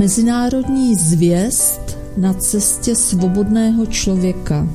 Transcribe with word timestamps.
Mezinárodní 0.00 0.94
zvěst 0.94 1.98
na 2.16 2.34
cestě 2.34 2.96
svobodného 2.96 3.86
člověka 3.86 4.66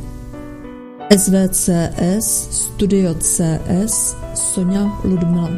SVCS 1.17 2.47
Studio 2.51 3.13
CS 3.13 4.15
Sonja 4.33 4.99
Ludmila 5.03 5.49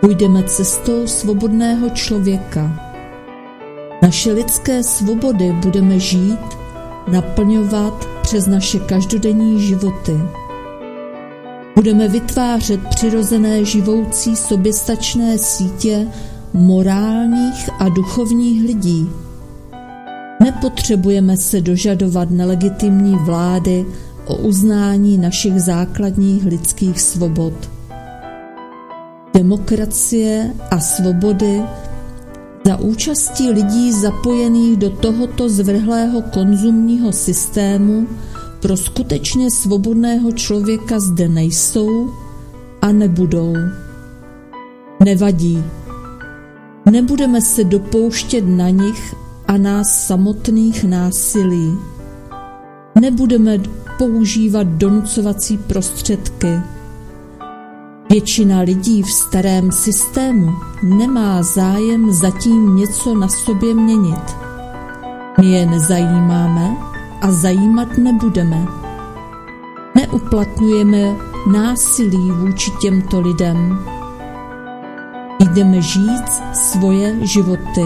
Půjdeme 0.00 0.42
cestou 0.42 1.06
svobodného 1.06 1.90
člověka. 1.90 2.94
Naše 4.02 4.32
lidské 4.32 4.82
svobody 4.82 5.52
budeme 5.52 5.98
žít, 5.98 6.58
naplňovat 7.08 8.08
přes 8.22 8.46
naše 8.46 8.78
každodenní 8.78 9.60
životy. 9.60 10.14
Budeme 11.74 12.08
vytvářet 12.08 12.80
přirozené 12.88 13.64
živoucí 13.64 14.36
soběstačné 14.36 15.38
sítě 15.38 16.06
morálních 16.56 17.70
a 17.78 17.88
duchovních 17.88 18.62
lidí. 18.62 19.08
Nepotřebujeme 20.42 21.36
se 21.36 21.60
dožadovat 21.60 22.30
nelegitimní 22.30 23.16
vlády 23.24 23.86
o 24.26 24.36
uznání 24.36 25.18
našich 25.18 25.60
základních 25.60 26.44
lidských 26.44 27.00
svobod. 27.00 27.52
Demokracie 29.34 30.54
a 30.70 30.80
svobody 30.80 31.62
za 32.66 32.76
účastí 32.76 33.50
lidí 33.50 33.92
zapojených 33.92 34.76
do 34.76 34.90
tohoto 34.90 35.48
zvrhlého 35.48 36.22
konzumního 36.22 37.12
systému 37.12 38.06
pro 38.60 38.76
skutečně 38.76 39.50
svobodného 39.50 40.32
člověka 40.32 41.00
zde 41.00 41.28
nejsou 41.28 42.10
a 42.82 42.92
nebudou. 42.92 43.54
Nevadí. 45.04 45.64
Nebudeme 46.90 47.40
se 47.40 47.64
dopouštět 47.64 48.44
na 48.48 48.68
nich 48.68 49.14
a 49.48 49.56
nás 49.56 50.06
samotných 50.06 50.84
násilí. 50.84 51.78
Nebudeme 53.00 53.58
používat 53.98 54.66
donucovací 54.66 55.58
prostředky. 55.58 56.60
Většina 58.10 58.60
lidí 58.60 59.02
v 59.02 59.10
starém 59.12 59.72
systému 59.72 60.52
nemá 60.82 61.42
zájem 61.42 62.12
zatím 62.12 62.76
něco 62.76 63.14
na 63.14 63.28
sobě 63.28 63.74
měnit. 63.74 64.36
My 65.40 65.46
je 65.46 65.66
nezajímáme 65.66 66.76
a 67.20 67.32
zajímat 67.32 67.98
nebudeme. 67.98 68.66
Neuplatňujeme 69.94 71.16
násilí 71.52 72.30
vůči 72.30 72.70
těmto 72.80 73.20
lidem. 73.20 73.78
Jdeme 75.38 75.82
žít 75.82 76.28
svoje 76.52 77.26
životy. 77.26 77.84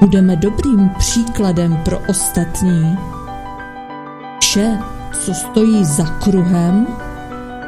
Budeme 0.00 0.36
dobrým 0.36 0.90
příkladem 0.98 1.76
pro 1.84 1.98
ostatní. 2.08 2.98
Vše, 4.40 4.78
co 5.20 5.34
stojí 5.34 5.84
za 5.84 6.04
kruhem, 6.04 6.86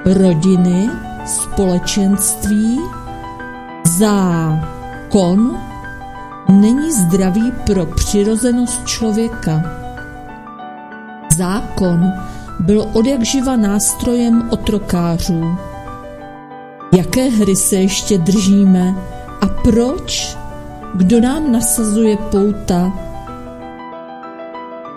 rodiny, 0.04 0.90
společenství, 1.26 2.80
zákon, 3.84 5.58
není 6.48 6.92
zdravý 6.92 7.52
pro 7.66 7.86
přirozenost 7.86 8.86
člověka. 8.86 9.62
Zákon 11.36 12.12
byl 12.58 12.90
odjakživa 12.92 13.56
nástrojem 13.56 14.48
otrokářů. 14.50 15.67
Jaké 16.96 17.28
hry 17.28 17.56
se 17.56 17.76
ještě 17.76 18.18
držíme 18.18 18.94
a 19.40 19.46
proč? 19.46 20.36
Kdo 20.94 21.20
nám 21.20 21.52
nasazuje 21.52 22.16
pouta? 22.16 22.92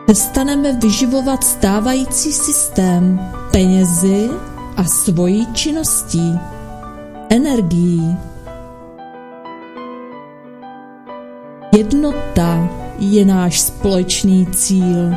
Přestaneme 0.05 0.73
vyživovat 0.73 1.43
stávající 1.43 2.33
systém 2.33 3.19
penězi 3.51 4.29
a 4.77 4.83
svojí 4.83 5.53
činností, 5.53 6.39
energií. 7.29 8.17
Jednota 11.77 12.69
je 12.99 13.25
náš 13.25 13.61
společný 13.61 14.45
cíl. 14.45 15.15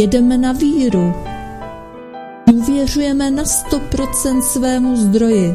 Jedeme 0.00 0.38
na 0.38 0.52
víru. 0.52 1.14
Důvěřujeme 2.52 3.30
na 3.30 3.42
100% 3.42 4.40
svému 4.40 4.96
zdroji. 4.96 5.54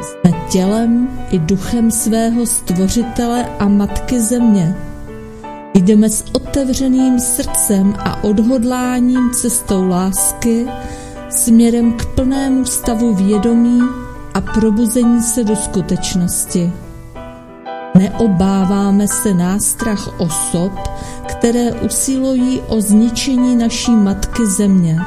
Jsme 0.00 0.32
tělem 0.50 1.10
i 1.30 1.38
duchem 1.38 1.90
svého 1.90 2.46
stvořitele 2.46 3.46
a 3.58 3.68
matky 3.68 4.20
země. 4.20 4.76
Jdeme 5.74 6.10
s 6.10 6.24
otevřeným 6.32 7.20
srdcem 7.20 7.94
a 7.98 8.24
odhodláním 8.24 9.30
cestou 9.30 9.88
lásky 9.88 10.66
směrem 11.30 11.92
k 11.92 12.04
plnému 12.04 12.64
stavu 12.64 13.14
vědomí 13.14 13.80
a 14.34 14.40
probuzení 14.40 15.22
se 15.22 15.44
do 15.44 15.56
skutečnosti. 15.56 16.72
Neobáváme 17.94 19.08
se 19.08 19.34
nástrah 19.34 20.20
osob, 20.20 20.72
které 21.26 21.72
usilují 21.72 22.60
o 22.60 22.80
zničení 22.80 23.56
naší 23.56 23.90
matky 23.90 24.46
země. 24.46 24.98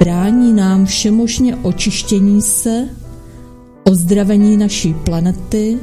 Brání 0.00 0.52
nám 0.52 0.86
všemožně 0.86 1.56
očištění 1.56 2.42
se, 2.42 2.88
ozdravení 3.84 4.56
naší 4.56 4.94
planety, 4.94 5.78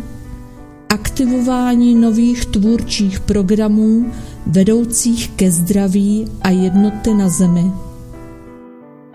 aktivování 0.89 1.95
nových 1.95 2.45
tvůrčích 2.45 3.19
programů 3.19 4.11
vedoucích 4.45 5.29
ke 5.29 5.51
zdraví 5.51 6.27
a 6.41 6.49
jednoty 6.49 7.13
na 7.13 7.29
Zemi. 7.29 7.71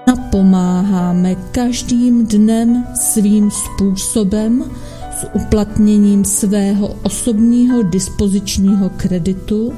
Napomáháme 0.07 1.35
každým 1.35 2.27
dnem 2.27 2.87
svým 3.01 3.51
způsobem 3.51 4.65
s 5.21 5.27
uplatněním 5.33 6.25
svého 6.25 6.97
osobního 7.03 7.83
dispozičního 7.83 8.91
kreditu 8.97 9.73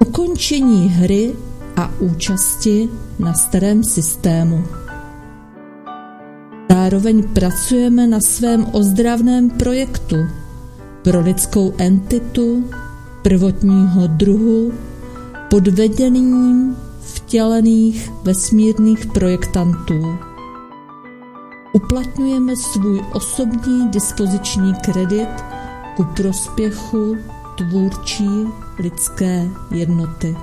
ukončení 0.00 0.88
hry 0.88 1.32
a 1.80 1.90
účasti 1.98 2.88
na 3.18 3.32
starém 3.32 3.84
systému. 3.84 4.64
Zároveň 6.70 7.22
pracujeme 7.32 8.06
na 8.06 8.20
svém 8.20 8.66
ozdravném 8.72 9.50
projektu 9.50 10.16
pro 11.02 11.20
lidskou 11.20 11.72
entitu 11.78 12.64
prvotního 13.22 14.06
druhu 14.06 14.72
pod 15.50 15.68
vedením 15.68 16.76
vtělených 17.00 18.10
vesmírných 18.24 19.06
projektantů. 19.06 20.18
Uplatňujeme 21.72 22.56
svůj 22.56 23.00
osobní 23.12 23.88
dispoziční 23.88 24.74
kredit 24.74 25.28
ku 25.96 26.04
prospěchu 26.04 27.16
tvůrčí 27.56 28.46
lidské 28.78 29.48
jednoty. 29.70 30.36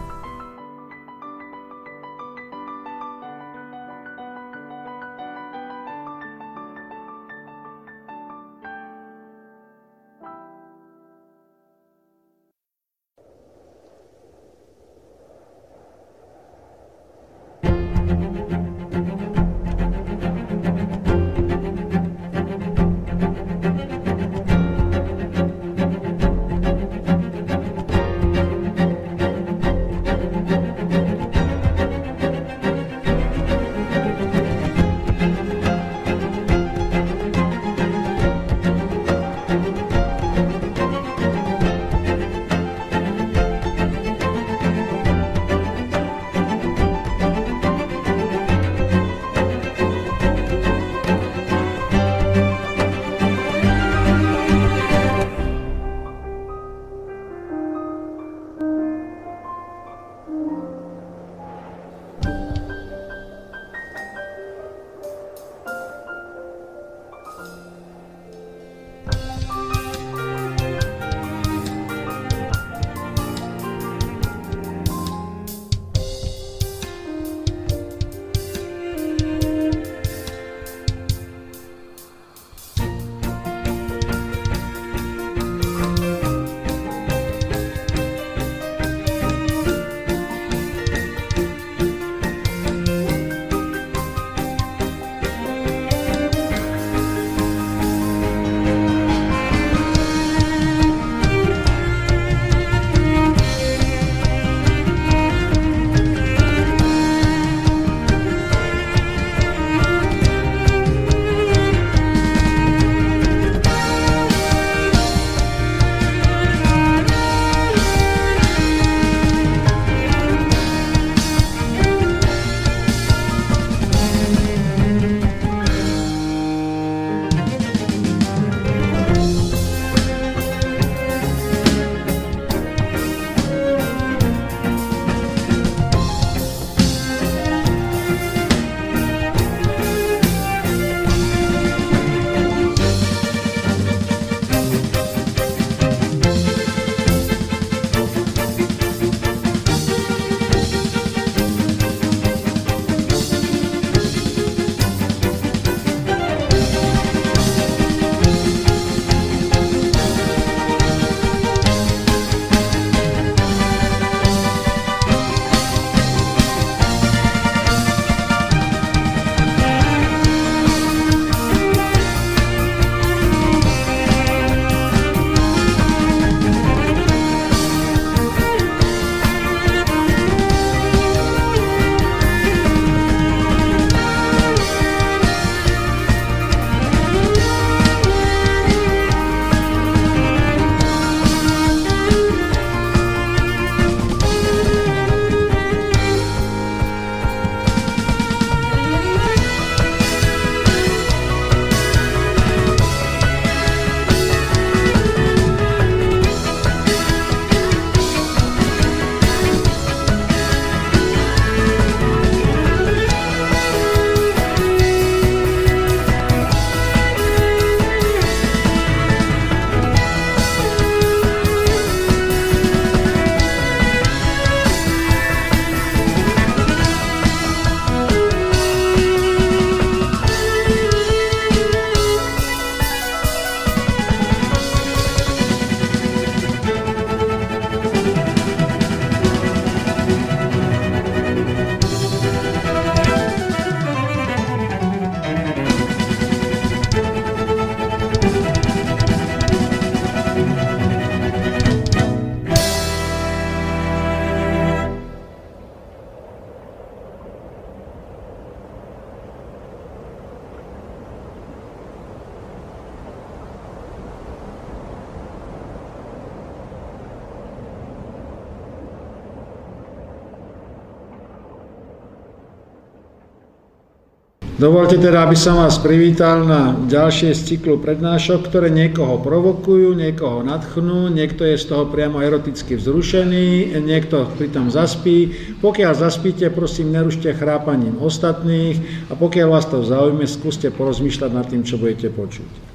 Dovolte 274.58 274.98
teda, 274.98 275.30
aby 275.30 275.38
som 275.38 275.62
vás 275.62 275.78
privítal 275.78 276.42
na 276.42 276.74
ďalšie 276.74 277.30
z 277.38 277.42
cyklu 277.46 277.78
prednášok, 277.78 278.50
ktoré 278.50 278.74
niekoho 278.74 279.22
provokujú, 279.22 279.94
niekoho 279.94 280.42
nadchnú, 280.42 281.14
niekto 281.14 281.46
je 281.46 281.62
z 281.62 281.70
toho 281.70 281.86
priamo 281.86 282.18
eroticky 282.26 282.74
vzrušený, 282.74 283.78
niekto 283.86 284.26
pritom 284.34 284.74
zaspí. 284.74 285.30
Pokiaľ 285.62 285.94
zaspíte, 285.94 286.50
prosím, 286.50 286.90
nerušte 286.90 287.38
chrápaním 287.38 288.02
ostatných 288.02 288.82
a 289.08 289.14
pokiaľ 289.14 289.48
vás 289.54 289.70
to 289.70 289.86
zaujme, 289.86 290.26
skúste 290.26 290.74
porozmýšľať 290.74 291.32
nad 291.38 291.46
tým, 291.46 291.62
čo 291.62 291.78
budete 291.78 292.10
počuť. 292.10 292.67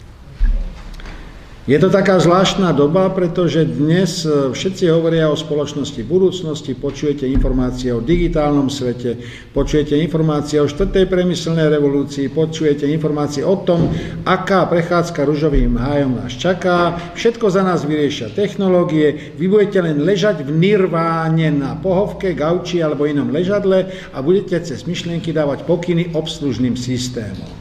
Je 1.63 1.79
to 1.79 1.95
taká 1.95 2.19
zvláštna 2.19 2.75
doba, 2.75 3.07
pretože 3.15 3.63
dnes 3.63 4.27
e, 4.27 4.51
všetci 4.51 4.91
hovoria 4.91 5.31
o 5.31 5.39
spoločnosti 5.39 6.03
budúcnosti, 6.03 6.75
počujete 6.75 7.23
informácie 7.31 7.95
o 7.95 8.03
digitálnom 8.03 8.67
svete, 8.67 9.23
počujete 9.55 9.95
informácie 9.95 10.59
o 10.59 10.67
štvrtej 10.67 11.07
priemyselnej 11.07 11.71
revolúcii, 11.71 12.35
počujete 12.35 12.91
informácie 12.91 13.47
o 13.47 13.55
tom, 13.63 13.95
aká 14.27 14.67
prechádzka 14.67 15.23
ružovým 15.23 15.79
hájom 15.79 16.19
nás 16.19 16.35
čaká, 16.35 16.99
všetko 17.15 17.47
za 17.47 17.63
nás 17.63 17.87
vyriešia 17.87 18.35
technológie, 18.35 19.31
vy 19.39 19.47
budete 19.47 19.87
len 19.87 20.03
ležať 20.03 20.43
v 20.43 20.51
nirváne 20.51 21.47
na 21.55 21.79
pohovke, 21.79 22.35
gauči 22.35 22.83
alebo 22.83 23.07
inom 23.07 23.31
ležadle 23.31 23.87
a 24.11 24.19
budete 24.19 24.59
cez 24.67 24.83
myšlienky 24.83 25.31
dávať 25.31 25.63
pokyny 25.63 26.11
obslužným 26.11 26.75
systémom. 26.75 27.55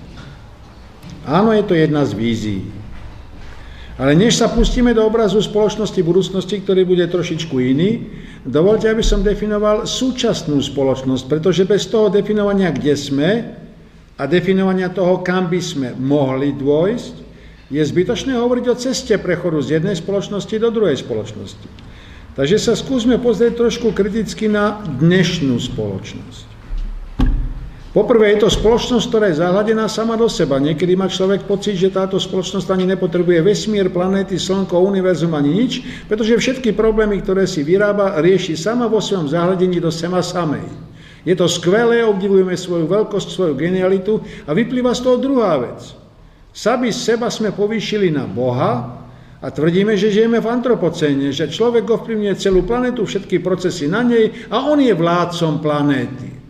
Áno, 1.29 1.53
je 1.53 1.61
to 1.61 1.77
jedna 1.77 2.01
z 2.01 2.17
vízií. 2.17 2.80
Ale 4.01 4.17
než 4.17 4.41
sa 4.41 4.49
pustíme 4.49 4.97
do 4.97 5.05
obrazu 5.05 5.37
spoločnosti 5.45 6.01
budúcnosti, 6.01 6.57
ktorý 6.57 6.89
bude 6.89 7.05
trošičku 7.05 7.53
iný, 7.61 8.09
dovolte, 8.41 8.89
aby 8.89 9.05
som 9.05 9.21
definoval 9.21 9.85
súčasnú 9.85 10.57
spoločnosť, 10.57 11.29
pretože 11.29 11.69
bez 11.69 11.85
toho 11.85 12.09
definovania, 12.09 12.73
kde 12.73 12.97
sme 12.97 13.29
a 14.17 14.25
definovania 14.25 14.89
toho, 14.89 15.21
kam 15.21 15.53
by 15.53 15.61
sme 15.61 15.93
mohli 16.01 16.49
dôjsť, 16.49 17.13
je 17.69 17.77
zbytočné 17.77 18.33
hovoriť 18.33 18.65
o 18.73 18.79
ceste 18.81 19.15
prechodu 19.21 19.61
z 19.61 19.77
jednej 19.77 19.93
spoločnosti 19.93 20.55
do 20.57 20.69
druhej 20.73 20.97
spoločnosti. 20.97 21.67
Takže 22.33 22.57
sa 22.57 22.73
skúsme 22.73 23.21
pozrieť 23.21 23.61
trošku 23.61 23.93
kriticky 23.93 24.49
na 24.49 24.81
dnešnú 24.97 25.61
spoločnosť. 25.61 26.50
Poprvé 27.91 28.31
je 28.31 28.47
to 28.47 28.49
spoločnosť, 28.55 29.05
ktorá 29.11 29.25
je 29.27 29.43
zahladená 29.43 29.91
sama 29.91 30.15
do 30.15 30.31
seba. 30.31 30.63
Niekedy 30.63 30.95
má 30.95 31.11
človek 31.11 31.43
pocit, 31.43 31.75
že 31.75 31.91
táto 31.91 32.15
spoločnosť 32.15 32.71
ani 32.71 32.87
nepotrebuje 32.95 33.43
vesmír, 33.43 33.91
planéty, 33.91 34.39
slnko, 34.39 34.79
univerzum 34.79 35.35
ani 35.35 35.51
nič, 35.51 35.83
pretože 36.07 36.39
všetky 36.39 36.71
problémy, 36.71 37.19
ktoré 37.19 37.43
si 37.43 37.67
vyrába, 37.67 38.23
rieši 38.23 38.55
sama 38.55 38.87
vo 38.87 39.03
svojom 39.03 39.27
zahľadení 39.27 39.83
do 39.83 39.91
sema 39.91 40.23
samej. 40.23 40.63
Je 41.27 41.35
to 41.35 41.51
skvelé, 41.51 41.99
obdivujeme 42.07 42.55
svoju 42.55 42.87
veľkosť, 42.87 43.27
svoju 43.27 43.53
genialitu 43.59 44.23
a 44.47 44.55
vyplýva 44.55 44.95
z 44.95 45.01
toho 45.03 45.19
druhá 45.19 45.59
vec. 45.59 45.91
Sami 46.55 46.95
seba 46.95 47.27
sme 47.27 47.51
povýšili 47.51 48.07
na 48.07 48.23
Boha 48.23 49.03
a 49.43 49.47
tvrdíme, 49.51 49.99
že 49.99 50.15
žijeme 50.15 50.39
v 50.39 50.47
antropocéne, 50.47 51.35
že 51.35 51.51
človek 51.51 51.83
ovplyvňuje 51.83 52.39
celú 52.39 52.63
planetu, 52.63 53.03
všetky 53.03 53.43
procesy 53.43 53.91
na 53.91 53.99
nej 53.99 54.31
a 54.47 54.63
on 54.71 54.79
je 54.79 54.95
vládcom 54.95 55.59
planéty. 55.59 56.40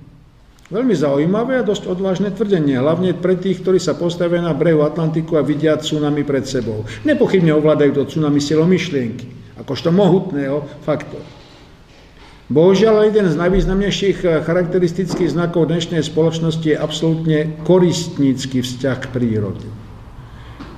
Veľmi 0.71 0.95
zaujímavé 0.95 1.59
a 1.59 1.67
dosť 1.67 1.91
odvážne 1.91 2.31
tvrdenie, 2.31 2.79
hlavne 2.79 3.11
pre 3.11 3.35
tých, 3.35 3.59
ktorí 3.59 3.75
sa 3.75 3.91
postavia 3.91 4.39
na 4.39 4.55
brehu 4.55 4.87
Atlantiku 4.87 5.35
a 5.35 5.43
vidia 5.43 5.75
tsunami 5.75 6.23
pred 6.23 6.47
sebou. 6.47 6.87
Nepochybne 7.03 7.51
ovládajú 7.51 7.91
to 7.91 8.03
tsunami 8.07 8.39
silou 8.39 8.63
myšlienky, 8.71 9.27
akožto 9.59 9.91
mohutného 9.91 10.63
faktoru. 10.87 11.27
Bohužiaľ, 12.47 13.11
jeden 13.11 13.27
z 13.27 13.35
najvýznamnejších 13.35 14.47
charakteristických 14.47 15.35
znakov 15.35 15.67
dnešnej 15.67 16.03
spoločnosti 16.07 16.63
je 16.63 16.79
absolútne 16.79 17.39
koristnícky 17.67 18.63
vzťah 18.63 18.97
k 19.03 19.11
prírode. 19.11 19.67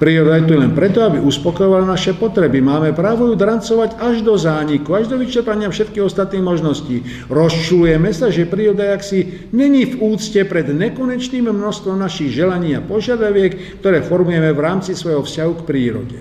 Príroda 0.01 0.41
je 0.41 0.49
tu 0.49 0.53
len 0.57 0.73
preto, 0.73 1.05
aby 1.05 1.21
uspokojovala 1.21 1.85
naše 1.85 2.17
potreby. 2.17 2.59
Máme 2.59 2.97
právo 2.97 3.29
ju 3.29 3.35
drancovať 3.37 4.01
až 4.01 4.25
do 4.25 4.33
zániku, 4.33 4.97
až 4.97 5.07
do 5.07 5.21
vyčerpania 5.21 5.69
všetkých 5.69 6.03
ostatných 6.03 6.43
možností. 6.43 7.05
Rozčulujeme 7.29 8.09
sa, 8.09 8.33
že 8.33 8.49
príroda 8.49 8.89
jaksi 8.97 9.49
není 9.53 9.85
v 9.85 10.01
úcte 10.01 10.41
pred 10.49 10.65
nekonečným 10.73 11.45
množstvom 11.45 12.01
našich 12.01 12.33
želaní 12.33 12.73
a 12.73 12.81
požiadaviek, 12.81 13.79
ktoré 13.79 14.01
formujeme 14.01 14.49
v 14.49 14.63
rámci 14.63 14.97
svojho 14.97 15.21
vzťahu 15.21 15.51
k 15.61 15.65
prírode. 15.65 16.19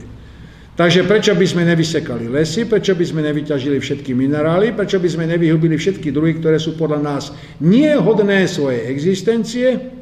Takže 0.72 1.04
prečo 1.04 1.36
by 1.36 1.44
sme 1.44 1.68
nevysekali 1.68 2.32
lesy, 2.32 2.64
prečo 2.64 2.96
by 2.96 3.04
sme 3.04 3.20
nevyťažili 3.28 3.76
všetky 3.76 4.16
minerály, 4.16 4.72
prečo 4.72 4.96
by 4.96 5.08
sme 5.08 5.28
nevyhubili 5.28 5.76
všetky 5.76 6.08
druhy, 6.08 6.40
ktoré 6.40 6.56
sú 6.56 6.80
podľa 6.80 7.00
nás 7.04 7.24
niehodné 7.60 8.48
svojej 8.48 8.88
existencie, 8.88 10.00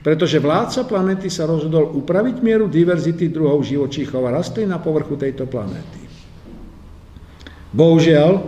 pretože 0.00 0.40
vládca 0.40 0.88
planéty 0.88 1.28
sa 1.28 1.44
rozhodol 1.44 1.92
upraviť 1.92 2.40
mieru 2.40 2.72
diverzity 2.72 3.28
druhov 3.28 3.60
živočíchov 3.64 4.24
a 4.24 4.34
rastlín 4.40 4.72
na 4.72 4.80
povrchu 4.80 5.20
tejto 5.20 5.44
planéty. 5.44 6.00
Bohužiaľ, 7.70 8.40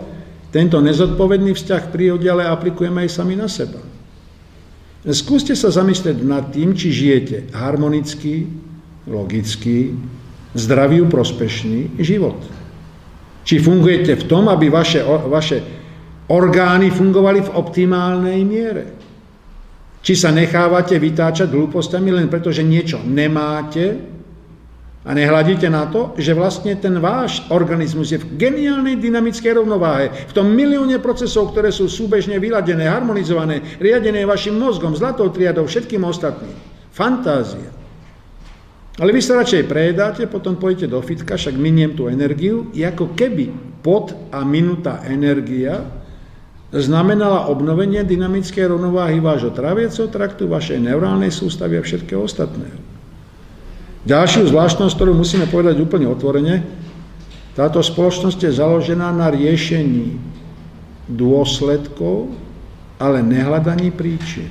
tento 0.49 0.81
nezodpovedný 0.81 1.53
vzťah 1.53 1.81
k 1.89 1.93
prírode 1.93 2.25
ale 2.29 2.49
aplikujeme 2.49 3.05
aj 3.05 3.09
sami 3.09 3.37
na 3.37 3.49
seba. 3.49 3.81
Skúste 5.03 5.53
sa 5.53 5.67
zamyslieť 5.67 6.17
nad 6.23 6.49
tým, 6.49 6.73
či 6.73 6.89
žijete 6.93 7.51
harmonický, 7.51 8.47
logický, 9.03 9.93
zdravý, 10.55 11.03
prospešný 11.09 11.99
život. 11.99 12.39
Či 13.43 13.59
fungujete 13.59 14.15
v 14.15 14.27
tom, 14.31 14.47
aby 14.47 14.71
vaše, 14.71 15.03
vaše 15.27 15.59
orgány 16.31 16.87
fungovali 16.87 17.43
v 17.43 17.53
optimálnej 17.59 18.39
miere. 18.47 19.02
Či 20.03 20.19
sa 20.19 20.35
nechávate 20.35 20.99
vytáčať 20.99 21.47
hlúpostiami 21.47 22.11
len 22.11 22.27
preto, 22.27 22.51
že 22.51 22.59
niečo 22.59 22.99
nemáte 22.99 24.03
a 25.03 25.11
nehľadíte 25.15 25.67
na 25.71 25.87
to, 25.87 26.11
že 26.19 26.35
vlastne 26.35 26.75
ten 26.75 26.99
váš 26.99 27.43
organizmus 27.51 28.11
je 28.11 28.19
v 28.19 28.35
geniálnej 28.35 28.99
dynamickej 28.99 29.63
rovnováhe, 29.63 30.11
v 30.27 30.35
tom 30.35 30.51
milióne 30.51 30.99
procesov, 30.99 31.51
ktoré 31.51 31.71
sú 31.71 31.87
súbežne 31.87 32.35
vyladené, 32.35 32.87
harmonizované, 32.87 33.79
riadené 33.79 34.27
vašim 34.27 34.55
mozgom, 34.55 34.95
zlatou 34.95 35.31
triadou, 35.31 35.67
všetkým 35.67 36.03
ostatným. 36.03 36.55
Fantázia. 36.91 37.71
Ale 38.99 39.09
vy 39.09 39.23
sa 39.23 39.39
radšej 39.39 39.65
prejedáte, 39.65 40.23
potom 40.29 40.59
pôjdete 40.59 40.91
do 40.91 40.99
fitka, 40.99 41.39
však 41.39 41.57
miniem 41.57 41.95
tú 41.97 42.11
energiu, 42.11 42.69
ako 42.75 43.15
keby 43.15 43.49
pod 43.83 44.15
a 44.31 44.45
minutá 44.47 45.03
energia 45.07 46.02
znamenala 46.73 47.45
obnovenie 47.53 48.01
dynamickej 48.01 48.65
rovnováhy 48.73 49.21
vášho 49.21 49.53
traviaceho 49.53 50.09
traktu, 50.09 50.49
vašej 50.49 50.81
neurálnej 50.81 51.29
sústavy 51.29 51.77
a 51.77 51.85
všetkého 51.85 52.25
ostatného. 52.25 52.81
Ďalšiu 54.03 54.49
zvláštnosť, 54.49 54.93
ktorú 54.97 55.13
musíme 55.13 55.45
povedať 55.47 55.79
úplne 55.79 56.09
otvorene, 56.09 56.65
táto 57.53 57.79
spoločnosť 57.85 58.49
je 58.49 58.57
založená 58.57 59.13
na 59.13 59.29
riešení 59.29 60.17
dôsledkov, 61.05 62.33
ale 62.97 63.21
nehľadaní 63.21 63.93
príčin. 63.93 64.49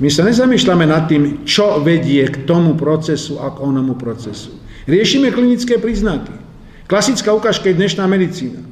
My 0.00 0.08
sa 0.08 0.24
nezamýšľame 0.24 0.88
nad 0.88 1.04
tým, 1.06 1.44
čo 1.44 1.78
vedie 1.84 2.24
k 2.26 2.48
tomu 2.48 2.74
procesu 2.74 3.38
a 3.38 3.52
k 3.52 3.60
onomu 3.60 3.94
procesu. 3.94 4.56
Riešime 4.88 5.30
klinické 5.30 5.76
príznaky. 5.78 6.32
Klasická 6.88 7.30
ukážka 7.36 7.70
je 7.70 7.78
dnešná 7.78 8.08
medicína. 8.08 8.71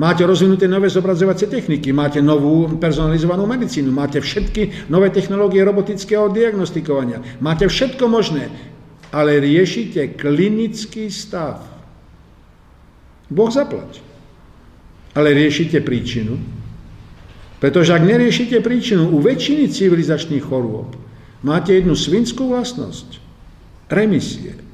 Máte 0.00 0.24
rozvinuté 0.24 0.64
nové 0.64 0.88
zobrazovacie 0.88 1.44
techniky, 1.44 1.92
máte 1.92 2.24
novú 2.24 2.72
personalizovanú 2.80 3.44
medicínu, 3.44 3.92
máte 3.92 4.16
všetky 4.16 4.88
nové 4.88 5.12
technológie 5.12 5.60
robotického 5.60 6.32
diagnostikovania, 6.32 7.20
máte 7.44 7.68
všetko 7.68 8.08
možné, 8.08 8.48
ale 9.12 9.36
riešite 9.44 10.16
klinický 10.16 11.12
stav. 11.12 11.60
Boh 13.28 13.52
zaplať. 13.52 14.00
Ale 15.12 15.36
riešite 15.36 15.84
príčinu. 15.84 16.40
Pretože 17.60 17.92
ak 17.92 18.00
neriešite 18.00 18.56
príčinu 18.64 19.12
u 19.12 19.20
väčšiny 19.20 19.68
civilizačných 19.68 20.40
chorôb, 20.40 20.96
máte 21.44 21.76
jednu 21.76 21.92
svinskú 21.92 22.48
vlastnosť. 22.48 23.20
Remisie. 23.92 24.69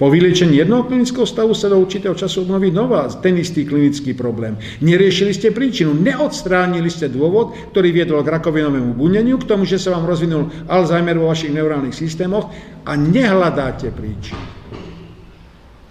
Po 0.00 0.08
vyliečení 0.08 0.56
jednoho 0.56 0.88
klinického 0.88 1.28
stavu 1.28 1.52
sa 1.52 1.68
do 1.68 1.76
určitého 1.76 2.16
času 2.16 2.48
obnoví 2.48 2.72
nová, 2.72 3.04
ten 3.20 3.36
istý 3.36 3.68
klinický 3.68 4.16
problém. 4.16 4.56
Neriešili 4.80 5.36
ste 5.36 5.52
príčinu, 5.52 5.92
neodstránili 5.92 6.88
ste 6.88 7.12
dôvod, 7.12 7.52
ktorý 7.76 7.92
viedol 7.92 8.24
k 8.24 8.32
rakovinovému 8.32 8.96
buneniu, 8.96 9.36
k 9.36 9.44
tomu, 9.44 9.68
že 9.68 9.76
sa 9.76 9.92
vám 9.92 10.08
rozvinul 10.08 10.48
Alzheimer 10.72 11.20
vo 11.20 11.28
vašich 11.28 11.52
neurálnych 11.52 11.92
systémoch 11.92 12.48
a 12.88 12.96
nehľadáte 12.96 13.92
príčinu. 13.92 14.40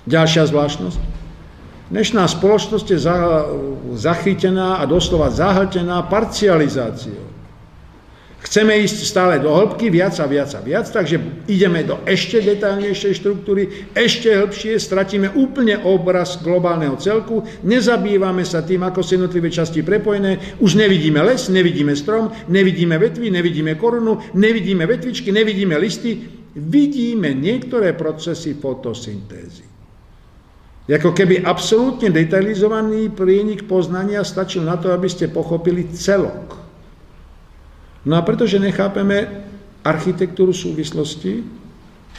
Ďalšia 0.10 0.50
zvláštnosť. 0.50 1.00
Dnešná 1.94 2.26
spoločnosť 2.26 2.88
je 2.90 3.00
zachytená 3.94 4.82
a 4.82 4.90
doslova 4.90 5.30
zahltená 5.30 6.02
parcializáciou. 6.10 7.29
Chceme 8.40 8.72
ísť 8.80 9.04
stále 9.04 9.36
do 9.44 9.52
hĺbky, 9.52 9.92
viac 9.92 10.16
a 10.16 10.26
viac 10.26 10.48
a 10.56 10.64
viac, 10.64 10.88
takže 10.88 11.20
ideme 11.52 11.84
do 11.84 12.00
ešte 12.08 12.40
detailnejšej 12.40 13.20
štruktúry, 13.20 13.92
ešte 13.92 14.32
hĺbšie, 14.32 14.80
stratíme 14.80 15.36
úplne 15.36 15.76
obraz 15.84 16.40
globálneho 16.40 16.96
celku, 16.96 17.44
nezabývame 17.68 18.48
sa 18.48 18.64
tým, 18.64 18.88
ako 18.88 19.04
sú 19.04 19.20
jednotlivé 19.20 19.52
časti 19.52 19.84
prepojené, 19.84 20.56
už 20.64 20.80
nevidíme 20.80 21.20
les, 21.20 21.52
nevidíme 21.52 21.92
strom, 22.00 22.32
nevidíme 22.48 22.96
vetvy, 22.96 23.28
nevidíme 23.28 23.76
korunu, 23.76 24.24
nevidíme 24.32 24.88
vetvičky, 24.88 25.36
nevidíme 25.36 25.76
listy, 25.76 26.24
vidíme 26.56 27.36
niektoré 27.36 27.92
procesy 27.92 28.56
fotosyntézy. 28.56 29.68
Ako 30.90 31.12
keby 31.14 31.44
absolútne 31.44 32.10
detailizovaný 32.10 33.12
prienik 33.14 33.68
poznania 33.68 34.24
stačil 34.24 34.64
na 34.66 34.80
to, 34.80 34.90
aby 34.90 35.06
ste 35.06 35.30
pochopili 35.30 35.92
celok. 35.92 36.69
No 38.08 38.16
a 38.16 38.22
pretože 38.24 38.60
nechápeme 38.60 39.48
architektúru 39.84 40.56
súvislosti, 40.56 41.44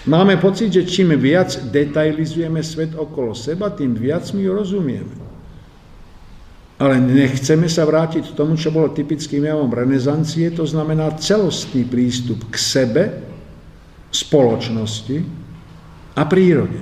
máme 0.05 0.37
pocit, 0.37 0.73
že 0.73 0.89
čím 0.89 1.17
viac 1.17 1.57
detailizujeme 1.73 2.61
svet 2.61 2.93
okolo 2.97 3.33
seba, 3.33 3.73
tým 3.73 3.97
viac 3.97 4.29
my 4.33 4.41
ju 4.45 4.53
rozumieme. 4.53 5.15
Ale 6.81 6.97
nechceme 6.97 7.69
sa 7.69 7.85
vrátiť 7.85 8.33
k 8.33 8.37
tomu, 8.37 8.57
čo 8.57 8.73
bolo 8.73 8.93
typickým 8.97 9.45
javom 9.45 9.69
renesancie, 9.69 10.49
to 10.49 10.65
znamená 10.65 11.13
celostný 11.21 11.85
prístup 11.85 12.49
k 12.49 12.57
sebe, 12.57 13.03
spoločnosti 14.11 15.23
a 16.17 16.23
prírode. 16.25 16.81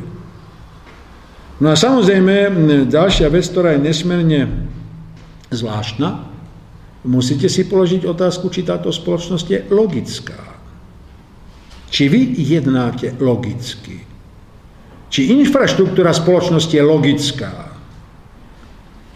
No 1.58 1.74
a 1.74 1.76
samozrejme, 1.76 2.54
ďalšia 2.86 3.26
vec, 3.26 3.50
ktorá 3.50 3.74
je 3.74 3.82
nesmierne 3.82 4.70
zvláštna, 5.50 6.30
musíte 7.08 7.48
si 7.48 7.64
položiť 7.64 8.04
otázku, 8.04 8.52
či 8.52 8.68
táto 8.68 8.92
spoločnosť 8.92 9.46
je 9.48 9.60
logická. 9.72 10.40
Či 11.88 12.04
vy 12.12 12.36
jednáte 12.36 13.16
logicky. 13.16 14.04
Či 15.08 15.32
infraštruktúra 15.40 16.12
spoločnosti 16.12 16.76
je 16.76 16.84
logická. 16.84 17.72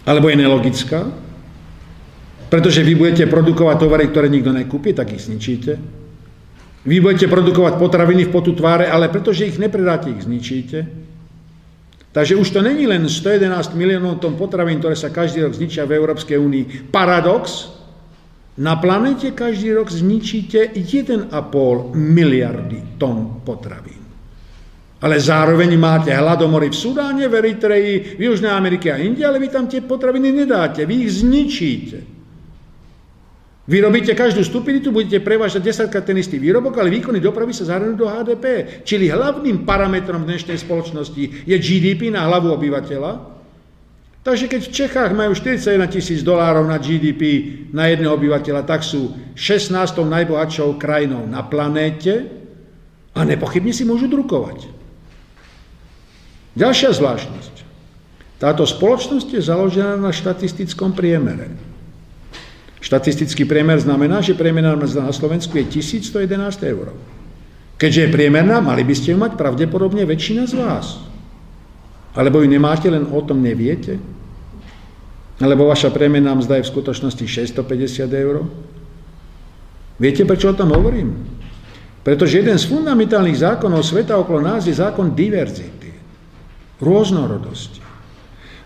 Alebo 0.08 0.32
je 0.32 0.40
nelogická. 0.40 1.04
Pretože 2.48 2.80
vy 2.80 2.96
budete 2.96 3.28
produkovať 3.28 3.76
tovary, 3.76 4.08
ktoré 4.08 4.32
nikto 4.32 4.52
nekúpi, 4.56 4.96
tak 4.96 5.12
ich 5.12 5.28
zničíte. 5.28 5.72
Vy 6.82 6.96
budete 6.98 7.28
produkovať 7.28 7.78
potraviny 7.78 8.28
v 8.28 8.32
potu 8.34 8.56
tváre, 8.56 8.88
ale 8.88 9.12
pretože 9.12 9.46
ich 9.46 9.60
nepredáte, 9.60 10.10
ich 10.10 10.24
zničíte. 10.24 10.84
Takže 12.12 12.36
už 12.36 12.48
to 12.52 12.60
není 12.60 12.84
len 12.84 13.08
111 13.08 13.72
miliónov 13.72 14.20
tón 14.20 14.36
potravín, 14.36 14.84
ktoré 14.84 14.92
sa 14.92 15.08
každý 15.08 15.48
rok 15.48 15.56
zničia 15.56 15.88
v 15.88 15.96
Európskej 15.96 16.36
únii. 16.36 16.92
Paradox, 16.92 17.72
na 18.62 18.78
planete 18.78 19.34
každý 19.34 19.74
rok 19.74 19.90
zničíte 19.90 20.70
1,5 20.70 21.34
miliardy 21.98 22.94
tón 22.94 23.42
potravín. 23.42 23.98
Ale 25.02 25.18
zároveň 25.18 25.74
máte 25.74 26.14
hladomory 26.14 26.70
v 26.70 26.78
Sudáne, 26.78 27.26
v 27.26 27.34
Eritreji, 27.42 28.22
v 28.22 28.30
Južnej 28.30 28.54
Amerike 28.54 28.94
a 28.94 29.02
Indii, 29.02 29.26
ale 29.26 29.42
vy 29.42 29.50
tam 29.50 29.66
tie 29.66 29.82
potraviny 29.82 30.30
nedáte, 30.30 30.86
vy 30.86 30.94
ich 31.02 31.26
zničíte. 31.26 31.98
Vy 33.66 33.78
robíte 33.82 34.14
každú 34.14 34.46
stupinitu, 34.46 34.94
budete 34.94 35.18
prevážať 35.22 35.90
10 35.90 35.90
ten 35.90 36.18
istý 36.18 36.38
výrobok, 36.38 36.78
ale 36.78 36.90
výkony 36.90 37.18
dopravy 37.18 37.50
sa 37.50 37.66
zahrnú 37.66 37.98
do 37.98 38.06
HDP. 38.06 38.78
Čili 38.86 39.10
hlavným 39.10 39.66
parametrom 39.66 40.22
dnešnej 40.22 40.58
spoločnosti 40.58 41.46
je 41.46 41.56
GDP 41.58 42.14
na 42.14 42.26
hlavu 42.26 42.54
obyvateľa, 42.54 43.31
Takže 44.22 44.46
keď 44.46 44.60
v 44.62 44.74
Čechách 44.74 45.10
majú 45.18 45.34
41 45.34 45.82
tisíc 45.90 46.22
dolárov 46.22 46.62
na 46.70 46.78
GDP 46.78 47.22
na 47.74 47.90
jedného 47.90 48.14
obyvateľa, 48.14 48.62
tak 48.62 48.86
sú 48.86 49.18
16. 49.34 49.74
najbohatšou 49.98 50.78
krajinou 50.78 51.26
na 51.26 51.42
planéte 51.42 52.30
a 53.18 53.26
nepochybne 53.26 53.74
si 53.74 53.82
môžu 53.82 54.06
drukovať. 54.06 54.70
Ďalšia 56.54 56.94
zvláštnosť. 56.94 57.54
Táto 58.38 58.62
spoločnosť 58.62 59.28
je 59.38 59.42
založená 59.42 59.98
na 59.98 60.14
štatistickom 60.14 60.94
priemere. 60.94 61.50
Štatistický 62.82 63.46
priemer 63.46 63.78
znamená, 63.78 64.22
že 64.22 64.38
priemerná 64.38 64.74
mzda 64.74 65.06
na 65.06 65.14
Slovensku 65.14 65.54
je 65.58 65.82
1111 65.82 66.30
eur. 66.66 66.94
Keďže 67.78 68.00
je 68.06 68.14
priemerná, 68.14 68.62
mali 68.62 68.86
by 68.86 68.94
ste 68.94 69.14
ju 69.14 69.18
mať 69.18 69.34
pravdepodobne 69.34 70.06
väčšina 70.06 70.46
z 70.46 70.54
vás. 70.58 71.11
Alebo 72.12 72.44
ju 72.44 72.48
nemáte, 72.48 72.92
len 72.92 73.08
o 73.08 73.20
tom 73.24 73.40
neviete? 73.40 73.96
Alebo 75.40 75.66
vaša 75.66 75.88
premená 75.90 76.36
mzda 76.36 76.60
je 76.60 76.66
v 76.68 76.72
skutočnosti 76.72 77.24
650 77.24 78.06
eur? 78.12 78.44
Viete, 79.96 80.22
prečo 80.28 80.52
o 80.52 80.56
tom 80.56 80.70
hovorím? 80.76 81.16
Pretože 82.02 82.42
jeden 82.42 82.58
z 82.58 82.68
fundamentálnych 82.68 83.38
zákonov 83.38 83.86
sveta 83.86 84.18
okolo 84.18 84.42
nás 84.42 84.66
je 84.66 84.74
zákon 84.74 85.14
diverzity, 85.14 85.94
rôznorodosti. 86.82 87.80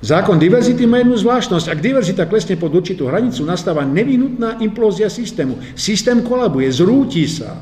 Zákon 0.00 0.36
diverzity 0.36 0.84
má 0.84 1.00
jednu 1.00 1.16
zvláštnosť. 1.16 1.72
Ak 1.72 1.80
diverzita 1.80 2.28
klesne 2.28 2.60
pod 2.60 2.72
určitú 2.72 3.08
hranicu, 3.08 3.44
nastáva 3.44 3.84
nevinutná 3.84 4.60
implózia 4.60 5.08
systému. 5.08 5.56
Systém 5.72 6.20
kolabuje, 6.20 6.68
zrúti 6.68 7.24
sa. 7.24 7.56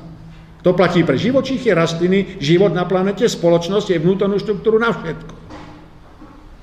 To 0.67 0.75
platí 0.75 1.07
pre 1.07 1.15
živočíchy, 1.15 1.71
rastliny, 1.71 2.41
život 2.43 2.75
na 2.75 2.89
planete, 2.89 3.29
spoločnosť, 3.29 3.95
je 3.95 4.03
vnútornú 4.03 4.41
štruktúru 4.41 4.81
na 4.81 4.91
všetko. 4.91 5.44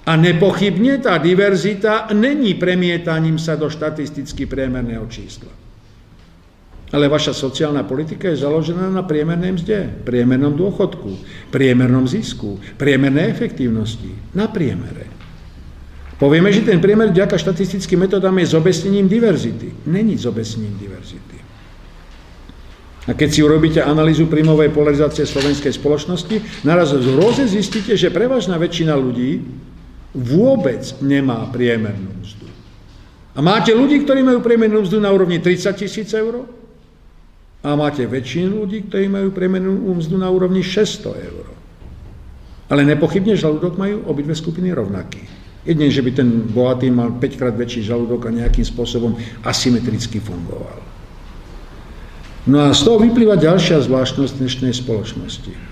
A 0.01 0.17
nepochybne 0.17 0.97
tá 0.97 1.21
diverzita 1.21 2.09
není 2.09 2.57
premietaním 2.57 3.37
sa 3.37 3.53
do 3.53 3.69
štatisticky 3.69 4.49
priemerného 4.49 5.05
čísla. 5.05 5.53
Ale 6.91 7.07
vaša 7.07 7.31
sociálna 7.31 7.87
politika 7.87 8.27
je 8.27 8.41
založená 8.41 8.91
na 8.91 9.05
priemernej 9.05 9.55
mzde, 9.55 10.03
priemernom 10.03 10.57
dôchodku, 10.57 11.21
priemernom 11.53 12.03
zisku, 12.09 12.59
priemernej 12.75 13.31
efektívnosti. 13.31 14.11
Na 14.35 14.51
priemere. 14.51 15.07
Povieme, 16.19 16.51
že 16.51 16.67
ten 16.67 16.83
priemer 16.83 17.09
vďaka 17.09 17.39
štatistickým 17.39 18.05
metodám 18.05 18.35
je 18.43 18.53
zobesnením 18.53 19.07
diverzity. 19.07 19.73
Není 19.87 20.19
zobesnením 20.19 20.77
diverzity. 20.77 21.37
A 23.09 23.17
keď 23.17 23.29
si 23.33 23.41
urobíte 23.41 23.81
analýzu 23.81 24.29
príjmovej 24.29 24.69
polarizácie 24.69 25.25
slovenskej 25.25 25.73
spoločnosti, 25.73 26.61
naraz 26.61 26.93
hroze 26.93 27.49
zistíte, 27.49 27.97
že 27.97 28.13
prevažná 28.13 28.61
väčšina 28.61 28.93
ľudí 28.93 29.41
vôbec 30.11 30.83
nemá 30.99 31.47
priemernú 31.49 32.11
mzdu. 32.19 32.47
A 33.31 33.39
máte 33.39 33.71
ľudí, 33.71 34.03
ktorí 34.03 34.23
majú 34.27 34.43
priemernú 34.43 34.83
mzdu 34.83 34.99
na 34.99 35.07
úrovni 35.11 35.39
30 35.39 35.71
tisíc 35.79 36.11
eur 36.11 36.43
a 37.63 37.69
máte 37.79 38.03
väčšinu 38.03 38.67
ľudí, 38.67 38.91
ktorí 38.91 39.07
majú 39.07 39.31
priemernú 39.31 39.95
mzdu 39.95 40.19
na 40.19 40.27
úrovni 40.27 40.59
600 40.59 41.29
eur. 41.31 41.45
Ale 42.67 42.87
nepochybne 42.87 43.35
žalúdok 43.35 43.79
majú 43.79 44.03
obidve 44.07 44.35
skupiny 44.35 44.71
rovnaký. 44.75 45.27
Jedine, 45.61 45.93
že 45.93 46.01
by 46.01 46.11
ten 46.11 46.27
bohatý 46.49 46.89
mal 46.89 47.13
5 47.21 47.39
krát 47.39 47.53
väčší 47.53 47.85
žalúdok 47.85 48.27
a 48.27 48.35
nejakým 48.35 48.65
spôsobom 48.65 49.15
asymetricky 49.45 50.17
fungoval. 50.17 50.81
No 52.49 52.65
a 52.65 52.73
z 52.73 52.81
toho 52.81 52.97
vyplýva 52.97 53.37
ďalšia 53.37 53.85
zvláštnosť 53.85 54.41
dnešnej 54.41 54.73
spoločnosti. 54.73 55.70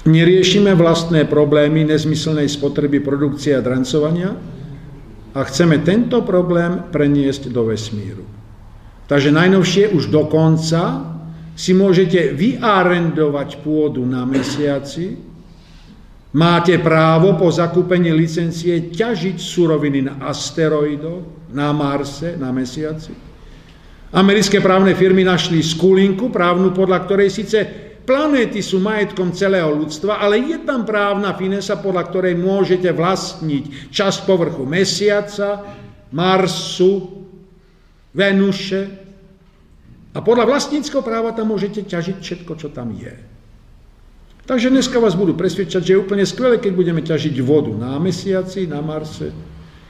Neriešime 0.00 0.72
vlastné 0.72 1.28
problémy 1.28 1.84
nezmyselnej 1.84 2.48
spotreby 2.48 3.04
produkcie 3.04 3.52
a 3.52 3.60
drancovania 3.60 4.32
a 5.36 5.40
chceme 5.44 5.84
tento 5.84 6.24
problém 6.24 6.88
preniesť 6.88 7.52
do 7.52 7.68
vesmíru. 7.68 8.24
Takže 9.04 9.28
najnovšie 9.28 9.92
už 9.92 10.08
dokonca 10.08 11.04
si 11.52 11.76
môžete 11.76 12.32
vyarendovať 12.32 13.60
pôdu 13.60 14.00
na 14.08 14.24
mesiaci, 14.24 15.20
máte 16.32 16.80
právo 16.80 17.36
po 17.36 17.52
zakúpení 17.52 18.08
licencie 18.08 18.88
ťažiť 18.88 19.36
suroviny 19.36 20.00
na 20.08 20.14
asteroidoch, 20.24 21.52
na 21.52 21.76
Marse, 21.76 22.40
na 22.40 22.48
mesiaci. 22.48 23.12
Americké 24.16 24.64
právne 24.64 24.96
firmy 24.96 25.28
našli 25.28 25.60
skulinku 25.60 26.32
právnu, 26.32 26.72
podľa 26.72 26.98
ktorej 27.04 27.28
síce 27.28 27.89
Planéty 28.10 28.58
sú 28.58 28.82
majetkom 28.82 29.30
celého 29.30 29.70
ľudstva, 29.70 30.18
ale 30.18 30.42
je 30.42 30.58
tam 30.66 30.82
právna 30.82 31.30
finesa, 31.38 31.78
podľa 31.78 32.10
ktorej 32.10 32.34
môžete 32.34 32.90
vlastniť 32.90 33.94
časť 33.94 34.26
povrchu 34.26 34.66
Mesiaca, 34.66 35.62
Marsu, 36.10 37.22
Venuše 38.10 38.82
a 40.10 40.18
podľa 40.18 40.50
vlastníckého 40.50 41.06
práva 41.06 41.30
tam 41.30 41.54
môžete 41.54 41.86
ťažiť 41.86 42.18
všetko, 42.18 42.52
čo 42.58 42.74
tam 42.74 42.90
je. 42.98 43.14
Takže 44.42 44.74
dneska 44.74 44.98
vás 44.98 45.14
budú 45.14 45.38
presvedčať, 45.38 45.78
že 45.86 45.92
je 45.94 46.02
úplne 46.02 46.26
skvelé, 46.26 46.58
keď 46.58 46.74
budeme 46.74 47.06
ťažiť 47.06 47.38
vodu 47.46 47.70
na 47.70 47.94
Mesiaci, 48.02 48.66
na 48.66 48.82
Marse, 48.82 49.30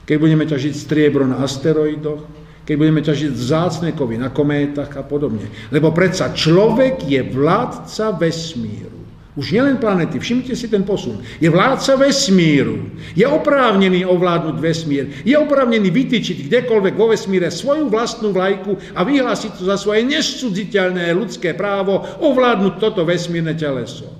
keď 0.04 0.16
budeme 0.20 0.44
ťažiť 0.44 0.76
striebro 0.76 1.24
na 1.24 1.40
asteroidoch, 1.40 2.28
keď 2.70 2.78
budeme 2.78 3.02
ťažiť 3.02 3.34
vzácne 3.34 3.90
kovy 3.98 4.14
na 4.14 4.30
kométach 4.30 4.94
a 4.94 5.02
podobne. 5.02 5.50
Lebo 5.74 5.90
predsa 5.90 6.30
človek 6.30 7.02
je 7.02 7.18
vládca 7.18 8.14
vesmíru. 8.14 8.94
Už 9.34 9.50
nielen 9.50 9.82
planety, 9.82 10.22
všimnite 10.22 10.54
si 10.54 10.70
ten 10.70 10.86
posun. 10.86 11.18
Je 11.42 11.50
vládca 11.50 11.98
vesmíru. 11.98 12.94
Je 13.18 13.26
oprávnený 13.26 14.06
ovládnuť 14.06 14.56
vesmír. 14.62 15.10
Je 15.26 15.34
oprávnený 15.34 15.90
vytýčiť 15.90 16.46
kdekoľvek 16.46 16.94
vo 16.94 17.10
vesmíre 17.10 17.50
svoju 17.50 17.90
vlastnú 17.90 18.30
vlajku 18.30 18.78
a 18.94 19.02
vyhlásiť 19.02 19.58
to 19.58 19.66
za 19.66 19.74
svoje 19.74 20.06
nescudziteľné 20.06 21.10
ľudské 21.10 21.58
právo 21.58 22.06
ovládnuť 22.22 22.78
toto 22.78 23.02
vesmírne 23.02 23.58
teleso. 23.58 24.14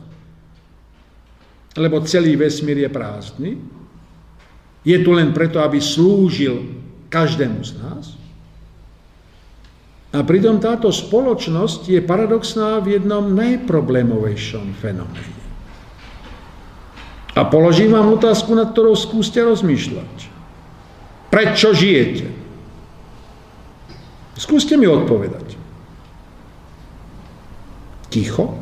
Lebo 1.78 2.02
celý 2.02 2.34
vesmír 2.34 2.82
je 2.82 2.90
prázdny. 2.90 3.50
Je 4.82 4.98
tu 5.06 5.14
len 5.14 5.30
preto, 5.30 5.62
aby 5.62 5.78
slúžil 5.78 6.66
každému 7.14 7.62
z 7.62 7.78
nás. 7.78 8.19
A 10.10 10.26
pritom 10.26 10.58
táto 10.58 10.90
spoločnosť 10.90 11.86
je 11.86 12.00
paradoxná 12.02 12.82
v 12.82 12.98
jednom 12.98 13.30
najproblémovejšom 13.30 14.74
fenoméne. 14.82 15.38
A 17.38 17.46
položím 17.46 17.94
vám 17.94 18.10
otázku, 18.18 18.50
nad 18.58 18.74
ktorou 18.74 18.98
skúste 18.98 19.38
rozmýšľať. 19.38 20.14
Prečo 21.30 21.70
žijete? 21.70 22.26
Skúste 24.34 24.74
mi 24.74 24.90
odpovedať. 24.90 25.54
Ticho? 28.10 28.58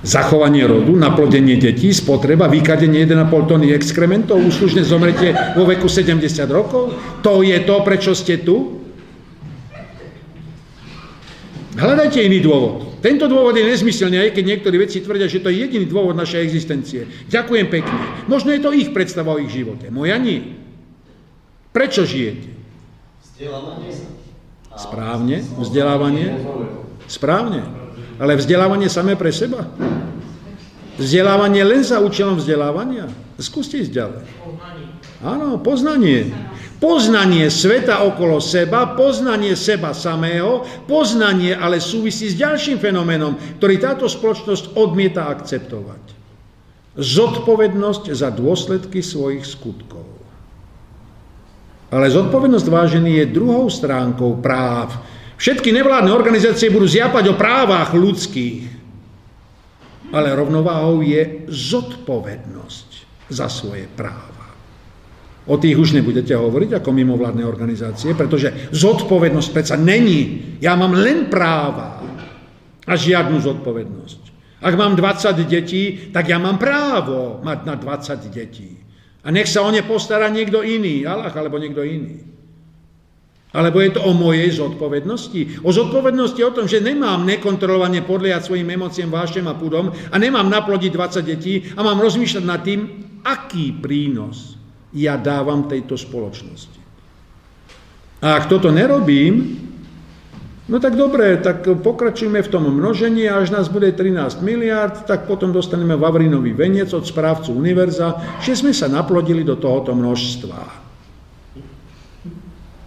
Zachovanie 0.00 0.64
rodu, 0.64 0.96
naplodenie 0.96 1.60
detí, 1.60 1.92
spotreba, 1.92 2.48
vykadenie 2.48 3.04
1,5 3.04 3.28
tony 3.44 3.76
exkrementov, 3.76 4.40
úslužne 4.40 4.80
zomrete 4.80 5.36
vo 5.52 5.68
veku 5.68 5.92
70 5.92 6.24
rokov? 6.48 6.96
To 7.20 7.44
je 7.44 7.60
to, 7.60 7.76
prečo 7.84 8.16
ste 8.16 8.40
tu? 8.40 8.79
Hľadajte 11.70 12.18
iný 12.26 12.42
dôvod. 12.42 12.98
Tento 12.98 13.30
dôvod 13.30 13.54
je 13.54 13.62
nezmyselný, 13.62 14.18
aj 14.18 14.34
keď 14.34 14.44
niektorí 14.44 14.76
veci 14.82 14.98
tvrdia, 14.98 15.30
že 15.30 15.38
to 15.38 15.54
je 15.54 15.62
jediný 15.62 15.86
dôvod 15.86 16.18
našej 16.18 16.42
existencie. 16.42 17.06
Ďakujem 17.30 17.66
pekne. 17.70 17.98
Možno 18.26 18.50
je 18.50 18.60
to 18.60 18.74
ich 18.74 18.90
predstava 18.90 19.38
o 19.38 19.42
ich 19.42 19.54
živote. 19.54 19.86
Moja 19.94 20.18
nie. 20.18 20.58
Prečo 21.70 22.02
žijete? 22.02 22.50
Správne. 24.74 25.46
Vzdelávanie? 25.62 26.26
Správne. 27.06 27.62
Ale 28.18 28.34
vzdelávanie 28.34 28.90
samé 28.90 29.14
pre 29.14 29.30
seba? 29.30 29.70
Vzdelávanie 31.00 31.64
len 31.64 31.80
za 31.86 32.02
účelom 32.02 32.36
vzdelávania? 32.36 33.08
Skúste 33.40 33.80
ísť 33.80 33.92
ďalej. 33.94 34.22
Áno, 35.24 35.56
poznanie. 35.62 36.28
Poznanie 36.80 37.52
sveta 37.52 38.08
okolo 38.08 38.40
seba, 38.40 38.96
poznanie 38.96 39.52
seba 39.52 39.92
samého, 39.92 40.64
poznanie 40.88 41.52
ale 41.52 41.76
súvisí 41.76 42.32
s 42.32 42.40
ďalším 42.40 42.80
fenoménom, 42.80 43.36
ktorý 43.60 43.76
táto 43.76 44.08
spoločnosť 44.08 44.80
odmieta 44.80 45.28
akceptovať. 45.28 46.16
Zodpovednosť 46.96 48.16
za 48.16 48.32
dôsledky 48.32 49.04
svojich 49.04 49.44
skutkov. 49.44 50.08
Ale 51.92 52.08
zodpovednosť 52.08 52.66
vážený 52.72 53.20
je 53.20 53.34
druhou 53.34 53.68
stránkou 53.68 54.40
práv. 54.40 54.96
Všetky 55.36 55.76
nevládne 55.76 56.16
organizácie 56.16 56.72
budú 56.72 56.88
zjapať 56.88 57.28
o 57.28 57.36
právach 57.36 57.92
ľudských. 57.92 58.80
Ale 60.16 60.32
rovnováhou 60.32 61.04
je 61.04 61.44
zodpovednosť 61.44 62.88
za 63.28 63.52
svoje 63.52 63.84
práva. 63.84 64.29
O 65.48 65.56
tých 65.56 65.78
už 65.78 65.96
nebudete 65.96 66.36
hovoriť 66.36 66.76
ako 66.76 66.90
mimovládne 66.92 67.48
organizácie, 67.48 68.12
pretože 68.12 68.68
zodpovednosť 68.76 69.48
predsa 69.56 69.76
není. 69.80 70.56
Ja 70.60 70.76
mám 70.76 70.92
len 70.92 71.32
práva 71.32 72.04
a 72.84 72.92
žiadnu 72.92 73.40
zodpovednosť. 73.40 74.20
Ak 74.60 74.76
mám 74.76 74.92
20 74.92 75.40
detí, 75.48 76.12
tak 76.12 76.28
ja 76.28 76.36
mám 76.36 76.60
právo 76.60 77.40
mať 77.40 77.58
na 77.64 77.74
20 77.80 78.28
detí. 78.28 78.76
A 79.24 79.32
nech 79.32 79.48
sa 79.48 79.64
o 79.64 79.72
ne 79.72 79.80
postará 79.80 80.28
niekto 80.28 80.60
iný, 80.60 81.08
Allah 81.08 81.32
alebo 81.32 81.56
niekto 81.56 81.80
iný. 81.80 82.20
Alebo 83.50 83.82
je 83.82 83.96
to 83.96 84.04
o 84.06 84.14
mojej 84.14 84.46
zodpovednosti? 84.52 85.64
O 85.66 85.74
zodpovednosti 85.74 86.38
o 86.44 86.54
tom, 86.54 86.70
že 86.70 86.84
nemám 86.84 87.26
nekontrolovane 87.26 88.04
podliať 88.06 88.46
svojim 88.46 88.68
emóciám, 88.68 89.10
vášem 89.10 89.42
a 89.48 89.58
púdom 89.58 89.90
a 89.90 90.16
nemám 90.20 90.46
naplodiť 90.46 90.92
20 90.92 91.24
detí 91.24 91.54
a 91.74 91.80
mám 91.82 91.98
rozmýšľať 91.98 92.44
nad 92.46 92.60
tým, 92.62 92.80
aký 93.26 93.74
prínos 93.80 94.59
ja 94.94 95.14
dávam 95.14 95.70
tejto 95.70 95.94
spoločnosti. 95.94 96.80
A 98.20 98.36
ak 98.36 98.52
toto 98.52 98.68
nerobím, 98.68 99.56
no 100.68 100.76
tak 100.76 100.92
dobre, 100.92 101.40
tak 101.40 101.64
pokračujeme 101.64 102.44
v 102.44 102.52
tom 102.52 102.68
množení 102.68 103.24
až 103.24 103.48
nás 103.48 103.72
bude 103.72 103.88
13 103.88 104.44
miliard, 104.44 105.08
tak 105.08 105.24
potom 105.24 105.56
dostaneme 105.56 105.96
Vavrinový 105.96 106.52
venec 106.52 106.92
od 106.92 107.06
správcu 107.06 107.56
univerza, 107.56 108.20
že 108.44 108.52
sme 108.58 108.76
sa 108.76 108.92
naplodili 108.92 109.40
do 109.40 109.56
tohoto 109.56 109.96
množstva. 109.96 110.60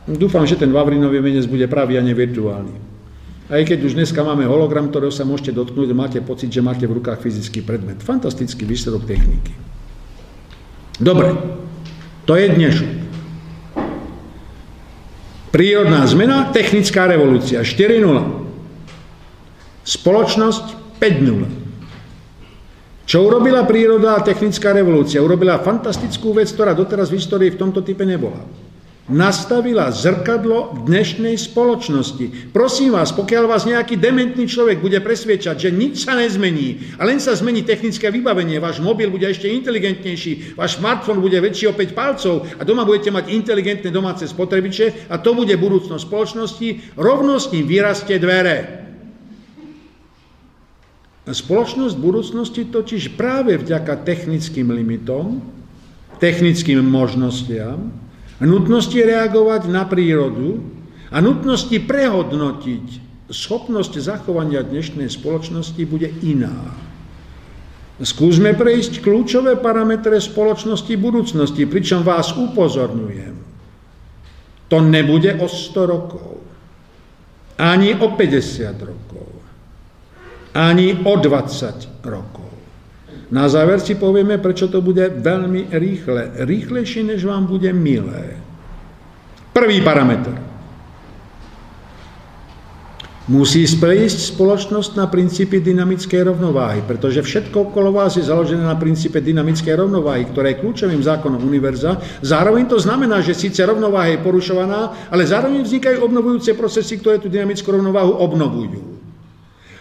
Dúfam, 0.03 0.43
že 0.43 0.59
ten 0.59 0.69
Vavrinový 0.69 1.23
venec 1.23 1.47
bude 1.47 1.65
pravý 1.71 1.97
a 1.97 2.03
nevirtuálny. 2.03 2.93
Aj 3.47 3.61
keď 3.63 3.85
už 3.85 3.95
dneska 3.95 4.23
máme 4.23 4.47
hologram, 4.47 4.87
ktorého 4.87 5.11
sa 5.11 5.27
môžete 5.27 5.51
dotknúť, 5.55 5.91
máte 5.95 6.19
pocit, 6.23 6.51
že 6.51 6.63
máte 6.63 6.87
v 6.87 6.99
rukách 6.99 7.19
fyzický 7.23 7.63
predmet. 7.63 7.99
Fantastický 8.03 8.63
výsledok 8.63 9.03
techniky. 9.07 9.53
Dobre, 10.99 11.35
to 12.23 12.36
je 12.36 12.47
dnešok. 12.49 12.91
Prírodná 15.53 16.01
zmena, 16.09 16.49
technická 16.49 17.05
revolúcia 17.05 17.62
4.0. 17.62 19.86
Spoločnosť 19.86 20.97
5.0. 20.97 21.62
Čo 23.03 23.27
urobila 23.27 23.67
príroda 23.67 24.17
a 24.17 24.23
technická 24.23 24.71
revolúcia? 24.71 25.21
Urobila 25.21 25.59
fantastickú 25.59 26.33
vec, 26.33 26.49
ktorá 26.49 26.71
doteraz 26.71 27.12
v 27.12 27.19
histórii 27.19 27.51
v 27.51 27.59
tomto 27.59 27.83
type 27.83 28.07
nebola 28.07 28.62
nastavila 29.13 29.93
zrkadlo 29.93 30.89
dnešnej 30.89 31.38
spoločnosti. 31.38 32.49
Prosím 32.49 32.97
vás, 32.97 33.13
pokiaľ 33.13 33.43
vás 33.45 33.69
nejaký 33.69 34.02
dementný 34.02 34.49
človek 34.49 34.82
bude 34.82 34.97
presviečať, 34.97 35.56
že 35.56 35.69
nič 35.69 36.10
sa 36.10 36.17
nezmení 36.17 36.97
a 36.97 37.06
len 37.06 37.21
sa 37.21 37.38
zmení 37.38 37.62
technické 37.62 38.10
vybavenie, 38.10 38.58
váš 38.58 38.82
mobil 38.82 39.13
bude 39.13 39.30
ešte 39.30 39.45
inteligentnejší, 39.45 40.58
váš 40.58 40.82
smartfón 40.82 41.21
bude 41.21 41.38
väčší 41.38 41.69
o 41.69 41.78
5 41.78 41.93
palcov 41.93 42.49
a 42.58 42.62
doma 42.65 42.82
budete 42.84 43.13
mať 43.13 43.30
inteligentné 43.30 43.93
domáce 43.93 44.26
spotrebiče 44.26 45.13
a 45.13 45.21
to 45.21 45.38
bude 45.38 45.54
budúcnosť 45.54 46.04
spoločnosti, 46.10 46.97
rovno 46.97 47.38
s 47.38 47.54
ním 47.54 47.69
vyrastie 47.69 48.17
dvere. 48.17 48.82
Spoločnosť 51.23 51.95
budúcnosti 52.02 52.67
totiž 52.67 53.15
práve 53.15 53.56
vďaka 53.56 54.04
technickým 54.04 54.73
limitom, 54.76 55.39
technickým 56.19 56.84
možnostiam, 56.84 58.02
nutnosti 58.45 58.97
reagovať 58.97 59.71
na 59.71 59.88
prírodu 59.88 60.60
a 61.13 61.21
nutnosti 61.21 61.77
prehodnotiť 61.77 62.86
schopnosť 63.29 63.93
zachovania 64.01 64.62
dnešnej 64.62 65.10
spoločnosti 65.10 65.82
bude 65.88 66.10
iná. 66.21 66.73
Skúsme 68.01 68.58
prejsť 68.58 69.06
kľúčové 69.06 69.62
parametre 69.62 70.17
spoločnosti 70.17 70.93
budúcnosti, 70.97 71.69
pričom 71.69 72.01
vás 72.01 72.34
upozorňujem. 72.34 73.38
To 74.73 74.82
nebude 74.82 75.38
o 75.38 75.45
100 75.45 75.93
rokov, 75.93 76.41
ani 77.62 77.93
o 77.93 78.17
50 78.17 78.73
rokov, 78.82 79.29
ani 80.58 80.97
o 81.06 81.13
20 81.21 82.01
rokov. 82.01 82.33
Na 83.34 83.50
záver 83.50 83.82
si 83.82 83.98
povieme, 83.98 84.38
prečo 84.38 84.69
to 84.69 84.78
bude 84.78 85.02
veľmi 85.02 85.74
rýchle. 85.74 86.46
Rýchlejšie, 86.46 87.02
než 87.02 87.26
vám 87.26 87.50
bude 87.50 87.74
milé. 87.74 88.38
Prvý 89.50 89.82
parametr. 89.82 90.38
Musí 93.24 93.63
splísť 93.63 94.36
spoločnosť 94.36 95.00
na 95.00 95.08
princípy 95.08 95.63
dynamickej 95.63 96.28
rovnováhy, 96.28 96.84
pretože 96.86 97.24
všetko 97.24 97.72
okolo 97.72 97.96
vás 97.96 98.19
je 98.19 98.28
založené 98.28 98.67
na 98.67 98.76
princípe 98.76 99.17
dynamickej 99.24 99.80
rovnováhy, 99.80 100.28
ktoré 100.30 100.54
je 100.54 100.62
kľúčovým 100.62 101.00
zákonom 101.00 101.39
univerza. 101.39 101.98
Zároveň 102.19 102.67
to 102.69 102.78
znamená, 102.78 103.24
že 103.24 103.34
síce 103.34 103.63
rovnováha 103.63 104.13
je 104.13 104.22
porušovaná, 104.22 105.10
ale 105.10 105.24
zároveň 105.24 105.63
vznikajú 105.63 106.04
obnovujúce 106.04 106.52
procesy, 106.54 107.00
ktoré 107.00 107.17
tú 107.17 107.32
dynamickú 107.32 107.72
rovnováhu 107.72 108.13
obnovujú. 108.13 108.82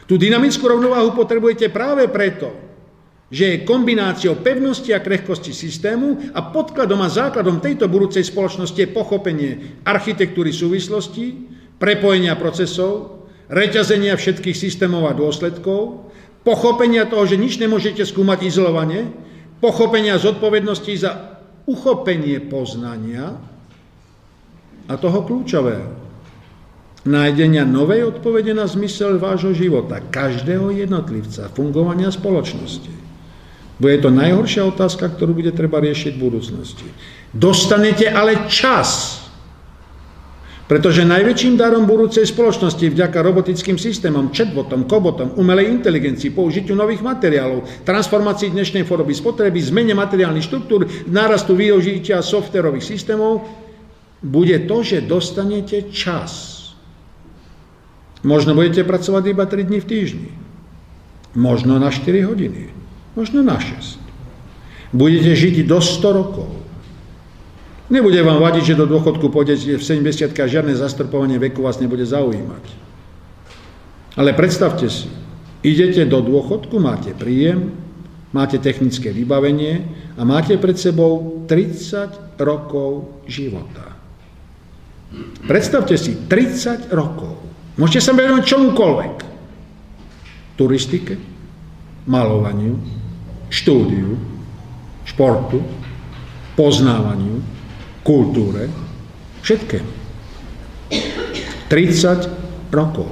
Tú 0.06 0.14
dynamickú 0.14 0.62
rovnováhu 0.62 1.10
potrebujete 1.10 1.66
práve 1.66 2.06
preto, 2.06 2.71
že 3.32 3.44
je 3.48 3.64
kombináciou 3.64 4.44
pevnosti 4.44 4.92
a 4.92 5.00
krehkosti 5.00 5.56
systému 5.56 6.36
a 6.36 6.52
podkladom 6.52 7.00
a 7.00 7.08
základom 7.08 7.64
tejto 7.64 7.88
budúcej 7.88 8.28
spoločnosti 8.28 8.76
je 8.76 8.92
pochopenie 8.92 9.80
architektúry 9.88 10.52
súvislostí, 10.52 11.48
prepojenia 11.80 12.36
procesov, 12.36 13.24
reťazenia 13.48 14.20
všetkých 14.20 14.52
systémov 14.52 15.08
a 15.08 15.16
dôsledkov, 15.16 16.12
pochopenia 16.44 17.08
toho, 17.08 17.24
že 17.24 17.40
nič 17.40 17.56
nemôžete 17.56 18.04
skúmať 18.04 18.52
izolovane, 18.52 19.08
pochopenia 19.64 20.20
zodpovednosti 20.20 20.92
za 21.00 21.40
uchopenie 21.64 22.36
poznania 22.44 23.40
a 24.92 24.94
toho 25.00 25.24
kľúčového. 25.24 26.04
nájdenia 27.02 27.66
novej 27.66 28.14
odpovede 28.14 28.54
na 28.54 28.68
zmysel 28.68 29.18
vášho 29.18 29.56
života, 29.56 29.98
každého 29.98 30.70
jednotlivca, 30.70 31.50
fungovania 31.50 32.14
spoločnosti. 32.14 33.01
Bude 33.80 33.96
to 34.00 34.12
najhoršia 34.12 34.68
otázka, 34.68 35.08
ktorú 35.12 35.36
bude 35.36 35.52
treba 35.52 35.80
riešiť 35.80 36.12
v 36.16 36.22
budúcnosti. 36.22 36.86
Dostanete 37.32 38.08
ale 38.12 38.48
čas, 38.48 39.20
pretože 40.68 41.08
najväčším 41.08 41.56
darom 41.56 41.88
budúcej 41.88 42.24
spoločnosti 42.28 42.84
vďaka 42.92 43.18
robotickým 43.20 43.76
systémom, 43.80 44.32
chatbotom, 44.32 44.84
kobotom, 44.84 45.36
umelej 45.40 45.72
inteligencii, 45.72 46.32
použitiu 46.32 46.76
nových 46.76 47.00
materiálov, 47.00 47.84
transformácii 47.84 48.52
dnešnej 48.52 48.84
formy 48.84 49.16
spotreby, 49.16 49.58
zmene 49.60 49.96
materiálnych 49.96 50.46
štruktúr, 50.46 50.88
nárastu 51.08 51.56
využitia 51.56 52.20
softverových 52.20 52.84
systémov, 52.84 53.44
bude 54.22 54.54
to, 54.70 54.86
že 54.86 55.02
dostanete 55.02 55.90
čas 55.90 56.62
Možno 58.22 58.54
budete 58.54 58.86
pracovať 58.86 59.34
iba 59.34 59.44
3 59.50 59.66
dní 59.66 59.78
v 59.82 59.86
týždni. 59.86 60.30
Možno 61.34 61.78
na 61.82 61.90
4 61.90 62.22
hodiny. 62.22 62.70
Možno 63.12 63.44
na 63.44 63.60
6. 63.60 64.00
Budete 64.92 65.32
žiť 65.36 65.68
do 65.68 65.80
100 65.80 66.18
rokov. 66.18 66.48
Nebude 67.92 68.24
vám 68.24 68.40
vadiť, 68.40 68.72
že 68.72 68.80
do 68.80 68.88
dôchodku 68.88 69.28
pôjdete 69.28 69.76
v 69.76 69.84
70 69.84 70.32
a 70.32 70.46
žiadne 70.48 70.72
zastrpovanie 70.72 71.36
veku 71.36 71.60
vás 71.60 71.76
nebude 71.76 72.08
zaujímať. 72.08 72.64
Ale 74.16 74.32
predstavte 74.32 74.88
si, 74.88 75.12
idete 75.60 76.08
do 76.08 76.24
dôchodku, 76.24 76.80
máte 76.80 77.12
príjem, 77.12 77.72
máte 78.32 78.56
technické 78.56 79.12
vybavenie 79.12 79.84
a 80.16 80.24
máte 80.24 80.56
pred 80.56 80.80
sebou 80.80 81.44
30 81.44 82.40
rokov 82.40 83.20
života. 83.28 83.92
Predstavte 85.44 86.00
si, 86.00 86.16
30 86.16 86.88
rokov. 86.96 87.36
Môžete 87.76 88.00
sa 88.08 88.16
venovať 88.16 88.44
čomukoľvek. 88.48 89.14
Turistike, 90.56 91.20
malovaniu, 92.08 93.01
štúdiu, 93.52 94.16
športu, 95.04 95.60
poznávaniu, 96.56 97.44
kultúre, 98.00 98.72
všetkému. 99.44 99.92
30 101.68 102.72
rokov. 102.72 103.08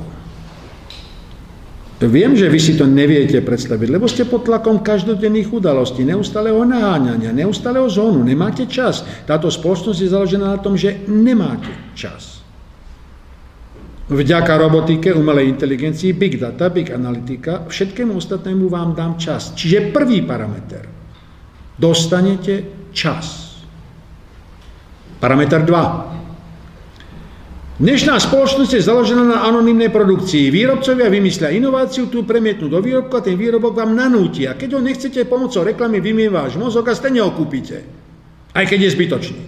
Viem, 2.00 2.32
že 2.32 2.48
vy 2.48 2.56
si 2.56 2.80
to 2.80 2.88
neviete 2.88 3.44
predstaviť, 3.44 3.88
lebo 3.92 4.08
ste 4.08 4.24
pod 4.24 4.48
tlakom 4.48 4.80
každodenných 4.80 5.52
udalostí, 5.52 6.00
neustáleho 6.00 6.64
naháňania, 6.64 7.28
neustáleho 7.28 7.84
zónu, 7.92 8.24
nemáte 8.24 8.64
čas. 8.64 9.04
Táto 9.28 9.52
spoločnosť 9.52 10.00
je 10.00 10.08
založená 10.08 10.56
na 10.56 10.60
tom, 10.64 10.80
že 10.80 11.04
nemáte 11.04 11.68
čas 11.92 12.39
vďaka 14.10 14.58
robotike, 14.58 15.14
umelej 15.14 15.48
inteligencii, 15.54 16.12
big 16.12 16.34
data, 16.36 16.66
big 16.68 16.90
analytika, 16.90 17.64
všetkému 17.70 18.18
ostatnému 18.18 18.66
vám 18.66 18.94
dám 18.98 19.14
čas. 19.16 19.54
Čiže 19.54 19.94
prvý 19.94 20.26
parameter. 20.26 20.82
Dostanete 21.78 22.66
čas. 22.90 23.54
Parameter 25.22 25.62
2. 25.62 26.20
Dnešná 27.80 28.20
spoločnosť 28.20 28.76
je 28.76 28.82
založená 28.84 29.24
na 29.24 29.38
anonimnej 29.48 29.88
produkcii. 29.88 30.52
Výrobcovia 30.52 31.08
vymyslia 31.08 31.48
inováciu, 31.48 32.12
tu 32.12 32.28
premietnú 32.28 32.68
do 32.68 32.76
výrobku 32.76 33.16
a 33.16 33.24
ten 33.24 33.40
výrobok 33.40 33.72
vám 33.72 33.96
nanútia. 33.96 34.52
Keď 34.52 34.76
ho 34.76 34.80
nechcete 34.84 35.24
pomocou 35.24 35.64
reklamy, 35.64 35.96
vymie 36.04 36.28
váš 36.28 36.60
mozog 36.60 36.84
a 36.84 36.92
stejne 36.92 37.24
ho 37.24 37.32
kúpite. 37.32 37.80
Aj 38.52 38.68
keď 38.68 38.84
je 38.84 38.90
zbytočný. 38.92 39.42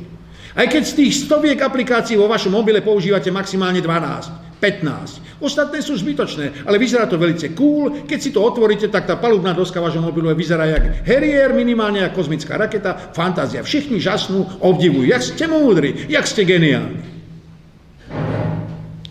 Aj 0.57 0.64
keď 0.64 0.83
z 0.85 0.96
tých 0.96 1.12
stoviek 1.29 1.61
aplikácií 1.61 2.16
vo 2.16 2.25
vašom 2.25 2.57
mobile 2.57 2.81
používate 2.81 3.29
maximálne 3.29 3.85
12. 3.85 4.42
15. 4.62 5.42
Ostatné 5.42 5.83
sú 5.83 5.98
zbytočné, 5.98 6.62
ale 6.62 6.79
vyzerá 6.79 7.11
to 7.11 7.18
veľmi 7.18 7.35
cool. 7.59 8.07
Keď 8.07 8.18
si 8.22 8.31
to 8.31 8.46
otvoríte, 8.46 8.87
tak 8.87 9.11
tá 9.11 9.18
palubná 9.18 9.51
doska 9.51 9.83
vášho 9.83 9.98
mobilu 9.98 10.31
vyzerá 10.38 10.70
jak 10.70 11.03
Harrier, 11.03 11.51
minimálne 11.51 12.07
ako 12.07 12.22
kozmická 12.22 12.55
raketa. 12.55 13.11
Fantázia. 13.11 13.66
Všichni 13.66 13.98
žasnú, 13.98 14.46
obdivujú. 14.62 15.11
Jak 15.11 15.27
ste 15.27 15.51
múdri, 15.51 16.07
jak 16.07 16.22
ste 16.31 16.46
geniálni. 16.46 17.03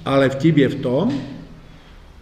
Ale 0.08 0.32
vtip 0.32 0.56
je 0.56 0.70
v 0.72 0.78
tom, 0.80 1.12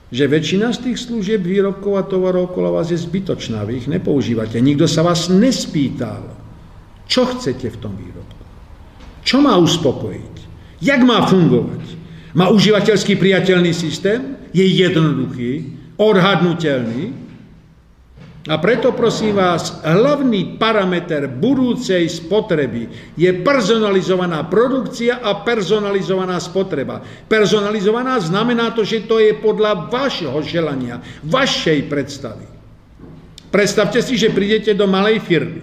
že 0.10 0.26
väčšina 0.26 0.74
z 0.74 0.90
tých 0.90 0.98
služieb, 1.06 1.46
výrobkov 1.46 1.94
a 2.02 2.04
tovarov 2.10 2.50
okolo 2.50 2.82
vás 2.82 2.90
je 2.90 2.98
zbytočná. 2.98 3.62
Vy 3.62 3.86
ich 3.86 3.88
nepoužívate. 3.88 4.58
Nikto 4.58 4.90
sa 4.90 5.06
vás 5.06 5.30
nespýtal, 5.30 6.34
čo 7.06 7.30
chcete 7.30 7.70
v 7.70 7.78
tom 7.78 7.94
výrobku. 7.94 8.42
Čo 9.22 9.38
má 9.46 9.54
uspokojiť? 9.62 10.36
Jak 10.82 11.02
má 11.06 11.30
fungovať? 11.30 11.99
Má 12.38 12.54
užívateľský 12.54 13.18
priateľný 13.18 13.74
systém, 13.74 14.38
je 14.54 14.66
jednoduchý, 14.66 15.78
odhadnutelný 15.98 17.30
a 18.50 18.56
preto 18.58 18.96
prosím 18.98 19.38
vás, 19.38 19.84
hlavný 19.86 20.58
parameter 20.58 21.30
budúcej 21.30 22.08
spotreby 22.10 23.14
je 23.14 23.30
personalizovaná 23.46 24.48
produkcia 24.50 25.22
a 25.22 25.46
personalizovaná 25.46 26.42
spotreba. 26.42 27.04
Personalizovaná 27.30 28.18
znamená 28.18 28.74
to, 28.74 28.82
že 28.82 29.06
to 29.06 29.22
je 29.22 29.38
podľa 29.38 29.92
vašeho 29.94 30.40
želania, 30.42 30.98
vašej 31.28 31.92
predstavy. 31.92 32.48
Predstavte 33.54 34.02
si, 34.02 34.18
že 34.18 34.34
prídete 34.34 34.74
do 34.74 34.90
malej 34.90 35.22
firmy. 35.22 35.62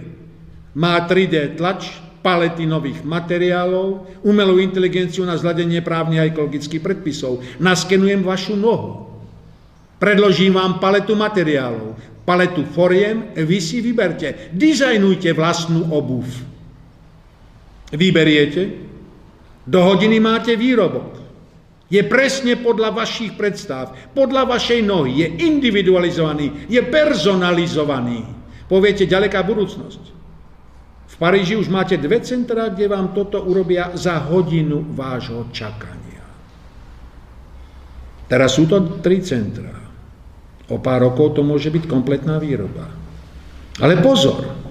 Má 0.77 1.01
3D 1.03 1.59
tlač, 1.59 1.91
palety 2.21 2.67
nových 2.67 3.05
materiálov, 3.05 4.21
umelú 4.25 4.59
inteligenciu 4.59 5.23
na 5.23 5.37
zladenie 5.39 5.79
právnych 5.79 6.19
a 6.21 6.27
ekologických 6.27 6.83
predpisov. 6.83 7.39
Naskenujem 7.61 8.25
vašu 8.25 8.57
nohu. 8.57 9.07
Predložím 9.97 10.57
vám 10.59 10.77
paletu 10.77 11.17
materiálov, 11.17 11.97
paletu 12.21 12.67
foriem, 12.69 13.33
vy 13.33 13.57
si 13.57 13.81
vyberte. 13.81 14.53
Dizajnujte 14.53 15.33
vlastnú 15.33 15.89
obuv. 15.89 16.27
Vyberiete, 17.89 18.63
do 19.63 19.79
hodiny 19.81 20.19
máte 20.19 20.53
výrobok. 20.53 21.17
Je 21.87 22.03
presne 22.03 22.59
podľa 22.59 22.91
vašich 22.91 23.39
predstav, 23.39 23.95
podľa 24.11 24.43
vašej 24.43 24.83
nohy, 24.83 25.23
je 25.23 25.27
individualizovaný, 25.47 26.67
je 26.67 26.83
personalizovaný. 26.83 28.27
Poviete, 28.67 29.07
ďaleká 29.07 29.39
budúcnosť. 29.47 30.16
Paríži 31.17 31.57
už 31.57 31.73
máte 31.73 31.97
dve 31.97 32.21
centrá, 32.21 32.69
kde 32.69 32.85
vám 32.85 33.09
toto 33.17 33.41
urobia 33.41 33.89
za 33.97 34.21
hodinu 34.29 34.85
vášho 34.93 35.49
čakania. 35.49 36.21
Teraz 38.29 38.53
sú 38.53 38.69
to 38.69 39.01
tri 39.01 39.25
centrá. 39.25 39.73
O 40.69 40.77
pár 40.77 41.09
rokov 41.09 41.33
to 41.33 41.41
môže 41.41 41.73
byť 41.73 41.89
kompletná 41.89 42.37
výroba. 42.37 42.91
Ale 43.81 43.97
pozor, 44.03 44.66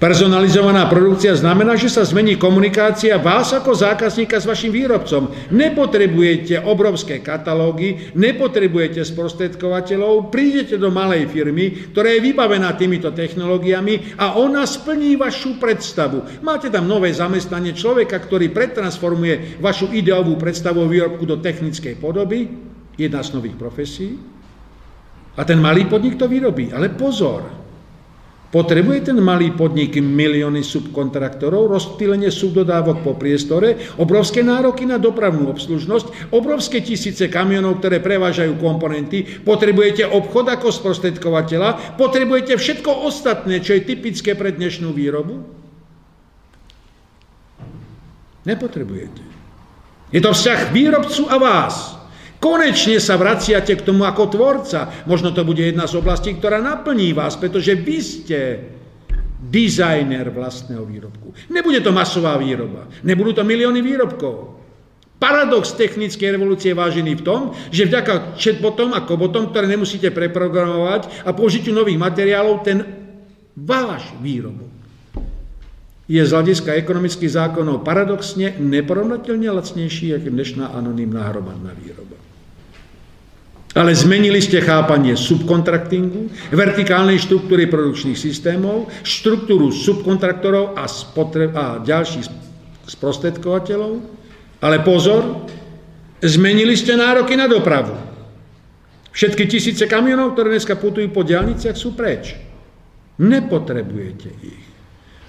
Personalizovaná 0.00 0.88
produkcia 0.88 1.36
znamená, 1.36 1.76
že 1.76 1.92
sa 1.92 2.00
zmení 2.08 2.40
komunikácia 2.40 3.20
vás 3.20 3.52
ako 3.52 3.76
zákazníka 3.76 4.40
s 4.40 4.48
vašim 4.48 4.72
výrobcom. 4.72 5.28
Nepotrebujete 5.52 6.56
obrovské 6.64 7.20
katalógy, 7.20 8.08
nepotrebujete 8.16 9.04
sprostredkovateľov, 9.04 10.32
prídete 10.32 10.80
do 10.80 10.88
malej 10.88 11.28
firmy, 11.28 11.92
ktorá 11.92 12.16
je 12.16 12.24
vybavená 12.32 12.72
týmito 12.80 13.12
technológiami 13.12 14.16
a 14.16 14.40
ona 14.40 14.64
splní 14.64 15.20
vašu 15.20 15.60
predstavu. 15.60 16.40
Máte 16.40 16.72
tam 16.72 16.88
nové 16.88 17.12
zamestnanie 17.12 17.76
človeka, 17.76 18.24
ktorý 18.24 18.48
pretransformuje 18.56 19.60
vašu 19.60 19.92
ideovú 19.92 20.40
predstavu 20.40 20.80
o 20.80 20.88
výrobku 20.88 21.28
do 21.28 21.44
technickej 21.44 22.00
podoby, 22.00 22.48
jedna 22.96 23.20
z 23.20 23.36
nových 23.36 23.60
profesí. 23.60 24.16
A 25.36 25.44
ten 25.44 25.60
malý 25.60 25.84
podnik 25.84 26.16
to 26.16 26.24
vyrobí. 26.24 26.72
Ale 26.72 26.88
pozor, 26.88 27.60
Potrebuje 28.50 29.14
ten 29.14 29.18
malý 29.22 29.54
podnik 29.54 29.94
milióny 30.02 30.66
subkontraktorov, 30.66 31.70
rozptýlenie 31.70 32.34
subdodávok 32.34 33.06
po 33.06 33.14
priestore, 33.14 33.78
obrovské 33.94 34.42
nároky 34.42 34.82
na 34.90 34.98
dopravnú 34.98 35.46
obslužnosť, 35.54 36.34
obrovské 36.34 36.82
tisíce 36.82 37.30
kamionov, 37.30 37.78
ktoré 37.78 38.02
prevážajú 38.02 38.58
komponenty, 38.58 39.22
potrebujete 39.46 40.02
obchod 40.02 40.50
ako 40.50 40.74
sprostredkovateľa, 40.74 41.94
potrebujete 41.94 42.58
všetko 42.58 43.06
ostatné, 43.06 43.62
čo 43.62 43.78
je 43.78 43.86
typické 43.86 44.34
pre 44.34 44.50
dnešnú 44.50 44.90
výrobu? 44.90 45.46
Nepotrebujete. 48.42 49.22
Je 50.10 50.18
to 50.18 50.34
vzťah 50.34 50.74
výrobcu 50.74 51.22
a 51.30 51.38
vás. 51.38 51.99
Konečne 52.40 52.96
sa 52.96 53.20
vraciate 53.20 53.76
k 53.76 53.84
tomu 53.84 54.08
ako 54.08 54.32
tvorca. 54.32 55.04
Možno 55.04 55.36
to 55.36 55.44
bude 55.44 55.60
jedna 55.60 55.84
z 55.84 56.00
oblastí, 56.00 56.32
ktorá 56.32 56.56
naplní 56.64 57.12
vás, 57.12 57.36
pretože 57.36 57.76
vy 57.76 57.98
ste 58.00 58.38
dizajner 59.40 60.32
vlastného 60.32 60.84
výrobku. 60.88 61.36
Nebude 61.52 61.84
to 61.84 61.92
masová 61.92 62.40
výroba. 62.40 62.88
Nebudú 63.04 63.36
to 63.36 63.44
milióny 63.44 63.84
výrobkov. 63.84 64.56
Paradox 65.20 65.76
technickej 65.76 66.32
revolúcie 66.32 66.72
je 66.72 66.80
vážený 66.80 67.20
v 67.20 67.24
tom, 67.28 67.40
že 67.68 67.84
vďaka 67.84 68.40
chatbotom 68.40 68.96
a 68.96 69.04
kobotom, 69.04 69.52
ktoré 69.52 69.68
nemusíte 69.68 70.08
preprogramovať 70.08 71.28
a 71.28 71.36
použitiu 71.36 71.76
nových 71.76 72.00
materiálov, 72.00 72.64
ten 72.64 72.80
váš 73.52 74.08
výrobok 74.24 74.80
je 76.10 76.18
z 76.26 76.34
hľadiska 76.34 76.74
ekonomických 76.74 77.30
zákonov 77.30 77.86
paradoxne 77.86 78.58
neporovnateľne 78.58 79.46
lacnejší, 79.46 80.18
ako 80.18 80.34
dnešná 80.34 80.74
anonimná 80.74 81.30
hromadná 81.30 81.70
výroba. 81.78 82.19
Ale 83.70 83.94
zmenili 83.94 84.42
ste 84.42 84.58
chápanie 84.58 85.14
subkontraktingu, 85.14 86.26
vertikálnej 86.50 87.22
štruktúry 87.22 87.70
produkčných 87.70 88.18
systémov, 88.18 88.90
štruktúru 89.06 89.70
subkontraktorov 89.70 90.74
a, 90.74 90.90
spotre- 90.90 91.54
a 91.54 91.78
ďalších 91.78 92.26
sprostredkovateľov. 92.90 94.02
Ale 94.58 94.82
pozor, 94.82 95.46
zmenili 96.18 96.74
ste 96.74 96.98
nároky 96.98 97.38
na 97.38 97.46
dopravu. 97.46 97.94
Všetky 99.10 99.46
tisíce 99.46 99.86
kamionov, 99.86 100.34
ktoré 100.34 100.58
dneska 100.58 100.74
putujú 100.74 101.10
po 101.14 101.22
diálniciach, 101.22 101.78
sú 101.78 101.94
preč. 101.94 102.34
Nepotrebujete 103.22 104.30
ich. 104.42 104.69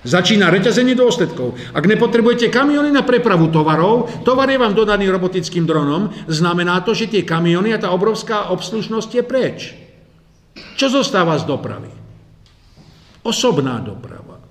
Začína 0.01 0.49
reťazenie 0.49 0.97
dôsledkov. 0.97 1.53
Ak 1.77 1.85
nepotrebujete 1.85 2.49
kamiony 2.49 2.89
na 2.89 3.05
prepravu 3.05 3.53
tovarov, 3.53 4.09
tovar 4.25 4.49
je 4.49 4.57
vám 4.57 4.73
dodaný 4.73 5.13
robotickým 5.13 5.69
dronom, 5.69 6.09
znamená 6.25 6.81
to, 6.81 6.97
že 6.97 7.05
tie 7.05 7.21
kamiony 7.21 7.69
a 7.69 7.77
tá 7.77 7.93
obrovská 7.93 8.49
obslužnosť 8.49 9.09
je 9.13 9.23
preč. 9.23 9.57
Čo 10.73 10.89
zostáva 10.89 11.37
z 11.37 11.45
dopravy? 11.45 11.93
Osobná 13.21 13.77
doprava. 13.77 14.41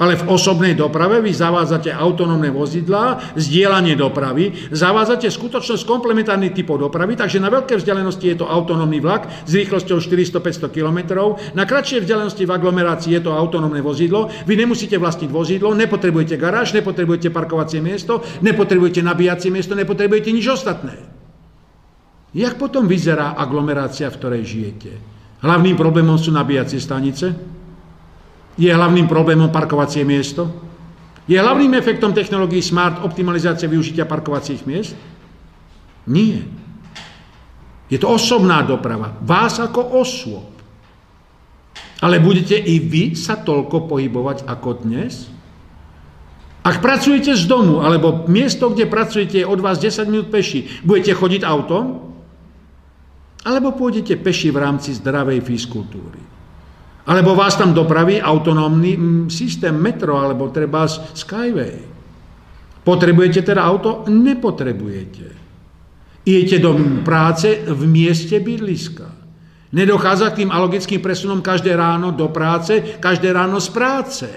Ale 0.00 0.18
v 0.18 0.24
osobnej 0.34 0.74
doprave 0.74 1.22
vy 1.22 1.30
zavádzate 1.30 1.92
autonómne 1.94 2.50
vozidlá, 2.50 3.36
zdieľanie 3.38 3.94
dopravy, 3.94 4.72
zavádzate 4.72 5.30
skutočnosť 5.30 5.86
komplementárnych 5.86 6.56
typov 6.56 6.80
dopravy, 6.80 7.14
takže 7.14 7.38
na 7.38 7.52
veľké 7.52 7.78
vzdialenosti 7.78 8.34
je 8.34 8.36
to 8.42 8.46
autonómny 8.48 8.98
vlak 8.98 9.30
s 9.46 9.52
rýchlosťou 9.52 10.02
400-500 10.02 10.74
km, 10.74 10.98
na 11.54 11.68
kratšej 11.68 12.02
vzdialenosti 12.02 12.42
v 12.42 12.50
aglomerácii 12.50 13.14
je 13.14 13.22
to 13.22 13.36
autonómne 13.36 13.78
vozidlo, 13.78 14.32
vy 14.48 14.54
nemusíte 14.58 14.96
vlastniť 14.98 15.30
vozidlo, 15.30 15.70
nepotrebujete 15.76 16.34
garáž, 16.34 16.74
nepotrebujete 16.74 17.30
parkovacie 17.30 17.78
miesto, 17.78 18.26
nepotrebujete 18.42 19.06
nabíjacie 19.06 19.54
miesto, 19.54 19.78
nepotrebujete 19.78 20.34
nič 20.34 20.46
ostatné. 20.50 20.98
Jak 22.32 22.56
potom 22.56 22.88
vyzerá 22.88 23.36
aglomerácia, 23.36 24.08
v 24.08 24.18
ktorej 24.18 24.42
žijete? 24.48 24.92
Hlavným 25.44 25.76
problémom 25.76 26.16
sú 26.16 26.32
nabíjacie 26.32 26.80
stanice, 26.80 27.51
je 28.56 28.68
hlavným 28.68 29.08
problémom 29.08 29.48
parkovacie 29.48 30.04
miesto? 30.04 30.48
Je 31.24 31.38
hlavným 31.38 31.78
efektom 31.78 32.10
technológií 32.10 32.60
smart 32.60 33.00
optimalizácia 33.06 33.70
využitia 33.70 34.04
parkovacích 34.04 34.66
miest? 34.66 34.98
Nie. 36.10 36.42
Je 37.86 37.98
to 38.00 38.10
osobná 38.10 38.64
doprava. 38.66 39.14
Vás 39.22 39.62
ako 39.62 40.02
osôb. 40.02 40.50
Ale 42.02 42.18
budete 42.18 42.58
i 42.58 42.82
vy 42.82 43.14
sa 43.14 43.38
toľko 43.38 43.86
pohybovať 43.86 44.42
ako 44.50 44.82
dnes? 44.82 45.30
Ak 46.62 46.82
pracujete 46.82 47.38
z 47.38 47.46
domu, 47.46 47.82
alebo 47.82 48.26
miesto, 48.26 48.70
kde 48.70 48.90
pracujete, 48.90 49.42
je 49.42 49.46
od 49.46 49.58
vás 49.62 49.78
10 49.78 50.10
minút 50.10 50.30
peši, 50.30 50.82
budete 50.82 51.14
chodiť 51.14 51.42
autom? 51.46 52.10
Alebo 53.42 53.74
pôjdete 53.74 54.18
peši 54.18 54.50
v 54.50 54.58
rámci 54.62 54.94
zdravej 54.94 55.42
fyskultúry? 55.42 56.22
Alebo 57.02 57.34
vás 57.34 57.58
tam 57.58 57.74
dopraví 57.74 58.22
autonómny 58.22 58.94
mm, 58.94 59.30
systém 59.30 59.74
metro 59.74 60.18
alebo 60.18 60.54
treba 60.54 60.86
Skyway. 60.86 61.90
Potrebujete 62.82 63.42
teda 63.42 63.62
auto? 63.62 64.06
Nepotrebujete. 64.06 65.26
Idete 66.22 66.62
do 66.62 66.78
práce 67.02 67.66
v 67.66 67.82
mieste 67.86 68.38
bydliska. 68.38 69.10
Nedochádza 69.72 70.30
k 70.30 70.44
tým 70.44 70.50
alogickým 70.54 71.00
presunom 71.02 71.42
každé 71.42 71.74
ráno 71.74 72.12
do 72.14 72.28
práce, 72.30 72.98
každé 73.00 73.32
ráno 73.32 73.58
z 73.58 73.68
práce. 73.72 74.28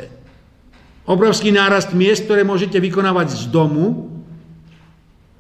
Obrovský 1.06 1.54
nárast 1.54 1.94
miest, 1.94 2.26
ktoré 2.26 2.42
môžete 2.42 2.82
vykonávať 2.82 3.38
z 3.38 3.44
domu, 3.54 4.10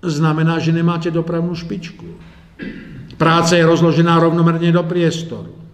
znamená, 0.06 0.62
že 0.62 0.76
nemáte 0.76 1.10
dopravnú 1.10 1.58
špičku. 1.58 2.06
Práca 3.18 3.58
je 3.58 3.66
rozložená 3.66 4.20
rovnomerne 4.22 4.70
do 4.70 4.84
priestoru. 4.86 5.65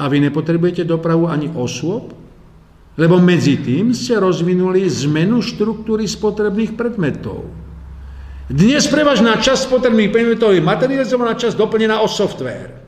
A 0.00 0.08
vy 0.08 0.24
nepotrebujete 0.24 0.88
dopravu 0.88 1.28
ani 1.28 1.52
osôb, 1.52 2.16
lebo 2.96 3.20
medzi 3.20 3.60
tým 3.60 3.92
ste 3.92 4.16
rozvinuli 4.16 4.88
zmenu 4.88 5.44
štruktúry 5.44 6.08
spotrebných 6.08 6.72
predmetov. 6.72 7.44
Dnes 8.50 8.88
prevažná 8.90 9.38
časť 9.38 9.70
spotrebných 9.70 10.10
predmetov 10.10 10.56
je 10.56 10.64
materializovaná 10.64 11.38
časť 11.38 11.54
doplnená 11.54 12.02
o 12.02 12.08
software. 12.10 12.82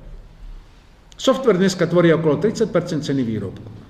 Software 1.14 1.60
dneska 1.60 1.86
tvorí 1.86 2.10
okolo 2.10 2.42
30% 2.42 2.72
ceny 3.06 3.22
výrobku. 3.22 3.81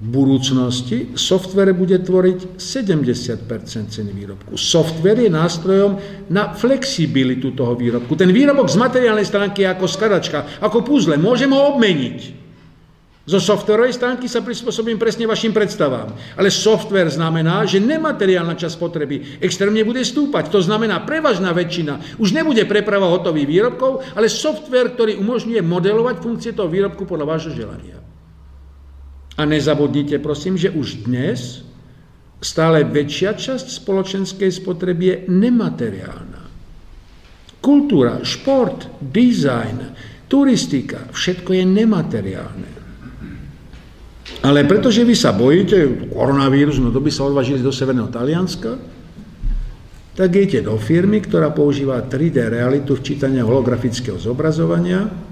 V 0.00 0.08
budúcnosti 0.08 1.12
software 1.12 1.76
bude 1.76 2.00
tvoriť 2.00 2.56
70 2.56 3.44
ceny 3.68 4.10
výrobku. 4.16 4.56
Software 4.56 5.20
je 5.20 5.28
nástrojom 5.28 6.00
na 6.32 6.56
flexibilitu 6.56 7.52
toho 7.52 7.76
výrobku. 7.76 8.16
Ten 8.16 8.32
výrobok 8.32 8.72
z 8.72 8.80
materiálnej 8.80 9.28
stránky 9.28 9.60
je 9.60 9.68
ako 9.68 9.84
skadačka, 9.84 10.56
ako 10.64 10.80
puzle. 10.80 11.20
Môžem 11.20 11.52
ho 11.52 11.76
obmeniť. 11.76 12.40
Zo 13.28 13.36
softwarovej 13.36 13.92
stránky 13.92 14.24
sa 14.24 14.40
prispôsobím 14.40 14.96
presne 14.96 15.28
vašim 15.28 15.52
predstavám. 15.52 16.16
Ale 16.40 16.48
software 16.48 17.12
znamená, 17.12 17.68
že 17.68 17.76
nemateriálna 17.76 18.56
časť 18.56 18.80
potreby 18.80 19.38
extrémne 19.44 19.84
bude 19.84 20.00
stúpať. 20.00 20.48
To 20.48 20.64
znamená, 20.64 21.04
prevažná 21.04 21.52
väčšina 21.52 22.16
už 22.16 22.32
nebude 22.32 22.64
preprava 22.64 23.12
hotových 23.12 23.46
výrobkov, 23.52 24.00
ale 24.16 24.32
software, 24.32 24.96
ktorý 24.96 25.20
umožňuje 25.20 25.60
modelovať 25.60 26.16
funkcie 26.24 26.56
toho 26.56 26.72
výrobku 26.72 27.04
podľa 27.04 27.36
vášho 27.36 27.52
želania. 27.52 28.00
A 29.40 29.48
nezabudnite 29.48 30.20
prosím, 30.20 30.60
že 30.60 30.68
už 30.68 31.08
dnes 31.08 31.64
stále 32.44 32.84
väčšia 32.84 33.40
časť 33.40 33.72
spoločenskej 33.72 34.52
spotreby 34.52 35.04
je 35.08 35.16
nemateriálna. 35.32 36.42
Kultúra, 37.64 38.20
šport, 38.20 39.00
dizajn, 39.00 39.96
turistika, 40.28 41.08
všetko 41.08 41.56
je 41.56 41.64
nemateriálne. 41.64 42.70
Ale 44.44 44.64
pretože 44.68 45.08
vy 45.08 45.16
sa 45.16 45.32
bojíte, 45.32 46.08
koronavírus, 46.12 46.76
no 46.76 46.92
to 46.92 47.00
by 47.00 47.08
sa 47.08 47.24
odvážili 47.24 47.64
do 47.64 47.72
Severného 47.72 48.12
Talianska, 48.12 48.76
tak 50.16 50.36
idete 50.36 50.68
do 50.68 50.76
firmy, 50.76 51.24
ktorá 51.24 51.48
používa 51.48 52.04
3D 52.04 52.52
realitu 52.52 52.92
včítania 52.92 53.40
holografického 53.40 54.20
zobrazovania, 54.20 55.29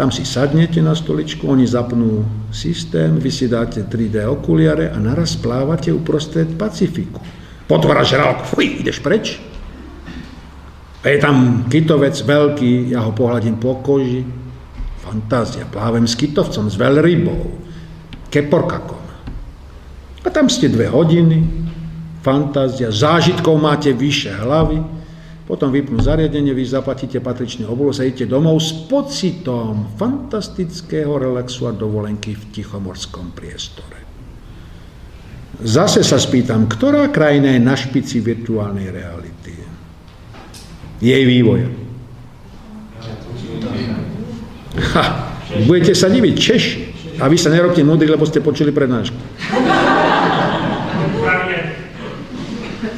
tam 0.00 0.08
si 0.08 0.24
sadnete 0.24 0.80
na 0.80 0.96
stoličku, 0.96 1.44
oni 1.44 1.68
zapnú 1.68 2.24
systém, 2.48 3.20
vy 3.20 3.28
si 3.28 3.52
dáte 3.52 3.84
3D 3.84 4.24
okuliare 4.24 4.88
a 4.88 4.96
naraz 4.96 5.36
plávate 5.36 5.92
uprostred 5.92 6.56
Pacifiku. 6.56 7.20
Potvora 7.68 8.00
žralok, 8.00 8.48
fuj, 8.48 8.80
ideš 8.80 9.04
preč. 9.04 9.36
A 11.04 11.12
je 11.12 11.20
tam 11.20 11.68
kytovec 11.68 12.16
veľký, 12.16 12.96
ja 12.96 13.04
ho 13.04 13.12
pohľadím 13.12 13.60
po 13.60 13.84
koži. 13.84 14.24
Fantázia, 15.04 15.68
plávem 15.68 16.08
s 16.08 16.16
kytovcom, 16.16 16.72
s 16.72 16.80
veľrybou, 16.80 17.40
keporkakom. 18.32 19.04
A 20.24 20.28
tam 20.32 20.48
ste 20.48 20.72
dve 20.72 20.88
hodiny, 20.88 21.44
fantázia, 22.24 22.88
zážitkov 22.88 23.60
máte 23.60 23.92
vyše 23.92 24.32
hlavy, 24.32 24.80
potom 25.50 25.74
vypnú 25.74 25.98
zariadenie, 25.98 26.54
vy 26.54 26.62
zaplatíte 26.62 27.18
patričný 27.18 27.66
obulus 27.66 27.98
a 27.98 28.06
idete 28.06 28.30
domov 28.30 28.62
s 28.62 28.70
pocitom 28.86 29.98
fantastického 29.98 31.18
relaxu 31.18 31.66
a 31.66 31.74
dovolenky 31.74 32.38
v 32.38 32.54
tichomorskom 32.54 33.34
priestore. 33.34 33.98
Zase 35.58 36.06
sa 36.06 36.22
spýtam, 36.22 36.70
ktorá 36.70 37.10
krajina 37.10 37.58
je 37.58 37.60
na 37.66 37.74
špici 37.74 38.22
virtuálnej 38.22 38.94
reality? 38.94 39.52
Jej 41.02 41.22
vývoja. 41.26 41.66
Ha, 44.94 45.04
budete 45.66 45.98
sa 45.98 46.06
diviť, 46.06 46.34
Češi. 46.38 46.72
A 47.18 47.26
vy 47.26 47.36
sa 47.36 47.50
nerobte 47.50 47.82
múdri, 47.82 48.06
lebo 48.06 48.22
ste 48.22 48.38
počuli 48.38 48.70
prednášku. 48.70 49.18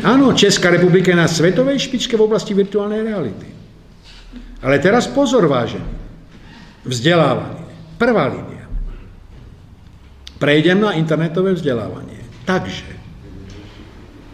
Áno, 0.02 0.34
Česká 0.34 0.74
republika 0.74 1.14
je 1.14 1.22
na 1.22 1.30
svetovej 1.30 1.78
špičke 1.78 2.18
v 2.18 2.26
oblasti 2.26 2.52
virtuálnej 2.58 3.06
reality. 3.06 3.46
Ale 4.62 4.82
teraz 4.82 5.06
pozor 5.06 5.46
vážený. 5.46 5.86
Vzdelávanie. 6.82 7.62
Prvá 7.98 8.26
línia. 8.26 8.66
Prejdem 10.42 10.82
na 10.82 10.98
internetové 10.98 11.54
vzdelávanie. 11.54 12.18
Takže, 12.42 12.90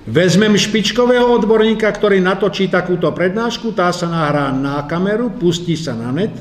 vezmem 0.09 0.57
špičkového 0.57 1.29
odborníka, 1.37 1.85
ktorý 1.93 2.17
natočí 2.25 2.73
takúto 2.73 3.13
prednášku, 3.13 3.77
tá 3.77 3.93
sa 3.93 4.09
nahrá 4.09 4.49
na 4.49 4.89
kameru, 4.89 5.29
pustí 5.37 5.77
sa 5.77 5.93
na 5.93 6.09
net 6.09 6.33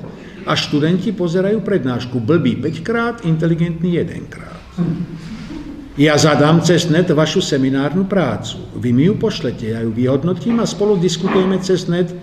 a 0.48 0.56
študenti 0.56 1.12
pozerajú 1.12 1.60
prednášku. 1.60 2.24
Blbý 2.24 2.63
5 2.63 2.88
krát, 2.88 3.16
inteligentný 3.28 4.00
1 4.00 4.32
krát. 4.32 4.63
Ja 5.97 6.13
zadám 6.13 6.62
cez 6.62 6.86
net 6.93 7.10
vašu 7.10 7.41
seminárnu 7.41 8.05
prácu. 8.05 8.62
Vy 8.77 8.93
mi 8.93 9.10
ju 9.10 9.17
pošlete, 9.17 9.73
ja 9.73 9.81
ju 9.81 9.89
vyhodnotím 9.89 10.62
a 10.62 10.69
spolu 10.69 10.93
diskutujeme 11.01 11.57
cez 11.57 11.89
net 11.89 12.13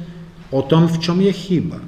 o 0.54 0.62
tom, 0.62 0.87
v 0.87 0.96
čom 1.02 1.18
je 1.18 1.34
chyba. 1.34 1.82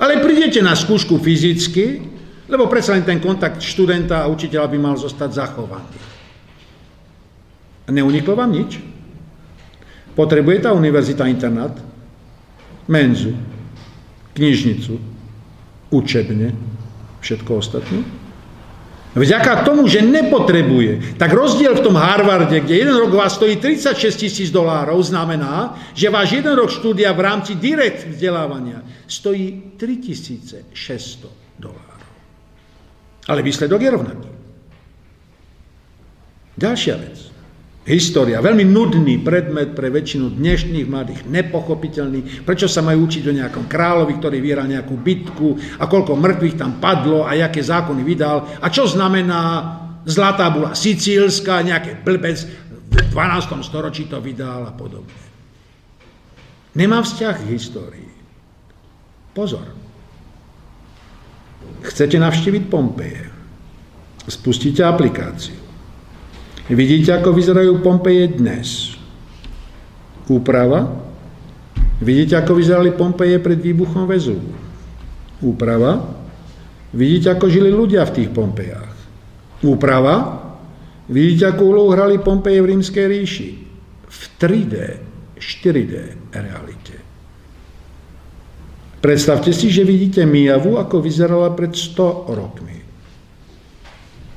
Ale 0.00 0.24
prídete 0.24 0.64
na 0.64 0.72
skúšku 0.72 1.20
fyzicky, 1.20 2.12
Lebo 2.52 2.68
predsa 2.68 2.92
len 2.92 3.00
ten 3.00 3.16
kontakt 3.16 3.64
študenta 3.64 4.20
a 4.20 4.28
učiteľa 4.28 4.68
by 4.68 4.78
mal 4.78 4.96
zostať 5.00 5.30
zachovaný. 5.40 5.96
Neuniklo 7.88 8.36
vám 8.36 8.52
nič? 8.52 8.76
Potrebuje 10.12 10.68
tá 10.68 10.76
univerzita 10.76 11.24
internát? 11.32 11.72
Menzu, 12.84 13.32
knižnicu, 14.36 15.00
učebne, 15.88 16.52
všetko 17.24 17.50
ostatné? 17.56 18.04
Vďaka 19.12 19.68
tomu, 19.68 19.84
že 19.88 20.00
nepotrebuje, 20.00 21.20
tak 21.20 21.36
rozdiel 21.36 21.76
v 21.76 21.84
tom 21.84 22.00
Harvarde, 22.00 22.64
kde 22.64 22.74
jeden 22.80 22.96
rok 22.96 23.12
vás 23.12 23.36
stojí 23.36 23.60
36 23.60 24.16
tisíc 24.16 24.48
dolárov, 24.48 24.96
znamená, 25.04 25.76
že 25.92 26.08
váš 26.08 26.40
jeden 26.40 26.56
rok 26.56 26.72
štúdia 26.72 27.12
v 27.12 27.20
rámci 27.20 27.52
direkt 27.54 28.08
vzdelávania 28.08 28.80
stojí 29.04 29.76
3600 29.76 31.28
dolárov. 31.60 32.08
Ale 33.28 33.44
výsledok 33.44 33.80
je 33.84 33.90
rovnaký. 33.90 34.28
Ďalšia 36.56 36.96
vec. 36.96 37.31
História, 37.82 38.38
veľmi 38.38 38.62
nudný 38.62 39.18
predmet 39.26 39.74
pre 39.74 39.90
väčšinu 39.90 40.38
dnešných 40.38 40.86
mladých, 40.86 41.26
nepochopiteľný. 41.26 42.46
Prečo 42.46 42.70
sa 42.70 42.78
majú 42.78 43.10
učiť 43.10 43.26
o 43.26 43.34
nejakom 43.34 43.66
kráľovi, 43.66 44.22
ktorý 44.22 44.38
vyhral 44.38 44.70
nejakú 44.70 44.94
bitku 44.94 45.58
a 45.82 45.90
koľko 45.90 46.14
mŕtvych 46.14 46.62
tam 46.62 46.78
padlo 46.78 47.26
a 47.26 47.34
aké 47.34 47.58
zákony 47.58 48.06
vydal 48.06 48.46
a 48.62 48.70
čo 48.70 48.86
znamená 48.86 49.40
zlatá 50.06 50.46
bula 50.54 50.78
sicílska, 50.78 51.66
nejaké 51.66 51.98
blbec 51.98 52.46
v 52.86 53.02
12. 53.10 53.66
storočí 53.66 54.06
to 54.06 54.22
vydal 54.22 54.62
a 54.62 54.70
podobne. 54.70 55.18
Nemá 56.78 57.02
vzťah 57.02 57.34
k 57.34 57.50
histórii. 57.50 58.12
Pozor. 59.34 59.66
Chcete 61.82 62.14
navštíviť 62.14 62.62
Pompeje. 62.70 63.26
Spustíte 64.30 64.86
aplikáciu 64.86 65.71
Vidíte, 66.72 67.12
ako 67.12 67.36
vyzerajú 67.36 67.84
Pompeje 67.84 68.32
dnes. 68.32 68.96
Úprava. 70.24 70.88
Vidíte, 72.00 72.40
ako 72.40 72.56
vyzerali 72.56 72.96
Pompeje 72.96 73.36
pred 73.44 73.60
výbuchom 73.60 74.08
väzu. 74.08 74.40
Úprava. 75.44 76.00
Vidíte, 76.96 77.36
ako 77.36 77.52
žili 77.52 77.68
ľudia 77.68 78.08
v 78.08 78.14
tých 78.16 78.30
Pompejách. 78.32 78.96
Úprava. 79.60 80.16
Vidíte, 81.12 81.52
ako 81.52 81.62
úlohu 81.76 81.92
hrali 81.92 82.16
Pompeje 82.24 82.64
v 82.64 82.70
rímskej 82.72 83.04
ríši. 83.04 83.50
V 84.08 84.20
3D, 84.40 84.74
4D 85.36 85.94
realite. 86.32 86.96
Predstavte 89.04 89.52
si, 89.52 89.68
že 89.68 89.84
vidíte 89.84 90.24
Mijavu, 90.24 90.80
ako 90.80 91.04
vyzerala 91.04 91.52
pred 91.52 91.76
100 91.76 92.32
rokmi. 92.32 92.80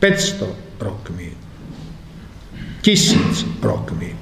500 0.04 0.84
rokmi 0.84 1.35
tisíc 2.86 3.42
rokmi. 3.66 4.14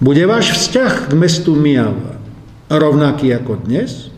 Bude 0.00 0.24
váš 0.24 0.56
vzťah 0.56 1.12
k 1.12 1.12
mestu 1.12 1.52
Mijava 1.52 2.16
rovnaký 2.72 3.28
ako 3.36 3.68
dnes? 3.68 4.08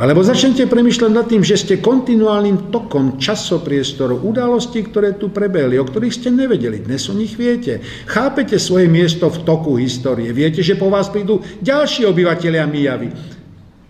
Alebo 0.00 0.24
začnete 0.24 0.64
premyšľať 0.72 1.12
nad 1.12 1.28
tým, 1.28 1.44
že 1.44 1.60
ste 1.60 1.84
kontinuálnym 1.84 2.72
tokom 2.72 3.20
časopriestoru 3.20 4.24
udalostí, 4.24 4.88
ktoré 4.88 5.20
tu 5.20 5.28
prebehli, 5.28 5.76
o 5.76 5.84
ktorých 5.84 6.16
ste 6.16 6.32
nevedeli. 6.32 6.80
Dnes 6.80 7.12
o 7.12 7.14
nich 7.14 7.36
viete. 7.36 7.84
Chápete 8.08 8.56
svoje 8.56 8.88
miesto 8.88 9.28
v 9.28 9.44
toku 9.44 9.76
histórie. 9.76 10.32
Viete, 10.32 10.64
že 10.64 10.80
po 10.80 10.88
vás 10.88 11.12
prídu 11.12 11.44
ďalší 11.60 12.08
obyvateľia 12.08 12.64
Mijavy. 12.64 13.12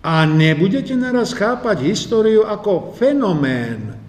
A 0.03 0.27
nebudete 0.27 0.99
naraz 0.99 1.39
chápať 1.39 1.87
históriu 1.87 2.43
ako 2.43 2.99
fenomén, 2.99 4.02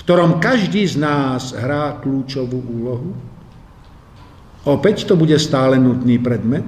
v 0.00 0.02
ktorom 0.08 0.40
každý 0.40 0.88
z 0.88 0.96
nás 0.96 1.52
hrá 1.52 2.00
kľúčovú 2.00 2.56
úlohu? 2.56 3.12
Opäť 4.64 5.04
to 5.04 5.12
bude 5.12 5.36
stále 5.36 5.76
nutný 5.76 6.16
predmet? 6.16 6.64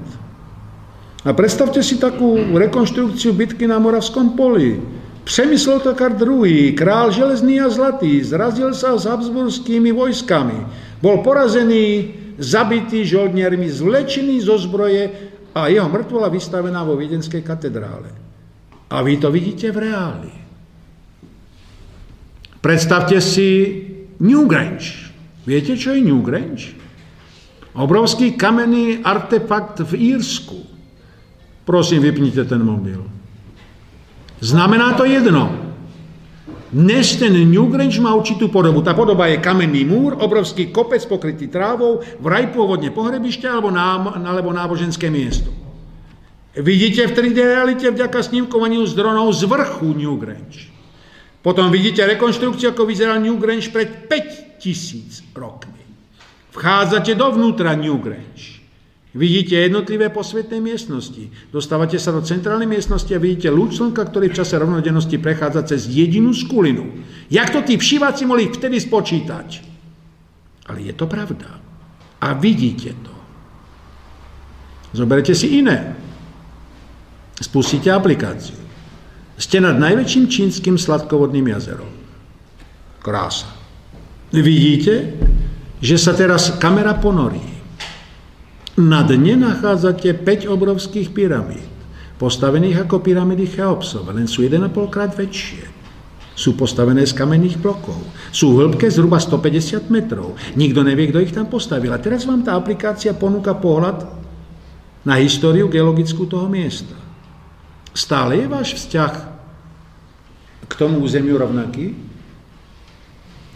A 1.24 1.32
predstavte 1.32 1.80
si 1.80 1.96
takú 1.96 2.36
rekonštrukciu 2.52 3.32
bitky 3.32 3.64
na 3.64 3.80
Moravskom 3.80 4.36
poli. 4.36 4.76
Přemyslel 5.24 5.80
to 5.80 5.94
Karl 5.94 6.18
II, 6.18 6.76
král 6.76 7.08
železný 7.08 7.62
a 7.62 7.72
zlatý, 7.72 8.20
zrazil 8.20 8.74
sa 8.76 9.00
s 9.00 9.08
habsburskými 9.08 9.94
vojskami. 9.96 10.58
Bol 11.00 11.24
porazený, 11.24 12.12
zabitý 12.36 13.06
žoldniermi, 13.06 13.70
zvlečený 13.70 14.44
zo 14.44 14.60
zbroje 14.60 15.08
a 15.56 15.72
jeho 15.72 15.88
mŕtvola 15.88 16.28
vystavená 16.28 16.84
vo 16.84 17.00
Viedenskej 17.00 17.40
katedrále. 17.40 18.12
A 18.92 19.00
vy 19.00 19.16
to 19.16 19.32
vidíte 19.32 19.72
v 19.72 19.88
reáli. 19.88 20.41
Predstavte 22.62 23.18
si 23.18 23.82
Newgrange. 24.22 25.10
Viete, 25.42 25.74
čo 25.74 25.90
je 25.90 25.98
Newgrange? 25.98 26.78
Obrovský 27.74 28.38
kamenný 28.38 29.02
artefakt 29.02 29.82
v 29.82 30.14
Írsku. 30.14 30.62
Prosím, 31.66 32.06
vypnite 32.06 32.46
ten 32.46 32.62
mobil. 32.62 33.02
Znamená 34.38 34.94
to 34.94 35.02
jedno. 35.02 35.74
Dnes 36.70 37.18
ten 37.18 37.34
Newgrange 37.34 37.98
má 37.98 38.14
určitú 38.14 38.46
podobu. 38.46 38.78
Tá 38.80 38.94
podoba 38.94 39.26
je 39.26 39.42
kamenný 39.42 39.82
múr, 39.82 40.14
obrovský 40.14 40.70
kopec 40.70 41.02
pokrytý 41.04 41.50
trávou, 41.50 42.00
vraj 42.22 42.48
pôvodne 42.54 42.94
pohrebište 42.94 43.44
alebo, 43.44 43.74
ná, 43.74 43.98
alebo 44.22 44.54
náboženské 44.54 45.10
miesto. 45.10 45.50
Vidíte 46.54 47.10
v 47.10 47.12
3D 47.12 47.38
realite 47.42 47.86
vďaka 47.90 48.22
snímkovaniu 48.22 48.86
z 48.86 48.94
dronov 48.94 49.34
z 49.34 49.50
vrchu 49.50 49.98
Newgrange. 49.98 50.72
Potom 51.42 51.74
vidíte 51.74 52.06
rekonštrukciu, 52.06 52.70
ako 52.70 52.86
vyzeral 52.86 53.18
Newgrange 53.18 53.74
pred 53.74 54.06
5000 54.06 55.34
rokmi. 55.34 55.82
Vchádzate 56.54 57.18
dovnútra 57.18 57.74
Newgrange. 57.74 58.62
Vidíte 59.12 59.60
jednotlivé 59.60 60.08
posvetné 60.08 60.56
miestnosti. 60.56 61.28
Dostávate 61.52 62.00
sa 62.00 62.16
do 62.16 62.24
centrálnej 62.24 62.64
miestnosti 62.64 63.12
a 63.12 63.20
vidíte 63.20 63.52
lúč 63.52 63.76
slnka, 63.76 64.08
ktorý 64.08 64.32
v 64.32 64.38
čase 64.40 64.56
rovnodennosti 64.56 65.20
prechádza 65.20 65.68
cez 65.68 65.84
jedinú 65.84 66.32
skulinu. 66.32 67.04
Jak 67.28 67.52
to 67.52 67.60
tí 67.60 67.76
všiváci 67.76 68.24
mohli 68.24 68.48
vtedy 68.48 68.80
spočítať? 68.80 69.48
Ale 70.72 70.78
je 70.80 70.94
to 70.96 71.04
pravda. 71.04 71.60
A 72.24 72.32
vidíte 72.32 72.96
to. 73.04 73.14
Zoberete 74.96 75.36
si 75.36 75.60
iné. 75.60 75.92
Spustíte 77.36 77.92
aplikáciu. 77.92 78.56
Ste 79.42 79.58
nad 79.58 79.74
najväčším 79.74 80.30
čínskym 80.30 80.78
sladkovodným 80.78 81.50
jazerom. 81.50 81.90
Krása. 83.02 83.50
Vidíte, 84.30 85.18
že 85.82 85.98
sa 85.98 86.14
teraz 86.14 86.62
kamera 86.62 86.94
ponorí. 86.94 87.42
Na 88.78 89.02
dne 89.02 89.34
nachádzate 89.42 90.14
5 90.14 90.46
obrovských 90.46 91.10
pyramíd, 91.10 91.66
postavených 92.22 92.86
ako 92.86 93.02
pyramidy 93.02 93.50
Cheopsove, 93.50 94.14
len 94.14 94.30
sú 94.30 94.46
1,5 94.46 94.70
krát 94.94 95.10
väčšie. 95.18 95.66
Sú 96.38 96.54
postavené 96.54 97.02
z 97.02 97.12
kamenných 97.12 97.58
blokov. 97.58 97.98
Sú 98.30 98.54
v 98.54 98.64
hĺbke 98.64 98.86
zhruba 98.88 99.18
150 99.18 99.90
metrov. 99.90 100.38
Nikto 100.54 100.86
nevie, 100.86 101.10
kto 101.10 101.18
ich 101.18 101.34
tam 101.34 101.50
postavil. 101.50 101.90
A 101.90 102.00
teraz 102.00 102.24
vám 102.24 102.46
tá 102.46 102.54
aplikácia 102.54 103.10
ponúka 103.12 103.52
pohľad 103.58 104.06
na 105.02 105.18
históriu 105.18 105.66
geologickú 105.66 106.30
toho 106.30 106.46
miesta. 106.46 106.94
Stále 107.92 108.40
je 108.40 108.46
váš 108.48 108.80
vzťah 108.80 109.31
k 110.72 110.78
tomu 110.80 111.04
územiu 111.04 111.36
rovnaký? 111.36 111.92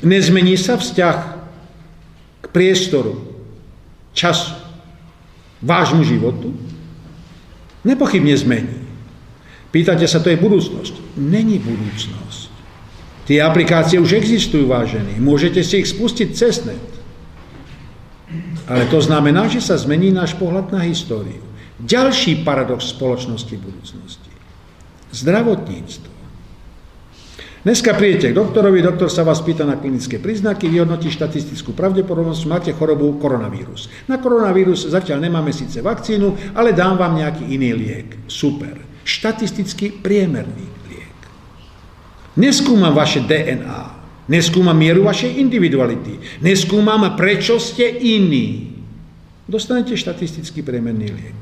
Nezmení 0.04 0.60
sa 0.60 0.76
vzťah 0.76 1.16
k 2.44 2.46
priestoru, 2.52 3.16
času, 4.12 4.52
vášmu 5.64 6.04
životu? 6.04 6.52
Nepochybne 7.80 8.36
zmení. 8.36 8.76
Pýtate 9.72 10.04
sa, 10.04 10.20
to 10.20 10.28
je 10.28 10.36
budúcnosť. 10.36 11.16
Není 11.16 11.56
budúcnosť. 11.64 12.52
Tie 13.26 13.42
aplikácie 13.42 13.98
už 13.98 14.16
existujú, 14.16 14.70
vážení. 14.70 15.18
Môžete 15.18 15.64
si 15.64 15.82
ich 15.82 15.90
spustiť 15.90 16.28
cez 16.36 16.62
net. 16.62 16.86
Ale 18.66 18.86
to 18.90 18.98
znamená, 18.98 19.46
že 19.46 19.62
sa 19.62 19.78
zmení 19.78 20.10
náš 20.10 20.34
pohľad 20.38 20.74
na 20.74 20.82
históriu. 20.86 21.42
Ďalší 21.82 22.42
paradox 22.42 22.90
spoločnosti 22.90 23.54
budúcnosti. 23.58 24.32
Zdravotníctvo. 25.12 26.15
Dneska 27.66 27.98
príjete 27.98 28.30
k 28.30 28.38
doktorovi, 28.38 28.78
doktor 28.78 29.10
sa 29.10 29.26
vás 29.26 29.42
pýta 29.42 29.66
na 29.66 29.74
klinické 29.74 30.22
príznaky, 30.22 30.70
vyhodnotí 30.70 31.10
štatistickú 31.10 31.74
pravdepodobnosť, 31.74 32.46
máte 32.46 32.70
chorobu 32.70 33.18
koronavírus. 33.18 33.90
Na 34.06 34.22
koronavírus 34.22 34.86
zatiaľ 34.86 35.26
nemáme 35.26 35.50
síce 35.50 35.82
vakcínu, 35.82 36.54
ale 36.54 36.70
dám 36.70 36.94
vám 36.94 37.18
nejaký 37.18 37.42
iný 37.50 37.74
liek. 37.74 38.22
Super. 38.30 38.78
Štatisticky 39.02 39.98
priemerný 39.98 40.62
liek. 40.86 41.18
Neskúmam 42.38 42.94
vaše 42.94 43.26
DNA, 43.26 43.82
neskúmam 44.30 44.78
mieru 44.78 45.02
vašej 45.02 45.34
individuality, 45.34 46.22
neskúmam, 46.46 47.02
prečo 47.18 47.58
ste 47.58 47.90
iní. 47.98 48.78
Dostanete 49.50 49.98
štatisticky 49.98 50.62
priemerný 50.62 51.08
liek. 51.10 51.40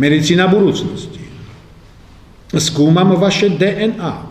Medicína 0.00 0.48
budúcnosti. 0.48 1.28
Skúmam 2.56 3.20
vaše 3.20 3.52
DNA. 3.52 4.29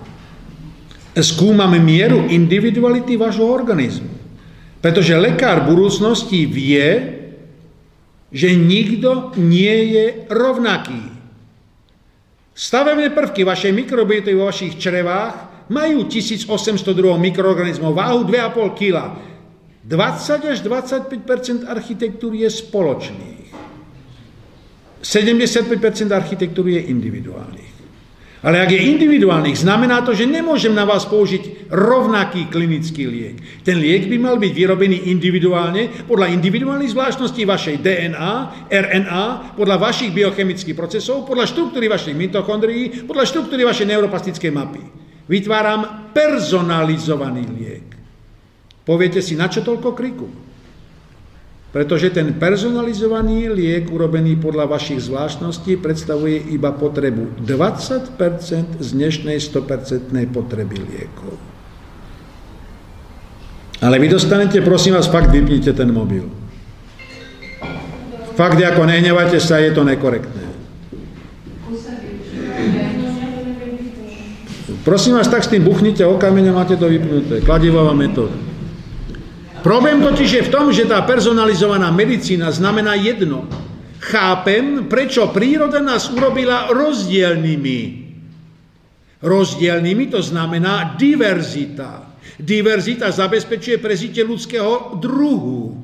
Skúmame 1.21 1.79
mieru 1.81 2.27
individuality 2.27 3.15
vášho 3.15 3.45
organizmu. 3.45 4.11
Pretože 4.79 5.19
lekár 5.19 5.67
budúcnosti 5.67 6.47
vie, 6.47 7.19
že 8.31 8.53
nikto 8.55 9.35
nie 9.35 9.75
je 9.95 10.05
rovnaký. 10.29 11.01
Stavebné 12.55 13.15
prvky 13.15 13.47
vašej 13.47 13.71
mikrobioty 13.71 14.35
vo 14.35 14.51
vašich 14.51 14.75
črevách 14.75 15.67
majú 15.71 16.05
1802 16.11 16.83
mikroorganizmov, 17.17 17.95
váhu 17.95 18.27
2,5 18.27 18.79
kg. 18.79 18.95
20 19.87 20.51
až 20.53 20.57
25% 20.61 21.65
architektúry 21.65 22.43
je 22.45 22.49
spoločných. 22.51 23.47
75% 24.99 26.11
architektúry 26.11 26.75
je 26.77 26.81
individuálnych. 26.91 27.78
Ale 28.39 28.63
ak 28.63 28.71
je 28.71 28.87
individuálnych, 28.95 29.59
znamená 29.59 29.99
to, 29.99 30.15
že 30.15 30.23
nemôžem 30.23 30.71
na 30.71 30.87
vás 30.87 31.03
použiť 31.03 31.67
rovnaký 31.67 32.47
klinický 32.47 33.03
liek. 33.03 33.35
Ten 33.67 33.83
liek 33.83 34.07
by 34.07 34.15
mal 34.15 34.39
byť 34.39 34.51
vyrobený 34.55 35.11
individuálne, 35.11 36.07
podľa 36.07 36.31
individuálnych 36.39 36.95
zvláštností 36.95 37.43
vašej 37.43 37.83
DNA, 37.83 38.33
RNA, 38.71 39.25
podľa 39.59 39.75
vašich 39.83 40.15
biochemických 40.15 40.71
procesov, 40.71 41.27
podľa 41.27 41.51
štruktúry 41.51 41.91
vašich 41.91 42.15
mitochondrií, 42.15 43.03
podľa 43.03 43.27
štruktúry 43.27 43.67
vašej 43.67 43.91
neuroplastickej 43.91 44.51
mapy. 44.55 44.83
Vytváram 45.27 46.15
personalizovaný 46.15 47.43
liek. 47.59 47.87
Poviete 48.87 49.19
si, 49.19 49.35
na 49.35 49.51
čo 49.51 49.61
toľko 49.67 49.91
kriku? 49.91 50.48
Pretože 51.69 52.09
ten 52.09 52.33
personalizovaný 52.33 53.53
liek 53.53 53.93
urobený 53.93 54.41
podľa 54.41 54.73
vašich 54.73 55.05
zvláštností 55.05 55.77
predstavuje 55.77 56.49
iba 56.49 56.73
potrebu 56.73 57.45
20% 57.45 58.81
z 58.81 58.87
dnešnej 58.97 59.37
100% 59.37 60.09
potreby 60.33 60.81
liekov. 60.81 61.37
Ale 63.85 64.01
vy 64.01 64.09
dostanete, 64.09 64.65
prosím 64.65 64.97
vás, 64.97 65.05
fakt 65.05 65.29
vypnite 65.29 65.69
ten 65.77 65.93
mobil. 65.93 66.25
Fakt, 68.33 68.57
ako 68.57 68.89
nehnevajte 68.89 69.37
sa, 69.37 69.61
je 69.61 69.69
to 69.69 69.85
nekorektné. 69.85 70.49
Prosím 74.81 75.21
vás, 75.21 75.29
tak 75.29 75.45
s 75.45 75.53
tým 75.53 75.61
buchnite 75.61 76.01
o 76.01 76.17
kamene, 76.17 76.49
máte 76.49 76.73
to 76.73 76.89
vypnuté. 76.89 77.45
Kladivová 77.45 77.93
metóda. 77.93 78.48
Problém 79.59 79.99
totiž 79.99 80.29
je 80.31 80.47
v 80.47 80.53
tom, 80.53 80.71
že 80.71 80.87
tá 80.87 81.03
personalizovaná 81.03 81.91
medicína 81.91 82.47
znamená 82.47 82.95
jedno. 82.95 83.43
Chápem, 83.99 84.87
prečo 84.87 85.27
príroda 85.35 85.83
nás 85.83 86.07
urobila 86.07 86.71
rozdielnými. 86.71 87.79
Rozdielnými 89.19 90.05
to 90.07 90.23
znamená 90.23 90.95
diverzita. 90.95 92.07
Diverzita 92.39 93.11
zabezpečuje 93.11 93.83
prežitie 93.83 94.23
ľudského 94.23 94.95
druhu. 94.95 95.75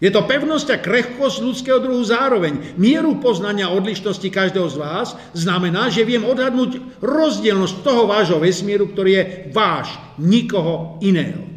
Je 0.00 0.08
to 0.08 0.24
pevnosť 0.24 0.68
a 0.72 0.82
krehkosť 0.82 1.38
ľudského 1.44 1.78
druhu 1.78 2.00
zároveň. 2.02 2.74
Mieru 2.80 3.20
poznania 3.20 3.70
odlišnosti 3.70 4.26
každého 4.32 4.66
z 4.72 4.76
vás 4.80 5.08
znamená, 5.36 5.92
že 5.92 6.08
viem 6.08 6.24
odhadnúť 6.24 7.04
rozdielnosť 7.04 7.84
toho 7.84 8.08
vášho 8.08 8.40
vesmíru, 8.40 8.88
ktorý 8.90 9.10
je 9.12 9.24
váš, 9.52 9.92
nikoho 10.16 10.96
iného. 11.04 11.51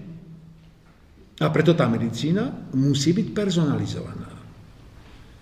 A 1.43 1.51
preto 1.51 1.75
tá 1.75 1.83
medicína 1.91 2.71
musí 2.71 3.11
byť 3.11 3.27
personalizovaná. 3.35 4.31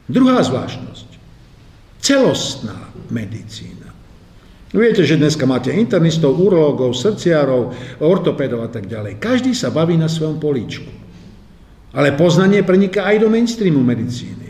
Druhá 0.10 0.42
zvláštnosť. 0.42 1.10
Celostná 2.02 2.92
medicína. 3.14 3.94
Viete, 4.74 5.06
že 5.06 5.22
dneska 5.22 5.46
máte 5.46 5.70
internistov, 5.70 6.34
urológov, 6.34 6.98
srdciárov, 6.98 7.78
ortopédov 8.02 8.66
a 8.66 8.70
tak 8.74 8.90
ďalej. 8.90 9.22
Každý 9.22 9.54
sa 9.54 9.70
baví 9.70 9.94
na 9.94 10.10
svojom 10.10 10.42
políčku. 10.42 10.90
Ale 11.94 12.18
poznanie 12.18 12.66
preniká 12.66 13.06
aj 13.06 13.22
do 13.22 13.30
mainstreamu 13.30 13.86
medicíny. 13.86 14.43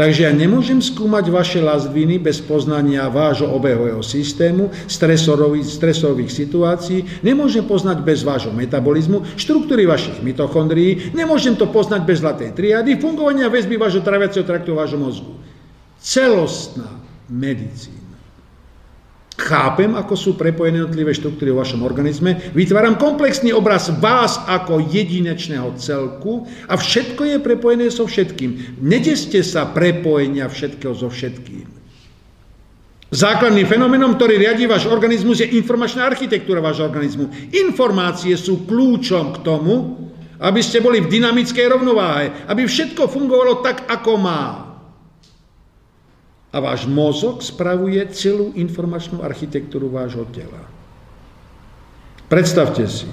Takže 0.00 0.24
ja 0.24 0.32
nemôžem 0.32 0.80
skúmať 0.80 1.28
vaše 1.28 1.60
lazviny 1.60 2.16
bez 2.16 2.40
poznania 2.40 3.12
vášho 3.12 3.52
obehového 3.52 4.00
systému, 4.00 4.72
stresorových, 4.88 6.32
situácií, 6.32 7.20
nemôžem 7.20 7.60
poznať 7.60 8.00
bez 8.00 8.24
vášho 8.24 8.48
metabolizmu, 8.48 9.28
štruktúry 9.36 9.84
vašich 9.84 10.24
mitochondrií, 10.24 11.12
nemôžem 11.12 11.52
to 11.52 11.68
poznať 11.68 12.08
bez 12.08 12.24
zlatej 12.24 12.56
triady, 12.56 12.96
fungovania 12.96 13.52
väzby 13.52 13.76
vášho 13.76 14.00
traviaceho 14.00 14.48
traktu, 14.48 14.72
vášho 14.72 14.96
mozgu. 14.96 15.36
Celostná 16.00 16.88
medicína. 17.28 17.99
Chápem, 19.40 19.96
ako 19.96 20.14
sú 20.20 20.30
prepojené 20.36 20.84
jednotlivé 20.84 21.16
štruktúry 21.16 21.48
v 21.48 21.64
vašom 21.64 21.80
organizme, 21.80 22.52
vytváram 22.52 23.00
komplexný 23.00 23.56
obraz 23.56 23.88
vás 23.96 24.36
ako 24.44 24.84
jedinečného 24.92 25.72
celku 25.80 26.44
a 26.68 26.76
všetko 26.76 27.24
je 27.24 27.36
prepojené 27.40 27.88
so 27.88 28.04
všetkým. 28.04 28.76
Nedeste 28.84 29.40
sa 29.40 29.64
prepojenia 29.72 30.44
všetkého 30.44 30.92
so 30.92 31.08
všetkým. 31.08 31.64
Základným 33.10 33.66
fenomenom, 33.66 34.14
ktorý 34.14 34.38
riadi 34.38 34.70
váš 34.70 34.86
organizmus, 34.86 35.42
je 35.42 35.56
informačná 35.58 36.06
architektúra 36.06 36.62
vášho 36.62 36.86
organizmu. 36.86 37.50
Informácie 37.50 38.36
sú 38.38 38.68
kľúčom 38.68 39.34
k 39.34 39.42
tomu, 39.42 39.98
aby 40.38 40.60
ste 40.62 40.78
boli 40.78 41.02
v 41.02 41.10
dynamickej 41.18 41.66
rovnováhe, 41.74 42.46
aby 42.46 42.68
všetko 42.68 43.10
fungovalo 43.10 43.66
tak, 43.66 43.88
ako 43.90 44.12
má. 44.14 44.69
A 46.50 46.58
váš 46.58 46.86
mozog 46.90 47.46
spravuje 47.46 48.02
celú 48.10 48.50
informačnú 48.58 49.22
architektúru 49.22 49.86
vášho 49.86 50.26
tela. 50.34 50.66
Predstavte 52.26 52.86
si, 52.90 53.06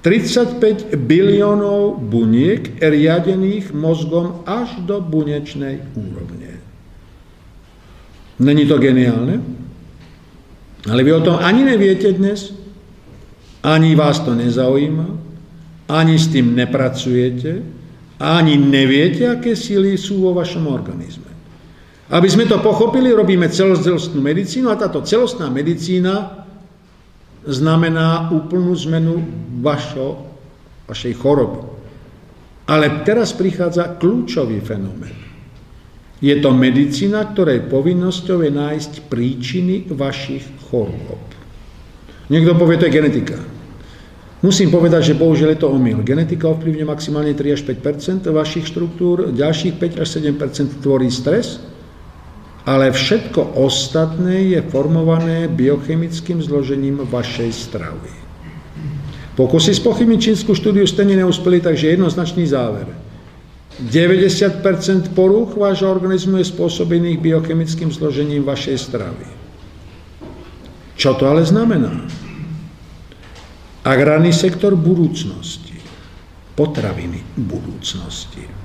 35 0.00 0.94
biliónov 0.94 2.00
buniek 2.00 2.80
riadených 2.80 3.74
mozgom 3.74 4.46
až 4.46 4.78
do 4.86 5.02
bunečnej 5.02 5.84
úrovne. 5.98 6.62
Není 8.38 8.64
to 8.70 8.78
geniálne? 8.78 9.42
Ale 10.86 11.02
vy 11.02 11.10
o 11.12 11.24
tom 11.26 11.36
ani 11.42 11.66
neviete 11.66 12.14
dnes, 12.14 12.54
ani 13.66 13.98
vás 13.98 14.22
to 14.22 14.32
nezaujíma, 14.32 15.08
ani 15.90 16.14
s 16.14 16.30
tým 16.30 16.54
nepracujete, 16.54 17.60
ani 18.22 18.54
neviete, 18.54 19.26
aké 19.26 19.58
síly 19.58 19.98
sú 19.98 20.22
vo 20.22 20.32
vašom 20.38 20.70
organizme. 20.70 21.27
Aby 22.08 22.28
sme 22.32 22.48
to 22.48 22.56
pochopili, 22.64 23.12
robíme 23.12 23.52
celostnú 23.52 24.24
medicínu 24.24 24.72
a 24.72 24.80
táto 24.80 25.04
celostná 25.04 25.52
medicína 25.52 26.46
znamená 27.44 28.32
úplnú 28.32 28.72
zmenu 28.88 29.20
vašo, 29.60 30.24
vašej 30.88 31.14
choroby. 31.20 31.68
Ale 32.68 33.04
teraz 33.04 33.36
prichádza 33.36 34.00
kľúčový 34.00 34.60
fenomén. 34.64 35.16
Je 36.18 36.34
to 36.40 36.50
medicína, 36.50 37.28
ktorej 37.32 37.68
povinnosťou 37.68 38.42
je 38.42 38.50
nájsť 38.52 38.92
príčiny 39.06 39.88
vašich 39.92 40.44
chorôb. 40.68 41.22
Niekto 42.28 42.58
povie, 42.58 42.76
to 42.80 42.88
je 42.88 42.96
genetika. 42.96 43.38
Musím 44.40 44.70
povedať, 44.70 45.12
že 45.12 45.18
bohužiaľ 45.18 45.54
je 45.54 45.60
to 45.60 45.72
omyl. 45.72 46.00
Genetika 46.04 46.50
ovplyvňuje 46.52 46.86
maximálne 46.86 47.32
3 47.34 47.56
až 47.56 47.60
5% 47.68 48.28
vašich 48.30 48.66
štruktúr, 48.70 49.34
ďalších 49.34 49.74
5 49.76 50.02
až 50.02 50.08
7% 50.20 50.82
tvorí 50.82 51.10
stres, 51.10 51.58
ale 52.68 52.92
všetko 52.92 53.56
ostatné 53.56 54.52
je 54.52 54.60
formované 54.68 55.48
biochemickým 55.48 56.44
zložením 56.44 57.00
vašej 57.08 57.48
stravy. 57.48 58.12
Pokusy 59.40 59.72
spochybniť 59.72 60.20
čínsku 60.20 60.52
štúdiu 60.52 60.84
ste 60.84 61.08
neúspeli, 61.08 61.64
takže 61.64 61.96
jednoznačný 61.96 62.44
záver. 62.44 62.92
90% 63.88 65.16
porúch 65.16 65.56
vášho 65.56 65.88
organizmu 65.88 66.42
je 66.42 66.50
spôsobených 66.52 67.22
biochemickým 67.22 67.88
zložením 67.88 68.44
vašej 68.44 68.76
stravy. 68.76 69.28
Čo 70.98 71.16
to 71.16 71.24
ale 71.30 71.48
znamená? 71.48 72.04
Agrárny 73.86 74.34
sektor 74.34 74.76
budúcnosti, 74.76 75.78
potraviny 76.52 77.22
budúcnosti. 77.38 78.57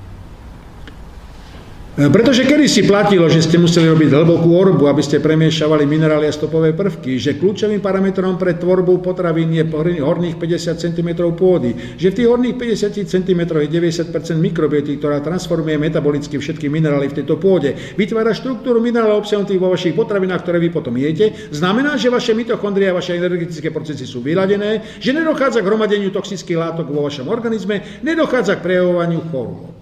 E, 1.94 2.10
pretože 2.10 2.42
kedy 2.42 2.66
si 2.66 2.82
platilo, 2.82 3.30
že 3.30 3.38
ste 3.38 3.54
museli 3.54 3.86
robiť 3.86 4.10
hlbokú 4.10 4.50
orbu, 4.50 4.90
aby 4.90 4.98
ste 4.98 5.22
premiešavali 5.22 5.86
minerály 5.86 6.26
a 6.26 6.34
stopové 6.34 6.74
prvky, 6.74 7.22
že 7.22 7.38
kľúčovým 7.38 7.78
parametrom 7.78 8.34
pre 8.34 8.58
tvorbu 8.58 8.98
potravín 8.98 9.54
je 9.54 9.62
horných 10.02 10.34
50 10.34 10.74
cm 10.74 11.22
pôdy, 11.38 11.94
že 11.94 12.10
v 12.10 12.16
tých 12.18 12.26
horných 12.26 12.58
50 12.58 12.98
cm 13.06 13.40
je 13.46 13.68
90% 13.70 14.10
mikrobioty, 14.42 14.98
ktorá 14.98 15.22
transformuje 15.22 15.78
metabolicky 15.78 16.34
všetky 16.34 16.66
minerály 16.66 17.14
v 17.14 17.22
tejto 17.22 17.38
pôde, 17.38 17.78
vytvára 17.94 18.34
štruktúru 18.34 18.82
minerálov 18.82 19.22
obsiahnutých 19.22 19.62
vo 19.62 19.70
vašich 19.70 19.94
potravinách, 19.94 20.42
ktoré 20.42 20.58
vy 20.58 20.74
potom 20.74 20.98
jete, 20.98 21.30
znamená, 21.54 21.94
že 21.94 22.10
vaše 22.10 22.34
mitochondrie 22.34 22.90
a 22.90 22.98
vaše 22.98 23.14
energetické 23.14 23.70
procesy 23.70 24.02
sú 24.02 24.18
vyladené, 24.18 24.98
že 24.98 25.14
nedochádza 25.14 25.62
k 25.62 25.68
hromadeniu 25.70 26.10
toxických 26.10 26.58
látok 26.58 26.90
vo 26.90 27.06
vašom 27.06 27.30
organizme, 27.30 28.02
nedochádza 28.02 28.58
k 28.58 28.66
prejavovaniu 28.66 29.22
chorôb. 29.30 29.73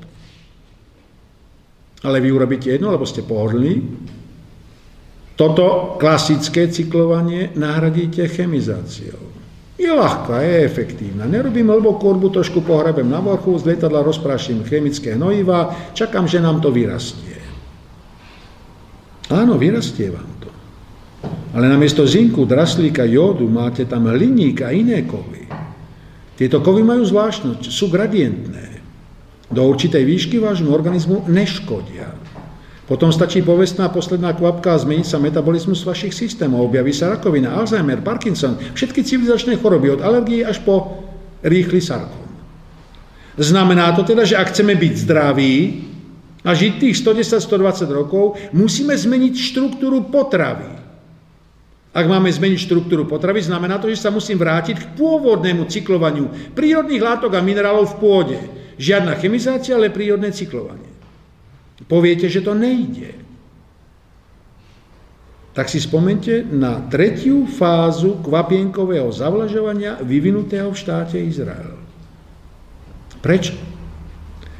Ale 2.03 2.19
vy 2.19 2.29
urobíte 2.35 2.71
jedno, 2.71 2.91
lebo 2.91 3.07
ste 3.07 3.23
pohodlní. 3.23 3.83
Toto 5.39 5.97
klasické 5.99 6.69
cyklovanie 6.69 7.55
nahradíte 7.55 8.27
chemizáciou. 8.29 9.33
Je 9.81 9.91
ľahká, 9.91 10.45
je 10.45 10.63
efektívna. 10.63 11.27
Nerobím 11.27 11.73
hlbokú 11.73 12.15
orbu, 12.15 12.31
trošku 12.31 12.63
pohrebem 12.63 13.09
na 13.09 13.19
vrchu, 13.19 13.59
z 13.59 13.75
lietadla 13.75 14.07
rozprášim 14.07 14.63
chemické 14.63 15.19
hnojiva, 15.19 15.75
čakám, 15.97 16.29
že 16.31 16.39
nám 16.39 16.63
to 16.63 16.71
vyrastie. 16.71 17.41
Áno, 19.33 19.57
vyrastie 19.59 20.13
vám 20.13 20.31
to. 20.39 20.51
Ale 21.57 21.67
namiesto 21.67 22.07
zinku, 22.07 22.45
draslíka, 22.45 23.09
jódu 23.09 23.49
máte 23.49 23.89
tam 23.89 24.07
hliník 24.07 24.63
a 24.63 24.71
iné 24.71 25.03
kovy. 25.09 25.49
Tieto 26.37 26.61
kovy 26.61 26.85
majú 26.85 27.03
zvláštnosť, 27.03 27.67
sú 27.73 27.89
gradientné. 27.89 28.72
Do 29.53 29.69
určitej 29.69 30.03
výšky 30.03 30.41
vášmu 30.41 30.73
organizmu 30.73 31.29
neškodia. 31.29 32.09
Potom 32.89 33.15
stačí 33.15 33.41
povestná 33.41 33.89
posledná 33.89 34.33
kvapka 34.33 34.75
a 34.75 34.81
zmení 34.81 35.07
sa 35.07 35.17
metabolizmus 35.17 35.87
vašich 35.87 36.13
systémov. 36.13 36.69
Objaví 36.69 36.93
sa 36.93 37.15
rakovina, 37.15 37.55
Alzheimer, 37.57 38.01
Parkinson, 38.01 38.59
všetky 38.75 39.05
civilizačné 39.05 39.57
choroby 39.61 39.97
od 39.97 40.05
alergie 40.05 40.43
až 40.45 40.61
po 40.61 41.05
rýchly 41.45 41.81
sarkom. 41.81 42.27
Znamená 43.39 43.97
to 43.97 44.05
teda, 44.05 44.29
že 44.29 44.37
ak 44.37 44.53
chceme 44.53 44.77
byť 44.77 44.93
zdraví 45.09 45.55
a 46.45 46.53
žiť 46.53 46.73
tých 46.85 47.01
110-120 47.01 47.89
rokov, 47.89 48.37
musíme 48.53 48.93
zmeniť 48.93 49.35
štruktúru 49.41 50.13
potravy. 50.13 50.69
Ak 51.93 52.09
máme 52.09 52.29
zmeniť 52.29 52.61
štruktúru 52.61 53.05
potravy, 53.05 53.45
znamená 53.45 53.77
to, 53.77 53.89
že 53.89 54.01
sa 54.01 54.09
musím 54.09 54.41
vrátiť 54.41 54.77
k 54.81 54.91
pôvodnému 54.97 55.69
cyklovaniu 55.69 56.53
prírodných 56.57 57.05
látok 57.05 57.37
a 57.37 57.45
minerálov 57.45 57.97
v 57.97 57.99
pôde. 58.01 58.41
Žiadna 58.83 59.15
chemizácia, 59.23 59.79
ale 59.79 59.95
prírodné 59.95 60.35
cyklovanie. 60.35 60.91
Poviete, 61.87 62.27
že 62.27 62.43
to 62.43 62.51
nejde. 62.59 63.15
Tak 65.55 65.71
si 65.71 65.79
spomente 65.79 66.43
na 66.43 66.83
tretiu 66.91 67.47
fázu 67.47 68.19
kvapienkového 68.27 69.07
zavlažovania 69.15 70.03
vyvinutého 70.03 70.73
v 70.75 70.81
štáte 70.81 71.21
Izrael. 71.21 71.79
Prečo? 73.23 73.55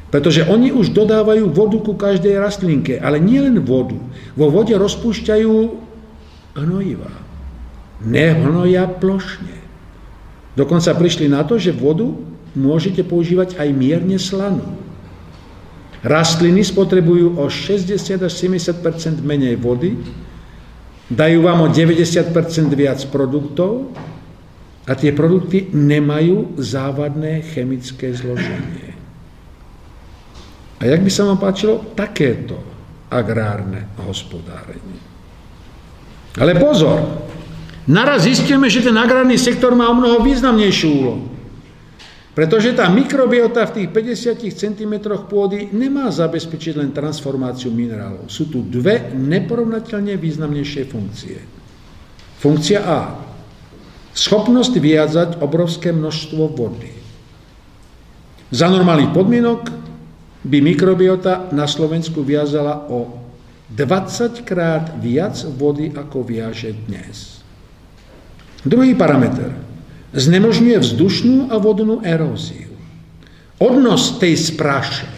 Pretože 0.07 0.45
oni 0.45 0.69
už 0.69 0.93
dodávajú 0.93 1.49
vodu 1.49 1.81
ku 1.81 1.97
každej 1.97 2.37
rastlinke, 2.37 3.01
ale 3.01 3.17
nie 3.17 3.41
len 3.41 3.59
vodu. 3.59 3.97
Vo 4.37 4.47
vode 4.53 4.71
rozpúšťajú 4.77 5.53
hnojiva. 6.53 7.11
Nehnoja 8.05 8.87
plošne. 8.87 9.57
Dokonca 10.53 10.93
prišli 10.93 11.27
na 11.27 11.41
to, 11.41 11.57
že 11.57 11.73
vodu 11.73 12.13
môžete 12.53 13.01
používať 13.05 13.57
aj 13.57 13.69
mierne 13.73 14.17
slanú. 14.21 14.65
Rastliny 16.03 16.67
spotrebujú 16.67 17.39
o 17.39 17.47
60 17.47 17.95
až 18.19 18.33
70% 18.35 19.23
menej 19.23 19.55
vody, 19.55 19.95
dajú 21.07 21.47
vám 21.47 21.63
o 21.63 21.67
90% 21.71 22.33
viac 22.75 22.99
produktov 23.07 23.93
a 24.83 24.91
tie 24.99 25.15
produkty 25.15 25.71
nemajú 25.71 26.59
závadné 26.59 27.47
chemické 27.55 28.11
zloženie. 28.11 28.91
A 30.83 30.91
jak 30.91 30.99
by 30.99 31.11
sa 31.11 31.23
vám 31.23 31.39
páčilo 31.39 31.79
takéto 31.95 32.59
agrárne 33.07 33.87
hospodárenie? 34.03 34.99
Ale 36.35 36.59
pozor, 36.59 36.99
naraz 37.87 38.27
zistíme, 38.27 38.67
že 38.67 38.83
ten 38.83 38.97
agrárny 38.99 39.39
sektor 39.39 39.71
má 39.71 39.87
o 39.87 39.95
mnoho 39.95 40.19
významnejšiu 40.19 40.89
úlohu. 40.91 41.32
Pretože 42.33 42.73
tá 42.73 42.89
mikrobiota 42.89 43.61
v 43.69 43.85
tých 43.85 43.89
50 43.93 44.41
cm 44.57 44.93
pôdy 45.29 45.69
nemá 45.69 46.09
zabezpečiť 46.09 46.81
len 46.81 46.89
transformáciu 46.89 47.69
minerálov. 47.69 48.25
Sú 48.25 48.49
tu 48.49 48.65
dve 48.65 49.13
neporovnateľne 49.13 50.17
významnejšie 50.17 50.83
funkcie. 50.89 51.37
Funkcia 52.41 52.81
A. 52.81 52.99
Schopnosť 54.17 54.73
vyjadzať 54.81 55.29
obrovské 55.45 55.93
množstvo 55.93 56.43
vody. 56.57 56.89
Za 58.49 58.69
normálnych 58.69 59.13
podmienok 59.13 59.69
by 60.45 60.57
mikrobiota 60.61 61.53
na 61.53 61.69
Slovensku 61.69 62.25
viazala 62.25 62.89
o 62.89 63.21
20 63.73 64.41
krát 64.41 64.97
viac 64.97 65.37
vody, 65.53 65.93
ako 65.93 66.25
viaže 66.25 66.73
dnes. 66.89 67.41
Druhý 68.65 68.93
parameter 68.97 69.72
znemožňuje 70.13 70.77
vzdušnú 70.77 71.49
a 71.49 71.57
vodnú 71.57 72.05
eróziu. 72.05 72.71
Odnos 73.57 74.17
tej 74.21 74.37
spraše, 74.37 75.09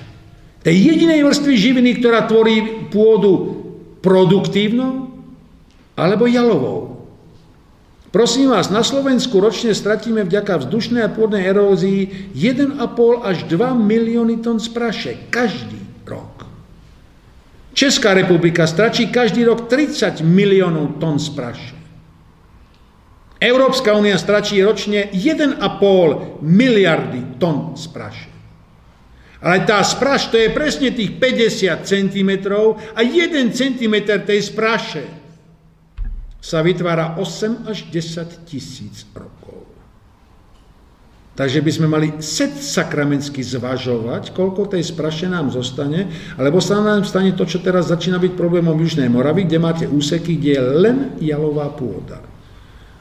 tej 0.63 0.75
jedinej 0.75 1.23
vrstvy 1.23 1.53
živiny, 1.55 1.99
ktorá 1.99 2.25
tvorí 2.25 2.87
pôdu 2.89 3.63
produktívnou 3.99 5.11
alebo 5.95 6.27
jalovou. 6.27 6.95
Prosím 8.15 8.55
vás, 8.55 8.71
na 8.71 8.79
Slovensku 8.79 9.43
ročne 9.43 9.75
stratíme 9.75 10.23
vďaka 10.23 10.63
vzdušnej 10.63 11.03
a 11.03 11.11
pôdnej 11.11 11.51
erózii 11.51 12.31
1,5 12.31 12.79
až 13.19 13.43
2 13.51 13.75
milióny 13.75 14.39
tón 14.39 14.55
spraše 14.55 15.27
každý 15.27 15.83
rok. 16.07 16.47
Česká 17.75 18.15
republika 18.15 18.63
stračí 18.71 19.11
každý 19.11 19.43
rok 19.43 19.67
30 19.67 20.23
miliónov 20.23 20.95
tón 20.95 21.19
spraše. 21.19 21.74
Európska 23.45 23.93
únia 23.93 24.17
stračí 24.17 24.57
ročne 24.65 25.13
1,5 25.13 25.61
miliardy 26.41 27.37
tón 27.37 27.77
spraše. 27.77 28.33
Ale 29.45 29.61
tá 29.61 29.77
spraš, 29.85 30.33
to 30.33 30.41
je 30.41 30.49
presne 30.49 30.89
tých 30.89 31.21
50 31.21 31.85
cm 31.85 32.31
a 32.97 32.99
1 33.05 33.53
cm 33.53 33.95
tej 34.25 34.39
spraše 34.41 35.05
sa 36.41 36.65
vytvára 36.65 37.21
8 37.21 37.69
až 37.69 37.85
10 37.93 38.49
tisíc 38.49 39.05
rokov. 39.13 39.65
Takže 41.35 41.59
by 41.59 41.71
sme 41.73 41.87
mali 41.91 42.07
set 42.23 42.55
sakramensky 42.55 43.43
zvažovať, 43.43 44.31
koľko 44.31 44.71
tej 44.71 44.87
spraše 44.87 45.27
nám 45.27 45.51
zostane, 45.51 46.07
alebo 46.39 46.63
sa 46.63 46.79
nám 46.79 47.03
stane 47.03 47.35
to, 47.35 47.43
čo 47.43 47.59
teraz 47.59 47.91
začína 47.91 48.17
byť 48.17 48.39
problémom 48.39 48.79
Južnej 48.79 49.11
Moravy, 49.11 49.43
kde 49.43 49.59
máte 49.59 49.85
úseky, 49.85 50.39
kde 50.39 50.51
je 50.55 50.63
len 50.63 50.97
jalová 51.19 51.69
pôda. 51.75 52.34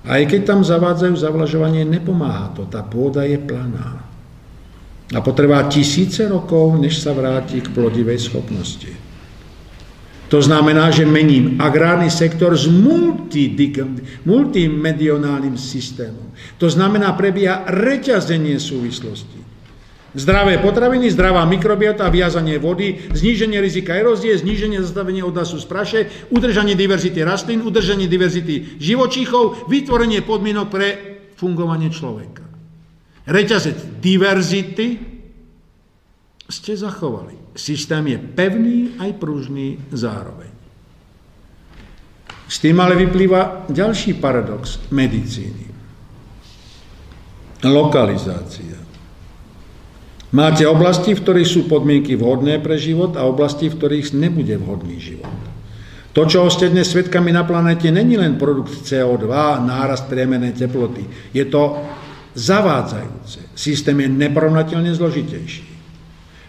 Aj 0.04 0.20
keď 0.28 0.40
tam 0.44 0.60
zavádzajú 0.60 1.16
zavlažovanie, 1.16 1.88
nepomáha 1.88 2.52
to. 2.52 2.68
Tá 2.68 2.84
pôda 2.84 3.24
je 3.24 3.40
planá. 3.40 4.04
A 5.12 5.20
potrvá 5.20 5.64
tisíce 5.68 6.24
rokov, 6.28 6.76
než 6.80 7.00
sa 7.00 7.12
vráti 7.12 7.60
k 7.60 7.72
plodivej 7.72 8.20
schopnosti. 8.20 8.92
To 10.32 10.40
znamená, 10.40 10.88
že 10.90 11.04
mením 11.04 11.60
agrárny 11.60 12.08
sektor 12.10 12.56
s 12.56 12.66
multimedionálnym 14.24 15.54
systémom. 15.60 16.32
To 16.58 16.66
znamená, 16.66 17.12
prebieha 17.12 17.68
reťazenie 17.68 18.56
súvislosti. 18.56 19.43
Zdravé 20.14 20.62
potraviny, 20.62 21.10
zdravá 21.10 21.42
mikrobiota, 21.42 22.06
viazanie 22.06 22.62
vody, 22.62 23.10
zníženie 23.10 23.58
rizika 23.58 23.98
erózie, 23.98 24.38
zníženie 24.38 24.78
zastavenia 24.78 25.26
odlasu 25.26 25.58
z 25.58 25.66
praše, 25.66 26.00
udržanie 26.30 26.78
diverzity 26.78 27.26
rastlín, 27.26 27.66
udržanie 27.66 28.06
diverzity 28.06 28.78
živočíchov, 28.78 29.66
vytvorenie 29.66 30.22
podmienok 30.22 30.66
pre 30.70 30.88
fungovanie 31.34 31.90
človeka. 31.90 32.46
Reťazec 33.26 33.98
diverzity 33.98 35.02
ste 36.46 36.72
zachovali. 36.78 37.34
Systém 37.58 38.06
je 38.14 38.18
pevný 38.22 38.94
aj 39.02 39.18
pružný 39.18 39.82
zároveň. 39.90 40.54
S 42.46 42.62
tým 42.62 42.78
ale 42.78 42.94
vyplýva 42.94 43.66
ďalší 43.66 44.14
paradox 44.22 44.78
medicíny. 44.94 45.74
Lokalizácia. 47.66 48.93
Máte 50.34 50.66
oblasti, 50.66 51.14
v 51.14 51.22
ktorých 51.22 51.46
sú 51.46 51.60
podmienky 51.70 52.18
vhodné 52.18 52.58
pre 52.58 52.74
život 52.74 53.14
a 53.14 53.22
oblasti, 53.22 53.70
v 53.70 53.78
ktorých 53.78 54.18
nebude 54.18 54.58
vhodný 54.58 54.98
život. 54.98 55.30
To, 56.10 56.26
čo 56.26 56.50
ste 56.50 56.74
dnes 56.74 56.90
svetkami 56.90 57.30
na 57.30 57.46
planete, 57.46 57.90
není 57.94 58.18
len 58.18 58.34
produkt 58.34 58.82
CO2, 58.82 59.30
nárast 59.62 60.10
priemernej 60.10 60.58
teploty. 60.58 61.06
Je 61.30 61.46
to 61.46 61.78
zavádzajúce. 62.34 63.54
Systém 63.54 63.94
je 64.02 64.10
neporovnateľne 64.10 64.90
zložitejší. 64.90 65.62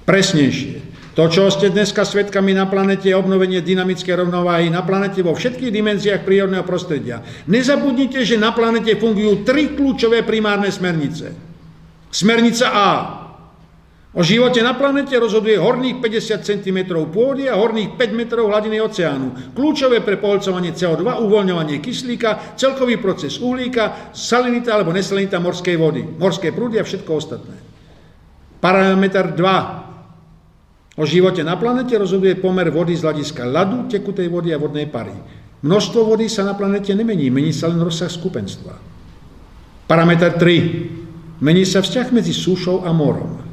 Presnejšie. 0.05 0.97
To, 1.13 1.29
čo 1.29 1.47
ste 1.53 1.69
dneska 1.69 2.03
svetkami 2.03 2.57
na 2.57 2.65
planete, 2.65 3.13
je 3.13 3.17
obnovenie 3.17 3.61
dynamické 3.61 4.17
rovnováhy 4.17 4.67
na 4.67 4.81
planete 4.81 5.21
vo 5.21 5.37
všetkých 5.37 5.71
dimenziách 5.71 6.25
prírodného 6.25 6.65
prostredia. 6.65 7.21
Nezabudnite, 7.45 8.25
že 8.25 8.41
na 8.41 8.49
planete 8.49 8.97
fungujú 8.97 9.45
tri 9.45 9.77
kľúčové 9.77 10.25
primárne 10.25 10.73
smernice. 10.73 11.37
Smernica 12.09 12.67
A 12.73 12.87
O 14.15 14.23
živote 14.23 14.63
na 14.63 14.71
planete 14.71 15.11
rozhoduje 15.19 15.59
horných 15.59 15.99
50 15.99 16.39
cm 16.39 16.87
pôdy 17.11 17.51
a 17.51 17.59
horných 17.59 17.99
5 17.99 18.15
metrov 18.15 18.47
hladiny 18.47 18.79
oceánu. 18.79 19.51
Kľúčové 19.51 19.99
pre 19.99 20.15
poholcovanie 20.15 20.71
CO2, 20.71 21.03
uvoľňovanie 21.03 21.83
kyslíka, 21.83 22.55
celkový 22.55 22.95
proces 23.03 23.35
uhlíka, 23.43 24.15
salinita 24.15 24.71
alebo 24.71 24.95
nesalinita 24.95 25.43
morskej 25.43 25.75
vody, 25.75 26.07
morské 26.15 26.55
prúdy 26.55 26.79
a 26.79 26.87
všetko 26.87 27.11
ostatné. 27.11 27.59
Parameter 28.63 29.35
2. 29.35 30.95
O 30.95 31.03
živote 31.03 31.43
na 31.43 31.59
planete 31.59 31.99
rozhoduje 31.99 32.39
pomer 32.39 32.71
vody 32.71 32.95
z 32.95 33.03
hľadiska 33.03 33.43
ľadu, 33.43 33.91
tekutej 33.91 34.31
vody 34.31 34.55
a 34.55 34.57
vodnej 34.57 34.87
pary. 34.87 35.11
Množstvo 35.59 36.07
vody 36.07 36.31
sa 36.31 36.47
na 36.47 36.55
planete 36.55 36.95
nemení, 36.95 37.27
mení 37.27 37.51
sa 37.51 37.67
len 37.67 37.83
rozsah 37.83 38.07
skupenstva. 38.07 38.79
Parameter 39.91 40.39
3. 40.39 41.43
Mení 41.43 41.67
sa 41.67 41.83
vzťah 41.83 42.15
medzi 42.15 42.31
súšou 42.31 42.87
a 42.87 42.95
morom. 42.95 43.44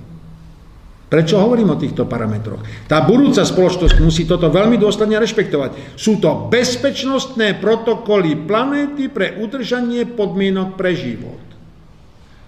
Prečo 1.12 1.36
hovorím 1.36 1.76
o 1.76 1.80
týchto 1.80 2.08
parametroch? 2.08 2.88
Tá 2.88 3.04
budúca 3.04 3.44
spoločnosť 3.44 4.00
musí 4.00 4.24
toto 4.24 4.48
veľmi 4.48 4.80
dôsledne 4.80 5.20
rešpektovať. 5.20 5.92
Sú 5.92 6.16
to 6.16 6.48
bezpečnostné 6.48 7.60
protokoly 7.60 8.32
planéty 8.48 9.12
pre 9.12 9.36
udržanie 9.36 10.08
podmienok 10.08 10.72
pre 10.80 10.96
život. 10.96 11.36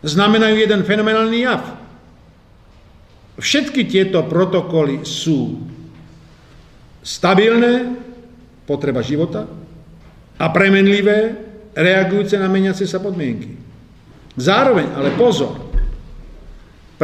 Znamenajú 0.00 0.56
jeden 0.56 0.80
fenomenálny 0.80 1.38
jav. 1.44 1.60
Všetky 3.36 3.84
tieto 3.84 4.24
protokoly 4.24 5.04
sú 5.04 5.60
stabilné, 7.04 8.00
potreba 8.64 9.04
života, 9.04 9.44
a 10.40 10.46
premenlivé, 10.48 11.36
reagujúce 11.76 12.40
na 12.40 12.48
meniace 12.48 12.88
sa 12.88 12.96
podmienky. 12.96 13.60
Zároveň, 14.40 14.88
ale 14.96 15.12
pozor, 15.20 15.63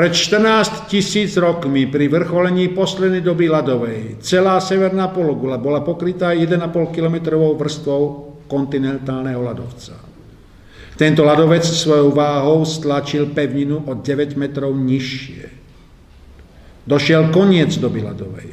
pred 0.00 0.16
14 0.16 0.88
tisíc 0.88 1.36
rokmi 1.36 1.84
pri 1.84 2.08
vrcholení 2.08 2.72
poslednej 2.72 3.20
doby 3.20 3.52
ľadovej 3.52 4.24
celá 4.24 4.56
severná 4.56 5.12
pologula 5.12 5.60
bola 5.60 5.84
pokrytá 5.84 6.32
1,5 6.32 6.56
kilometrovou 6.96 7.52
vrstvou 7.60 8.02
kontinentálneho 8.48 9.44
ľadovca. 9.44 10.00
Tento 10.96 11.20
ľadovec 11.20 11.68
svojou 11.68 12.16
váhou 12.16 12.64
stlačil 12.64 13.36
pevninu 13.36 13.84
o 13.84 13.92
9 13.92 14.40
metrov 14.40 14.72
nižšie. 14.72 15.52
Došiel 16.88 17.28
koniec 17.28 17.76
doby 17.76 18.00
ľadovej. 18.00 18.50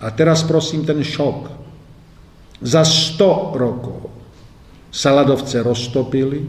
A 0.00 0.08
teraz 0.16 0.48
prosím 0.48 0.88
ten 0.88 1.04
šok. 1.04 1.52
Za 2.64 2.88
100 2.88 3.52
rokov 3.52 4.08
sa 4.88 5.12
ľadovce 5.12 5.60
roztopili, 5.60 6.40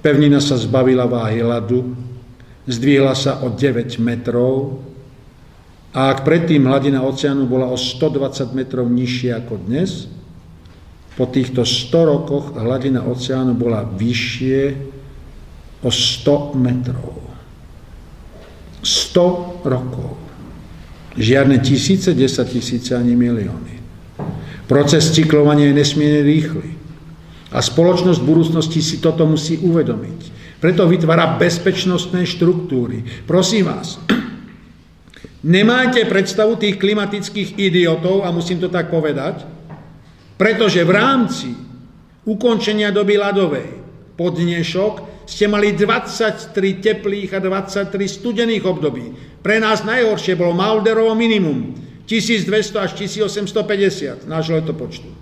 pevnina 0.00 0.40
sa 0.40 0.56
zbavila 0.56 1.04
váhy 1.04 1.44
ľadu, 1.44 2.08
zdvihla 2.68 3.14
sa 3.16 3.40
o 3.44 3.52
9 3.52 4.00
metrov 4.02 4.84
a 5.90 6.14
ak 6.14 6.22
predtým 6.22 6.66
hladina 6.70 7.02
oceánu 7.02 7.50
bola 7.50 7.66
o 7.66 7.76
120 7.78 8.54
metrov 8.54 8.86
nižšia 8.86 9.42
ako 9.42 9.54
dnes, 9.66 10.06
po 11.18 11.26
týchto 11.26 11.66
100 11.66 11.92
rokoch 12.06 12.54
hladina 12.54 13.02
oceánu 13.04 13.58
bola 13.58 13.82
vyššie 13.84 14.60
o 15.82 15.90
100 15.90 16.56
metrov. 16.56 17.18
100 18.80 19.66
rokov. 19.66 20.16
Žiadne 21.18 21.58
tisíce, 21.60 22.14
desať 22.14 22.56
tisíce 22.56 22.94
ani 22.96 23.18
milióny. 23.18 23.82
Proces 24.70 25.10
cyklovania 25.10 25.74
je 25.74 25.80
nesmierne 25.82 26.22
rýchly. 26.22 26.78
A 27.50 27.58
spoločnosť 27.58 28.22
v 28.22 28.28
budúcnosti 28.30 28.78
si 28.78 29.02
toto 29.02 29.26
musí 29.26 29.58
uvedomiť. 29.58 30.39
Preto 30.60 30.84
vytvára 30.84 31.40
bezpečnostné 31.40 32.28
štruktúry. 32.28 33.24
Prosím 33.24 33.72
vás, 33.72 33.96
nemáte 35.40 36.04
predstavu 36.04 36.60
tých 36.60 36.76
klimatických 36.76 37.56
idiotov, 37.56 38.22
a 38.22 38.28
musím 38.28 38.60
to 38.60 38.68
tak 38.68 38.92
povedať, 38.92 39.48
pretože 40.36 40.84
v 40.84 40.92
rámci 40.92 41.48
ukončenia 42.28 42.92
doby 42.92 43.16
ľadovej 43.16 43.68
pod 44.20 44.36
dnešok 44.36 45.24
ste 45.24 45.48
mali 45.48 45.72
23 45.72 46.52
teplých 46.84 47.30
a 47.32 47.40
23 47.40 47.88
studených 48.04 48.64
období. 48.68 49.38
Pre 49.40 49.56
nás 49.56 49.80
najhoršie 49.80 50.36
bolo 50.36 50.52
Malderovo 50.52 51.16
minimum 51.16 51.72
1200 52.04 52.84
až 52.84 52.90
1850 53.00 54.28
nášho 54.28 54.60
letopočtu. 54.60 55.19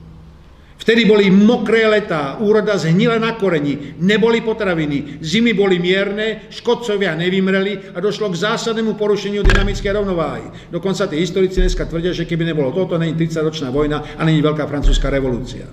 Vtedy 0.79 1.11
boli 1.11 1.27
mokré 1.27 1.91
letá, 1.91 2.39
úroda 2.39 2.79
zhnila 2.79 3.19
na 3.19 3.35
koreni, 3.35 3.99
neboli 3.99 4.41
potraviny, 4.41 5.19
zimy 5.19 5.51
boli 5.51 5.83
mierne, 5.83 6.47
škodcovia 6.55 7.19
nevymreli 7.19 7.93
a 7.93 7.99
došlo 7.99 8.31
k 8.31 8.41
zásadnému 8.47 8.95
porušeniu 8.95 9.43
dynamickej 9.43 9.91
rovnováhy. 9.91 10.71
Dokonca 10.71 11.11
tí 11.11 11.19
historici 11.19 11.59
dneska 11.59 11.83
tvrdia, 11.83 12.15
že 12.15 12.31
keby 12.31 12.47
nebolo 12.47 12.71
toto, 12.71 12.95
není 12.95 13.19
30-ročná 13.19 13.75
vojna 13.75 14.17
a 14.17 14.23
není 14.23 14.39
veľká 14.39 14.71
francúzska 14.71 15.11
revolúcia. 15.11 15.67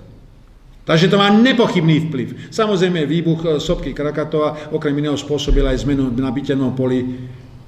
Takže 0.86 1.10
to 1.10 1.18
má 1.18 1.30
nepochybný 1.30 2.10
vplyv. 2.10 2.28
Samozrejme, 2.50 3.10
výbuch 3.10 3.40
e, 3.42 3.48
sopky 3.58 3.90
Krakatova 3.90 4.70
okrem 4.70 4.94
iného 4.94 5.18
spôsobil 5.18 5.66
aj 5.66 5.82
zmenu 5.82 6.14
na 6.14 6.30
bytenom 6.30 6.78
poli 6.78 7.02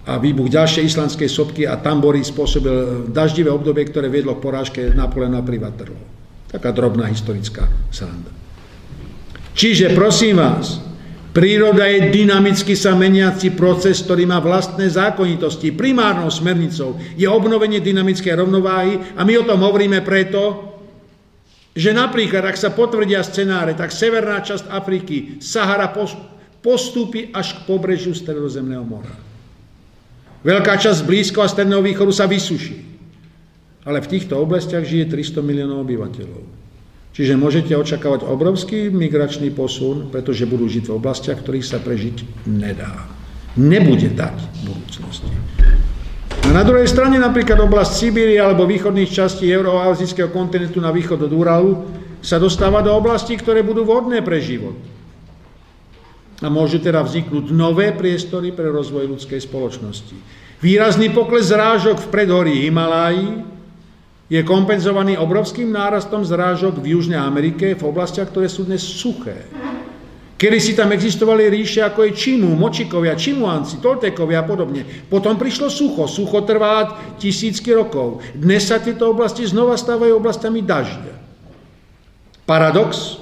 a 0.06 0.22
výbuch 0.22 0.46
ďalšej 0.46 0.86
islandskej 0.86 1.26
sopky 1.26 1.66
a 1.66 1.82
tambory 1.82 2.22
spôsobil 2.22 2.70
e, 2.70 2.86
daždivé 3.10 3.50
obdobie, 3.50 3.90
ktoré 3.90 4.06
viedlo 4.06 4.38
k 4.38 4.42
porážke 4.42 4.80
Napoleona 4.94 5.42
pri 5.42 5.58
Waterloo. 5.58 6.17
Taká 6.48 6.72
drobná 6.72 7.04
historická 7.12 7.68
sranda. 7.92 8.32
Čiže 9.52 9.92
prosím 9.92 10.40
vás, 10.40 10.80
príroda 11.36 11.84
je 11.84 12.08
dynamicky 12.08 12.72
sa 12.72 12.96
meniaci 12.96 13.52
proces, 13.52 14.00
ktorý 14.00 14.24
má 14.24 14.40
vlastné 14.40 14.88
zákonitosti. 14.88 15.76
Primárnou 15.76 16.32
smernicou 16.32 16.96
je 17.20 17.28
obnovenie 17.28 17.84
dynamickej 17.84 18.32
rovnováhy 18.32 19.18
a 19.18 19.20
my 19.28 19.32
o 19.36 19.44
tom 19.44 19.60
hovoríme 19.60 20.00
preto, 20.00 20.72
že 21.76 21.92
napríklad, 21.92 22.48
ak 22.48 22.56
sa 22.56 22.72
potvrdia 22.72 23.20
scenáre, 23.20 23.76
tak 23.76 23.92
severná 23.92 24.40
časť 24.40 24.72
Afriky, 24.72 25.38
Sahara 25.44 25.92
postúpi 26.64 27.28
až 27.30 27.60
k 27.60 27.68
pobrežiu 27.68 28.16
Stredozemného 28.16 28.82
mora. 28.88 29.12
Veľká 30.48 30.80
časť 30.80 31.04
Blízkoho 31.04 31.44
a 31.44 31.52
Stredného 31.52 31.84
východu 31.84 32.10
sa 32.14 32.24
vysuší 32.24 32.87
ale 33.88 34.04
v 34.04 34.10
týchto 34.12 34.36
oblastiach 34.36 34.84
žije 34.84 35.08
300 35.08 35.40
miliónov 35.40 35.88
obyvateľov. 35.88 36.44
Čiže 37.16 37.40
môžete 37.40 37.72
očakávať 37.72 38.28
obrovský 38.28 38.92
migračný 38.92 39.48
posun, 39.48 40.12
pretože 40.12 40.44
budú 40.44 40.68
žiť 40.68 40.92
v 40.92 40.94
oblastiach, 41.00 41.40
ktorých 41.40 41.64
sa 41.64 41.80
prežiť 41.80 42.46
nedá. 42.52 43.08
Nebude 43.56 44.12
dať 44.12 44.36
v 44.38 44.58
budúcnosti. 44.70 45.32
A 46.46 46.52
na 46.52 46.62
druhej 46.62 46.86
strane 46.86 47.16
napríklad 47.18 47.58
oblasť 47.58 47.92
Sibírie 47.96 48.38
alebo 48.38 48.68
východných 48.68 49.10
častí 49.10 49.48
euroazijského 49.50 50.30
kontinentu 50.30 50.78
na 50.84 50.92
východ 50.92 51.24
od 51.24 51.32
Uralu 51.32 51.72
sa 52.20 52.36
dostáva 52.36 52.84
do 52.84 52.92
oblastí, 52.92 53.34
ktoré 53.40 53.64
budú 53.64 53.88
vhodné 53.88 54.20
pre 54.22 54.38
život. 54.38 54.76
A 56.38 56.46
môžu 56.46 56.78
teda 56.78 57.02
vzniknúť 57.02 57.50
nové 57.50 57.90
priestory 57.90 58.54
pre 58.54 58.70
rozvoj 58.70 59.18
ľudskej 59.18 59.42
spoločnosti. 59.42 60.14
Výrazný 60.62 61.10
pokles 61.10 61.50
zrážok 61.50 62.06
v 62.06 62.10
predhorí 62.14 62.54
Himaláji, 62.62 63.57
je 64.28 64.40
kompenzovaný 64.44 65.16
obrovským 65.16 65.72
nárastom 65.72 66.20
zrážok 66.20 66.84
v 66.84 66.92
Južnej 66.92 67.16
Amerike 67.16 67.72
v 67.72 67.82
oblastiach, 67.88 68.28
ktoré 68.28 68.46
sú 68.52 68.68
dnes 68.68 68.84
suché. 68.84 69.48
Kedy 70.38 70.58
si 70.62 70.78
tam 70.78 70.94
existovali 70.94 71.50
ríše 71.50 71.82
ako 71.82 72.06
je 72.06 72.12
Čimu, 72.14 72.54
Močikovia, 72.54 73.18
Čimuanci, 73.18 73.82
Toltekovia 73.82 74.44
a 74.44 74.46
podobne. 74.46 74.86
Potom 75.10 75.34
prišlo 75.34 75.66
sucho. 75.66 76.06
Sucho 76.06 76.46
trvá 76.46 76.94
tisícky 77.18 77.74
rokov. 77.74 78.22
Dnes 78.38 78.70
sa 78.70 78.78
tieto 78.78 79.10
oblasti 79.10 79.42
znova 79.42 79.74
stávajú 79.74 80.14
oblastami 80.14 80.62
dažďa. 80.62 81.14
Paradox. 82.46 83.18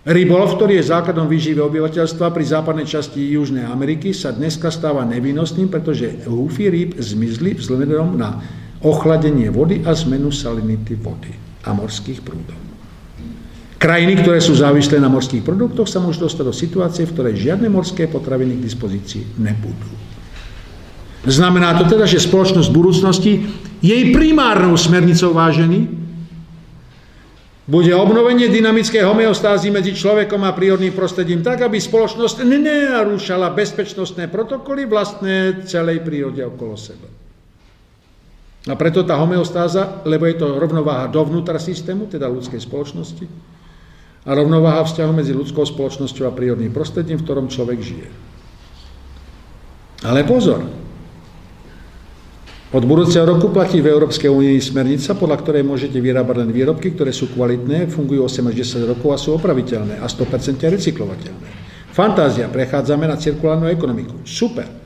Rybolov, 0.00 0.56
ktorý 0.56 0.80
je 0.80 0.90
základom 0.96 1.28
výživy 1.28 1.60
obyvateľstva 1.60 2.32
pri 2.32 2.44
západnej 2.48 2.88
časti 2.88 3.20
Južnej 3.20 3.68
Ameriky, 3.68 4.16
sa 4.16 4.32
dneska 4.32 4.72
stáva 4.72 5.04
nevinnostným, 5.04 5.68
pretože 5.68 6.24
húfy 6.24 6.72
rýb 6.72 6.96
zmizli 6.96 7.52
vzhľadom 7.52 8.16
na 8.16 8.40
ochladenie 8.80 9.52
vody 9.52 9.84
a 9.84 9.92
zmenu 9.92 10.32
salinity 10.32 10.96
vody 10.96 11.32
a 11.64 11.76
morských 11.76 12.24
prúdov. 12.24 12.56
Krajiny, 13.80 14.20
ktoré 14.20 14.44
sú 14.44 14.52
závislé 14.52 15.00
na 15.00 15.08
morských 15.08 15.40
produktoch, 15.40 15.88
sa 15.88 16.04
môžu 16.04 16.28
dostať 16.28 16.44
do 16.44 16.52
situácie, 16.52 17.08
v 17.08 17.14
ktorej 17.16 17.40
žiadne 17.40 17.72
morské 17.72 18.04
potraviny 18.12 18.60
k 18.60 18.64
dispozícii 18.68 19.40
nebudú. 19.40 19.88
Znamená 21.24 21.76
to 21.80 21.88
teda, 21.88 22.04
že 22.04 22.20
spoločnosť 22.20 22.68
budúcnosti, 22.68 23.44
jej 23.80 24.02
primárnou 24.12 24.76
smernicou 24.76 25.32
vážený, 25.32 26.00
bude 27.70 27.92
obnovenie 27.94 28.50
dynamickej 28.50 29.06
homeostázy 29.06 29.70
medzi 29.70 29.94
človekom 29.94 30.42
a 30.42 30.52
prírodným 30.52 30.90
prostredím 30.90 31.40
tak, 31.40 31.62
aby 31.62 31.78
spoločnosť 31.78 32.42
nenarúšala 32.42 33.54
bezpečnostné 33.54 34.26
protokoly 34.26 34.90
vlastné 34.90 35.64
celej 35.70 36.02
prírode 36.02 36.42
okolo 36.42 36.74
seba. 36.74 37.19
A 38.68 38.76
preto 38.76 39.00
tá 39.08 39.16
homeostáza, 39.16 40.04
lebo 40.04 40.28
je 40.28 40.36
to 40.36 40.60
rovnováha 40.60 41.08
dovnútra 41.08 41.56
systému, 41.56 42.12
teda 42.12 42.28
ľudskej 42.28 42.60
spoločnosti, 42.60 43.24
a 44.20 44.30
rovnováha 44.36 44.84
vzťahu 44.84 45.12
medzi 45.16 45.32
ľudskou 45.32 45.64
spoločnosťou 45.64 46.28
a 46.28 46.36
prírodným 46.36 46.68
prostredím, 46.68 47.16
v 47.16 47.24
ktorom 47.24 47.48
človek 47.48 47.80
žije. 47.80 48.08
Ale 50.04 50.28
pozor, 50.28 50.60
od 52.70 52.84
budúceho 52.86 53.26
roku 53.26 53.50
platí 53.50 53.82
v 53.82 53.90
Európskej 53.90 54.30
únii 54.30 54.60
smernica, 54.62 55.16
podľa 55.18 55.42
ktorej 55.42 55.64
môžete 55.66 55.98
vyrábať 55.98 56.46
len 56.46 56.50
výrobky, 56.54 56.94
ktoré 56.94 57.10
sú 57.10 57.32
kvalitné, 57.32 57.90
fungujú 57.90 58.28
8 58.28 58.46
až 58.46 58.54
10 58.62 58.92
rokov 58.94 59.08
a 59.10 59.18
sú 59.18 59.34
opraviteľné 59.34 59.98
a 59.98 60.06
100% 60.06 60.68
recyklovateľné. 60.78 61.48
Fantázia, 61.90 62.46
prechádzame 62.46 63.10
na 63.10 63.18
cirkulárnu 63.18 63.66
ekonomiku. 63.66 64.22
Super. 64.22 64.79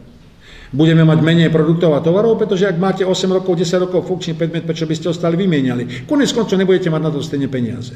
Budeme 0.75 1.07
mať 1.07 1.23
menej 1.23 1.55
produktov 1.55 1.95
a 1.95 2.03
tovarov, 2.03 2.35
pretože 2.35 2.67
ak 2.67 2.83
máte 2.83 3.07
8 3.07 3.31
rokov, 3.31 3.55
10 3.55 3.87
rokov 3.87 4.11
funkčný 4.11 4.35
predmet, 4.35 4.67
prečo 4.67 4.91
by 4.91 4.95
ste 4.99 5.07
ho 5.07 5.15
stále 5.15 5.39
vymieniali? 5.39 6.03
Konec 6.03 6.35
koncov 6.35 6.59
nebudete 6.59 6.91
mať 6.91 7.03
na 7.07 7.11
to 7.15 7.23
stejne 7.23 7.47
peniaze. 7.47 7.95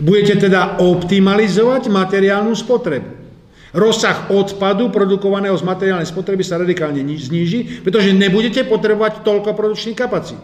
Budete 0.00 0.48
teda 0.48 0.80
optimalizovať 0.80 1.92
materiálnu 1.92 2.56
spotrebu. 2.56 3.20
Rozsah 3.76 4.32
odpadu 4.32 4.88
produkovaného 4.88 5.52
z 5.52 5.60
materiálnej 5.60 6.08
spotreby 6.08 6.40
sa 6.40 6.56
radikálne 6.56 7.04
zníži, 7.04 7.84
pretože 7.84 8.16
nebudete 8.16 8.64
potrebovať 8.64 9.20
toľko 9.20 9.52
produkčných 9.52 9.98
kapacít. 9.98 10.40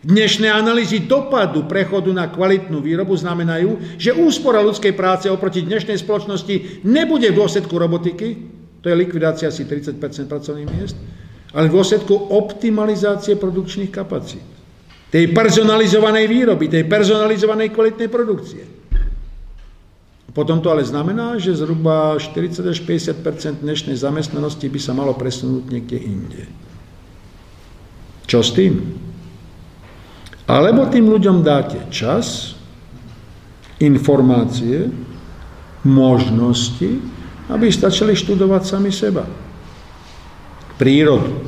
Dnešné 0.00 0.48
analýzy 0.48 1.04
dopadu 1.04 1.68
prechodu 1.68 2.08
na 2.08 2.32
kvalitnú 2.32 2.80
výrobu 2.80 3.12
znamenajú, 3.12 4.00
že 4.00 4.16
úspora 4.16 4.64
ľudskej 4.64 4.96
práce 4.96 5.28
oproti 5.28 5.60
dnešnej 5.60 6.00
spoločnosti 6.00 6.80
nebude 6.88 7.28
v 7.28 7.36
dôsledku 7.36 7.76
robotiky, 7.76 8.56
to 8.80 8.88
je 8.88 8.96
likvidácia 8.96 9.48
asi 9.52 9.68
30 9.68 10.00
pracovných 10.00 10.68
miest, 10.72 10.96
ale 11.52 11.68
v 11.68 11.74
dôsledku 11.76 12.14
optimalizácie 12.32 13.36
produkčných 13.36 13.92
kapacít. 13.92 14.44
Tej 15.10 15.34
personalizovanej 15.34 16.26
výroby, 16.30 16.70
tej 16.70 16.86
personalizovanej 16.86 17.74
kvalitnej 17.74 18.08
produkcie. 18.08 18.62
Potom 20.30 20.62
to 20.62 20.70
ale 20.70 20.86
znamená, 20.86 21.34
že 21.42 21.58
zhruba 21.58 22.14
40 22.14 22.62
až 22.70 22.78
50% 22.86 23.66
dnešnej 23.66 23.98
zamestnanosti 23.98 24.70
by 24.70 24.78
sa 24.78 24.94
malo 24.94 25.10
presunúť 25.18 25.64
niekde 25.66 25.98
inde. 25.98 26.42
Čo 28.30 28.46
s 28.46 28.54
tým? 28.54 28.78
Alebo 30.46 30.86
tým 30.86 31.10
ľuďom 31.10 31.42
dáte 31.42 31.82
čas, 31.90 32.54
informácie, 33.82 34.86
možnosti, 35.82 37.02
aby 37.50 37.66
stačili 37.68 38.14
študovať 38.14 38.62
sami 38.62 38.94
seba. 38.94 39.26
Prírodu. 40.78 41.44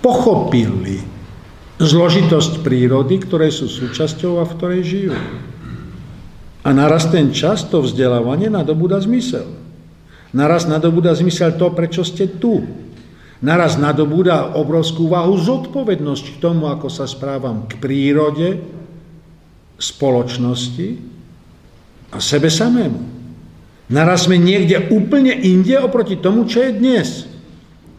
Pochopili 0.00 1.00
zložitosť 1.78 2.64
prírody, 2.64 3.20
ktoré 3.20 3.52
sú 3.52 3.68
súčasťou 3.68 4.40
a 4.40 4.44
v 4.48 4.54
ktorej 4.56 4.82
žijú. 4.82 5.14
A 6.64 6.68
naraz 6.72 7.12
ten 7.12 7.28
čas, 7.30 7.68
to 7.68 7.84
vzdelávanie 7.84 8.48
nadobúda 8.48 8.96
zmysel. 8.96 9.44
Naraz 10.32 10.64
nadobúda 10.64 11.12
zmysel 11.12 11.54
to, 11.60 11.68
prečo 11.76 12.02
ste 12.02 12.26
tu. 12.26 12.64
Naraz 13.44 13.76
nadobúda 13.76 14.56
obrovskú 14.56 15.12
váhu 15.12 15.36
zodpovednosť 15.36 16.24
k 16.34 16.40
tomu, 16.40 16.72
ako 16.72 16.88
sa 16.88 17.04
správam 17.04 17.68
k 17.68 17.76
prírode, 17.76 18.64
spoločnosti 19.76 20.88
a 22.08 22.18
sebe 22.22 22.48
samému. 22.48 23.23
Naraz 23.92 24.24
sme 24.24 24.40
niekde 24.40 24.88
úplne 24.88 25.36
inde 25.36 25.76
oproti 25.76 26.16
tomu, 26.16 26.48
čo 26.48 26.64
je 26.64 26.72
dnes. 26.72 27.08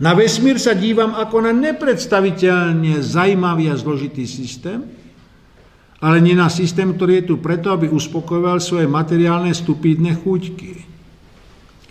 Na 0.02 0.18
vesmír 0.18 0.58
sa 0.58 0.76
dívam 0.76 1.14
ako 1.16 1.46
na 1.46 1.54
nepredstaviteľne 1.56 3.00
zajímavý 3.00 3.72
a 3.72 3.80
zložitý 3.80 4.28
systém, 4.28 4.84
ale 6.04 6.20
nie 6.20 6.36
na 6.36 6.52
systém, 6.52 6.92
ktorý 6.92 7.24
je 7.24 7.28
tu 7.32 7.36
preto, 7.40 7.72
aby 7.72 7.88
uspokojoval 7.88 8.60
svoje 8.60 8.90
materiálne 8.90 9.56
stupidné 9.56 10.20
chuťky. 10.20 10.74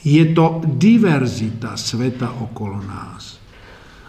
Je 0.04 0.24
to 0.36 0.60
diverzita 0.76 1.80
sveta 1.80 2.28
okolo 2.44 2.84
nás. 2.84 3.40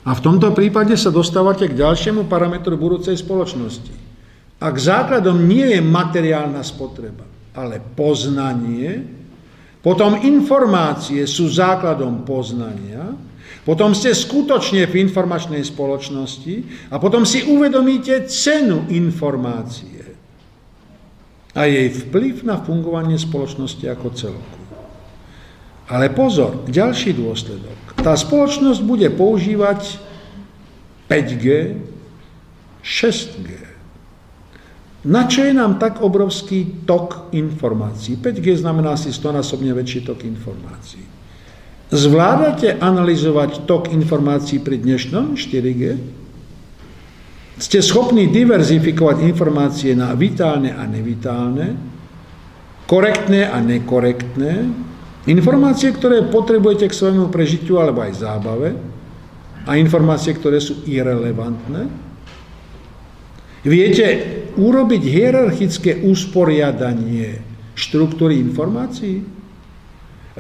A 0.06 0.12
v 0.12 0.22
tomto 0.22 0.52
prípade 0.52 0.94
sa 1.00 1.10
dostávate 1.10 1.72
k 1.72 1.80
ďalšiemu 1.80 2.28
parametru 2.28 2.76
budúcej 2.76 3.16
spoločnosti. 3.16 3.96
Ak 4.60 4.76
základom 4.76 5.48
nie 5.48 5.72
je 5.72 5.82
materiálna 5.82 6.62
spotreba, 6.68 7.24
ale 7.56 7.80
poznanie, 7.80 9.08
potom 9.86 10.18
informácie 10.26 11.30
sú 11.30 11.46
základom 11.46 12.26
poznania, 12.26 13.14
potom 13.62 13.94
ste 13.94 14.18
skutočne 14.18 14.90
v 14.90 15.06
informačnej 15.06 15.62
spoločnosti 15.62 16.90
a 16.90 16.98
potom 16.98 17.22
si 17.22 17.46
uvedomíte 17.46 18.26
cenu 18.26 18.90
informácie 18.90 20.18
a 21.54 21.70
jej 21.70 21.88
vplyv 21.88 22.42
na 22.50 22.58
fungovanie 22.58 23.22
spoločnosti 23.22 23.86
ako 23.86 24.08
celku. 24.18 24.60
Ale 25.86 26.10
pozor, 26.10 26.66
ďalší 26.66 27.14
dôsledok. 27.14 28.02
Tá 28.02 28.18
spoločnosť 28.18 28.82
bude 28.82 29.06
používať 29.14 30.02
5G, 31.06 31.78
6G. 32.82 33.50
Na 35.06 35.30
čo 35.30 35.46
je 35.46 35.54
nám 35.54 35.78
tak 35.78 36.02
obrovský 36.02 36.82
tok 36.90 37.30
informácií? 37.38 38.18
5G 38.18 38.58
znamená 38.58 38.98
si 38.98 39.14
100 39.14 39.38
násobne 39.38 39.70
väčší 39.70 40.02
tok 40.02 40.26
informácií. 40.26 41.06
Zvládate 41.94 42.82
analyzovať 42.82 43.70
tok 43.70 43.94
informácií 43.94 44.58
pri 44.66 44.82
dnešnom 44.82 45.38
4G? 45.38 45.84
Ste 47.62 47.80
schopní 47.86 48.34
diverzifikovať 48.34 49.30
informácie 49.30 49.94
na 49.94 50.12
vitálne 50.18 50.74
a 50.74 50.84
nevitálne, 50.90 51.78
korektné 52.90 53.46
a 53.46 53.62
nekorektné, 53.62 54.54
informácie, 55.30 55.94
ktoré 55.94 56.26
potrebujete 56.28 56.90
k 56.90 56.98
svojmu 56.98 57.30
prežitiu 57.30 57.78
alebo 57.78 58.02
aj 58.02 58.26
zábave 58.26 58.74
a 59.70 59.78
informácie, 59.78 60.34
ktoré 60.34 60.58
sú 60.58 60.82
irrelevantné. 60.90 62.05
Viete 63.66 64.08
urobiť 64.62 65.02
hierarchické 65.02 66.06
usporiadanie 66.06 67.42
štruktúry 67.74 68.38
informácií? 68.38 69.26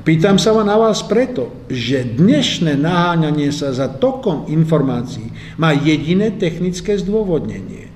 Pýtam 0.06 0.38
sa 0.38 0.54
na 0.62 0.78
vás 0.78 1.02
preto, 1.02 1.66
že 1.66 2.06
dnešné 2.06 2.78
naháňanie 2.78 3.50
sa 3.50 3.74
za 3.74 3.90
tokom 3.90 4.46
informácií 4.46 5.34
má 5.58 5.74
jediné 5.74 6.38
technické 6.38 7.02
zdôvodnenie. 7.02 7.90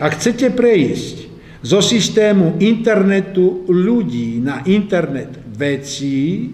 Ak 0.00 0.16
chcete 0.16 0.48
prejsť 0.56 1.28
zo 1.60 1.84
systému 1.84 2.56
internetu 2.56 3.68
ľudí 3.68 4.40
na 4.40 4.64
internet 4.64 5.36
vecí, 5.52 6.48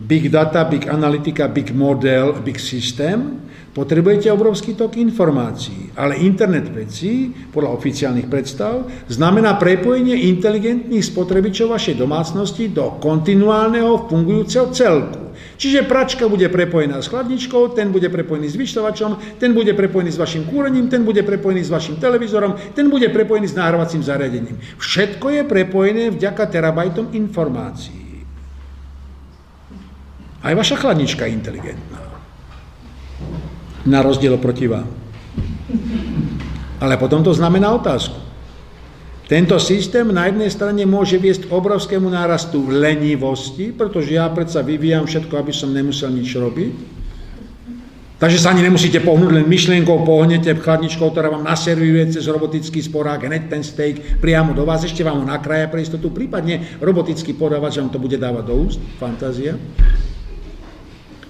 big 0.00 0.32
data, 0.32 0.64
big 0.64 0.88
analytika, 0.88 1.44
big 1.44 1.76
model, 1.76 2.40
big 2.40 2.56
system, 2.56 3.45
Potrebujete 3.76 4.32
obrovský 4.32 4.72
tok 4.72 4.96
informácií, 4.96 5.92
ale 6.00 6.16
internet 6.24 6.72
vecí, 6.72 7.28
podľa 7.52 7.76
oficiálnych 7.76 8.24
predstav, 8.24 8.88
znamená 9.04 9.60
prepojenie 9.60 10.32
inteligentných 10.32 11.04
spotrebičov 11.04 11.76
vašej 11.76 12.00
domácnosti 12.00 12.72
do 12.72 12.96
kontinuálneho 12.96 14.08
fungujúceho 14.08 14.72
celku. 14.72 15.28
Čiže 15.60 15.84
pračka 15.84 16.24
bude 16.24 16.48
prepojená 16.48 17.04
s 17.04 17.12
chladničkou, 17.12 17.76
ten 17.76 17.92
bude 17.92 18.08
prepojený 18.08 18.48
s 18.48 18.56
vyštovačom, 18.56 19.36
ten 19.36 19.52
bude 19.52 19.76
prepojený 19.76 20.08
s 20.08 20.20
vašim 20.24 20.48
kúrením, 20.48 20.88
ten 20.88 21.04
bude 21.04 21.20
prepojený 21.20 21.60
s 21.60 21.68
vašim 21.68 22.00
televízorom, 22.00 22.56
ten 22.72 22.88
bude 22.88 23.12
prepojený 23.12 23.52
s 23.52 23.60
nahrovacím 23.60 24.00
zariadením. 24.00 24.56
Všetko 24.80 25.36
je 25.36 25.42
prepojené 25.44 26.04
vďaka 26.16 26.48
terabajtom 26.48 27.12
informácií. 27.12 28.24
Aj 30.40 30.56
vaša 30.56 30.80
chladnička 30.80 31.28
je 31.28 31.36
inteligentná 31.36 31.95
na 33.86 34.02
rozdiel 34.02 34.34
oproti 34.34 34.66
vám. 34.66 34.86
Ale 36.82 37.00
potom 37.00 37.24
to 37.24 37.32
znamená 37.32 37.72
otázku. 37.72 38.26
Tento 39.26 39.58
systém 39.58 40.06
na 40.06 40.30
jednej 40.30 40.46
strane 40.54 40.86
môže 40.86 41.18
viesť 41.18 41.50
k 41.50 41.54
obrovskému 41.54 42.06
nárastu 42.06 42.62
lenivosti, 42.70 43.74
pretože 43.74 44.14
ja 44.14 44.30
predsa 44.30 44.62
vyvíjam 44.62 45.02
všetko, 45.02 45.34
aby 45.34 45.50
som 45.50 45.74
nemusel 45.74 46.14
nič 46.14 46.30
robiť. 46.38 46.72
Takže 48.16 48.38
sa 48.40 48.54
ani 48.54 48.64
nemusíte 48.64 49.02
pohnúť, 49.04 49.28
len 49.28 49.44
myšlienkou 49.44 50.06
pohnete 50.06 50.48
chladničkou, 50.56 51.12
ktorá 51.12 51.28
vám 51.28 51.44
naservuje 51.44 52.16
cez 52.16 52.24
robotický 52.30 52.80
sporák 52.80 53.28
hneď 53.28 53.52
ten 53.52 53.60
steak 53.60 54.24
priamo 54.24 54.56
do 54.56 54.64
vás, 54.64 54.86
ešte 54.88 55.04
vám 55.04 55.20
ho 55.20 55.26
nakraja 55.28 55.68
pre 55.68 55.84
istotu, 55.84 56.08
prípadne 56.08 56.80
robotický 56.80 57.36
podávač 57.36 57.76
vám 57.76 57.92
to 57.92 58.00
bude 58.00 58.16
dávať 58.16 58.44
do 58.48 58.54
úst, 58.56 58.80
fantázia. 58.96 59.60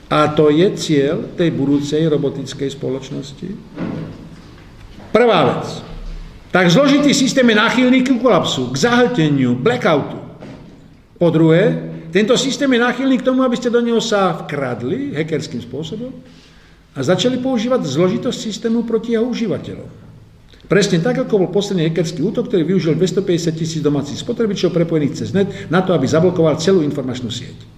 A 0.06 0.30
to 0.30 0.54
je 0.54 0.70
cieľ 0.78 1.34
tej 1.34 1.50
budúcej 1.50 2.06
robotickej 2.06 2.70
spoločnosti. 2.78 3.48
Prvá 5.10 5.40
vec. 5.50 5.66
Tak 6.54 6.70
zložitý 6.70 7.10
systém 7.10 7.42
je 7.50 7.56
náchylný 7.58 8.06
k 8.06 8.14
kolapsu, 8.22 8.70
k 8.70 8.86
zahlteniu, 8.86 9.58
blackoutu. 9.58 10.16
Po 11.18 11.28
druhé, 11.28 11.74
tento 12.14 12.38
systém 12.38 12.70
je 12.70 12.80
náchylný 12.80 13.18
k 13.18 13.26
tomu, 13.26 13.42
aby 13.42 13.58
ste 13.58 13.72
do 13.72 13.82
neho 13.82 13.98
sa 13.98 14.46
vkradli 14.46 15.12
hackerským 15.12 15.60
spôsobom 15.60 16.14
a 16.96 16.98
začali 17.02 17.42
používať 17.42 17.84
zložitosť 17.84 18.38
systému 18.40 18.86
proti 18.86 19.18
jeho 19.18 19.26
užívateľom. 19.26 19.90
Presne 20.66 20.98
tak, 20.98 21.18
ako 21.22 21.46
bol 21.46 21.50
posledný 21.50 21.90
hackerský 21.90 22.22
útok, 22.24 22.48
ktorý 22.50 22.62
využil 22.62 22.94
250 22.98 23.52
tisíc 23.54 23.80
domácich 23.82 24.18
spotrebičov 24.18 24.74
prepojených 24.74 25.18
cez 25.18 25.30
net 25.34 25.50
na 25.68 25.82
to, 25.82 25.92
aby 25.92 26.06
zablokoval 26.08 26.58
celú 26.58 26.80
informačnú 26.80 27.28
sieť. 27.28 27.75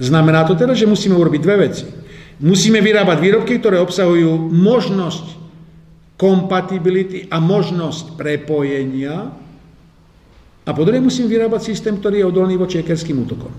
Znamená 0.00 0.48
to 0.48 0.56
teda, 0.56 0.72
že 0.72 0.88
musíme 0.88 1.12
urobiť 1.12 1.40
dve 1.44 1.56
veci. 1.68 1.84
Musíme 2.40 2.80
vyrábať 2.80 3.20
výrobky, 3.20 3.60
ktoré 3.60 3.76
obsahujú 3.84 4.48
možnosť 4.48 5.36
kompatibility 6.16 7.28
a 7.28 7.36
možnosť 7.36 8.16
prepojenia 8.16 9.28
a 10.64 10.70
po 10.72 10.84
druhé 10.84 11.00
musím 11.00 11.28
vyrábať 11.28 11.72
systém, 11.72 11.96
ktorý 11.96 12.24
je 12.24 12.28
odolný 12.28 12.56
voči 12.56 12.80
hackerským 12.80 13.24
útokom. 13.24 13.52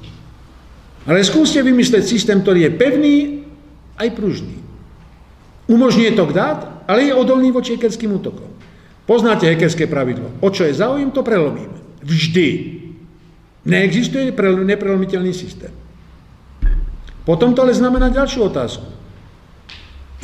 Ale 1.05 1.21
skúste 1.25 1.61
vymyslieť 1.65 2.05
systém, 2.05 2.41
ktorý 2.41 2.69
je 2.69 2.71
pevný 2.77 3.15
aj 3.97 4.09
pružný. 4.13 4.57
Umožňuje 5.65 6.13
tok 6.13 6.33
dát, 6.33 6.85
ale 6.85 7.09
je 7.09 7.13
odolný 7.13 7.49
voči 7.49 7.77
hackerským 7.77 8.17
útokom. 8.17 8.49
Poznáte 9.09 9.49
hekerské 9.49 9.89
pravidlo. 9.89 10.29
O 10.41 10.49
čo 10.53 10.65
je 10.65 10.77
záujem, 10.77 11.09
to 11.09 11.25
prelomím. 11.25 11.73
Vždy. 12.05 12.49
Neexistuje 13.65 14.33
neprelomiteľný 14.65 15.33
systém. 15.33 15.73
Potom 17.31 17.55
to 17.55 17.63
ale 17.63 17.71
znamená 17.71 18.11
ďalšiu 18.11 18.51
otázku. 18.51 18.83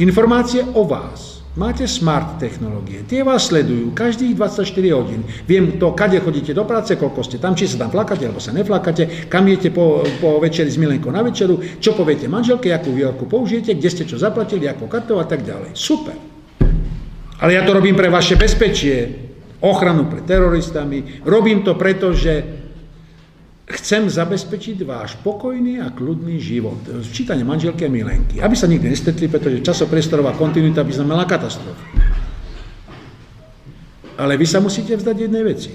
Informácie 0.04 0.68
o 0.76 0.84
vás. 0.84 1.40
Máte 1.56 1.88
smart 1.88 2.36
technológie, 2.36 3.08
tie 3.08 3.24
vás 3.24 3.48
sledujú 3.48 3.96
každých 3.96 4.36
24 4.36 4.68
hodín. 4.92 5.24
Viem 5.48 5.80
to, 5.80 5.96
kade 5.96 6.20
chodíte 6.20 6.52
do 6.52 6.68
práce, 6.68 7.00
koľko 7.00 7.24
ste 7.24 7.40
tam, 7.40 7.56
či 7.56 7.66
sa 7.66 7.80
tam 7.82 7.96
flakáte, 7.96 8.28
alebo 8.28 8.44
sa 8.44 8.52
neflakáte, 8.52 9.26
kam 9.32 9.48
idete 9.48 9.72
po, 9.72 10.04
po 10.20 10.38
večeri 10.38 10.68
s 10.68 10.76
milenkou 10.76 11.08
na 11.10 11.24
večeru, 11.24 11.80
čo 11.80 11.96
poviete 11.96 12.28
manželke, 12.28 12.70
akú 12.76 12.92
výorku 12.92 13.24
použijete, 13.26 13.74
kde 13.74 13.90
ste 13.90 14.04
čo 14.04 14.20
zaplatili, 14.20 14.68
ako 14.68 14.92
kartou 14.92 15.18
a 15.18 15.26
tak 15.26 15.48
ďalej. 15.48 15.80
Super. 15.80 16.14
Ale 17.40 17.56
ja 17.56 17.64
to 17.64 17.72
robím 17.72 17.96
pre 17.96 18.12
vaše 18.12 18.36
bezpečie, 18.36 19.16
ochranu 19.64 20.12
pred 20.12 20.28
teroristami, 20.28 21.24
robím 21.24 21.64
to 21.64 21.74
preto, 21.74 22.12
že 22.14 22.67
Chcem 23.68 24.08
zabezpečiť 24.08 24.80
váš 24.88 25.20
pokojný 25.20 25.84
a 25.84 25.92
kľudný 25.92 26.40
život. 26.40 26.80
Včítanie 27.04 27.44
manželky 27.44 27.84
a 27.84 27.92
milenky. 27.92 28.40
Aby 28.40 28.56
sa 28.56 28.64
nikdy 28.64 28.88
nestetli, 28.88 29.28
pretože 29.28 29.60
časopriestorová 29.60 30.40
kontinuita 30.40 30.88
by 30.88 30.92
znamenala 30.96 31.28
katastrofu. 31.28 31.84
Ale 34.16 34.40
vy 34.40 34.48
sa 34.48 34.64
musíte 34.64 34.96
vzdať 34.96 35.16
jednej 35.20 35.44
veci. 35.44 35.72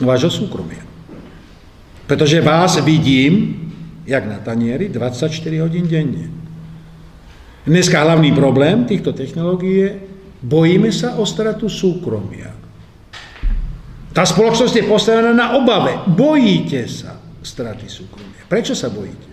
Vášho 0.00 0.32
súkromia. 0.32 0.80
Pretože 2.08 2.40
vás 2.40 2.80
vidím, 2.80 3.60
jak 4.08 4.24
na 4.24 4.40
tanieri, 4.40 4.88
24 4.88 5.36
hodín 5.60 5.84
denne. 5.84 6.32
Dneska 7.68 8.00
hlavný 8.00 8.32
problém 8.32 8.88
týchto 8.88 9.12
technológií 9.12 9.76
je, 9.84 9.90
bojíme 10.40 10.88
sa 10.88 11.20
o 11.20 11.28
stratu 11.28 11.68
súkromia. 11.68 12.55
Tá 14.16 14.24
spoločnosť 14.24 14.80
je 14.80 14.88
postavená 14.88 15.36
na 15.36 15.60
obave. 15.60 15.92
Bojíte 16.08 16.88
sa 16.88 17.20
straty 17.44 17.84
súkromia. 17.84 18.48
Prečo 18.48 18.72
sa 18.72 18.88
bojíte? 18.88 19.28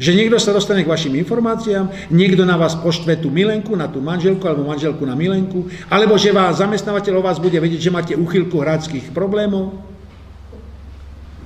Že 0.00 0.16
niekto 0.16 0.40
sa 0.40 0.56
dostane 0.56 0.86
k 0.86 0.88
vašim 0.88 1.12
informáciám, 1.12 2.08
niekto 2.08 2.48
na 2.48 2.56
vás 2.56 2.72
poštve 2.78 3.20
tú 3.20 3.28
milenku, 3.28 3.76
na 3.76 3.90
tú 3.90 4.00
manželku 4.00 4.46
alebo 4.48 4.64
manželku 4.64 5.04
na 5.04 5.12
milenku, 5.12 5.68
alebo 5.92 6.16
že 6.16 6.32
vás 6.32 6.62
zamestnávateľ 6.62 7.20
o 7.20 7.26
vás 7.26 7.36
bude 7.42 7.58
vedieť, 7.60 7.90
že 7.90 7.92
máte 7.92 8.14
uchylku 8.14 8.56
hráckých 8.62 9.12
problémov. 9.12 9.76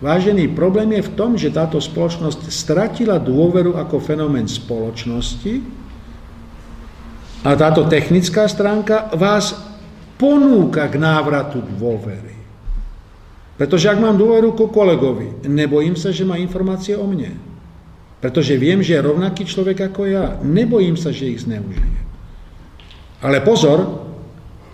Vážený 0.04 0.52
problém 0.52 1.00
je 1.00 1.06
v 1.08 1.14
tom, 1.16 1.34
že 1.34 1.50
táto 1.50 1.80
spoločnosť 1.80 2.52
stratila 2.52 3.16
dôveru 3.18 3.74
ako 3.74 3.98
fenomén 3.98 4.46
spoločnosti 4.46 5.64
a 7.42 7.50
táto 7.58 7.88
technická 7.88 8.46
stránka 8.46 9.10
vás 9.16 9.56
ponúka 10.20 10.86
k 10.92 11.00
návratu 11.00 11.64
dôvery. 11.78 12.31
Pretože 13.62 13.94
ak 13.94 14.02
mám 14.02 14.18
dôveru 14.18 14.58
ku 14.58 14.74
kolegovi, 14.74 15.46
nebojím 15.46 15.94
sa, 15.94 16.10
že 16.10 16.26
má 16.26 16.34
informácie 16.34 16.98
o 16.98 17.06
mne. 17.06 17.30
Pretože 18.18 18.58
viem, 18.58 18.82
že 18.82 18.98
je 18.98 19.06
rovnaký 19.06 19.46
človek 19.46 19.86
ako 19.86 20.02
ja. 20.10 20.34
Nebojím 20.42 20.98
sa, 20.98 21.14
že 21.14 21.30
ich 21.30 21.46
zneužije. 21.46 22.02
Ale 23.22 23.38
pozor, 23.46 24.02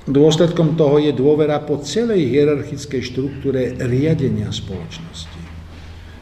dôsledkom 0.09 0.73
toho 0.81 1.05
je 1.05 1.13
dôvera 1.13 1.61
po 1.61 1.85
celej 1.85 2.33
hierarchickej 2.33 3.13
štruktúre 3.13 3.77
riadenia 3.77 4.49
spoločnosti. 4.49 5.37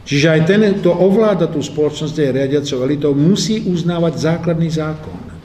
Čiže 0.03 0.27
aj 0.27 0.41
ten, 0.43 0.59
kto 0.83 0.91
ovláda 0.91 1.47
tú 1.47 1.63
spoločnosť 1.63 2.15
je 2.19 2.35
riadiacou 2.35 2.83
elitou, 2.83 3.15
musí 3.15 3.63
uznávať 3.63 4.27
základný 4.27 4.67
zákon. 4.67 5.39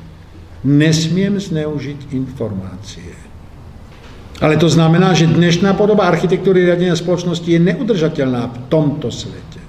Nesmiem 0.66 1.38
zneužiť 1.38 2.10
informácie. 2.18 3.14
Ale 4.42 4.58
to 4.58 4.66
znamená, 4.66 5.14
že 5.14 5.30
dnešná 5.30 5.78
podoba 5.78 6.10
architektúry 6.10 6.66
riadenia 6.66 6.98
spoločnosti 6.98 7.46
je 7.46 7.62
neudržateľná 7.62 8.50
v 8.50 8.56
tomto 8.66 9.14
svete. 9.14 9.62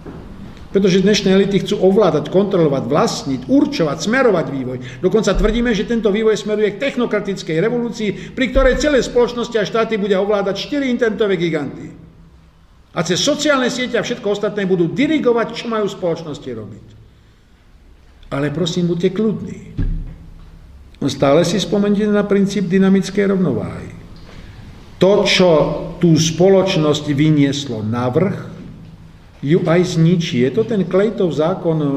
Pretože 0.74 1.06
dnešné 1.06 1.30
elity 1.30 1.62
chcú 1.62 1.78
ovládať, 1.78 2.34
kontrolovať, 2.34 2.90
vlastniť, 2.90 3.42
určovať, 3.46 3.98
smerovať 4.02 4.46
vývoj. 4.50 4.78
Dokonca 5.06 5.38
tvrdíme, 5.38 5.70
že 5.78 5.86
tento 5.86 6.10
vývoj 6.10 6.34
smeruje 6.34 6.74
k 6.74 6.90
technokratickej 6.90 7.62
revolúcii, 7.62 8.34
pri 8.34 8.46
ktorej 8.50 8.82
celé 8.82 9.06
spoločnosti 9.06 9.54
a 9.54 9.70
štáty 9.70 10.02
bude 10.02 10.18
ovládať 10.18 10.66
4 10.66 10.90
internetové 10.90 11.38
giganty. 11.38 11.94
A 12.98 13.06
cez 13.06 13.22
sociálne 13.22 13.70
siete 13.70 14.02
a 14.02 14.02
všetko 14.02 14.26
ostatné 14.26 14.66
budú 14.66 14.90
dirigovať, 14.90 15.54
čo 15.54 15.70
majú 15.70 15.86
spoločnosti 15.86 16.50
robiť. 16.50 16.86
Ale 18.34 18.50
prosím, 18.50 18.90
buďte 18.90 19.14
kľudní. 19.14 19.60
Stále 21.06 21.46
si 21.46 21.62
spomente 21.62 22.02
na 22.10 22.26
princíp 22.26 22.66
dynamickej 22.66 23.30
rovnováhy 23.30 24.03
to, 25.04 25.28
čo 25.28 25.50
tú 26.00 26.16
spoločnosť 26.16 27.12
vynieslo 27.12 27.84
na 27.84 28.08
vrch, 28.08 28.40
ju 29.44 29.60
aj 29.68 30.00
zničí. 30.00 30.48
Je 30.48 30.52
to 30.56 30.64
ten 30.64 30.88
Klejtov 30.88 31.36
zákon 31.36 31.78
eh, 31.84 31.92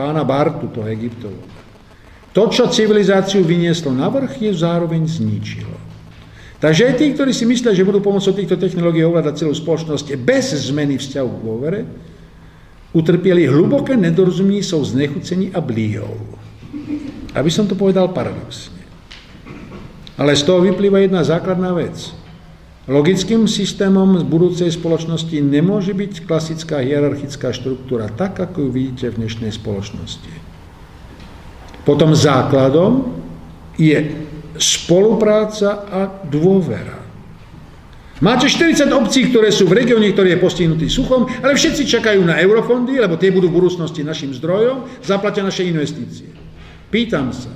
pána 0.00 0.24
Bartu, 0.24 0.72
toho 0.72 0.88
Egyptovo. 0.88 1.36
To, 2.32 2.48
čo 2.48 2.72
civilizáciu 2.72 3.44
vynieslo 3.44 3.92
na 3.92 4.08
vrch, 4.08 4.48
je 4.48 4.52
zároveň 4.56 5.04
zničilo. 5.04 5.76
Takže 6.56 6.88
aj 6.88 6.94
tí, 6.96 7.12
ktorí 7.12 7.36
si 7.36 7.44
myslia, 7.44 7.76
že 7.76 7.84
budú 7.84 8.00
pomocou 8.00 8.32
týchto 8.32 8.56
technológií 8.56 9.04
ovládať 9.04 9.44
celú 9.44 9.52
spoločnosť 9.52 10.16
bez 10.16 10.56
zmeny 10.56 10.96
vzťahu 10.96 11.28
k 11.28 11.42
dôvere, 11.44 11.80
utrpieli 12.96 13.44
hlboké 13.44 13.92
nedorozumí, 13.92 14.64
sú 14.64 14.80
znechucení 14.80 15.52
a 15.52 15.60
blíhov. 15.60 16.16
Aby 17.36 17.52
som 17.52 17.68
to 17.68 17.76
povedal 17.76 18.08
paradoxne. 18.08 18.75
Ale 20.16 20.32
z 20.32 20.42
toho 20.48 20.64
vyplýva 20.64 21.04
jedna 21.04 21.20
základná 21.24 21.76
vec. 21.76 22.12
Logickým 22.86 23.50
systémom 23.50 24.14
z 24.16 24.24
budúcej 24.24 24.70
spoločnosti 24.70 25.42
nemôže 25.42 25.90
byť 25.90 26.22
klasická 26.22 26.80
hierarchická 26.80 27.50
štruktúra, 27.50 28.06
tak 28.08 28.38
ako 28.38 28.66
ju 28.66 28.70
vidíte 28.70 29.06
v 29.10 29.26
dnešnej 29.26 29.52
spoločnosti. 29.52 30.30
Potom 31.82 32.14
základom 32.14 33.10
je 33.74 34.14
spolupráca 34.56 35.82
a 35.90 36.00
dôvera. 36.30 37.06
Máte 38.24 38.48
40 38.48 38.88
obcí, 38.96 39.28
ktoré 39.28 39.52
sú 39.52 39.68
v 39.68 39.82
regióne, 39.82 40.08
ktorý 40.08 40.38
je 40.38 40.40
postihnutý 40.40 40.88
suchom, 40.88 41.28
ale 41.44 41.52
všetci 41.52 41.84
čakajú 41.84 42.24
na 42.24 42.40
eurofondy, 42.40 42.96
lebo 42.96 43.20
tie 43.20 43.28
budú 43.28 43.52
v 43.52 43.60
budúcnosti 43.60 44.00
našim 44.00 44.32
zdrojom, 44.32 44.88
zaplatia 45.04 45.44
naše 45.44 45.68
investície. 45.68 46.32
Pýtam 46.88 47.34
sa, 47.34 47.52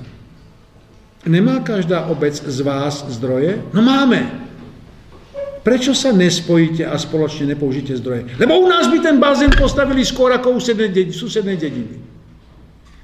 Nemá 1.28 1.60
každá 1.60 2.08
obec 2.08 2.32
z 2.32 2.60
vás 2.64 3.04
zdroje? 3.12 3.60
No 3.76 3.84
máme. 3.84 4.24
Prečo 5.60 5.92
sa 5.92 6.08
nespojíte 6.16 6.88
a 6.88 6.96
spoločne 6.96 7.52
nepoužite 7.52 7.92
zdroje? 8.00 8.32
Lebo 8.40 8.64
u 8.64 8.66
nás 8.72 8.88
by 8.88 9.04
ten 9.04 9.20
bazén 9.20 9.52
postavili 9.52 10.00
skôr 10.00 10.32
ako 10.32 10.56
u 10.56 10.60
susednej 11.12 11.60
dediny. 11.60 12.00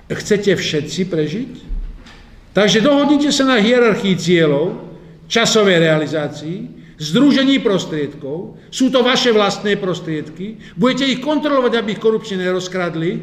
Chcete 0.09 0.57
všetci 0.57 1.01
prežiť? 1.12 1.53
Takže 2.57 2.81
dohodnite 2.81 3.29
sa 3.29 3.45
na 3.45 3.61
hierarchii 3.61 4.17
cieľov, 4.17 4.81
časovej 5.29 5.85
realizácii, 5.85 6.59
združení 6.97 7.61
prostriedkov, 7.61 8.57
sú 8.73 8.89
to 8.89 9.05
vaše 9.05 9.29
vlastné 9.29 9.77
prostriedky, 9.77 10.57
budete 10.73 11.05
ich 11.05 11.21
kontrolovať, 11.21 11.73
aby 11.77 11.89
ich 11.93 12.01
korupčne 12.01 12.41
nerozkradli 12.41 13.21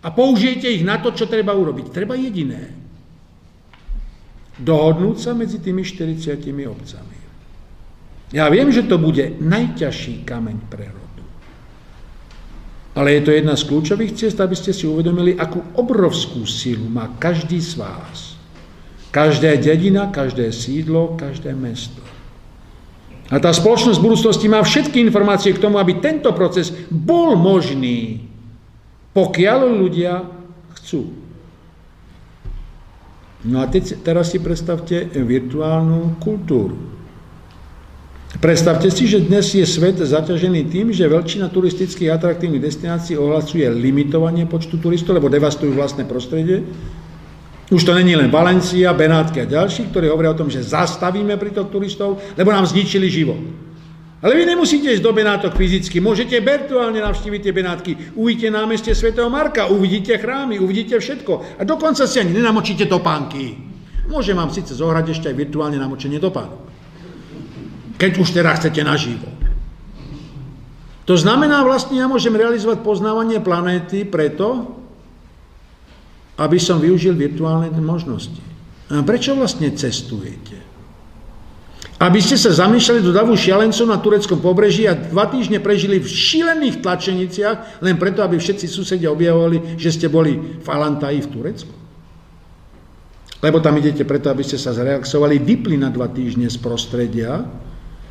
a 0.00 0.08
použijete 0.08 0.72
ich 0.72 0.80
na 0.80 0.96
to, 0.96 1.12
čo 1.12 1.28
treba 1.28 1.52
urobiť. 1.52 1.92
Treba 1.92 2.16
jediné 2.16 2.80
dohodnúť 4.62 5.16
sa 5.18 5.34
medzi 5.34 5.58
tými 5.58 5.82
40 5.82 6.38
obcami. 6.70 7.18
Ja 8.32 8.48
viem, 8.48 8.72
že 8.72 8.88
to 8.88 8.96
bude 8.96 9.36
najťažší 9.42 10.24
kameň 10.24 10.56
prerodu. 10.72 11.24
Ale 12.96 13.16
je 13.16 13.22
to 13.24 13.30
jedna 13.32 13.56
z 13.56 13.66
kľúčových 13.68 14.16
ciest, 14.16 14.40
aby 14.40 14.56
ste 14.56 14.72
si 14.72 14.88
uvedomili, 14.88 15.36
akú 15.36 15.60
obrovskú 15.76 16.44
silu 16.48 16.88
má 16.88 17.12
každý 17.20 17.60
z 17.60 17.76
vás. 17.80 18.36
Každá 19.12 19.60
dedina, 19.60 20.08
každé 20.08 20.48
sídlo, 20.52 21.16
každé 21.20 21.52
mesto. 21.52 22.00
A 23.32 23.40
tá 23.40 23.48
spoločnosť 23.48 23.96
v 23.96 24.06
budúcnosti 24.12 24.46
má 24.48 24.60
všetky 24.60 25.00
informácie 25.00 25.56
k 25.56 25.60
tomu, 25.60 25.80
aby 25.80 26.04
tento 26.04 26.32
proces 26.36 26.72
bol 26.88 27.32
možný, 27.36 28.28
pokiaľ 29.16 29.58
ľudia 29.72 30.24
chcú. 30.76 31.21
No 33.42 33.58
a 33.58 33.66
teď, 33.66 34.06
teraz 34.06 34.30
si 34.30 34.38
predstavte 34.38 35.10
virtuálnu 35.18 36.22
kultúru. 36.22 36.78
Predstavte 38.38 38.88
si, 38.88 39.04
že 39.04 39.20
dnes 39.20 39.50
je 39.52 39.66
svet 39.66 39.98
zaťažený 39.98 40.70
tým, 40.72 40.88
že 40.94 41.10
veľčina 41.10 41.52
turistických 41.52 42.16
atraktívnych 42.16 42.64
destinácií 42.64 43.18
ohlasuje 43.18 43.66
limitovanie 43.68 44.48
počtu 44.48 44.80
turistov, 44.80 45.18
lebo 45.18 45.28
devastujú 45.28 45.74
vlastné 45.74 46.08
prostredie. 46.08 46.64
Už 47.68 47.82
to 47.84 47.92
není 47.92 48.16
len 48.16 48.32
Valencia, 48.32 48.94
Benátky 48.94 49.42
a 49.42 49.50
ďalší, 49.50 49.92
ktorí 49.92 50.08
hovoria 50.08 50.32
o 50.32 50.38
tom, 50.38 50.48
že 50.48 50.64
zastavíme 50.64 51.36
pritok 51.36 51.68
turistov, 51.68 52.20
lebo 52.38 52.52
nám 52.52 52.68
zničili 52.68 53.10
život. 53.10 53.40
Ale 54.22 54.38
vy 54.38 54.54
nemusíte 54.54 54.86
ísť 54.86 55.02
do 55.02 55.10
Benátok 55.10 55.58
fyzicky, 55.58 55.98
môžete 55.98 56.38
virtuálne 56.38 57.02
navštíviť 57.02 57.40
tie 57.42 57.50
Benátky. 57.50 57.92
Uvidíte 58.14 58.54
námestie 58.54 58.94
svätého 58.94 59.26
Marka, 59.26 59.66
uvidíte 59.66 60.14
chrámy, 60.14 60.62
uvidíte 60.62 60.94
všetko. 61.02 61.58
A 61.58 61.66
dokonca 61.66 62.06
si 62.06 62.22
ani 62.22 62.38
nenamočíte 62.38 62.86
topánky. 62.86 63.58
Môžem 64.06 64.38
vám 64.38 64.54
síce 64.54 64.78
zohrať 64.78 65.10
ešte 65.10 65.26
aj 65.26 65.34
virtuálne 65.34 65.74
namočenie 65.74 66.22
dopadu. 66.22 66.54
Keď 67.98 68.12
už 68.22 68.30
teraz 68.30 68.62
chcete 68.62 68.86
naživo. 68.86 69.26
To 71.10 71.18
znamená 71.18 71.66
vlastne, 71.66 71.98
ja 71.98 72.06
môžem 72.06 72.38
realizovať 72.38 72.78
poznávanie 72.86 73.42
planéty 73.42 74.06
preto, 74.06 74.78
aby 76.38 76.62
som 76.62 76.78
využil 76.78 77.18
virtuálne 77.18 77.74
možnosti. 77.82 78.38
A 78.86 79.02
prečo 79.02 79.34
vlastne 79.34 79.74
cestujete? 79.74 80.61
Aby 82.02 82.18
ste 82.18 82.34
sa 82.34 82.50
zamýšľali 82.50 82.98
do 82.98 83.14
davu 83.14 83.38
šialencov 83.38 83.86
na 83.86 83.94
tureckom 84.02 84.42
pobreží 84.42 84.90
a 84.90 84.98
dva 84.98 85.30
týždne 85.30 85.62
prežili 85.62 86.02
v 86.02 86.10
šílených 86.10 86.82
tlačeniciach, 86.82 87.78
len 87.78 87.94
preto, 87.94 88.26
aby 88.26 88.42
všetci 88.42 88.66
susedia 88.66 89.14
objavovali, 89.14 89.78
že 89.78 89.94
ste 89.94 90.10
boli 90.10 90.34
v 90.34 90.66
Alantaji 90.66 91.22
v 91.22 91.30
Turecku. 91.30 91.74
Lebo 93.38 93.62
tam 93.62 93.78
idete 93.78 94.02
preto, 94.02 94.34
aby 94.34 94.42
ste 94.42 94.58
sa 94.58 94.74
zrelaxovali, 94.74 95.38
vypli 95.38 95.78
na 95.78 95.94
dva 95.94 96.10
týždne 96.10 96.50
z 96.50 96.58
prostredia, 96.58 97.46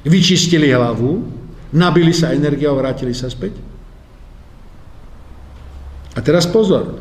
vyčistili 0.08 0.72
hlavu, 0.72 1.28
nabili 1.76 2.16
sa 2.16 2.32
energiou 2.32 2.72
a 2.76 2.80
vrátili 2.80 3.12
sa 3.12 3.28
späť. 3.28 3.60
A 6.16 6.20
teraz 6.24 6.48
pozor. 6.48 6.96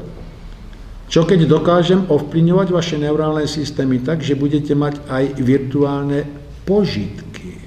Čo 1.11 1.23
keď 1.27 1.47
dokážem 1.47 2.07
ovplyvňovať 2.07 2.69
vaše 2.71 2.99
neurálne 2.99 3.47
systémy 3.47 4.03
tak, 4.03 4.23
že 4.23 4.39
budete 4.39 4.75
mať 4.75 5.03
aj 5.07 5.25
virtuálne 5.39 6.50
požitky. 6.71 7.59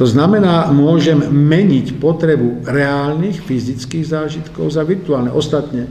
To 0.00 0.08
znamená, 0.08 0.72
môžem 0.72 1.20
meniť 1.30 2.00
potrebu 2.00 2.64
reálnych 2.64 3.44
fyzických 3.44 4.04
zážitkov 4.08 4.72
za 4.72 4.82
virtuálne. 4.82 5.30
Ostatne, 5.30 5.86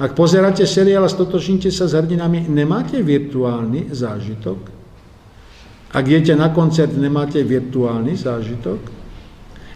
ak 0.00 0.16
pozeráte 0.16 0.66
seriál 0.66 1.06
a 1.06 1.12
stotočníte 1.12 1.68
sa 1.68 1.86
s 1.86 1.94
hrdinami, 1.94 2.48
nemáte 2.50 2.98
virtuálny 2.98 3.92
zážitok? 3.94 4.58
Ak 5.94 6.04
idete 6.08 6.34
na 6.34 6.50
koncert, 6.50 6.96
nemáte 6.98 7.44
virtuálny 7.46 8.18
zážitok? 8.18 8.97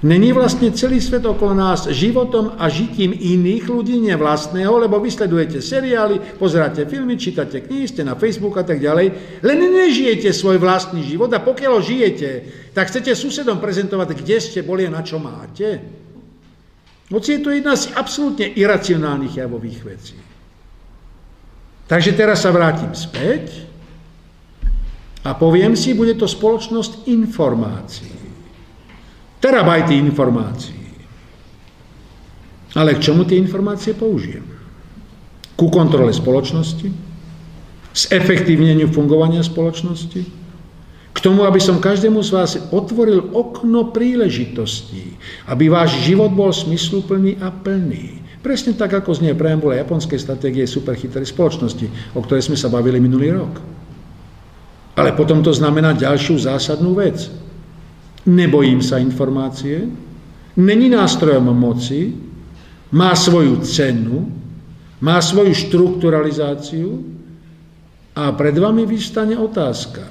Není 0.02 0.34
vlastne 0.34 0.74
celý 0.74 0.98
svet 0.98 1.22
okolo 1.22 1.54
nás 1.54 1.86
životom 1.86 2.58
a 2.58 2.66
žitím 2.66 3.14
iných 3.14 3.70
ľudí, 3.70 4.02
nie 4.02 4.18
vlastného, 4.18 4.74
lebo 4.82 4.98
vysledujete 4.98 5.62
seriály, 5.62 6.42
pozeráte 6.42 6.90
filmy, 6.90 7.14
čítate 7.14 7.62
knihy, 7.62 7.86
ste 7.86 8.02
na 8.02 8.18
Facebook 8.18 8.58
a 8.58 8.66
tak 8.66 8.82
ďalej, 8.82 9.38
len 9.46 9.58
nežijete 9.62 10.34
svoj 10.34 10.58
vlastný 10.58 11.06
život 11.06 11.30
a 11.30 11.38
pokiaľ 11.38 11.78
ho 11.78 11.86
žijete, 11.86 12.30
tak 12.74 12.90
chcete 12.90 13.14
susedom 13.14 13.62
prezentovať, 13.62 14.18
kde 14.18 14.36
ste 14.42 14.66
boli 14.66 14.82
a 14.82 14.90
na 14.90 15.06
čo 15.06 15.22
máte. 15.22 15.78
Hoci 17.06 17.38
je 17.38 17.40
to 17.46 17.54
jedna 17.54 17.78
z 17.78 17.94
absolútne 17.94 18.50
iracionálnych 18.58 19.38
javových 19.38 19.80
vecí. 19.86 20.18
Takže 21.86 22.10
teraz 22.18 22.42
sa 22.42 22.50
vrátim 22.50 22.90
späť 22.90 23.70
a 25.22 25.30
poviem 25.38 25.78
si, 25.78 25.94
bude 25.94 26.18
to 26.18 26.26
spoločnosť 26.26 27.06
informácií 27.06 28.21
terabajty 29.42 29.98
informácií. 29.98 30.78
Ale 32.78 32.96
k 32.96 33.10
čomu 33.10 33.26
tie 33.26 33.36
informácie 33.36 33.92
použijem? 33.92 34.46
Ku 35.58 35.68
kontrole 35.68 36.14
spoločnosti? 36.14 36.88
Zefektívneniu 37.92 38.88
fungovania 38.88 39.44
spoločnosti? 39.44 40.22
K 41.12 41.18
tomu, 41.20 41.44
aby 41.44 41.60
som 41.60 41.76
každému 41.76 42.24
z 42.24 42.30
vás 42.32 42.56
otvoril 42.72 43.36
okno 43.36 43.92
príležitostí, 43.92 45.20
aby 45.44 45.68
váš 45.68 46.00
život 46.00 46.32
bol 46.32 46.48
smysluplný 46.48 47.36
a 47.44 47.52
plný. 47.52 48.24
Presne 48.40 48.72
tak, 48.72 48.96
ako 48.96 49.12
znie 49.12 49.36
preambule 49.36 49.76
japonskej 49.76 50.16
stratégie 50.16 50.64
superchytrej 50.64 51.28
spoločnosti, 51.28 52.16
o 52.16 52.24
ktorej 52.24 52.48
sme 52.48 52.56
sa 52.56 52.72
bavili 52.72 52.96
minulý 52.96 53.36
rok. 53.36 53.60
Ale 54.96 55.12
potom 55.12 55.44
to 55.44 55.52
znamená 55.52 55.92
ďalšiu 55.92 56.40
zásadnú 56.40 56.96
vec– 56.96 57.28
nebojím 58.26 58.82
sa 58.82 59.02
informácie, 59.02 59.88
není 60.56 60.86
nástrojom 60.92 61.50
moci, 61.54 62.14
má 62.92 63.16
svoju 63.16 63.64
cenu, 63.64 64.28
má 65.00 65.18
svoju 65.18 65.54
štrukturalizáciu. 65.56 67.02
A 68.12 68.28
pred 68.36 68.52
vami 68.52 68.84
vystane 68.84 69.32
otázka, 69.40 70.04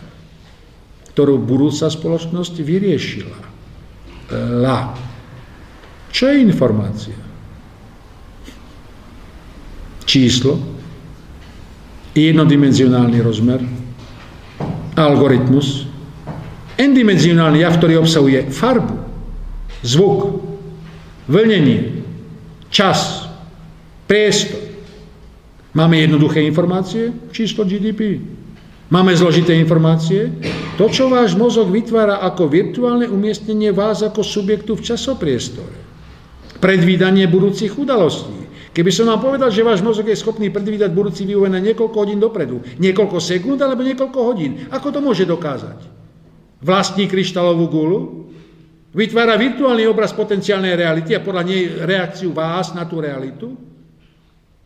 ktorú 1.14 1.38
budúca 1.38 1.86
spoločnosť 1.86 2.56
vyriešila. 2.66 3.40
La. 4.58 4.98
Čo 6.10 6.34
je 6.34 6.42
informácia? 6.42 7.20
Číslo, 10.02 10.58
jednodimenzionálny 12.18 13.22
rozmer, 13.22 13.62
algoritmus, 14.98 15.91
Endimenzionálny 16.82 17.62
jav, 17.62 17.78
ktorý 17.78 18.02
obsahuje 18.02 18.50
farbu, 18.50 18.98
zvuk, 19.86 20.42
vlnenie, 21.30 22.02
čas, 22.74 23.30
priestor. 24.10 24.58
Máme 25.78 26.02
jednoduché 26.02 26.42
informácie, 26.42 27.14
číslo 27.30 27.70
GDP. 27.70 28.18
Máme 28.90 29.14
zložité 29.14 29.56
informácie. 29.56 30.34
To, 30.76 30.90
čo 30.90 31.08
váš 31.08 31.38
mozog 31.38 31.70
vytvára 31.70 32.20
ako 32.26 32.50
virtuálne 32.50 33.08
umiestnenie 33.08 33.72
vás 33.72 34.02
ako 34.02 34.26
subjektu 34.26 34.76
v 34.76 34.84
časopriestore. 34.84 35.78
Predvídanie 36.60 37.30
budúcich 37.30 37.78
udalostí. 37.78 38.42
Keby 38.74 38.92
som 38.92 39.08
vám 39.08 39.22
povedal, 39.22 39.54
že 39.54 39.64
váš 39.64 39.80
mozog 39.86 40.10
je 40.10 40.18
schopný 40.18 40.50
predvídať 40.50 40.92
budúci 40.92 41.24
vývoj 41.30 41.52
na 41.52 41.60
niekoľko 41.60 41.98
hodín 42.04 42.20
dopredu, 42.20 42.64
niekoľko 42.80 43.20
sekúnd 43.20 43.60
alebo 43.60 43.84
niekoľko 43.84 44.20
hodín, 44.24 44.68
ako 44.72 44.88
to 44.96 45.00
môže 45.04 45.24
dokázať? 45.28 46.01
Vlastní 46.62 47.10
kryštálovú 47.10 47.66
gulu, 47.68 48.00
vytvára 48.94 49.36
virtuálny 49.36 49.90
obraz 49.90 50.14
potenciálnej 50.14 50.78
reality 50.78 51.18
a 51.18 51.26
podľa 51.26 51.44
nej 51.44 51.62
reakciu 51.86 52.32
vás 52.32 52.72
na 52.78 52.86
tú 52.86 53.02
realitu. 53.02 53.54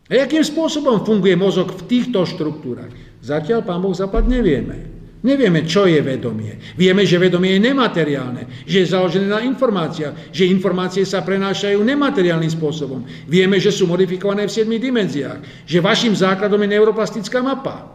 A 0.06 0.22
akým 0.22 0.44
spôsobom 0.44 1.02
funguje 1.02 1.34
mozog 1.34 1.74
v 1.74 1.82
týchto 1.90 2.22
štruktúrach? 2.22 2.94
Zatiaľ, 3.18 3.66
pán 3.66 3.82
Boh, 3.82 3.90
zapad 3.90 4.22
nevieme. 4.30 4.94
Nevieme, 5.26 5.66
čo 5.66 5.90
je 5.90 5.98
vedomie. 5.98 6.54
Vieme, 6.78 7.02
že 7.02 7.18
vedomie 7.18 7.58
je 7.58 7.66
nemateriálne, 7.66 8.62
že 8.62 8.86
je 8.86 8.92
založené 8.94 9.26
na 9.26 9.42
informáciách, 9.42 10.30
že 10.30 10.46
informácie 10.46 11.02
sa 11.02 11.26
prenášajú 11.26 11.82
nemateriálnym 11.82 12.52
spôsobom. 12.54 13.02
Vieme, 13.26 13.58
že 13.58 13.74
sú 13.74 13.90
modifikované 13.90 14.46
v 14.46 14.54
7 14.54 14.70
dimenziách, 14.70 15.66
že 15.66 15.82
vašim 15.82 16.14
základom 16.14 16.62
je 16.62 16.78
neuroplastická 16.78 17.42
mapa. 17.42 17.90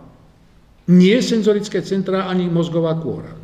Nie 0.91 1.23
senzorické 1.23 1.79
centra 1.79 2.27
ani 2.27 2.51
mozgová 2.51 2.99
kôra. 2.99 3.40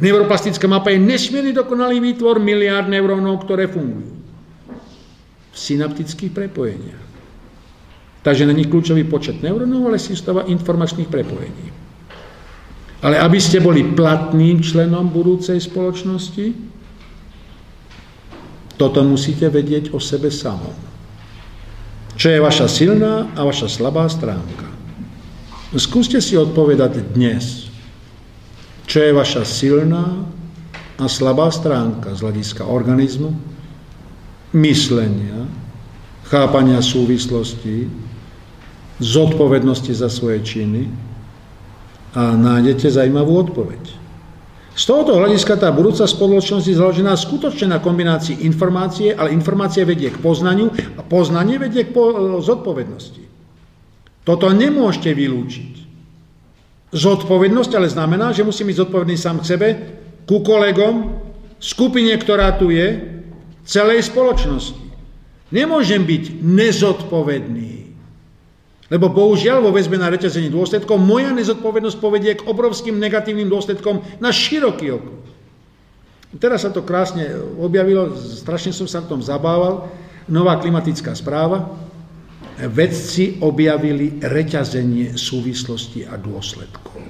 Neuroplastická 0.00 0.64
mapa 0.64 0.88
je 0.90 1.00
nesmierny 1.00 1.52
dokonalý 1.52 2.00
výtvor 2.00 2.40
miliárd 2.40 2.88
neurónov, 2.88 3.44
ktoré 3.44 3.68
fungujú 3.68 4.16
v 5.50 5.56
synaptických 5.56 6.32
prepojeniach. 6.32 7.04
Takže 8.20 8.48
není 8.48 8.68
kľúčový 8.68 9.04
počet 9.08 9.40
neurónov, 9.40 9.92
ale 9.92 10.00
systéma 10.00 10.44
informačných 10.44 11.08
prepojení. 11.08 11.68
Ale 13.00 13.16
aby 13.16 13.40
ste 13.40 13.64
boli 13.64 13.96
platným 13.96 14.60
členom 14.60 15.08
budúcej 15.08 15.56
spoločnosti, 15.56 16.52
toto 18.76 19.00
musíte 19.04 19.48
vedieť 19.48 19.92
o 19.92 20.00
sebe 20.00 20.28
samom. 20.28 20.72
Čo 22.16 22.28
je 22.28 22.40
vaša 22.40 22.68
silná 22.68 23.32
a 23.32 23.40
vaša 23.44 23.72
slabá 23.72 24.04
stránka. 24.08 24.68
Skúste 25.76 26.20
si 26.20 26.36
odpovedať 26.36 27.16
dnes, 27.16 27.69
čo 28.90 28.98
je 29.06 29.14
vaša 29.14 29.46
silná 29.46 30.26
a 30.98 31.06
slabá 31.06 31.46
stránka 31.54 32.10
z 32.18 32.26
hľadiska 32.26 32.66
organizmu, 32.66 33.30
myslenia, 34.50 35.46
chápania 36.26 36.82
súvislosti, 36.82 37.86
zodpovednosti 38.98 39.94
za 39.94 40.10
svoje 40.10 40.42
činy 40.42 40.90
a 42.18 42.34
nájdete 42.34 42.90
zajímavú 42.90 43.46
odpoveď. 43.46 44.02
Z 44.74 44.82
tohoto 44.90 45.22
hľadiska 45.22 45.54
tá 45.54 45.70
budúca 45.70 46.10
spoločnosť 46.10 46.66
je 46.66 46.74
založená 46.74 47.14
skutočne 47.14 47.70
na 47.70 47.78
kombinácii 47.78 48.42
informácie, 48.42 49.14
ale 49.14 49.30
informácie 49.30 49.86
vedie 49.86 50.10
k 50.10 50.18
poznaniu 50.18 50.66
a 50.98 51.00
poznanie 51.06 51.62
vedie 51.62 51.86
k 51.86 51.94
po- 51.94 52.42
zodpovednosti. 52.42 53.22
Toto 54.26 54.50
nemôžete 54.50 55.14
vylúčiť. 55.14 55.79
Zodpovednosť 56.90 57.72
ale 57.78 57.86
znamená, 57.86 58.34
že 58.34 58.42
musím 58.42 58.74
byť 58.74 58.80
zodpovedný 58.82 59.14
sám 59.14 59.38
k 59.42 59.48
sebe, 59.54 59.68
ku 60.26 60.42
kolegom, 60.42 61.22
skupine, 61.62 62.10
ktorá 62.18 62.58
tu 62.58 62.74
je, 62.74 62.98
celej 63.62 64.10
spoločnosti. 64.10 64.78
Nemôžem 65.54 66.02
byť 66.02 66.42
nezodpovedný. 66.42 67.94
Lebo 68.90 69.06
bohužiaľ 69.06 69.62
vo 69.62 69.70
väzbe 69.70 69.94
na 70.02 70.10
reťazení 70.10 70.50
dôsledkov 70.50 70.98
moja 70.98 71.30
nezodpovednosť 71.30 71.98
povedie 72.02 72.34
k 72.34 72.46
obrovským 72.46 72.98
negatívnym 72.98 73.46
dôsledkom 73.46 74.02
na 74.18 74.34
široký 74.34 74.98
okruh. 74.98 75.22
Teraz 76.42 76.66
sa 76.66 76.74
to 76.74 76.82
krásne 76.82 77.26
objavilo, 77.58 78.14
strašne 78.18 78.74
som 78.74 78.90
sa 78.90 79.02
v 79.02 79.14
tom 79.14 79.20
zabával. 79.22 79.90
Nová 80.30 80.58
klimatická 80.58 81.14
správa, 81.14 81.70
vedci 82.68 83.40
objavili 83.40 84.20
reťazenie 84.20 85.16
súvislosti 85.16 86.04
a 86.04 86.20
dôsledkov. 86.20 87.00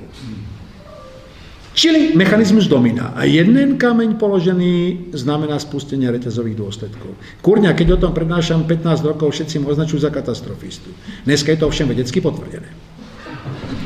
Čili 1.70 2.18
mechanizmus 2.18 2.66
domina. 2.66 3.14
A 3.14 3.24
jeden 3.24 3.78
kameň 3.78 4.18
položený 4.18 5.08
znamená 5.14 5.56
spustenie 5.62 6.10
reťazových 6.10 6.58
dôsledkov. 6.58 7.14
Kurňa, 7.40 7.72
keď 7.78 7.94
o 7.94 8.00
tom 8.02 8.12
prednášam 8.12 8.66
15 8.66 9.06
rokov, 9.06 9.32
všetci 9.32 9.62
mu 9.62 9.70
označujú 9.70 10.02
za 10.02 10.10
katastrofistu. 10.10 10.90
Dneska 11.24 11.54
je 11.54 11.58
to 11.62 11.70
ovšem 11.70 11.86
vedecky 11.86 12.18
potvrdené. 12.18 12.68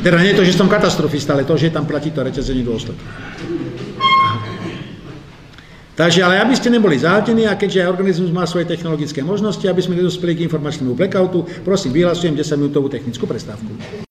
Teda 0.01 0.20
nie 0.20 0.32
je 0.32 0.39
to, 0.41 0.49
že 0.49 0.57
som 0.57 0.69
katastrofista, 0.69 1.36
ale 1.36 1.49
to, 1.49 1.57
že 1.57 1.73
tam 1.73 1.85
platí 1.85 2.09
to 2.11 2.24
reťazenie 2.24 2.65
dôsledkov. 2.65 3.09
Takže, 5.94 6.26
ale 6.26 6.42
aby 6.42 6.58
ste 6.58 6.74
neboli 6.74 6.98
záhdení 6.98 7.46
a 7.46 7.54
keďže 7.54 7.86
organizmus 7.86 8.34
má 8.34 8.42
svoje 8.50 8.66
technologické 8.66 9.22
možnosti, 9.22 9.62
aby 9.62 9.78
sme 9.78 9.94
nedospeli 9.94 10.34
k 10.34 10.44
informačnému 10.50 10.98
blackoutu, 10.98 11.62
prosím, 11.62 11.94
vyhlasujem 11.94 12.34
10 12.34 12.58
minútovú 12.58 12.90
technickú 12.90 13.30
prestávku. 13.30 14.03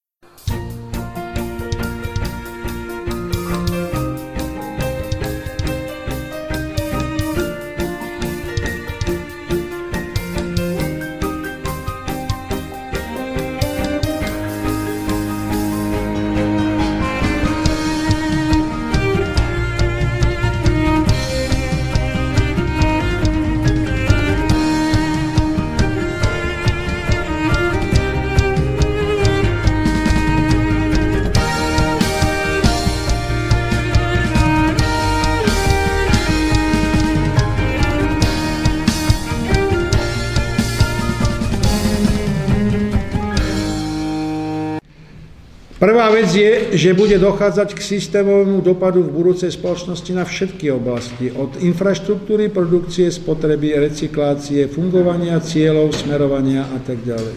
Prvá 45.84 46.07
vec 46.15 46.31
je, 46.31 46.80
že 46.80 46.95
bude 46.95 47.19
dochádzať 47.19 47.76
k 47.76 47.84
systémovému 47.84 48.64
dopadu 48.64 49.03
v 49.03 49.19
budúcej 49.19 49.51
spoločnosti 49.51 50.15
na 50.15 50.23
všetky 50.23 50.72
oblasti, 50.72 51.27
od 51.27 51.60
infraštruktúry, 51.60 52.47
produkcie, 52.47 53.11
spotreby, 53.11 53.76
recyklácie, 53.76 54.72
fungovania, 54.72 55.43
cieľov, 55.43 55.91
smerovania 55.91 56.64
a 56.72 56.80
tak 56.80 57.03
ďalej. 57.03 57.35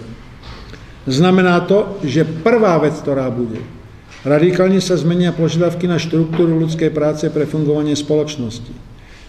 Znamená 1.11 1.67
to, 1.67 1.99
že 2.07 2.23
prvá 2.23 2.79
vec, 2.79 2.95
ktorá 3.03 3.27
bude, 3.35 3.67
radikálne 4.23 4.79
sa 4.79 4.95
zmenia 4.95 5.35
požiadavky 5.35 5.91
na 5.91 5.99
štruktúru 5.99 6.55
ľudskej 6.63 6.95
práce 6.95 7.27
pre 7.35 7.51
fungovanie 7.51 7.99
spoločnosti. 7.99 8.71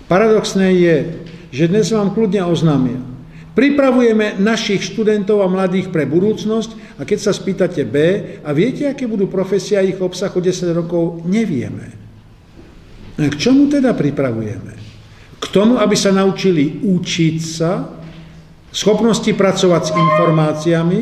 Paradoxné 0.06 0.78
je, 0.78 0.96
že 1.50 1.66
dnes 1.66 1.90
vám 1.90 2.14
kľudne 2.14 2.46
oznámia, 2.46 3.02
Pripravujeme 3.58 4.38
našich 4.38 4.86
študentov 4.94 5.42
a 5.42 5.50
mladých 5.50 5.90
pre 5.90 6.06
budúcnosť 6.06 7.02
a 7.02 7.10
keď 7.10 7.20
sa 7.26 7.34
spýtate 7.34 7.90
B 7.90 7.98
a 8.46 8.54
viete, 8.54 8.86
aké 8.86 9.10
budú 9.10 9.26
profesia 9.26 9.82
ich 9.82 9.98
obsah 9.98 10.30
o 10.30 10.38
10 10.38 10.78
rokov, 10.78 11.26
nevieme. 11.26 11.90
K 13.18 13.34
čomu 13.34 13.66
teda 13.66 13.98
pripravujeme? 13.98 14.78
K 15.42 15.46
tomu, 15.50 15.82
aby 15.82 15.98
sa 15.98 16.14
naučili 16.14 16.86
učiť 16.86 17.38
sa, 17.42 17.98
schopnosti 18.70 19.34
pracovať 19.34 19.84
s 19.90 19.96
informáciami, 19.98 21.02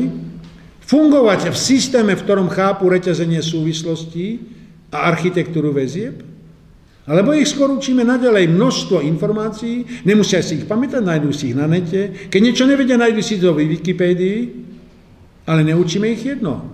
fungovať 0.80 1.52
v 1.52 1.58
systéme, 1.60 2.16
v 2.16 2.24
ktorom 2.24 2.48
chápu 2.48 2.88
reťazenie 2.88 3.44
súvislostí 3.44 4.40
a 4.88 5.12
architektúru 5.12 5.76
väzieb, 5.76 6.24
alebo 7.06 7.30
ich 7.30 7.46
skôr 7.46 7.70
učíme 7.70 8.02
naďalej 8.02 8.50
množstvo 8.50 8.98
informácií, 8.98 10.02
nemusia 10.02 10.42
si 10.42 10.58
ich 10.58 10.66
pamätať, 10.66 11.06
nájdú 11.06 11.30
si 11.30 11.54
ich 11.54 11.56
na 11.56 11.70
nete. 11.70 12.26
Keď 12.26 12.40
niečo 12.42 12.66
nevedia, 12.66 12.98
nájdú 12.98 13.22
si 13.22 13.38
to 13.38 13.54
v 13.54 13.78
Wikipédii, 13.78 14.38
ale 15.46 15.62
neučíme 15.62 16.10
ich 16.10 16.26
jedno. 16.26 16.66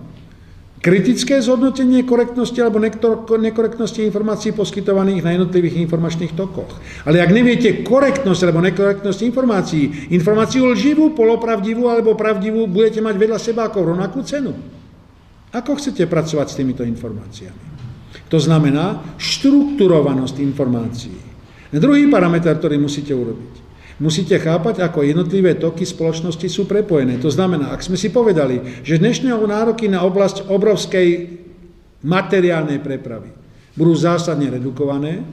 Kritické 0.83 1.39
zhodnotenie 1.39 2.03
korektnosti 2.03 2.59
alebo 2.59 2.83
nekorektnosti 3.39 4.03
informácií 4.03 4.51
poskytovaných 4.51 5.23
na 5.23 5.31
jednotlivých 5.31 5.79
informačných 5.87 6.35
tokoch. 6.35 6.75
Ale 7.07 7.23
ak 7.23 7.31
neviete 7.31 7.87
korektnosť 7.87 8.41
alebo 8.43 8.59
nekorektnosť 8.67 9.19
informácií, 9.23 10.11
informáciu 10.11 10.67
lživú, 10.67 11.15
polopravdivú 11.15 11.87
alebo 11.87 12.19
pravdivú 12.19 12.67
budete 12.67 12.99
mať 12.99 13.15
vedľa 13.15 13.39
seba 13.39 13.71
ako 13.71 13.95
rovnakú 13.95 14.27
cenu. 14.27 14.51
Ako 15.55 15.79
chcete 15.79 16.03
pracovať 16.03 16.51
s 16.51 16.57
týmito 16.59 16.83
informáciami? 16.83 17.72
To 18.31 18.37
znamená 18.39 19.15
štrukturovanosť 19.19 20.35
informácií. 20.41 21.17
Druhý 21.73 22.05
parameter, 22.07 22.53
ktorý 22.53 22.77
musíte 22.77 23.17
urobiť. 23.17 23.53
Musíte 24.01 24.37
chápať, 24.41 24.81
ako 24.81 25.05
jednotlivé 25.05 25.53
toky 25.57 25.85
spoločnosti 25.85 26.49
sú 26.49 26.65
prepojené. 26.65 27.21
To 27.21 27.29
znamená, 27.29 27.69
ak 27.73 27.85
sme 27.85 27.97
si 27.97 28.09
povedali, 28.09 28.81
že 28.81 28.97
dnešné 28.97 29.29
nároky 29.33 29.85
na 29.85 30.01
oblasť 30.01 30.49
obrovskej 30.49 31.29
materiálnej 32.01 32.81
prepravy 32.81 33.31
budú 33.73 33.93
zásadne 33.93 34.49
redukované, 34.49 35.25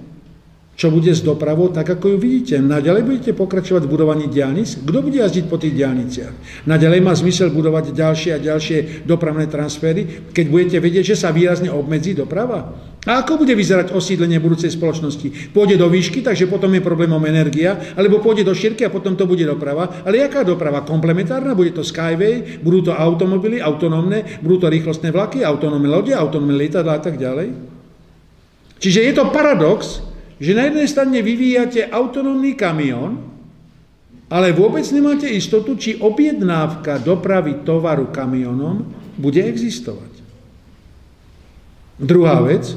čo 0.80 0.88
bude 0.88 1.12
s 1.12 1.20
dopravou, 1.20 1.68
tak 1.68 1.92
ako 1.92 2.16
ju 2.16 2.16
vidíte. 2.16 2.56
Naďalej 2.56 3.04
budete 3.04 3.30
pokračovať 3.36 3.84
v 3.84 3.92
budovaní 3.92 4.32
diálnic? 4.32 4.80
Kto 4.80 5.04
bude 5.04 5.20
jazdiť 5.20 5.44
po 5.44 5.60
tých 5.60 5.76
diálniciach? 5.76 6.64
Naďalej 6.64 7.04
má 7.04 7.12
zmysel 7.12 7.52
budovať 7.52 7.92
ďalšie 7.92 8.30
a 8.32 8.40
ďalšie 8.40 9.04
dopravné 9.04 9.44
transfery, 9.52 10.32
keď 10.32 10.46
budete 10.48 10.76
vedieť, 10.80 11.12
že 11.12 11.20
sa 11.20 11.36
výrazne 11.36 11.68
obmedzí 11.68 12.16
doprava? 12.16 12.72
A 13.04 13.20
ako 13.20 13.44
bude 13.44 13.52
vyzerať 13.52 13.92
osídlenie 13.92 14.40
budúcej 14.40 14.72
spoločnosti? 14.72 15.52
Pôjde 15.52 15.76
do 15.76 15.84
výšky, 15.84 16.24
takže 16.24 16.48
potom 16.48 16.72
je 16.72 16.80
problémom 16.80 17.20
energia, 17.28 17.76
alebo 17.92 18.24
pôjde 18.24 18.48
do 18.48 18.56
šírky 18.56 18.80
a 18.80 18.92
potom 18.92 19.20
to 19.20 19.28
bude 19.28 19.44
doprava. 19.44 20.00
Ale 20.08 20.24
jaká 20.24 20.48
doprava? 20.48 20.80
Komplementárna? 20.80 21.52
Bude 21.52 21.76
to 21.76 21.84
Skyway? 21.84 22.64
Budú 22.64 22.88
to 22.88 22.96
automobily 22.96 23.60
autonómne? 23.60 24.40
Budú 24.40 24.64
to 24.64 24.72
rýchlostné 24.72 25.12
vlaky? 25.12 25.44
Autonómne 25.44 25.92
lode? 25.92 26.16
Autonómne 26.16 26.56
lietadla 26.56 26.96
a 26.96 27.02
tak 27.04 27.20
ďalej? 27.20 27.52
Čiže 28.80 29.00
je 29.04 29.12
to 29.12 29.28
paradox, 29.28 30.08
že 30.40 30.56
na 30.56 30.72
jednej 30.72 30.88
strane 30.88 31.20
vyvíjate 31.20 31.92
autonómny 31.92 32.56
kamión, 32.56 33.28
ale 34.32 34.56
vôbec 34.56 34.86
nemáte 34.88 35.28
istotu, 35.28 35.76
či 35.76 36.00
objednávka 36.00 36.96
dopravy 37.04 37.60
tovaru 37.60 38.08
kamionom 38.08 38.88
bude 39.20 39.44
existovať. 39.44 40.10
Druhá 42.00 42.40
vec, 42.40 42.72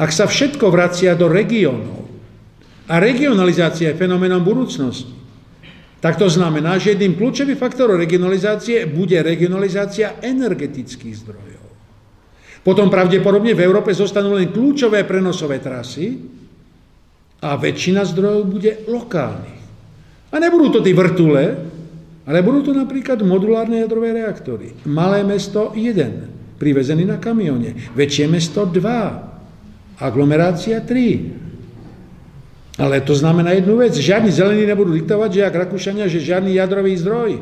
ak 0.00 0.08
sa 0.08 0.24
všetko 0.24 0.72
vracia 0.72 1.12
do 1.12 1.28
regiónov 1.28 2.08
a 2.88 2.96
regionalizácia 2.96 3.92
je 3.92 4.00
fenoménom 4.00 4.40
budúcnosti, 4.40 5.12
tak 6.00 6.16
to 6.16 6.30
znamená, 6.30 6.78
že 6.80 6.94
jedným 6.94 7.18
kľúčovým 7.18 7.58
faktorom 7.58 8.00
regionalizácie 8.00 8.88
bude 8.88 9.20
regionalizácia 9.20 10.22
energetických 10.22 11.16
zdrojov. 11.24 11.66
Potom 12.62 12.88
pravdepodobne 12.88 13.52
v 13.52 13.64
Európe 13.64 13.90
zostanú 13.92 14.38
len 14.38 14.54
kľúčové 14.54 15.02
prenosové 15.02 15.58
trasy, 15.58 16.14
a 17.40 17.56
väčšina 17.56 18.04
zdrojov 18.08 18.42
bude 18.48 18.72
lokálnych. 18.88 19.62
A 20.32 20.36
nebudú 20.40 20.78
to 20.78 20.80
tí 20.80 20.96
vrtule, 20.96 21.56
ale 22.26 22.42
budú 22.42 22.70
to 22.70 22.72
napríklad 22.74 23.22
modulárne 23.22 23.86
jadrové 23.86 24.10
reaktory. 24.16 24.74
Malé 24.88 25.22
mesto 25.22 25.70
jeden, 25.78 26.26
privezený 26.58 27.06
na 27.06 27.22
kamione. 27.22 27.94
Väčšie 27.94 28.26
mesto 28.26 28.66
dva, 28.66 29.30
aglomerácia 30.02 30.82
tri. 30.82 31.30
Ale 32.76 33.00
to 33.00 33.16
znamená 33.16 33.56
jednu 33.56 33.80
vec. 33.80 33.96
Žiadni 33.96 34.28
zelení 34.28 34.68
nebudú 34.68 34.92
diktovať, 34.92 35.30
že 35.32 35.46
ak 35.48 35.54
Rakúšania, 35.64 36.10
že 36.10 36.20
žiadny 36.20 36.58
jadrový 36.58 36.92
zdroj. 36.98 37.40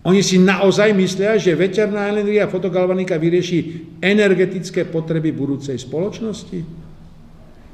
Oni 0.00 0.24
si 0.24 0.40
naozaj 0.40 0.96
myslia, 0.96 1.36
že 1.36 1.52
veterná 1.52 2.08
energia 2.08 2.48
fotogalvanika 2.48 3.20
vyrieši 3.20 3.84
energetické 4.00 4.88
potreby 4.88 5.28
budúcej 5.28 5.76
spoločnosti? 5.76 6.79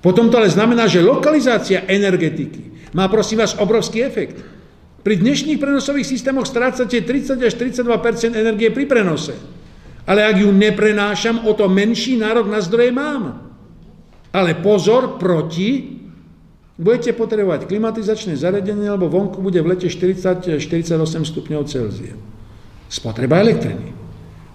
Potom 0.04 0.30
to 0.30 0.38
ale 0.38 0.52
znamená, 0.52 0.86
že 0.86 1.02
lokalizácia 1.02 1.84
energetiky 1.88 2.92
má 2.96 3.12
prosím 3.12 3.44
vás 3.44 3.58
obrovský 3.60 4.04
efekt. 4.04 4.40
Pri 5.04 5.20
dnešných 5.20 5.60
prenosových 5.60 6.08
systémoch 6.08 6.48
strácate 6.48 6.98
30 7.04 7.38
až 7.38 7.54
32% 7.54 8.34
energie 8.34 8.72
pri 8.72 8.88
prenose. 8.90 9.36
Ale 10.06 10.22
ak 10.22 10.42
ju 10.42 10.50
neprenášam, 10.50 11.46
o 11.46 11.52
to 11.54 11.66
menší 11.70 12.18
nárok 12.18 12.50
na 12.50 12.58
zdroje 12.62 12.90
mám. 12.90 13.54
Ale 14.34 14.58
pozor, 14.58 15.18
proti, 15.18 15.98
budete 16.78 17.14
potrebovať 17.14 17.70
klimatizačné 17.70 18.34
zariadenie, 18.38 18.90
lebo 18.90 19.10
vonku 19.10 19.42
bude 19.42 19.58
v 19.62 19.74
lete 19.74 19.88
40-48 19.90 20.96
stupňov 21.22 21.62
Celzia. 21.66 22.14
Spotreba 22.86 23.42
elektriny. 23.42 24.05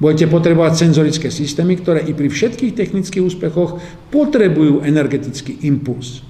Budete 0.01 0.25
potrebovať 0.25 0.89
senzorické 0.89 1.29
systémy, 1.29 1.77
ktoré 1.77 2.01
i 2.09 2.17
pri 2.17 2.25
všetkých 2.25 2.73
technických 2.73 3.21
úspechoch 3.21 3.77
potrebujú 4.09 4.81
energetický 4.81 5.61
impuls. 5.69 6.25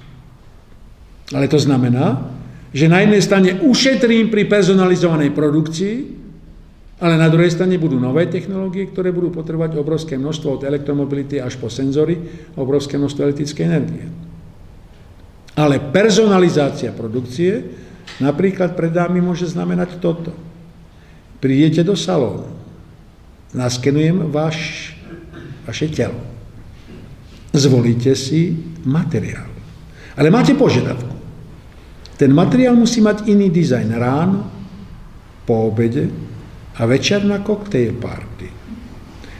Ale 1.32 1.48
to 1.48 1.56
znamená, 1.56 2.20
že 2.76 2.92
na 2.92 3.00
jednej 3.00 3.24
strane 3.24 3.50
ušetrím 3.64 4.28
pri 4.28 4.44
personalizovanej 4.44 5.32
produkcii 5.32 6.22
Ale 7.02 7.18
na 7.18 7.26
druhej 7.26 7.50
strane 7.50 7.82
budú 7.82 7.98
nové 7.98 8.30
technológie, 8.30 8.86
ktoré 8.86 9.10
budú 9.10 9.34
potrebovať 9.34 9.74
obrovské 9.74 10.14
množstvo 10.14 10.48
od 10.54 10.62
elektromobility 10.62 11.42
až 11.42 11.58
po 11.58 11.66
senzory, 11.66 12.14
obrovské 12.54 12.94
množstvo 12.94 13.26
elektrickej 13.26 13.64
energie. 13.66 14.06
Ale 15.58 15.82
personalizácia 15.90 16.94
produkcie 16.94 17.66
napríklad 18.22 18.78
pred 18.78 18.94
dámy 18.94 19.18
môže 19.18 19.50
znamenať 19.50 19.98
toto. 19.98 20.30
Prídete 21.42 21.82
do 21.82 21.98
salónu, 21.98 22.46
naskenujem 23.54 24.32
váš, 24.32 24.90
vaše 25.66 25.88
telo, 25.88 26.20
zvolíte 27.52 28.16
si 28.16 28.56
materiál. 28.84 29.48
Ale 30.16 30.30
máte 30.30 30.54
požiadavku. 30.54 31.16
Ten 32.16 32.34
materiál 32.34 32.76
musí 32.76 33.00
mať 33.00 33.28
iný 33.28 33.50
dizajn 33.50 33.88
ráno, 33.96 34.50
po 35.44 35.68
obede, 35.68 36.08
a 36.78 36.86
večer 36.86 37.24
na 37.24 37.38
koktejl 37.38 37.92
party. 37.92 38.48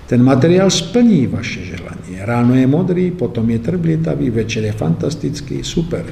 Ten 0.07 0.21
materiál 0.21 0.69
splní 0.69 1.27
vaše 1.27 1.65
želanie. 1.65 2.21
Ráno 2.21 2.53
je 2.53 2.67
modrý, 2.67 3.11
potom 3.17 3.49
je 3.49 3.59
trblietavý, 3.59 4.29
večer 4.29 4.65
je 4.65 4.73
fantastický, 4.73 5.65
super. 5.65 6.05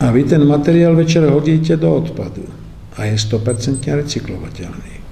A 0.00 0.10
vy 0.10 0.24
ten 0.24 0.46
materiál 0.46 0.94
večer 0.94 1.26
hodíte 1.26 1.76
do 1.76 1.90
odpadu 1.94 2.46
a 2.94 3.04
je 3.04 3.18
100% 3.18 3.82
recyklovateľný. 3.82 5.03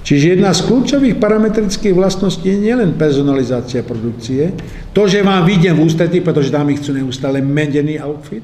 Čiže 0.00 0.40
jedna 0.40 0.56
z 0.56 0.64
kľúčových 0.64 1.20
parametrických 1.20 1.92
vlastností 1.92 2.48
je 2.48 2.72
nielen 2.72 2.96
personalizácia 2.96 3.84
produkcie, 3.84 4.52
to, 4.96 5.04
že 5.04 5.20
vám 5.20 5.44
vidím 5.44 5.76
v 5.76 5.84
ústretí, 5.86 6.24
pretože 6.24 6.50
dámy 6.50 6.80
chcú 6.80 6.96
neustále 6.96 7.44
medený 7.44 8.00
outfit, 8.00 8.42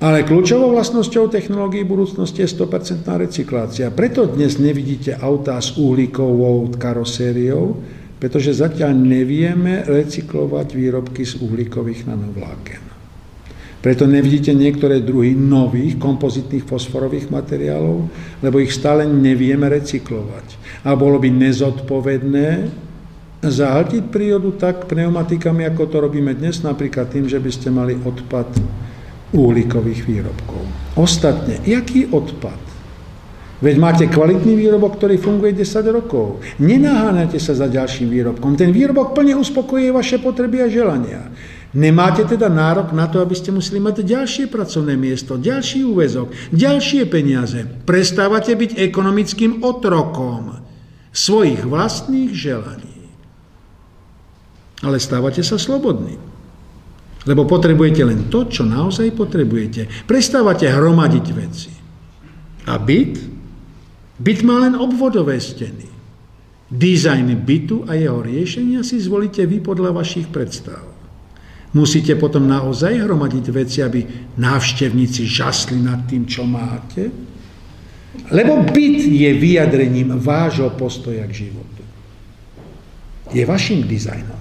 ale 0.00 0.24
kľúčovou 0.24 0.72
vlastnosťou 0.72 1.28
technológií 1.28 1.84
budúcnosti 1.84 2.40
je 2.40 2.56
100% 2.56 3.04
recyklácia. 3.04 3.92
Preto 3.92 4.24
dnes 4.24 4.56
nevidíte 4.56 5.12
autá 5.12 5.60
s 5.60 5.76
uhlíkovou 5.76 6.72
karosériou, 6.80 7.76
pretože 8.16 8.56
zatiaľ 8.56 8.96
nevieme 8.96 9.84
recyklovať 9.84 10.68
výrobky 10.72 11.24
z 11.28 11.40
uhlíkových 11.44 12.08
nanovláken. 12.08 12.99
Preto 13.80 14.04
nevidíte 14.04 14.52
niektoré 14.52 15.00
druhy 15.00 15.32
nových 15.32 15.96
kompozitných 15.96 16.68
fosforových 16.68 17.32
materiálov, 17.32 18.12
lebo 18.44 18.60
ich 18.60 18.76
stále 18.76 19.08
nevieme 19.08 19.72
recyklovať. 19.72 20.60
A 20.84 20.92
bolo 20.92 21.16
by 21.16 21.32
nezodpovedné 21.32 22.48
zahltiť 23.40 24.12
prírodu 24.12 24.52
tak 24.60 24.84
pneumatikami, 24.84 25.64
ako 25.64 25.88
to 25.88 25.96
robíme 26.04 26.36
dnes, 26.36 26.60
napríklad 26.60 27.08
tým, 27.08 27.24
že 27.24 27.40
by 27.40 27.50
ste 27.50 27.72
mali 27.72 27.96
odpad 27.96 28.52
uhlíkových 29.32 30.04
výrobkov. 30.04 30.60
Ostatne, 31.00 31.64
jaký 31.64 32.12
odpad? 32.12 32.60
Veď 33.60 33.76
máte 33.76 34.04
kvalitný 34.08 34.56
výrobok, 34.56 34.96
ktorý 34.96 35.20
funguje 35.20 35.52
10 35.52 35.84
rokov. 35.92 36.40
Nenaháňate 36.64 37.36
sa 37.36 37.52
za 37.52 37.68
ďalším 37.68 38.08
výrobkom. 38.08 38.56
Ten 38.56 38.72
výrobok 38.72 39.12
plne 39.12 39.36
uspokojuje 39.36 39.92
vaše 39.92 40.16
potreby 40.16 40.64
a 40.64 40.72
želania. 40.72 41.28
Nemáte 41.70 42.26
teda 42.26 42.50
nárok 42.50 42.90
na 42.90 43.06
to, 43.06 43.22
aby 43.22 43.38
ste 43.38 43.54
museli 43.54 43.78
mať 43.78 44.02
ďalšie 44.02 44.50
pracovné 44.50 44.98
miesto, 44.98 45.38
ďalší 45.38 45.86
úvezok, 45.86 46.34
ďalšie 46.50 47.06
peniaze. 47.06 47.62
Prestávate 47.86 48.58
byť 48.58 48.74
ekonomickým 48.90 49.62
otrokom 49.62 50.58
svojich 51.14 51.62
vlastných 51.62 52.34
želaní. 52.34 52.98
Ale 54.82 54.98
stávate 54.98 55.46
sa 55.46 55.62
slobodným. 55.62 56.18
Lebo 57.28 57.46
potrebujete 57.46 58.02
len 58.02 58.32
to, 58.32 58.50
čo 58.50 58.66
naozaj 58.66 59.14
potrebujete. 59.14 60.10
Prestávate 60.10 60.66
hromadiť 60.66 61.26
veci. 61.36 61.70
A 62.66 62.74
byt? 62.82 63.14
Byt 64.18 64.40
má 64.42 64.58
len 64.66 64.74
obvodové 64.74 65.38
steny. 65.38 65.86
Dizajn 66.70 67.30
bytu 67.46 67.86
a 67.86 67.94
jeho 67.94 68.18
riešenia 68.24 68.82
si 68.82 68.98
zvolíte 68.98 69.46
vy 69.46 69.62
podľa 69.62 69.94
vašich 69.94 70.26
predstav. 70.32 70.89
Musíte 71.70 72.18
potom 72.18 72.50
naozaj 72.50 73.06
hromadiť 73.06 73.46
veci, 73.54 73.78
aby 73.78 74.02
návštevníci 74.34 75.22
žasli 75.22 75.78
nad 75.78 76.02
tým, 76.10 76.26
čo 76.26 76.42
máte. 76.42 77.14
Lebo 78.34 78.66
byt 78.66 79.06
je 79.06 79.30
vyjadrením 79.38 80.18
vášho 80.18 80.74
postoja 80.74 81.22
k 81.30 81.46
životu. 81.46 81.82
Je 83.30 83.46
vašim 83.46 83.86
dizajnom. 83.86 84.40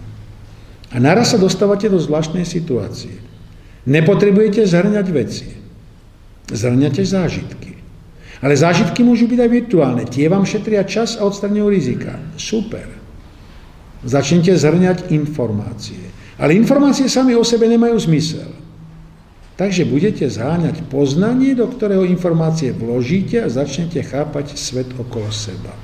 A 0.90 0.96
naraz 0.98 1.30
sa 1.30 1.38
dostávate 1.38 1.86
do 1.86 2.02
zvláštnej 2.02 2.50
situácie. 2.50 3.14
Nepotrebujete 3.86 4.66
zhrňať 4.66 5.08
veci. 5.14 5.48
Zhrňate 6.50 7.06
zážitky. 7.06 7.78
Ale 8.42 8.58
zážitky 8.58 9.06
môžu 9.06 9.30
byť 9.30 9.38
aj 9.38 9.50
virtuálne. 9.54 10.04
Tie 10.10 10.26
vám 10.26 10.50
šetria 10.50 10.82
čas 10.82 11.22
a 11.22 11.30
odstraňujú 11.30 11.68
rizika. 11.70 12.18
Super. 12.42 12.90
Začnite 14.02 14.58
zhrňať 14.58 15.14
informácie. 15.14 16.10
Ale 16.40 16.56
informácie 16.56 17.12
sami 17.12 17.36
o 17.36 17.44
sebe 17.44 17.68
nemajú 17.68 18.00
zmysel. 18.00 18.48
Takže 19.60 19.84
budete 19.84 20.24
zháňať 20.24 20.88
poznanie, 20.88 21.52
do 21.52 21.68
ktorého 21.68 22.08
informácie 22.08 22.72
vložíte 22.72 23.44
a 23.44 23.52
začnete 23.52 24.00
chápať 24.00 24.56
svet 24.56 24.88
okolo 24.96 25.28
seba. 25.36 25.76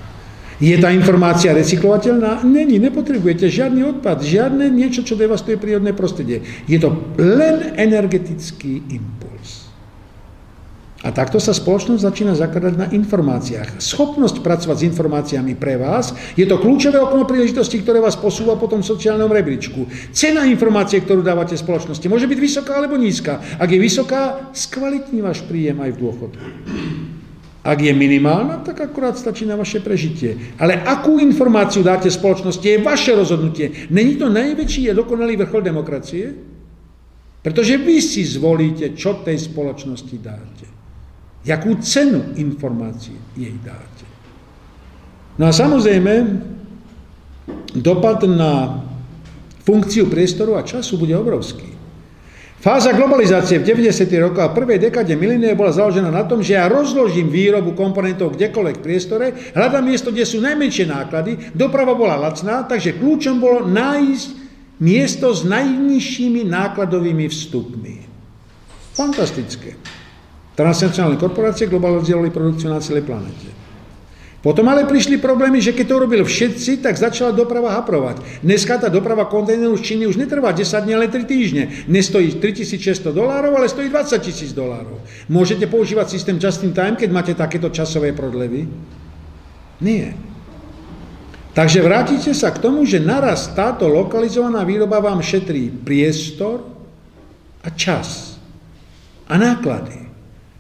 Je 0.64 0.72
tá 0.80 0.88
informácia 0.96 1.52
recyklovateľná? 1.52 2.48
Není, 2.48 2.80
nepotrebujete 2.80 3.52
žiadny 3.52 4.00
odpad, 4.00 4.24
žiadne 4.24 4.72
niečo, 4.72 5.04
čo 5.04 5.20
devastuje 5.20 5.60
prírodné 5.60 5.92
prostredie. 5.92 6.40
Je 6.64 6.80
to 6.80 6.96
len 7.20 7.76
energetický 7.76 8.80
impuls. 8.88 9.65
A 11.06 11.14
takto 11.14 11.38
sa 11.38 11.54
spoločnosť 11.54 12.02
začína 12.02 12.34
zakladať 12.34 12.74
na 12.82 12.88
informáciách. 12.90 13.78
Schopnosť 13.78 14.42
pracovať 14.42 14.78
s 14.82 14.88
informáciami 14.90 15.54
pre 15.54 15.78
vás 15.78 16.18
je 16.34 16.50
to 16.50 16.58
kľúčové 16.58 16.98
okno 16.98 17.30
príležitosti, 17.30 17.78
ktoré 17.86 18.02
vás 18.02 18.18
posúva 18.18 18.58
po 18.58 18.66
tom 18.66 18.82
sociálnom 18.82 19.30
rebríčku. 19.30 19.86
Cena 20.10 20.50
informácie, 20.50 21.06
ktorú 21.06 21.22
dávate 21.22 21.54
spoločnosti, 21.54 22.10
môže 22.10 22.26
byť 22.26 22.40
vysoká 22.42 22.82
alebo 22.82 22.98
nízka. 22.98 23.38
Ak 23.62 23.70
je 23.70 23.78
vysoká, 23.78 24.50
skvalitní 24.58 25.22
váš 25.22 25.46
príjem 25.46 25.78
aj 25.78 25.94
v 25.94 26.02
dôchodku. 26.02 26.46
Ak 27.66 27.82
je 27.82 27.94
minimálna, 27.94 28.66
tak 28.66 28.82
akurát 28.82 29.18
stačí 29.18 29.46
na 29.46 29.58
vaše 29.58 29.86
prežitie. 29.86 30.58
Ale 30.58 30.82
akú 30.86 31.22
informáciu 31.22 31.86
dáte 31.86 32.10
spoločnosti, 32.10 32.66
je 32.66 32.82
vaše 32.82 33.14
rozhodnutie. 33.14 33.90
Není 33.94 34.18
to 34.18 34.30
najväčší 34.30 34.90
a 34.90 34.98
dokonalý 34.98 35.38
vrchol 35.38 35.62
demokracie? 35.66 36.34
Pretože 37.46 37.78
vy 37.78 38.02
si 38.02 38.26
zvolíte, 38.26 38.98
čo 38.98 39.22
tej 39.22 39.38
spoločnosti 39.38 40.18
dáte. 40.18 40.75
Jakú 41.46 41.78
cenu 41.78 42.34
informácií 42.42 43.16
jej 43.38 43.54
dáte. 43.62 44.06
No 45.38 45.46
a 45.46 45.54
samozrejme, 45.54 46.42
dopad 47.78 48.26
na 48.26 48.82
funkciu 49.62 50.10
priestoru 50.10 50.58
a 50.58 50.66
času 50.66 50.98
bude 50.98 51.14
obrovský. 51.14 51.76
Fáza 52.66 52.98
globalizácie 52.98 53.62
v 53.62 53.78
90. 53.78 54.10
rokoch 54.26 54.42
a 54.42 54.50
prvej 54.50 54.90
dekade 54.90 55.14
milénie 55.14 55.54
bola 55.54 55.70
založená 55.70 56.10
na 56.10 56.26
tom, 56.26 56.42
že 56.42 56.58
ja 56.58 56.66
rozložím 56.66 57.30
výrobu 57.30 57.78
komponentov 57.78 58.34
kdekoľvek 58.34 58.82
v 58.82 58.86
priestore, 58.86 59.26
hľadám 59.54 59.86
miesto, 59.86 60.10
kde 60.10 60.26
sú 60.26 60.42
najmenšie 60.42 60.90
náklady, 60.90 61.54
doprava 61.54 61.94
bola 61.94 62.18
lacná, 62.18 62.66
takže 62.66 62.98
kľúčom 62.98 63.38
bolo 63.38 63.70
nájsť 63.70 64.30
miesto 64.82 65.30
s 65.30 65.46
najnižšími 65.46 66.42
nákladovými 66.50 67.30
vstupmi. 67.30 67.96
Fantastické. 68.98 69.78
Transnacionálne 70.56 71.20
korporácie 71.20 71.68
globalizovali 71.68 72.32
produkciu 72.32 72.72
na 72.72 72.80
celej 72.80 73.04
planete. 73.04 73.52
Potom 74.46 74.70
ale 74.70 74.86
prišli 74.86 75.18
problémy, 75.18 75.58
že 75.58 75.74
keď 75.74 75.86
to 75.90 76.04
robili 76.06 76.22
všetci, 76.22 76.86
tak 76.86 77.02
začala 77.02 77.34
doprava 77.34 77.82
haprovať. 77.82 78.46
Dneska 78.46 78.78
tá 78.78 78.94
doprava 78.94 79.26
kontajneru 79.26 79.74
z 79.74 79.82
Číny 79.82 80.04
už 80.06 80.22
netrvá 80.22 80.54
10 80.54 80.86
dní, 80.86 80.94
ale 80.94 81.10
3 81.10 81.26
týždne. 81.26 81.64
Nestojí 81.90 82.38
3600 82.38 83.10
dolárov, 83.10 83.58
ale 83.58 83.66
stojí 83.66 83.90
20 83.90 84.22
tisíc 84.22 84.54
dolárov. 84.54 85.02
Môžete 85.34 85.66
používať 85.66 86.14
systém 86.14 86.38
just 86.38 86.62
in 86.62 86.78
time, 86.78 86.94
keď 86.94 87.10
máte 87.10 87.34
takéto 87.34 87.74
časové 87.74 88.14
prodlevy? 88.14 88.70
Nie. 89.82 90.14
Takže 91.58 91.82
vrátite 91.82 92.30
sa 92.38 92.54
k 92.54 92.62
tomu, 92.62 92.86
že 92.86 93.02
naraz 93.02 93.50
táto 93.58 93.90
lokalizovaná 93.90 94.62
výroba 94.62 95.02
vám 95.02 95.26
šetrí 95.26 95.74
priestor 95.74 96.62
a 97.66 97.74
čas 97.74 98.38
a 99.26 99.42
náklady. 99.42 100.05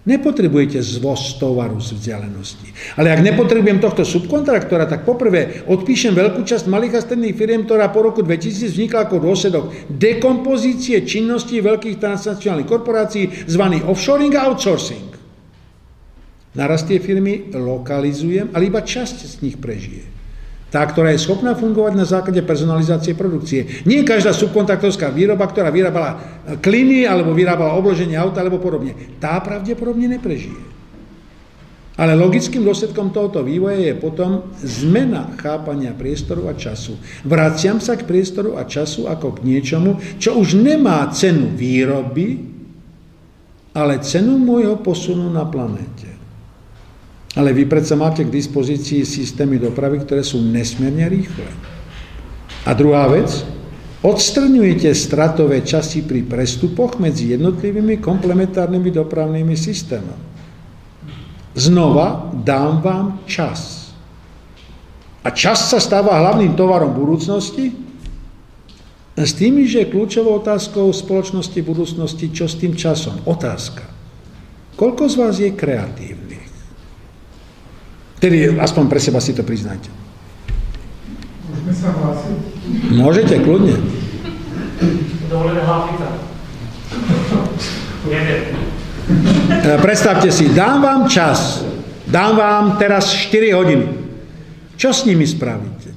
Nepotrebujete 0.05 0.85
zvoz 0.85 1.41
tovaru 1.41 1.81
z 1.81 1.97
vzdialenosti. 1.97 2.97
Ale 3.01 3.09
ak 3.09 3.25
nepotrebujem 3.25 3.81
tohto 3.81 4.05
subkontraktora, 4.05 4.85
tak 4.85 5.01
poprvé 5.01 5.65
odpíšem 5.65 6.13
veľkú 6.13 6.45
časť 6.45 6.69
malých 6.69 7.01
a 7.01 7.01
stredných 7.01 7.33
firiem, 7.33 7.65
ktorá 7.65 7.89
po 7.89 8.05
roku 8.05 8.21
2000 8.21 8.69
vznikla 8.69 9.09
ako 9.09 9.17
dôsledok 9.25 9.65
dekompozície 9.89 11.01
činnosti 11.09 11.57
veľkých 11.57 11.97
transnacionálnych 11.97 12.69
korporácií, 12.69 13.49
zvaný 13.49 13.81
offshoring 13.81 14.33
a 14.37 14.45
outsourcing. 14.45 15.09
Naraz 16.53 16.85
tie 16.85 17.01
firmy 17.01 17.51
lokalizujem, 17.51 18.53
ale 18.53 18.69
iba 18.69 18.85
časť 18.85 19.17
z 19.25 19.35
nich 19.41 19.57
prežije. 19.57 20.14
Tá, 20.75 20.83
ktorá 20.83 21.15
je 21.15 21.23
schopná 21.23 21.55
fungovať 21.55 21.95
na 21.95 22.03
základe 22.03 22.43
personalizácie 22.43 23.15
produkcie. 23.15 23.87
Nie 23.87 24.03
každá 24.03 24.35
subkontraktorská 24.35 25.07
výroba, 25.07 25.47
ktorá 25.47 25.71
vyrábala 25.71 26.19
kliny, 26.59 27.07
alebo 27.07 27.31
vyrábala 27.31 27.79
obloženie 27.79 28.19
auta, 28.19 28.43
alebo 28.43 28.59
podobne. 28.59 28.91
Tá 29.23 29.39
pravdepodobne 29.39 30.11
neprežije. 30.11 30.59
Ale 31.95 32.11
logickým 32.19 32.59
dôsledkom 32.67 33.15
tohoto 33.15 33.39
vývoja 33.39 33.79
je 33.79 33.95
potom 33.95 34.51
zmena 34.59 35.31
chápania 35.39 35.95
priestoru 35.95 36.51
a 36.51 36.59
času. 36.59 36.99
Vraciam 37.23 37.79
sa 37.79 37.95
k 37.95 38.03
priestoru 38.03 38.59
a 38.59 38.67
času 38.67 39.07
ako 39.07 39.39
k 39.39 39.47
niečomu, 39.47 40.03
čo 40.19 40.35
už 40.35 40.59
nemá 40.59 41.07
cenu 41.15 41.55
výroby, 41.55 42.51
ale 43.71 44.03
cenu 44.03 44.35
môjho 44.35 44.75
posunu 44.83 45.31
na 45.31 45.47
planéte. 45.47 46.14
Ale 47.35 47.51
vy 47.51 47.67
predsa 47.67 47.99
máte 47.99 48.23
k 48.23 48.31
dispozícii 48.31 49.03
systémy 49.03 49.59
dopravy, 49.59 49.99
ktoré 50.07 50.23
sú 50.23 50.39
nesmierne 50.39 51.03
rýchle. 51.11 51.51
A 52.63 52.71
druhá 52.71 53.11
vec, 53.11 53.43
odstrňujete 53.99 54.95
stratové 54.95 55.61
časy 55.61 56.07
pri 56.07 56.23
prestupoch 56.23 56.95
medzi 56.97 57.35
jednotlivými 57.35 57.99
komplementárnymi 57.99 58.89
dopravnými 58.89 59.55
systémami. 59.59 60.25
Znova 61.55 62.31
dám 62.31 62.83
vám 62.83 63.05
čas. 63.27 63.91
A 65.23 65.31
čas 65.31 65.71
sa 65.71 65.79
stáva 65.79 66.19
hlavným 66.21 66.53
tovarom 66.53 66.91
budúcnosti 66.93 67.73
s 69.15 69.31
tým, 69.31 69.63
že 69.63 69.87
kľúčovou 69.87 70.43
otázkou 70.43 70.91
spoločnosti 70.91 71.59
budúcnosti, 71.63 72.29
čo 72.29 72.45
s 72.45 72.59
tým 72.59 72.75
časom. 72.75 73.23
Otázka. 73.23 73.87
Koľko 74.75 75.03
z 75.07 75.15
vás 75.15 75.35
je 75.39 75.49
kreatívnych? 75.55 76.24
Tedy 78.25 78.57
aspoň 78.57 78.89
pre 78.89 78.97
seba 78.97 79.21
si 79.21 79.37
to 79.37 79.45
priznajte. 79.45 79.85
Môžeme 81.45 81.73
sa 81.77 81.93
hlásiť? 81.93 82.37
Môžete, 82.97 83.35
kľudne. 83.37 83.77
Dovolené 85.29 85.61
hlásiť 85.61 85.95
sa. 86.01 86.07
E, 89.61 89.77
predstavte 89.77 90.33
si, 90.33 90.49
dám 90.49 90.81
vám 90.81 91.05
čas, 91.05 91.61
dám 92.09 92.33
vám 92.33 92.65
teraz 92.81 93.13
4 93.13 93.61
hodiny. 93.61 93.85
Čo 94.73 94.89
s 94.89 95.05
nimi 95.05 95.29
spravíte? 95.29 95.93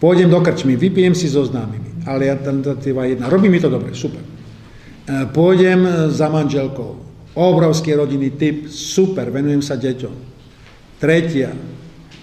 Pôjdem 0.00 0.32
do 0.32 0.40
krčmy, 0.40 0.80
vypijem 0.80 1.12
si 1.12 1.28
so 1.28 1.44
známymi, 1.44 2.08
ale 2.08 2.32
alternatíva 2.32 3.04
jedna. 3.04 3.28
Robí 3.28 3.52
mi 3.52 3.60
to 3.60 3.68
dobre, 3.68 3.92
super. 3.92 4.24
E, 4.24 5.28
pôjdem 5.28 5.84
za 6.08 6.32
manželkou, 6.32 6.96
obrovský 7.36 7.92
rodinný 7.92 8.32
typ, 8.40 8.72
super, 8.72 9.28
venujem 9.28 9.60
sa 9.60 9.76
deťom. 9.76 10.29
Tretia, 11.00 11.56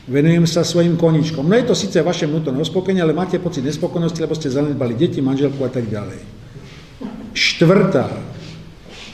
venujem 0.06 0.45
sa 0.45 0.62
svojim 0.62 0.94
koničkom. 0.95 1.41
No 1.49 1.58
je 1.58 1.66
to 1.66 1.74
síce 1.74 1.98
vaše 2.06 2.30
vnútorné 2.30 2.62
uspokojenie, 2.62 3.02
ale 3.02 3.18
máte 3.18 3.41
pocit 3.41 3.66
nespokojnosti, 3.66 4.22
lebo 4.22 4.38
ste 4.38 4.54
zanedbali 4.54 4.94
deti, 4.94 5.18
manželku 5.18 5.58
a 5.66 5.72
tak 5.74 5.90
ďalej. 5.90 6.22
Štvrtá, 7.34 8.06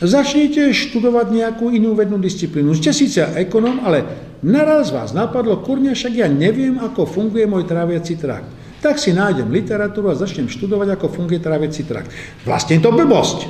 Začnite 0.03 0.75
študovať 0.75 1.31
nejakú 1.31 1.71
inú 1.71 1.95
vednú 1.95 2.19
disciplínu. 2.19 2.75
Ste 2.75 2.91
síce 2.91 3.23
ekonom, 3.39 3.87
ale 3.87 4.03
naraz 4.43 4.91
vás 4.91 5.15
napadlo, 5.15 5.63
kurňa, 5.63 5.95
však 5.95 6.13
ja 6.19 6.27
neviem, 6.27 6.75
ako 6.75 7.07
funguje 7.07 7.47
môj 7.47 7.63
tráviaci 7.63 8.19
trakt. 8.19 8.51
Tak 8.83 8.99
si 8.99 9.15
nájdem 9.15 9.47
literatúru 9.47 10.11
a 10.11 10.19
začnem 10.19 10.51
študovať, 10.51 10.99
ako 10.99 11.07
funguje 11.07 11.39
tráviaci 11.39 11.87
trakt. 11.87 12.11
Vlastne 12.43 12.83
to 12.83 12.91
blbosť. 12.91 13.47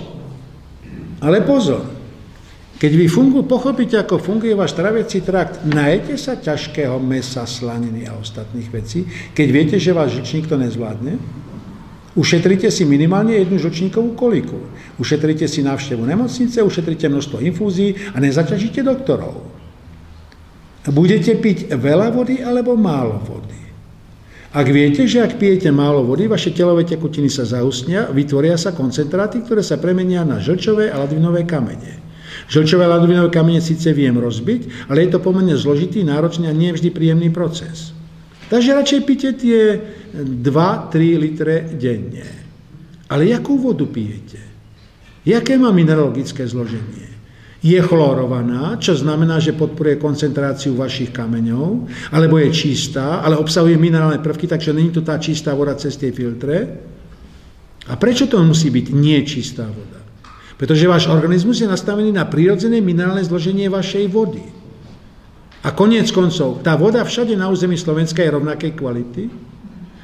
Ale 1.26 1.41
pozor, 1.41 1.81
keď 2.84 2.91
vy 2.99 3.07
fungu, 3.07 3.47
pochopíte, 3.47 3.95
ako 3.95 4.19
funguje 4.19 4.51
váš 4.51 4.76
traviaci 4.76 5.23
trakt, 5.23 5.64
najete 5.64 6.19
sa 6.19 6.35
ťažkého 6.35 6.99
mesa, 6.99 7.47
slaniny 7.47 8.11
a 8.11 8.19
ostatných 8.19 8.68
vecí, 8.68 9.07
keď 9.31 9.47
viete, 9.47 9.76
že 9.80 9.95
váš 9.95 10.19
žičník 10.19 10.51
to 10.51 10.60
nezvládne, 10.60 11.15
Ušetrite 12.14 12.69
si 12.69 12.85
minimálne 12.85 13.34
jednu 13.41 13.57
žlčníkovú 13.57 14.14
koliku. 14.14 14.61
Ušetrite 15.01 15.49
si 15.49 15.65
návštevu 15.65 16.05
nemocnice, 16.05 16.61
ušetrite 16.61 17.10
množstvo 17.10 17.41
infúzií 17.41 17.97
a 18.14 18.22
nezaťažíte 18.22 18.85
doktorov. 18.85 19.41
Budete 20.93 21.34
piť 21.34 21.73
veľa 21.73 22.14
vody 22.14 22.38
alebo 22.45 22.77
málo 22.77 23.18
vody. 23.18 23.57
Ak 24.53 24.69
viete, 24.69 25.10
že 25.10 25.26
ak 25.26 25.41
pijete 25.41 25.73
málo 25.73 26.05
vody, 26.05 26.30
vaše 26.30 26.53
telové 26.53 26.85
tekutiny 26.85 27.34
sa 27.34 27.49
zaustnia, 27.49 28.05
vytvoria 28.14 28.61
sa 28.61 28.77
koncentráty, 28.77 29.41
ktoré 29.41 29.65
sa 29.65 29.81
premenia 29.81 30.22
na 30.22 30.38
žlčové 30.38 30.93
a 30.93 31.01
ladvinové 31.01 31.49
kamene. 31.49 32.02
Žlčové 32.52 32.86
a 32.86 32.94
ladvinové 32.99 33.32
kamene 33.32 33.64
síce 33.64 33.91
viem 33.95 34.15
rozbiť, 34.20 34.91
ale 34.91 35.07
je 35.07 35.10
to 35.15 35.24
pomerne 35.24 35.56
zložitý, 35.56 36.03
náročný 36.03 36.52
a 36.52 36.53
nie 36.53 36.76
vždy 36.76 36.91
príjemný 36.91 37.32
proces. 37.32 37.95
Takže 38.52 38.76
radšej 38.76 39.02
pite 39.07 39.30
tie 39.40 39.61
2-3 40.14 41.24
litre 41.24 41.74
denne. 41.74 42.28
Ale 43.10 43.30
jakú 43.32 43.57
vodu 43.57 43.88
pijete? 43.88 44.38
Jaké 45.24 45.56
má 45.56 45.72
mineralogické 45.72 46.44
zloženie? 46.44 47.10
Je 47.64 47.80
chlorovaná, 47.80 48.76
čo 48.76 48.91
znamená, 48.91 49.40
že 49.40 49.56
podporuje 49.56 49.95
koncentráciu 49.95 50.76
vašich 50.76 51.15
kameňov, 51.15 51.88
alebo 52.11 52.36
je 52.36 52.52
čistá, 52.52 53.24
ale 53.24 53.40
obsahuje 53.40 53.80
minerálne 53.80 54.20
prvky, 54.20 54.52
takže 54.52 54.76
není 54.76 54.91
to 54.91 54.99
tá 54.99 55.15
čistá 55.15 55.56
voda 55.56 55.72
cez 55.80 55.95
tie 55.95 56.11
filtre. 56.11 56.76
A 57.88 57.95
prečo 57.95 58.28
to 58.28 58.36
musí 58.44 58.68
byť 58.68 58.91
nečistá 58.91 59.64
voda? 59.64 60.02
Pretože 60.64 60.88
váš 60.88 61.11
organizmus 61.11 61.60
je 61.60 61.68
nastavený 61.68 62.15
na 62.15 62.23
prírodzené 62.23 62.80
minerálne 62.80 63.19
zloženie 63.19 63.68
vašej 63.68 64.07
vody. 64.07 64.48
A 65.60 65.76
koniec 65.76 66.07
koncov, 66.07 66.64
tá 66.64 66.80
voda 66.80 67.03
všade 67.03 67.35
na 67.35 67.52
území 67.52 67.76
Slovenska 67.76 68.23
je 68.23 68.31
rovnakej 68.31 68.72
kvality, 68.72 69.27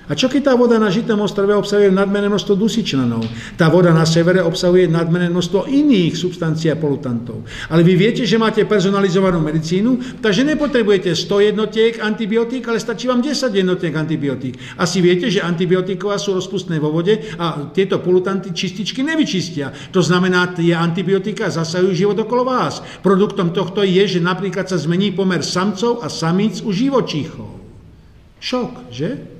a 0.10 0.18
čo 0.18 0.26
keď 0.26 0.41
tá 0.49 0.53
voda 0.57 0.81
na 0.81 0.90
Žitom 0.90 1.22
ostrove 1.22 1.53
obsahuje 1.53 1.94
nadmerné 1.94 2.34
množstvo 2.34 2.57
dusičnanov? 2.57 3.22
Tá 3.53 3.69
voda 3.69 3.94
na 3.94 4.10
severe 4.10 4.41
obsahuje 4.41 4.90
nadmerné 4.90 5.30
množstvo 5.30 5.69
iných 5.69 6.18
substancií 6.18 6.73
a 6.73 6.81
polutantov. 6.81 7.45
Ale 7.69 7.86
vy 7.86 7.94
viete, 7.94 8.26
že 8.26 8.41
máte 8.41 8.65
personalizovanú 8.65 9.38
medicínu, 9.38 10.18
takže 10.18 10.41
nepotrebujete 10.49 11.14
100 11.14 11.53
jednotiek 11.53 11.94
antibiotík, 12.02 12.65
ale 12.65 12.81
stačí 12.81 13.06
vám 13.06 13.22
10 13.22 13.53
jednotiek 13.53 13.94
antibiotík. 13.94 14.81
Asi 14.81 14.98
viete, 14.98 15.30
že 15.30 15.45
antibiotiková 15.45 16.18
sú 16.18 16.34
rozpustné 16.34 16.81
vo 16.81 16.90
vode 16.90 17.38
a 17.38 17.69
tieto 17.69 18.02
polutanty 18.02 18.49
čističky 18.49 19.06
nevyčistia. 19.06 19.69
To 19.94 20.02
znamená, 20.02 20.57
tie 20.57 20.73
antibiotika 20.73 21.53
zasahujú 21.53 21.94
život 21.94 22.18
okolo 22.26 22.49
vás. 22.49 22.81
Produktom 23.06 23.53
tohto 23.53 23.86
je, 23.86 24.18
že 24.18 24.26
napríklad 24.26 24.65
sa 24.65 24.81
zmení 24.81 25.14
pomer 25.14 25.45
samcov 25.45 26.02
a 26.02 26.10
samíc 26.10 26.65
u 26.65 26.73
živočíchov. 26.73 27.61
Šok, 28.41 28.90
že? 28.90 29.39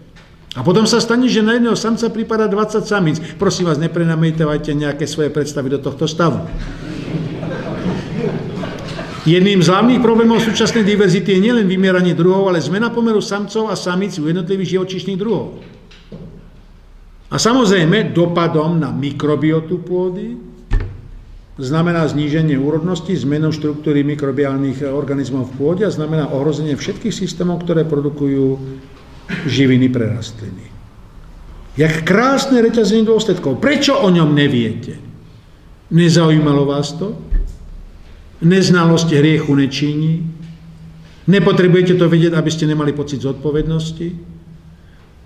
A 0.60 0.62
potom 0.62 0.84
sa 0.84 1.00
stane, 1.00 1.32
že 1.32 1.40
na 1.40 1.56
jedného 1.56 1.80
samca 1.80 2.12
prípada 2.12 2.52
20 2.52 2.84
samíc. 2.84 3.24
Prosím 3.40 3.72
vás, 3.72 3.80
neprenamejtevajte 3.80 4.76
nejaké 4.76 5.08
svoje 5.08 5.32
predstavy 5.32 5.72
do 5.72 5.80
tohto 5.80 6.04
stavu. 6.04 6.44
Jedným 9.24 9.64
z 9.64 9.72
hlavných 9.72 10.04
problémov 10.04 10.44
súčasnej 10.44 10.84
diverzity 10.84 11.40
je 11.40 11.44
nielen 11.48 11.64
vymieranie 11.64 12.12
druhov, 12.12 12.52
ale 12.52 12.60
zmena 12.60 12.92
pomeru 12.92 13.24
samcov 13.24 13.72
a 13.72 13.80
samíc 13.80 14.20
u 14.20 14.28
jednotlivých 14.28 14.76
živočíšnych 14.76 15.16
druhov. 15.16 15.64
A 17.32 17.40
samozrejme, 17.40 18.12
dopadom 18.12 18.84
na 18.84 18.92
mikrobiotu 18.92 19.80
pôdy 19.80 20.36
znamená 21.56 22.04
zníženie 22.10 22.60
úrodnosti, 22.60 23.16
zmenu 23.16 23.56
štruktúry 23.56 24.04
mikrobiálnych 24.04 24.84
organizmov 24.92 25.54
v 25.54 25.56
pôde 25.56 25.84
a 25.88 25.94
znamená 25.94 26.36
ohrozenie 26.36 26.76
všetkých 26.76 27.16
systémov, 27.16 27.64
ktoré 27.64 27.88
produkujú 27.88 28.60
živiny 29.46 29.90
pre 29.90 30.10
rastliny. 30.10 30.66
Jak 31.78 32.04
krásne 32.04 32.60
reťazenie 32.60 33.08
dôsledkov. 33.08 33.64
Prečo 33.64 33.96
o 33.96 34.10
ňom 34.12 34.36
neviete? 34.36 35.00
Nezaujímalo 35.94 36.68
vás 36.68 36.92
to? 36.98 37.16
Neznalosť 38.44 39.16
hriechu 39.16 39.52
nečiní? 39.56 40.26
Nepotrebujete 41.30 41.94
to 41.94 42.10
vedieť, 42.10 42.34
aby 42.34 42.50
ste 42.50 42.66
nemali 42.66 42.92
pocit 42.92 43.22
zodpovednosti? 43.22 44.08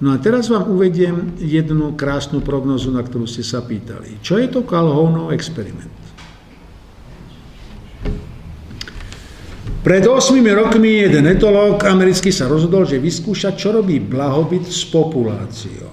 No 0.04 0.12
a 0.12 0.20
teraz 0.20 0.52
vám 0.52 0.68
uvediem 0.68 1.40
jednu 1.40 1.96
krásnu 1.96 2.44
prognozu, 2.44 2.92
na 2.92 3.00
ktorú 3.00 3.24
ste 3.24 3.40
sa 3.40 3.64
pýtali. 3.64 4.20
Čo 4.20 4.36
je 4.36 4.52
to 4.52 4.68
Calhounov 4.68 5.32
experiment? 5.32 6.03
Pred 9.84 10.08
8 10.08 10.40
rokmi 10.56 11.04
jeden 11.04 11.28
etológ 11.28 11.84
americký 11.84 12.32
sa 12.32 12.48
rozhodol, 12.48 12.88
že 12.88 13.04
vyskúša, 13.04 13.52
čo 13.60 13.76
robí 13.76 14.00
blahobyt 14.00 14.64
s 14.64 14.88
populáciou. 14.88 15.92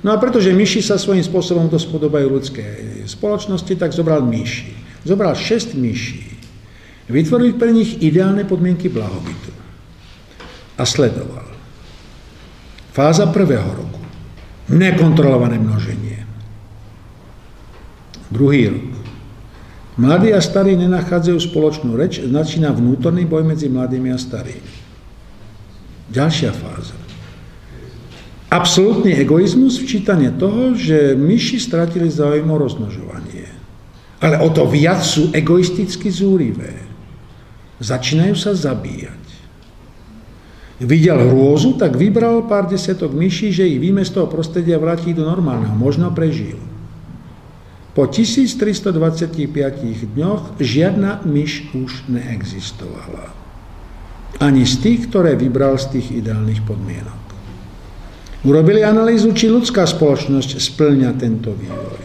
No 0.00 0.16
a 0.16 0.16
pretože 0.16 0.48
myši 0.56 0.80
sa 0.80 0.96
svojím 0.96 1.20
spôsobom 1.20 1.68
to 1.68 1.76
spodobajú 1.76 2.40
ľudskej 2.40 3.04
spoločnosti, 3.04 3.76
tak 3.76 3.92
zobral 3.92 4.24
myši. 4.24 4.72
Zobral 5.04 5.36
6 5.36 5.76
myší. 5.76 6.24
Vytvoril 7.12 7.60
pre 7.60 7.68
nich 7.68 8.00
ideálne 8.00 8.48
podmienky 8.48 8.88
blahobytu. 8.88 9.52
A 10.80 10.82
sledoval. 10.88 11.52
Fáza 12.96 13.28
prvého 13.28 13.68
roku. 13.76 14.00
Nekontrolované 14.72 15.60
množenie. 15.60 16.24
Druhý 18.32 18.72
rok. 18.72 19.01
Mladí 20.00 20.32
a 20.32 20.40
starí 20.40 20.72
nenachádzajú 20.72 21.38
spoločnú 21.52 21.92
reč, 22.00 22.24
začína 22.24 22.72
vnútorný 22.72 23.28
boj 23.28 23.44
medzi 23.44 23.68
mladými 23.68 24.08
a 24.08 24.16
starými. 24.16 24.72
Ďalšia 26.08 26.52
fáza. 26.56 26.96
Absolutný 28.52 29.16
egoizmus, 29.16 29.80
včítanie 29.80 30.32
toho, 30.32 30.76
že 30.76 31.16
myši 31.16 31.56
stratili 31.56 32.08
záujem 32.08 32.44
o 32.48 32.56
rozmnožovanie. 32.60 33.48
Ale 34.20 34.40
o 34.44 34.48
to 34.52 34.68
viac 34.68 35.00
sú 35.00 35.32
egoisticky 35.32 36.12
zúrivé. 36.12 36.84
Začínajú 37.80 38.36
sa 38.36 38.52
zabíjať. 38.52 39.24
Videl 40.84 41.16
hrôzu, 41.32 41.76
tak 41.76 41.96
vybral 41.96 42.44
pár 42.48 42.68
desiatok 42.68 43.14
myší, 43.14 43.54
že 43.54 43.68
ich 43.68 43.78
víme 43.80 44.04
z 44.04 44.20
toho 44.20 44.28
prostredia 44.28 44.80
vráti 44.80 45.14
do 45.16 45.24
normálneho. 45.24 45.72
Možno 45.72 46.12
prežil. 46.12 46.71
Po 47.92 48.08
1325 48.08 50.16
dňoch 50.16 50.56
žiadna 50.56 51.28
myš 51.28 51.68
už 51.76 52.08
neexistovala. 52.08 53.36
Ani 54.40 54.64
z 54.64 54.80
tých, 54.80 55.12
ktoré 55.12 55.36
vybral 55.36 55.76
z 55.76 56.00
tých 56.00 56.24
ideálnych 56.24 56.64
podmienok. 56.64 57.20
Urobili 58.48 58.80
analýzu, 58.80 59.36
či 59.36 59.52
ľudská 59.52 59.84
spoločnosť 59.84 60.56
splňa 60.56 61.12
tento 61.20 61.52
vývoj. 61.52 62.00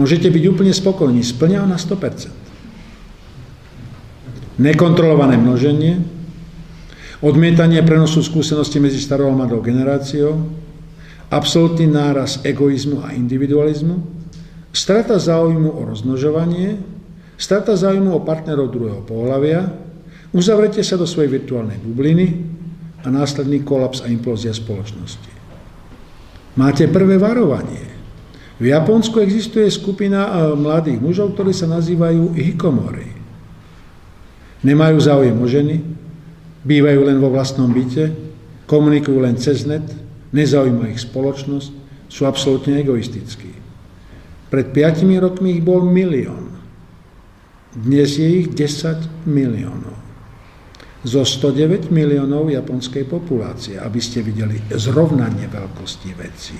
Môžete 0.00 0.32
byť 0.32 0.44
úplne 0.48 0.72
spokojní, 0.72 1.20
splňa 1.20 1.68
na 1.68 1.76
100%. 1.76 4.64
Nekontrolované 4.64 5.36
množenie, 5.36 6.00
odmietanie 7.20 7.84
prenosu 7.84 8.24
skúsenosti 8.24 8.80
medzi 8.80 8.96
starou 8.96 9.28
a 9.28 9.36
mladou 9.36 9.60
generáciou, 9.60 10.40
absolútny 11.28 11.84
náraz 11.84 12.40
egoizmu 12.40 13.04
a 13.04 13.12
individualizmu, 13.12 14.21
strata 14.72 15.20
záujmu 15.20 15.68
o 15.68 15.80
rozmnožovanie, 15.84 16.80
strata 17.36 17.76
záujmu 17.76 18.16
o 18.16 18.24
partnerov 18.24 18.72
druhého 18.72 19.04
pohľavia, 19.04 19.68
uzavretie 20.32 20.80
sa 20.80 20.96
do 20.96 21.04
svojej 21.04 21.28
virtuálnej 21.28 21.76
bubliny 21.78 22.26
a 23.04 23.12
následný 23.12 23.60
kolaps 23.62 24.00
a 24.00 24.08
implózia 24.08 24.56
spoločnosti. 24.56 25.30
Máte 26.56 26.88
prvé 26.88 27.16
varovanie. 27.20 27.92
V 28.60 28.68
Japonsku 28.68 29.18
existuje 29.24 29.66
skupina 29.72 30.28
e, 30.28 30.30
mladých 30.54 31.00
mužov, 31.00 31.34
ktorí 31.34 31.50
sa 31.50 31.66
nazývajú 31.66 32.36
hikomori. 32.36 33.10
Nemajú 34.62 34.96
záujem 35.02 35.34
o 35.34 35.46
ženy, 35.48 35.82
bývajú 36.62 37.00
len 37.08 37.18
vo 37.18 37.32
vlastnom 37.32 37.72
byte, 37.72 38.14
komunikujú 38.70 39.18
len 39.18 39.34
cez 39.34 39.66
net, 39.66 39.82
nezaujíma 40.30 40.94
ich 40.94 41.02
spoločnosť, 41.02 41.70
sú 42.06 42.22
absolútne 42.28 42.78
egoistickí. 42.78 43.61
Pred 44.52 44.68
5 44.76 45.08
rokmi 45.16 45.56
ich 45.56 45.64
bol 45.64 45.80
milión. 45.80 46.52
Dnes 47.72 48.20
je 48.20 48.44
ich 48.44 48.52
10 48.52 49.24
miliónov 49.24 50.02
zo 51.02 51.26
109 51.26 51.90
miliónov 51.90 52.46
japonskej 52.46 53.10
populácie, 53.10 53.74
aby 53.74 53.98
ste 53.98 54.22
videli 54.22 54.54
zrovnanie 54.70 55.50
veľkosti 55.50 56.10
vecí. 56.14 56.58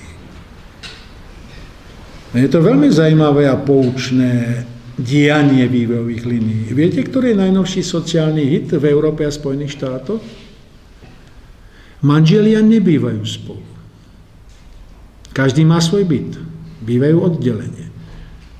Je 2.33 2.49
to 2.51 2.59
veľmi 2.65 2.91
zaujímavé 2.91 3.47
a 3.47 3.61
poučné 3.61 4.65
dianie 4.99 5.69
vývojových 5.69 6.25
línií. 6.27 6.65
Viete, 6.75 7.07
ktorý 7.07 7.33
je 7.33 7.43
najnovší 7.45 7.83
sociálny 7.87 8.43
hit 8.43 8.69
v 8.73 8.85
Európe 8.89 9.23
a 9.23 9.31
Spojených 9.31 9.79
štátoch? 9.79 10.23
Manželia 12.03 12.59
nebývajú 12.65 13.23
spolu. 13.23 13.65
Každý 15.31 15.63
má 15.63 15.79
svoj 15.79 16.03
byt. 16.03 16.35
Bývajú 16.83 17.17
oddelenie. 17.23 17.82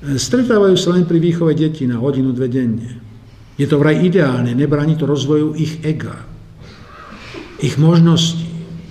Stretávajú 0.03 0.75
sa 0.75 0.99
len 0.99 1.07
pri 1.07 1.15
výchove 1.23 1.55
detí 1.55 1.87
na 1.87 1.95
hodinu, 1.95 2.35
dve 2.35 2.51
denne. 2.51 2.99
Je 3.55 3.63
to 3.63 3.79
vraj 3.79 4.03
ideálne, 4.03 4.51
nebráni 4.51 4.99
to 4.99 5.07
rozvoju 5.07 5.55
ich 5.55 5.79
ega, 5.87 6.27
ich 7.63 7.79
možností. 7.79 8.43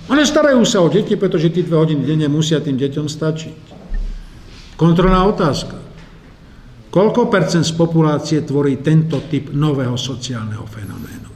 Ale 0.09 0.25
starajú 0.25 0.65
sa 0.65 0.81
o 0.81 0.89
deti, 0.89 1.13
pretože 1.13 1.53
tí 1.53 1.61
dve 1.61 1.77
hodiny 1.77 2.01
denne 2.01 2.27
musia 2.27 2.59
tým 2.59 2.75
deťom 2.81 3.05
stačiť. 3.05 3.57
Kontrolná 4.73 5.21
otázka. 5.29 5.77
Koľko 6.89 7.29
percent 7.29 7.65
z 7.65 7.73
populácie 7.77 8.41
tvorí 8.41 8.81
tento 8.81 9.21
typ 9.29 9.53
nového 9.53 9.97
sociálneho 9.97 10.65
fenoménu? 10.65 11.29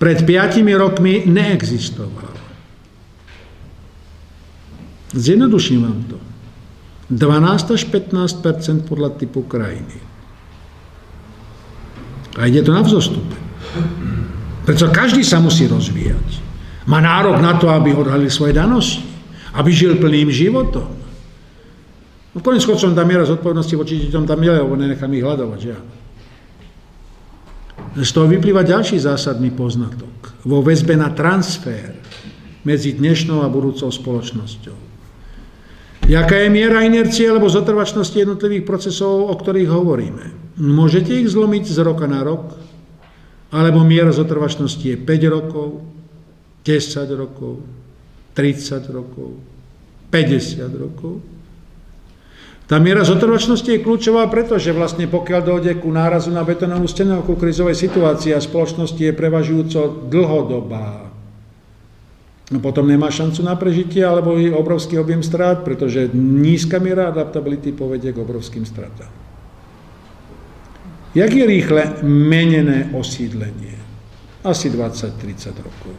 Pred 0.00 0.18
piatimi 0.24 0.72
rokmi 0.72 1.28
neexistoval. 1.28 2.32
Zjednoduším 5.12 5.80
vám 5.84 6.00
to. 6.08 6.29
12 7.10 7.74
až 7.74 7.82
15% 7.90 8.86
podľa 8.86 9.18
typu 9.18 9.42
krajiny. 9.42 9.98
A 12.38 12.46
ide 12.46 12.62
to 12.62 12.70
na 12.70 12.86
vzostupe. 12.86 13.34
Preto 14.62 14.86
každý 14.94 15.26
sa 15.26 15.42
musí 15.42 15.66
rozvíjať. 15.66 16.38
Má 16.86 17.02
nárok 17.02 17.42
na 17.42 17.58
to, 17.58 17.66
aby 17.66 17.90
odhalil 17.90 18.30
svoje 18.30 18.54
danosti. 18.54 19.02
Aby 19.50 19.74
žil 19.74 19.98
plným 19.98 20.30
životom. 20.30 20.86
No 22.30 22.38
konec 22.38 22.62
chodcom 22.62 22.94
tam 22.94 23.06
miera 23.10 23.26
zodpovednosti 23.26 23.74
voči 23.74 24.06
deťom 24.06 24.22
tam 24.22 24.38
je, 24.38 24.52
lebo 24.54 24.78
nenechám 24.78 25.10
ich 25.10 25.26
hľadovať, 25.26 25.58
že 25.58 25.74
Z 28.06 28.10
toho 28.14 28.30
vyplýva 28.30 28.62
ďalší 28.62 29.02
zásadný 29.02 29.50
poznatok. 29.50 30.38
Vo 30.46 30.62
väzbe 30.62 30.94
na 30.94 31.10
transfer 31.10 31.90
medzi 32.62 32.94
dnešnou 32.94 33.42
a 33.42 33.50
budúcou 33.50 33.90
spoločnosťou. 33.90 34.89
Jaká 36.10 36.42
je 36.42 36.50
miera 36.50 36.82
inercie 36.82 37.30
alebo 37.30 37.46
zotrvačnosti 37.46 38.18
jednotlivých 38.18 38.66
procesov, 38.66 39.30
o 39.30 39.34
ktorých 39.38 39.70
hovoríme? 39.70 40.58
Môžete 40.58 41.14
ich 41.14 41.30
zlomiť 41.30 41.70
z 41.70 41.78
roka 41.86 42.10
na 42.10 42.26
rok, 42.26 42.58
alebo 43.54 43.86
miera 43.86 44.10
zotrvačnosti 44.10 44.82
je 44.82 44.98
5 44.98 45.06
rokov, 45.30 45.86
10 46.66 47.06
rokov, 47.14 47.62
30 48.34 48.90
rokov, 48.90 49.38
50 50.10 50.82
rokov. 50.82 51.22
Tá 52.66 52.78
miera 52.78 53.02
zotrvačnosti 53.02 53.66
je 53.66 53.82
kľúčová, 53.82 54.30
pretože 54.30 54.70
vlastne 54.70 55.10
pokiaľ 55.10 55.40
dojde 55.42 55.72
ku 55.82 55.90
nárazu 55.90 56.30
na 56.34 56.46
betonovú 56.46 56.86
stenu 56.86 57.22
ku 57.22 57.34
krizovej 57.34 57.74
situácii 57.74 58.34
a 58.34 58.42
spoločnosti 58.42 58.98
je 58.98 59.14
prevažujúco 59.14 60.06
dlhodobá, 60.06 61.09
potom 62.58 62.90
nemá 62.90 63.14
šancu 63.14 63.46
na 63.46 63.54
prežitie 63.54 64.02
alebo 64.02 64.34
je 64.34 64.50
obrovský 64.50 64.98
objem 64.98 65.22
strát, 65.22 65.62
pretože 65.62 66.10
nízka 66.18 66.82
miera 66.82 67.06
adaptability 67.06 67.70
povedie 67.70 68.10
k 68.10 68.18
obrovským 68.18 68.66
stratám. 68.66 69.06
Jak 71.14 71.30
je 71.30 71.46
rýchle 71.46 72.02
menené 72.02 72.90
osídlenie? 72.90 73.78
Asi 74.42 74.66
20-30 74.66 75.62
rokov. 75.62 75.94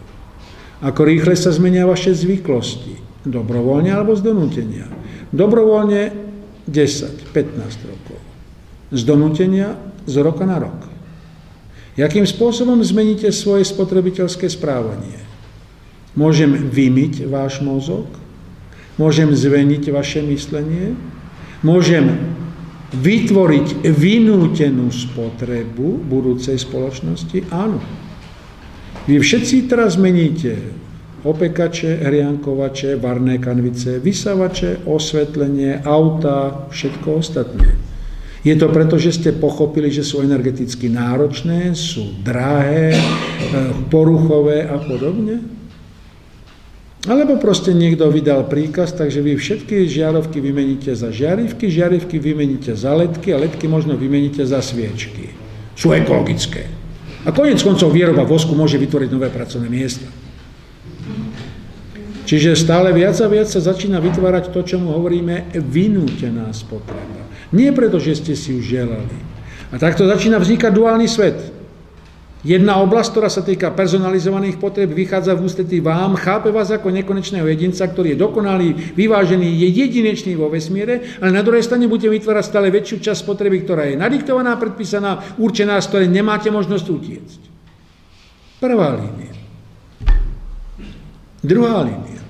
Ako 0.84 1.07
rýchle 1.07 1.40
sa 1.40 1.56
zmenia 1.56 1.88
vaše 1.88 2.11
zvyklosti? 2.11 2.99
Dobrovoľne 3.23 3.95
alebo 3.95 4.11
z 4.18 4.22
donútenia? 4.26 4.91
Dobrovoľne 5.32 6.11
10-15 6.68 7.91
rokov. 7.91 8.19
Z 8.91 9.02
donútenia 9.07 9.80
z 10.03 10.15
roka 10.19 10.44
na 10.44 10.60
rok. 10.60 10.90
Jakým 11.95 12.28
spôsobom 12.28 12.80
zmeníte 12.84 13.30
svoje 13.32 13.68
spotrebiteľské 13.68 14.48
správanie? 14.52 15.31
Môžem 16.11 16.51
vymyť 16.51 17.27
váš 17.31 17.63
mozog? 17.63 18.07
Môžem 18.99 19.31
zveniť 19.31 19.88
vaše 19.95 20.19
myslenie? 20.19 20.93
Môžem 21.63 22.19
vytvoriť 22.91 23.88
vynútenú 23.88 24.91
spotrebu 24.91 26.03
budúcej 26.03 26.59
spoločnosti? 26.59 27.47
Áno. 27.55 27.79
Vy 29.07 29.23
všetci 29.23 29.71
teraz 29.71 29.95
meníte 29.95 30.59
opekače, 31.23 32.03
hriankovače, 32.03 32.99
varné 32.99 33.38
kanvice, 33.39 34.01
vysavače, 34.03 34.83
osvetlenie, 34.83 35.79
auta, 35.85 36.67
všetko 36.69 37.07
ostatné. 37.23 37.77
Je 38.41 38.57
to 38.57 38.73
preto, 38.73 38.97
že 38.97 39.21
ste 39.21 39.38
pochopili, 39.38 39.93
že 39.93 40.01
sú 40.01 40.25
energeticky 40.25 40.89
náročné, 40.89 41.77
sú 41.77 42.09
drahé, 42.25 42.97
eh, 42.97 42.99
poruchové 43.93 44.65
a 44.65 44.81
podobne? 44.81 45.60
Alebo 47.10 47.41
proste 47.41 47.73
niekto 47.73 48.06
vydal 48.14 48.45
príkaz, 48.45 48.94
takže 48.94 49.26
vy 49.26 49.34
všetky 49.34 49.90
žiarovky 49.90 50.38
vymeníte 50.38 50.94
za 50.94 51.10
žiarivky, 51.10 51.65
žiarivky 51.65 52.22
vymeníte 52.22 52.78
za 52.78 52.94
ledky 52.94 53.34
a 53.34 53.41
ledky 53.41 53.65
možno 53.65 53.98
vymeníte 53.98 54.45
za 54.45 54.61
sviečky. 54.61 55.34
Sú 55.73 55.90
ekologické. 55.98 56.69
A 57.26 57.34
konec 57.34 57.57
koncov 57.65 57.90
výroba 57.90 58.22
vosku 58.22 58.53
môže 58.53 58.78
vytvoriť 58.78 59.10
nové 59.10 59.34
pracovné 59.34 59.65
miesta. 59.65 60.06
Čiže 62.30 62.53
stále 62.53 62.94
viac 62.94 63.18
a 63.18 63.28
viac 63.28 63.49
sa 63.49 63.57
začína 63.57 63.98
vytvárať 63.98 64.53
to, 64.53 64.61
čo 64.61 64.78
mu 64.78 64.94
hovoríme 64.94 65.57
vynútená 65.57 66.53
spotreba. 66.53 67.26
Nie 67.49 67.73
preto, 67.73 67.98
že 67.98 68.14
ste 68.14 68.34
si 68.38 68.53
ju 68.53 68.61
želali. 68.61 69.18
A 69.73 69.82
takto 69.82 70.06
začína 70.06 70.38
vznikať 70.38 70.72
duálny 70.72 71.10
svet. 71.10 71.60
Jedna 72.41 72.81
oblasť, 72.81 73.09
ktorá 73.13 73.30
sa 73.30 73.45
týka 73.45 73.69
personalizovaných 73.69 74.57
potreb, 74.57 74.89
vychádza 74.89 75.38
v 75.38 75.45
ústretí 75.45 75.77
vám, 75.77 76.18
chápe 76.18 76.49
vás 76.49 76.73
ako 76.73 76.89
nekonečného 76.89 77.45
jedinca, 77.45 77.85
ktorý 77.85 78.18
je 78.18 78.22
dokonalý, 78.22 78.97
vyvážený, 78.97 79.45
je 79.45 79.68
jedinečný 79.69 80.34
vo 80.34 80.49
vesmíre, 80.49 81.22
ale 81.22 81.30
na 81.30 81.45
druhej 81.45 81.61
strane 81.61 81.85
budete 81.85 82.09
vytvárať 82.09 82.49
stále 82.49 82.73
väčšiu 82.73 82.97
časť 82.97 83.22
potreby, 83.30 83.61
ktorá 83.61 83.93
je 83.93 84.01
nadiktovaná, 84.01 84.57
predpísaná, 84.57 85.38
určená, 85.38 85.77
z 85.77 85.89
ktorej 85.93 86.09
nemáte 86.09 86.49
možnosť 86.49 86.85
utiecť. 86.89 87.41
Prvá 88.57 88.97
línia. 88.97 89.34
Druhá 91.45 91.85
línia. 91.85 92.22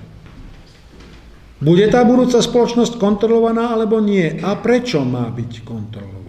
Bude 1.64 1.88
tá 1.88 2.04
budúca 2.04 2.44
spoločnosť 2.44 3.00
kontrolovaná 3.00 3.72
alebo 3.72 4.04
nie? 4.04 4.44
A 4.44 4.60
prečo 4.60 5.08
má 5.08 5.32
byť 5.32 5.64
kontrolovaná? 5.64 6.21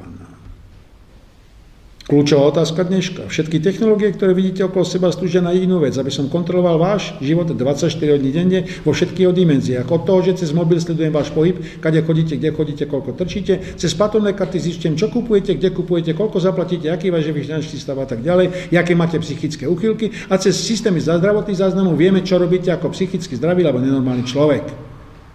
Kľúčová 2.02 2.50
otázka 2.50 2.82
dneška. 2.82 3.30
Všetky 3.30 3.62
technológie, 3.62 4.10
ktoré 4.10 4.34
vidíte 4.34 4.66
okolo 4.66 4.82
seba, 4.82 5.14
slúžia 5.14 5.38
na 5.38 5.54
jedinú 5.54 5.78
vec, 5.78 5.94
aby 5.94 6.10
som 6.10 6.26
kontroloval 6.26 6.74
váš 6.74 7.14
život 7.22 7.46
24 7.46 7.94
hodín 8.18 8.34
denne 8.34 8.66
vo 8.82 8.90
všetkých 8.90 9.30
dimenziách. 9.30 9.86
Od 9.86 10.02
toho, 10.02 10.18
že 10.26 10.42
cez 10.42 10.50
mobil 10.50 10.82
sledujem 10.82 11.14
váš 11.14 11.30
pohyb, 11.30 11.62
kade 11.78 12.02
chodíte, 12.02 12.42
kde 12.42 12.50
chodíte, 12.50 12.84
koľko 12.90 13.14
trčíte, 13.14 13.78
cez 13.78 13.94
platobné 13.94 14.34
karty 14.34 14.58
zistujem, 14.58 14.98
čo 14.98 15.14
kupujete, 15.14 15.54
kde 15.54 15.70
kupujete, 15.70 16.18
koľko 16.18 16.42
zaplatíte, 16.42 16.90
aký 16.90 17.14
váš 17.14 17.30
finančný 17.30 17.78
stav 17.78 17.94
a 18.02 18.06
tak 18.10 18.18
ďalej, 18.26 18.74
aké 18.74 18.98
máte 18.98 19.22
psychické 19.22 19.70
uchylky 19.70 20.10
a 20.26 20.34
cez 20.42 20.58
systémy 20.58 20.98
zdravotných 20.98 21.60
záznamov 21.62 21.94
vieme, 21.94 22.26
čo 22.26 22.34
robíte 22.34 22.74
ako 22.74 22.90
psychicky 22.98 23.38
zdravý 23.38 23.62
alebo 23.62 23.78
nenormálny 23.78 24.26
človek. 24.26 24.66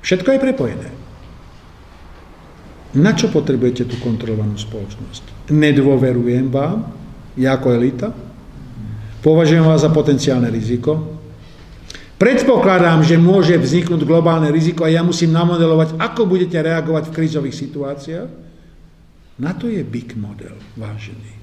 Všetko 0.03 0.35
je 0.35 0.39
prepojené. 0.43 1.06
Na 2.95 3.11
čo 3.11 3.27
potrebujete 3.27 3.83
tú 3.83 3.99
kontrolovanú 3.99 4.55
spoločnosť? 4.55 5.37
nedôverujem 5.51 6.51
vám, 6.51 6.91
ja 7.39 7.55
ako 7.55 7.67
elita, 7.75 8.11
považujem 9.23 9.63
vás 9.63 9.83
za 9.83 9.91
potenciálne 9.91 10.51
riziko, 10.51 11.17
Predpokladám, 12.17 13.05
že 13.05 13.13
môže 13.21 13.53
vzniknúť 13.61 14.01
globálne 14.01 14.49
riziko 14.49 14.81
a 14.81 14.89
ja 14.89 15.05
musím 15.05 15.37
namodelovať, 15.37 16.01
ako 16.01 16.25
budete 16.25 16.57
reagovať 16.57 17.13
v 17.13 17.13
krízových 17.13 17.53
situáciách. 17.53 18.29
Na 19.37 19.53
to 19.53 19.69
je 19.69 19.85
big 19.85 20.17
model, 20.17 20.57
vážený. 20.73 21.37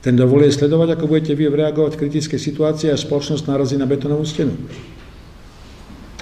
Ten 0.00 0.16
dovoluje 0.16 0.56
sledovať, 0.56 0.96
ako 0.96 1.04
budete 1.04 1.36
vy 1.36 1.52
reagovať 1.52 1.94
v 1.94 2.00
kritickej 2.00 2.40
situácii 2.40 2.88
a 2.88 2.96
spoločnosť 2.96 3.44
narazí 3.44 3.76
na 3.76 3.84
betonovú 3.84 4.24
stenu. 4.24 4.56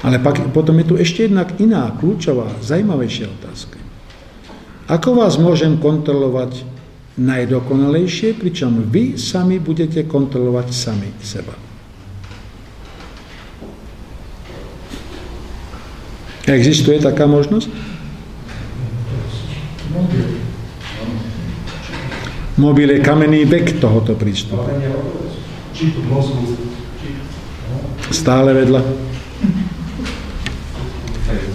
Ale 0.03 0.19
pak, 0.19 0.51
potom 0.51 0.75
je 0.83 0.91
tu 0.91 0.95
ešte 0.99 1.31
jedna 1.31 1.47
iná, 1.63 1.95
kľúčová, 2.03 2.51
zajímavejšia 2.67 3.31
otázka. 3.31 3.80
Ako 4.91 5.15
vás 5.15 5.39
môžem 5.39 5.79
kontrolovať 5.79 6.67
najdokonalejšie, 7.15 8.35
pričom 8.35 8.91
vy 8.91 9.15
sami 9.15 9.63
budete 9.63 10.03
kontrolovať 10.03 10.67
sami 10.75 11.07
seba. 11.23 11.55
Existuje 16.51 16.99
taká 16.99 17.31
možnosť? 17.31 17.71
Mobil 22.59 22.91
je 22.91 22.99
kamenný 22.99 23.47
vek 23.47 23.79
tohoto 23.79 24.19
prístupu. 24.19 24.67
Stále 28.11 28.51
vedľa. 28.59 29.10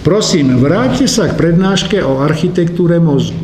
Prosím, 0.06 0.62
vráťte 0.62 1.10
sa 1.10 1.26
k 1.26 1.34
prednáške 1.34 1.98
o 1.98 2.22
architektúre 2.22 3.02
mozgu. 3.02 3.42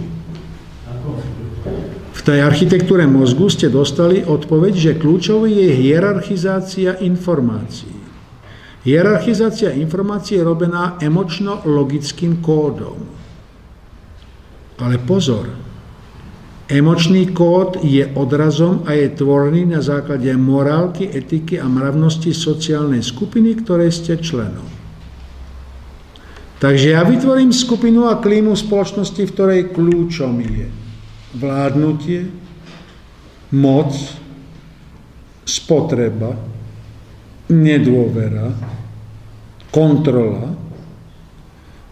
V 2.15 2.21
tej 2.23 2.39
architektúre 2.39 3.03
mozgu 3.03 3.51
ste 3.51 3.67
dostali 3.67 4.23
odpoveď, 4.23 4.75
že 4.79 4.93
kľúčový 4.95 5.59
je 5.59 5.71
hierarchizácia 5.75 7.03
informácií. 7.03 7.99
Hierarchizácia 8.87 9.75
informácií 9.75 10.39
je 10.39 10.47
robená 10.47 11.03
emočno-logickým 11.03 12.39
kódom. 12.39 13.11
Ale 14.79 15.03
pozor, 15.03 15.51
emočný 16.71 17.35
kód 17.35 17.83
je 17.83 18.07
odrazom 18.15 18.87
a 18.87 18.95
je 18.95 19.11
tvorený 19.11 19.67
na 19.67 19.83
základe 19.83 20.31
morálky, 20.39 21.11
etiky 21.11 21.59
a 21.59 21.67
mravnosti 21.67 22.31
sociálnej 22.31 23.03
skupiny, 23.03 23.59
ktorej 23.67 23.91
ste 23.91 24.15
členom. 24.23 24.82
Takže 26.63 26.95
ja 26.95 27.03
vytvorím 27.03 27.51
skupinu 27.51 28.07
a 28.07 28.23
klímu 28.23 28.55
spoločnosti, 28.55 29.19
v 29.19 29.35
ktorej 29.35 29.75
kľúčom 29.75 30.39
je 30.47 30.71
vládnutie, 31.35 32.31
moc, 33.59 33.91
spotreba, 35.43 36.39
nedôvera, 37.51 38.55
kontrola. 39.75 40.55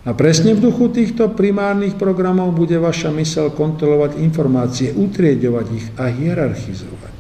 A 0.07 0.11
presne 0.15 0.55
v 0.55 0.71
duchu 0.71 0.87
týchto 0.95 1.35
primárnych 1.35 1.99
programov 1.99 2.55
bude 2.55 2.79
vaša 2.79 3.11
mysel 3.19 3.51
kontrolovať 3.51 4.23
informácie, 4.23 4.95
utriedovať 4.95 5.67
ich 5.75 5.87
a 5.99 6.09
hierarchizovať. 6.15 7.20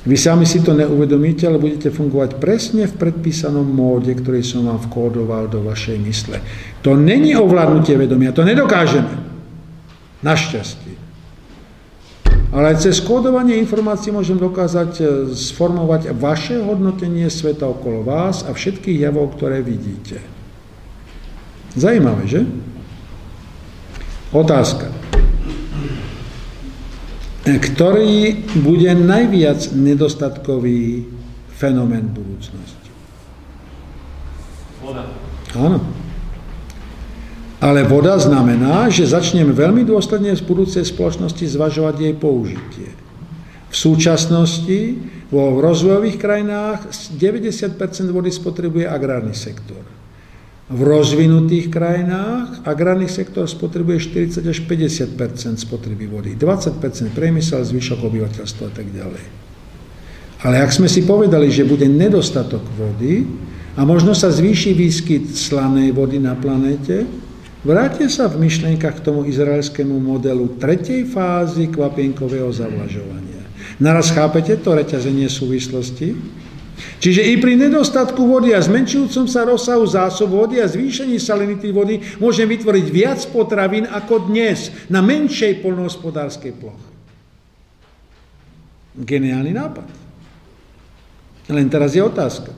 Vy 0.00 0.16
sami 0.16 0.48
si 0.48 0.64
to 0.64 0.72
neuvedomíte, 0.72 1.44
ale 1.44 1.60
budete 1.60 1.92
fungovať 1.92 2.40
presne 2.40 2.88
v 2.88 2.96
predpísanom 2.96 3.68
móde, 3.68 4.16
ktorý 4.16 4.40
som 4.40 4.64
vám 4.64 4.80
vkódoval 4.88 5.52
do 5.52 5.60
vašej 5.60 6.00
mysle. 6.08 6.40
To 6.80 6.96
není 6.96 7.36
ovládnutie 7.36 8.00
vedomia, 8.00 8.32
to 8.32 8.40
nedokážeme. 8.40 9.12
Našťastie. 10.24 10.96
Ale 12.50 12.74
cez 12.80 12.98
kódovanie 13.04 13.60
informácií 13.60 14.10
môžem 14.10 14.40
dokázať 14.40 14.90
e, 14.98 15.02
sformovať 15.36 16.16
vaše 16.16 16.58
hodnotenie 16.58 17.28
sveta 17.30 17.68
okolo 17.68 18.02
vás 18.02 18.42
a 18.42 18.56
všetkých 18.56 19.04
javov, 19.06 19.36
ktoré 19.36 19.60
vidíte. 19.62 20.18
Zajímavé, 21.76 22.26
že? 22.26 22.42
Otázka 24.34 24.99
ktorý 27.44 28.44
bude 28.60 28.92
najviac 28.92 29.72
nedostatkový 29.72 31.08
fenomén 31.56 32.12
budúcnosti. 32.12 32.90
Voda. 34.84 35.08
Áno. 35.56 35.78
Ale 37.60 37.84
voda 37.84 38.16
znamená, 38.16 38.88
že 38.88 39.04
začneme 39.04 39.52
veľmi 39.52 39.84
dôsledne 39.84 40.32
v 40.32 40.46
budúcej 40.48 40.80
spoločnosti 40.80 41.44
zvažovať 41.44 41.96
jej 42.00 42.14
použitie. 42.16 42.88
V 43.68 43.76
súčasnosti 43.76 44.96
vo 45.28 45.60
rozvojových 45.60 46.16
krajinách 46.16 46.88
90% 47.20 47.76
vody 48.10 48.32
spotrebuje 48.32 48.88
agrárny 48.88 49.36
sektor. 49.36 49.99
V 50.70 50.86
rozvinutých 50.86 51.66
krajinách 51.66 52.62
agrárny 52.62 53.10
sektor 53.10 53.42
spotrebuje 53.50 54.06
40 54.38 54.46
až 54.46 54.58
50% 54.62 55.58
spotreby 55.58 56.06
vody, 56.06 56.38
20 56.38 57.10
priemysel, 57.10 57.66
zvyšok 57.66 58.06
obyvateľstva 58.06 58.64
a 58.70 58.72
tak 58.72 58.86
ďalej. 58.94 59.24
Ale 60.46 60.62
ak 60.62 60.70
sme 60.70 60.86
si 60.86 61.02
povedali, 61.02 61.50
že 61.50 61.66
bude 61.66 61.90
nedostatok 61.90 62.62
vody 62.78 63.26
a 63.74 63.82
možno 63.82 64.14
sa 64.14 64.30
zvýši 64.30 64.70
výskyt 64.70 65.34
slanej 65.34 65.90
vody 65.90 66.22
na 66.22 66.38
planéte, 66.38 67.02
vráte 67.66 68.06
sa 68.06 68.30
v 68.30 68.46
myšlienkach 68.46 69.02
k 69.02 69.04
tomu 69.10 69.26
izraelskému 69.26 69.98
modelu 69.98 70.54
tretej 70.54 71.02
fázy 71.10 71.66
kvapienkového 71.66 72.46
zavlažovania. 72.54 73.42
Naraz 73.82 74.14
chápete 74.14 74.54
to 74.62 74.78
reťazenie 74.78 75.26
súvislosti? 75.26 76.39
Čiže 77.00 77.24
i 77.24 77.40
pri 77.40 77.56
nedostatku 77.56 78.20
vody 78.24 78.52
a 78.52 78.60
zmenšujúcom 78.60 79.24
sa 79.24 79.44
rozsahu 79.48 79.84
zásob 79.88 80.32
vody 80.32 80.60
a 80.60 80.68
zvýšení 80.68 81.16
salinity 81.16 81.72
vody 81.72 82.00
môžem 82.20 82.48
vytvoriť 82.48 82.86
viac 82.92 83.20
potravín 83.32 83.88
ako 83.88 84.28
dnes 84.28 84.68
na 84.92 85.00
menšej 85.00 85.64
polnohospodárskej 85.64 86.52
ploche. 86.60 86.88
Geniálny 89.00 89.52
nápad. 89.56 89.88
Len 91.50 91.66
teraz 91.72 91.96
je 91.96 92.02
otázka. 92.04 92.52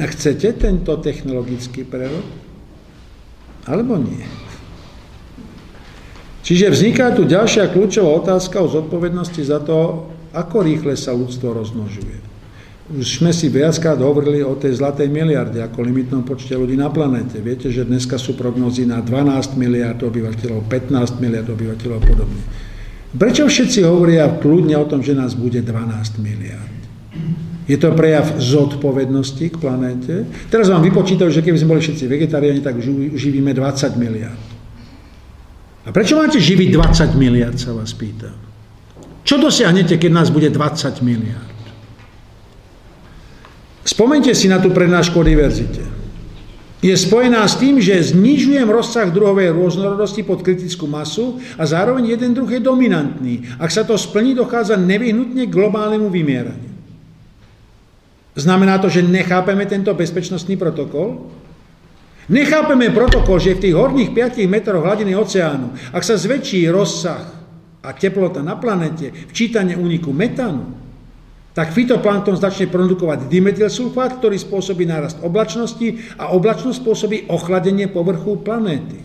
A 0.00 0.04
chcete 0.08 0.56
tento 0.56 0.96
technologický 1.02 1.84
prerod? 1.84 2.24
Alebo 3.68 4.00
nie? 4.00 4.24
Čiže 6.42 6.74
vzniká 6.74 7.14
tu 7.14 7.22
ďalšia 7.22 7.70
kľúčová 7.70 8.18
otázka 8.18 8.58
o 8.58 8.66
zodpovednosti 8.66 9.42
za 9.46 9.62
to, 9.62 10.10
ako 10.34 10.66
rýchle 10.66 10.98
sa 10.98 11.14
ľudstvo 11.14 11.54
rozmnožuje. 11.54 12.31
Sme 13.00 13.32
si 13.32 13.48
viackrát 13.48 13.96
hovorili 13.96 14.44
o 14.44 14.52
tej 14.52 14.76
zlatej 14.76 15.08
miliarde 15.08 15.64
ako 15.64 15.80
limitnom 15.80 16.28
počte 16.28 16.52
ľudí 16.52 16.76
na 16.76 16.92
planete. 16.92 17.40
Viete, 17.40 17.72
že 17.72 17.88
dneska 17.88 18.20
sú 18.20 18.36
prognozy 18.36 18.84
na 18.84 19.00
12 19.00 19.56
miliard 19.56 19.96
obyvateľov, 19.96 20.68
15 20.68 21.16
miliard 21.16 21.48
obyvateľov 21.48 21.96
a 21.96 22.02
podobne. 22.04 22.42
Prečo 23.16 23.48
všetci 23.48 23.80
hovoria 23.88 24.28
kľudne 24.36 24.76
o 24.76 24.84
tom, 24.84 25.00
že 25.00 25.16
nás 25.16 25.32
bude 25.32 25.64
12 25.64 26.20
miliard? 26.20 26.80
Je 27.64 27.80
to 27.80 27.96
prejav 27.96 28.36
zodpovednosti 28.36 29.46
k 29.48 29.56
planéte? 29.56 30.28
Teraz 30.52 30.68
vám 30.68 30.84
vypočítajú, 30.84 31.32
že 31.32 31.40
keby 31.40 31.56
sme 31.56 31.72
boli 31.72 31.80
všetci 31.80 32.04
vegetariáni, 32.04 32.60
tak 32.60 32.76
živíme 33.16 33.56
20 33.56 33.96
miliard. 33.96 34.44
A 35.84 35.88
prečo 35.96 36.20
máte 36.20 36.36
živiť 36.36 36.68
20 36.76 37.16
miliard, 37.16 37.56
sa 37.56 37.72
vás 37.72 37.96
pýtam. 37.96 38.36
Čo 39.24 39.38
dosiahnete, 39.38 39.96
keď 39.96 40.10
nás 40.12 40.28
bude 40.28 40.52
20 40.52 41.00
miliard? 41.00 41.51
Spomente 43.82 44.30
si 44.34 44.46
na 44.46 44.62
tú 44.62 44.70
prednášku 44.70 45.18
o 45.18 45.26
diverzite. 45.26 45.82
Je 46.82 46.90
spojená 46.98 47.46
s 47.46 47.62
tým, 47.62 47.78
že 47.78 48.10
znižujem 48.10 48.66
rozsah 48.66 49.06
druhovej 49.06 49.54
rôznorodosti 49.54 50.26
pod 50.26 50.42
kritickú 50.42 50.90
masu 50.90 51.38
a 51.54 51.62
zároveň 51.62 52.18
jeden 52.18 52.34
druh 52.34 52.50
je 52.50 52.58
dominantný. 52.58 53.46
Ak 53.62 53.70
sa 53.70 53.86
to 53.86 53.94
splní, 53.94 54.34
dochádza 54.34 54.74
nevyhnutne 54.74 55.46
k 55.46 55.54
globálnemu 55.54 56.10
vymieraniu. 56.10 56.74
Znamená 58.34 58.82
to, 58.82 58.90
že 58.90 59.06
nechápeme 59.06 59.62
tento 59.70 59.94
bezpečnostný 59.94 60.58
protokol? 60.58 61.30
Nechápeme 62.26 62.90
protokol, 62.90 63.38
že 63.38 63.54
v 63.54 63.62
tých 63.70 63.78
horných 63.78 64.10
5 64.10 64.42
metroch 64.50 64.82
hladiny 64.82 65.14
oceánu, 65.14 65.94
ak 65.94 66.02
sa 66.02 66.18
zväčší 66.18 66.66
rozsah 66.66 67.22
a 67.78 67.88
teplota 67.94 68.42
na 68.42 68.58
planete, 68.58 69.14
včítanie 69.30 69.78
úniku 69.78 70.10
metánu, 70.10 70.81
tak 71.52 71.76
fitoplankton 71.76 72.40
začne 72.40 72.72
produkovať 72.72 73.28
dimetylsulfát, 73.28 74.16
ktorý 74.16 74.40
spôsobí 74.40 74.88
nárast 74.88 75.20
oblačnosti 75.20 76.16
a 76.16 76.32
oblačnosť 76.32 76.80
spôsobí 76.80 77.16
ochladenie 77.28 77.92
povrchu 77.92 78.40
planéty. 78.40 79.04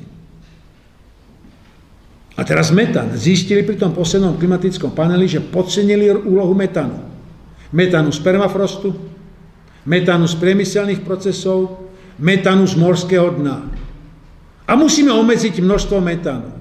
A 2.37 2.45
teraz 2.47 2.71
metán. 2.71 3.11
Zistili 3.17 3.65
pri 3.67 3.75
tom 3.75 3.91
poslednom 3.91 4.37
klimatickom 4.39 4.93
paneli, 4.93 5.27
že 5.27 5.43
podcenili 5.43 6.07
úlohu 6.23 6.53
metánu. 6.55 7.03
Metánu 7.73 8.13
z 8.15 8.23
permafrostu, 8.23 8.95
metánu 9.83 10.29
z 10.29 10.35
priemyselných 10.39 11.03
procesov, 11.03 11.89
metánu 12.15 12.63
z 12.63 12.79
morského 12.79 13.33
dna. 13.41 13.67
A 14.67 14.71
musíme 14.75 15.11
obmedziť 15.11 15.59
množstvo 15.59 15.97
metánu. 15.99 16.56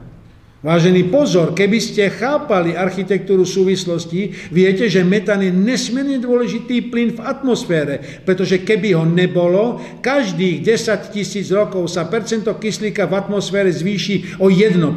Vážený 0.67 1.15
pozor, 1.15 1.55
keby 1.55 1.79
ste 1.79 2.11
chápali 2.11 2.75
architektúru 2.75 3.47
súvislosti, 3.47 4.51
viete, 4.51 4.91
že 4.91 5.07
metán 5.07 5.39
je 5.39 5.55
nesmierne 5.55 6.19
dôležitý 6.19 6.91
plyn 6.91 7.15
v 7.15 7.23
atmosfére, 7.23 8.03
pretože 8.27 8.67
keby 8.67 8.99
ho 8.99 9.07
nebolo, 9.07 9.79
každých 10.03 10.67
10 10.67 11.15
tisíc 11.15 11.55
rokov 11.55 11.87
sa 11.87 12.11
percento 12.11 12.51
kyslíka 12.59 13.07
v 13.07 13.15
atmosfére 13.15 13.71
zvýši 13.71 14.43
o 14.43 14.51
1%, 14.51 14.91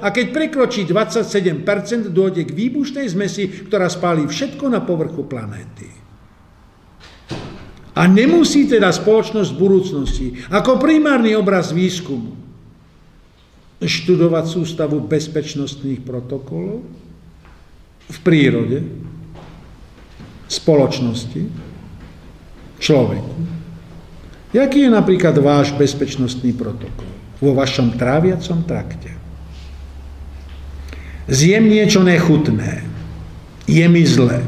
a 0.00 0.08
keď 0.08 0.26
prekročí 0.32 0.88
27%, 0.88 2.08
dôjde 2.08 2.48
k 2.48 2.56
výbušnej 2.56 3.04
zmesi, 3.12 3.68
ktorá 3.68 3.92
spálí 3.92 4.24
všetko 4.24 4.64
na 4.72 4.80
povrchu 4.80 5.28
planéty. 5.28 5.92
A 7.92 8.08
nemusí 8.08 8.64
teda 8.64 8.88
spoločnosť 8.96 9.50
v 9.52 9.60
budúcnosti 9.60 10.26
ako 10.48 10.80
primárny 10.80 11.36
obraz 11.36 11.76
výskumu 11.76 12.45
študovať 13.82 14.44
sústavu 14.48 15.04
bezpečnostných 15.04 16.00
protokolov 16.00 16.80
v 18.06 18.18
prírode, 18.24 18.78
spoločnosti, 20.48 21.42
človeku. 22.80 23.36
Jaký 24.54 24.88
je 24.88 24.90
napríklad 24.90 25.36
váš 25.42 25.74
bezpečnostný 25.76 26.56
protokol 26.56 27.08
vo 27.42 27.52
vašom 27.52 27.98
tráviacom 28.00 28.64
trakte? 28.64 29.12
Zjem 31.26 31.66
niečo 31.66 32.00
nechutné, 32.06 32.86
je 33.66 33.86
mi 33.90 34.06
zlé, 34.06 34.40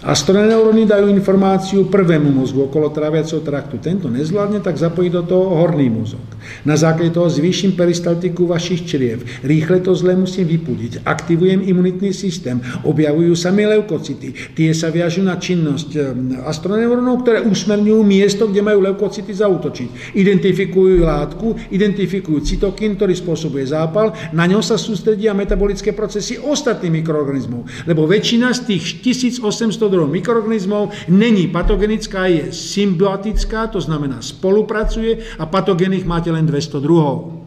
Astroneuróny 0.00 0.88
dajú 0.88 1.12
informáciu 1.12 1.84
prvému 1.92 2.32
mozgu 2.32 2.64
okolo 2.72 2.88
tráviaceho 2.88 3.44
traktu. 3.44 3.76
Tento 3.76 4.08
nezvládne, 4.08 4.64
tak 4.64 4.80
zapojí 4.80 5.12
do 5.12 5.20
toho 5.20 5.60
horný 5.60 5.92
mozog. 5.92 6.24
Na 6.64 6.72
základe 6.72 7.12
toho 7.12 7.28
zvýšim 7.28 7.76
peristaltiku 7.76 8.48
vašich 8.48 8.88
čriev. 8.88 9.20
Rýchle 9.44 9.84
to 9.84 9.92
zle 9.92 10.16
musím 10.16 10.48
vypudiť. 10.48 11.04
Aktivujem 11.04 11.60
imunitný 11.68 12.16
systém. 12.16 12.64
Objavujú 12.80 13.36
sa 13.36 13.52
mi 13.52 13.68
leukocity. 13.68 14.56
Tie 14.56 14.72
sa 14.72 14.88
viažú 14.88 15.20
na 15.20 15.36
činnosť 15.36 15.90
eh, 15.92 16.02
astroneurónov, 16.48 17.20
ktoré 17.20 17.44
usmerňujú 17.44 18.00
miesto, 18.00 18.48
kde 18.48 18.64
majú 18.64 18.80
leukocity 18.80 19.36
zautočiť. 19.36 20.16
Identifikujú 20.16 21.04
látku, 21.04 21.76
identifikujú 21.76 22.40
cytokín, 22.40 22.96
ktorý 22.96 23.12
spôsobuje 23.12 23.68
zápal. 23.68 24.16
Na 24.32 24.48
ňo 24.48 24.64
sa 24.64 24.80
sústredia 24.80 25.36
metabolické 25.36 25.92
procesy 25.92 26.40
ostatných 26.40 27.04
mikroorganizmov. 27.04 27.84
Lebo 27.84 28.08
väčšina 28.08 28.56
z 28.56 28.60
tých 28.64 29.04
1800 29.04 29.89
druhov 29.90 30.14
mikroorganizmov, 30.14 31.10
není 31.10 31.50
patogenická, 31.50 32.30
je 32.30 32.54
symbiotická, 32.54 33.66
to 33.66 33.82
znamená 33.82 34.22
spolupracuje 34.22 35.36
a 35.36 35.44
patogených 35.44 36.06
máte 36.06 36.30
len 36.30 36.46
200 36.46 36.78
druhov. 36.78 37.42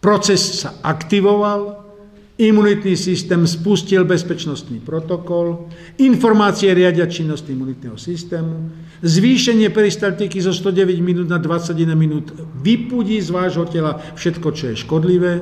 Proces 0.00 0.64
sa 0.64 0.80
aktivoval, 0.84 1.84
imunitný 2.34 2.98
systém 2.98 3.46
spustil 3.46 4.02
bezpečnostný 4.04 4.82
protokol, 4.82 5.70
informácie 6.02 6.74
riadia 6.74 7.06
činnosti 7.06 7.54
imunitného 7.54 7.94
systému, 7.94 8.74
zvýšenie 9.06 9.70
peristaltiky 9.70 10.42
zo 10.42 10.50
109 10.50 10.98
minút 10.98 11.30
na 11.30 11.38
21 11.38 11.94
minút 11.94 12.34
vypudí 12.58 13.22
z 13.22 13.30
vášho 13.30 13.70
tela 13.70 14.02
všetko, 14.18 14.48
čo 14.50 14.64
je 14.74 14.82
škodlivé 14.82 15.32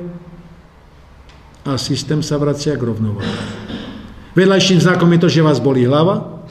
a 1.65 1.79
systém 1.79 2.21
sa 2.21 2.37
vracia 2.37 2.77
k 2.77 2.83
rovnováhe. 2.85 3.72
Vedľajším 4.33 4.81
znakom 4.81 5.13
je 5.13 5.21
to, 5.21 5.29
že 5.29 5.45
vás 5.45 5.61
bolí 5.61 5.85
hlava, 5.85 6.41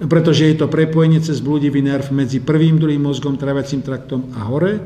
pretože 0.00 0.48
je 0.48 0.56
to 0.56 0.72
prepojenie 0.72 1.20
cez 1.20 1.44
blúdivý 1.44 1.84
nerv 1.84 2.08
medzi 2.08 2.40
prvým, 2.40 2.80
druhým 2.80 3.04
mozgom, 3.04 3.36
traviacím 3.36 3.84
traktom 3.84 4.32
a 4.32 4.48
hore 4.48 4.80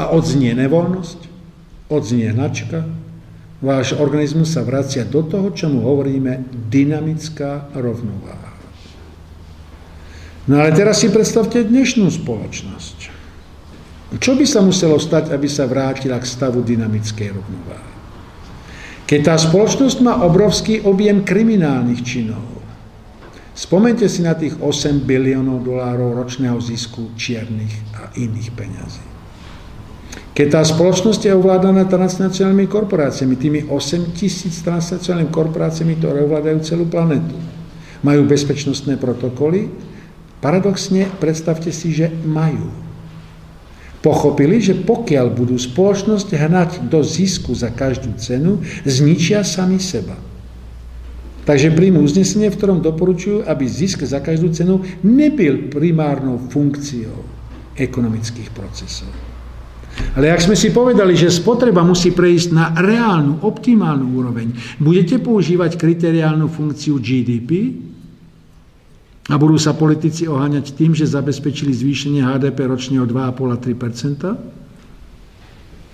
a 0.00 0.08
odznie 0.16 0.56
nevoľnosť, 0.56 1.20
odznie 1.92 2.32
hnačka, 2.32 2.88
váš 3.60 3.92
organizmus 4.00 4.54
sa 4.54 4.64
vracia 4.64 5.04
do 5.04 5.20
toho, 5.20 5.52
čo 5.52 5.68
mu 5.68 5.84
hovoríme 5.84 6.48
dynamická 6.72 7.68
rovnováha. 7.76 8.56
No 10.48 10.64
ale 10.64 10.72
teraz 10.72 11.04
si 11.04 11.12
predstavte 11.12 11.60
dnešnú 11.60 12.08
spoločnosť. 12.08 12.98
Čo 14.16 14.32
by 14.40 14.48
sa 14.48 14.64
muselo 14.64 14.96
stať, 14.96 15.36
aby 15.36 15.44
sa 15.44 15.68
vrátila 15.68 16.16
k 16.16 16.24
stavu 16.24 16.64
dynamickej 16.64 17.28
rovnováhy? 17.36 17.87
Keď 19.08 19.20
tá 19.24 19.40
spoločnosť 19.40 20.04
má 20.04 20.20
obrovský 20.20 20.84
objem 20.84 21.24
kriminálnych 21.24 22.04
činov, 22.04 22.44
spomente 23.56 24.04
si 24.04 24.20
na 24.20 24.36
tých 24.36 24.60
8 24.60 25.00
biliónov 25.08 25.64
dolárov 25.64 26.12
ročného 26.12 26.60
zisku 26.60 27.16
čiernych 27.16 27.72
a 27.96 28.12
iných 28.20 28.52
peňazí. 28.52 29.06
Keď 30.36 30.46
tá 30.52 30.60
spoločnosť 30.60 31.24
je 31.24 31.32
ovládaná 31.32 31.88
transnacionálnymi 31.88 32.68
korporáciami, 32.68 33.34
tými 33.40 33.60
8 33.72 34.12
tisíc 34.12 34.60
transnacionálnymi 34.60 35.32
korporáciami, 35.32 35.96
ktoré 35.96 36.28
ovládajú 36.28 36.58
celú 36.60 36.84
planetu, 36.84 37.34
majú 38.04 38.28
bezpečnostné 38.28 39.00
protokoly, 39.00 39.72
paradoxne 40.44 41.08
predstavte 41.16 41.72
si, 41.72 41.96
že 41.96 42.12
majú 42.28 42.87
Pochopili, 43.98 44.62
že 44.62 44.78
pokiaľ 44.78 45.26
budú 45.34 45.58
spoločnosť 45.58 46.28
hnať 46.30 46.70
do 46.86 47.02
zisku 47.02 47.50
za 47.50 47.74
každú 47.74 48.14
cenu, 48.14 48.62
zničia 48.86 49.42
sami 49.42 49.82
seba. 49.82 50.14
Takže 51.42 51.72
príjmu 51.72 52.04
uznesenie, 52.04 52.52
v 52.52 52.58
ktorom 52.60 52.84
doporučujú, 52.84 53.48
aby 53.48 53.64
zisk 53.64 54.04
za 54.04 54.20
každú 54.20 54.52
cenu 54.52 54.84
nebyl 55.00 55.72
primárnou 55.72 56.36
funkciou 56.52 57.24
ekonomických 57.74 58.52
procesov. 58.52 59.08
Ale 60.14 60.30
ak 60.30 60.44
sme 60.44 60.54
si 60.54 60.70
povedali, 60.70 61.18
že 61.18 61.32
spotreba 61.32 61.82
musí 61.82 62.14
prejsť 62.14 62.48
na 62.54 62.70
reálnu, 62.76 63.42
optimálnu 63.42 64.14
úroveň, 64.14 64.54
budete 64.78 65.18
používať 65.18 65.74
kriteriálnu 65.74 66.46
funkciu 66.46 67.02
GDP, 67.02 67.74
a 69.28 69.36
budú 69.36 69.60
sa 69.60 69.76
politici 69.76 70.24
oháňať 70.24 70.72
tým, 70.72 70.96
že 70.96 71.04
zabezpečili 71.04 71.68
zvýšenie 71.68 72.24
HDP 72.24 72.64
ročne 72.64 73.04
o 73.04 73.06
2,5 73.06 73.52
a 73.52 73.56
3 73.60 73.76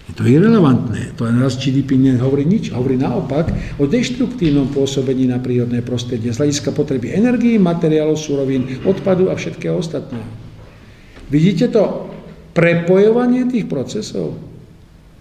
Je 0.04 0.12
to 0.14 0.22
irrelevantné. 0.22 1.18
To 1.18 1.26
raz 1.26 1.58
GDP 1.58 1.98
nehovorí 1.98 2.46
nič. 2.46 2.70
Hovorí 2.70 2.94
naopak 2.94 3.50
o 3.80 3.90
deštruktívnom 3.90 4.70
pôsobení 4.70 5.26
na 5.26 5.42
prírodné 5.42 5.82
prostredie 5.82 6.30
z 6.30 6.38
hľadiska 6.38 6.70
potreby 6.70 7.10
energii, 7.10 7.58
materiálov, 7.58 8.14
surovín, 8.14 8.84
odpadu 8.86 9.32
a 9.32 9.34
všetkého 9.34 9.82
ostatného. 9.82 10.28
Vidíte 11.26 11.72
to 11.74 12.12
prepojovanie 12.54 13.50
tých 13.50 13.66
procesov? 13.66 14.38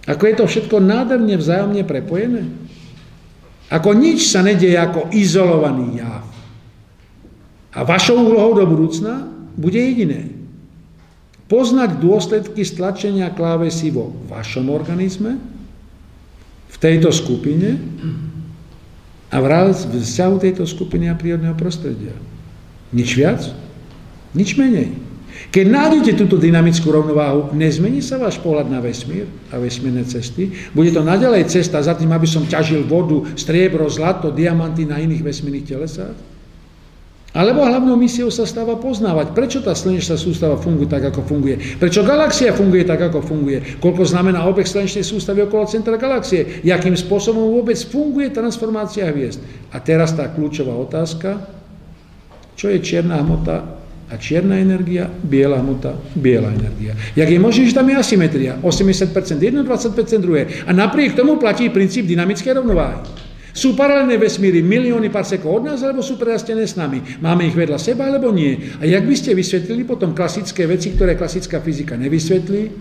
Ako 0.04 0.24
je 0.28 0.36
to 0.36 0.46
všetko 0.46 0.84
nádherne 0.84 1.34
vzájomne 1.40 1.82
prepojené? 1.88 2.44
Ako 3.72 3.96
nič 3.96 4.30
sa 4.30 4.44
nedieje 4.44 4.76
ako 4.78 5.10
izolovaný 5.16 6.04
jav. 6.04 6.33
A 7.74 7.82
vašou 7.82 8.22
úlohou 8.22 8.54
do 8.54 8.66
budúcna 8.70 9.26
bude 9.58 9.78
jediné. 9.78 10.30
Poznať 11.50 12.02
dôsledky 12.02 12.62
stlačenia 12.62 13.34
klávesy 13.34 13.90
vo 13.90 14.14
vašom 14.30 14.70
organizme, 14.70 15.38
v 16.74 16.78
tejto 16.82 17.14
skupine 17.14 17.78
a 19.30 19.38
v 19.42 19.46
vzťahu 19.74 20.36
tejto 20.42 20.66
skupiny 20.66 21.10
a 21.10 21.18
prírodného 21.18 21.54
prostredia. 21.54 22.14
Nič 22.94 23.14
viac, 23.18 23.42
nič 24.34 24.58
menej. 24.58 24.94
Keď 25.50 25.66
nájdete 25.66 26.14
túto 26.18 26.38
dynamickú 26.38 26.94
rovnováhu, 26.94 27.58
nezmení 27.58 28.06
sa 28.06 28.22
váš 28.22 28.38
pohľad 28.38 28.70
na 28.70 28.78
vesmír 28.78 29.26
a 29.50 29.58
vesmírne 29.58 30.06
cesty. 30.06 30.54
Bude 30.74 30.94
to 30.94 31.02
naďalej 31.02 31.50
cesta 31.50 31.82
za 31.82 31.98
tým, 31.98 32.14
aby 32.14 32.30
som 32.30 32.46
ťažil 32.46 32.86
vodu, 32.86 33.26
striebro, 33.34 33.90
zlato, 33.90 34.30
diamanty 34.30 34.86
na 34.86 35.02
iných 35.02 35.26
vesmírnych 35.26 35.66
telesách? 35.66 36.33
Alebo 37.34 37.66
hlavnou 37.66 37.98
misiou 37.98 38.30
sa 38.30 38.46
stáva 38.46 38.78
poznávať, 38.78 39.34
prečo 39.34 39.60
tá 39.66 39.74
slnečná 39.74 40.22
sústava 40.22 40.54
funguje 40.54 40.86
tak, 40.86 41.10
ako 41.10 41.26
funguje. 41.26 41.58
Prečo 41.82 42.06
galaxia 42.06 42.54
funguje 42.54 42.86
tak, 42.86 43.10
ako 43.10 43.26
funguje. 43.26 43.82
Koľko 43.82 44.06
znamená 44.06 44.46
obeh 44.46 44.70
slnečnej 44.70 45.02
sústavy 45.02 45.42
okolo 45.42 45.66
centra 45.66 45.98
galaxie. 45.98 46.62
Jakým 46.62 46.94
spôsobom 46.94 47.58
vôbec 47.58 47.82
funguje 47.90 48.30
transformácia 48.30 49.10
hviezd. 49.10 49.42
A 49.74 49.82
teraz 49.82 50.14
tá 50.14 50.30
kľúčová 50.30 50.78
otázka, 50.78 51.42
čo 52.54 52.70
je 52.70 52.78
čierna 52.86 53.18
hmota 53.26 53.82
a 54.14 54.14
čierna 54.22 54.62
energia, 54.62 55.10
biela 55.10 55.58
hmota, 55.58 55.98
biela 56.14 56.54
energia. 56.54 56.94
Jak 57.18 57.34
je 57.34 57.40
možné, 57.42 57.66
že 57.66 57.74
tam 57.74 57.90
je 57.90 57.98
asymetria? 57.98 58.62
80% 58.62 59.42
jedno, 59.42 59.66
20% 59.66 60.22
druhé. 60.22 60.70
A 60.70 60.72
napriek 60.72 61.18
tomu 61.18 61.42
platí 61.42 61.66
princíp 61.74 62.06
dynamické 62.06 62.54
rovnováhy. 62.54 63.23
Sú 63.54 63.78
paralelné 63.78 64.18
vesmíry 64.18 64.66
milióny 64.66 65.14
parsekov 65.14 65.62
od 65.62 65.64
nás, 65.70 65.86
alebo 65.86 66.02
sú 66.02 66.18
prerastené 66.18 66.66
s 66.66 66.74
nami? 66.74 67.22
Máme 67.22 67.46
ich 67.46 67.54
vedľa 67.54 67.78
seba, 67.78 68.10
alebo 68.10 68.34
nie? 68.34 68.58
A 68.82 68.90
jak 68.90 69.06
by 69.06 69.14
ste 69.14 69.38
vysvetlili 69.38 69.86
potom 69.86 70.18
klasické 70.18 70.66
veci, 70.66 70.98
ktoré 70.98 71.14
klasická 71.14 71.62
fyzika 71.62 71.94
nevysvetlí, 71.94 72.74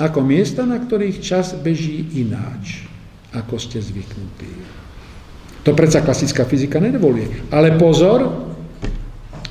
ako 0.00 0.24
miesta, 0.24 0.64
na 0.64 0.80
ktorých 0.80 1.20
čas 1.20 1.52
beží 1.60 2.08
ináč, 2.16 2.88
ako 3.36 3.60
ste 3.60 3.84
zvyknutí. 3.84 4.48
To 5.68 5.76
predsa 5.76 6.00
klasická 6.00 6.48
fyzika 6.48 6.80
nedovoluje. 6.80 7.52
Ale 7.52 7.76
pozor, 7.76 8.48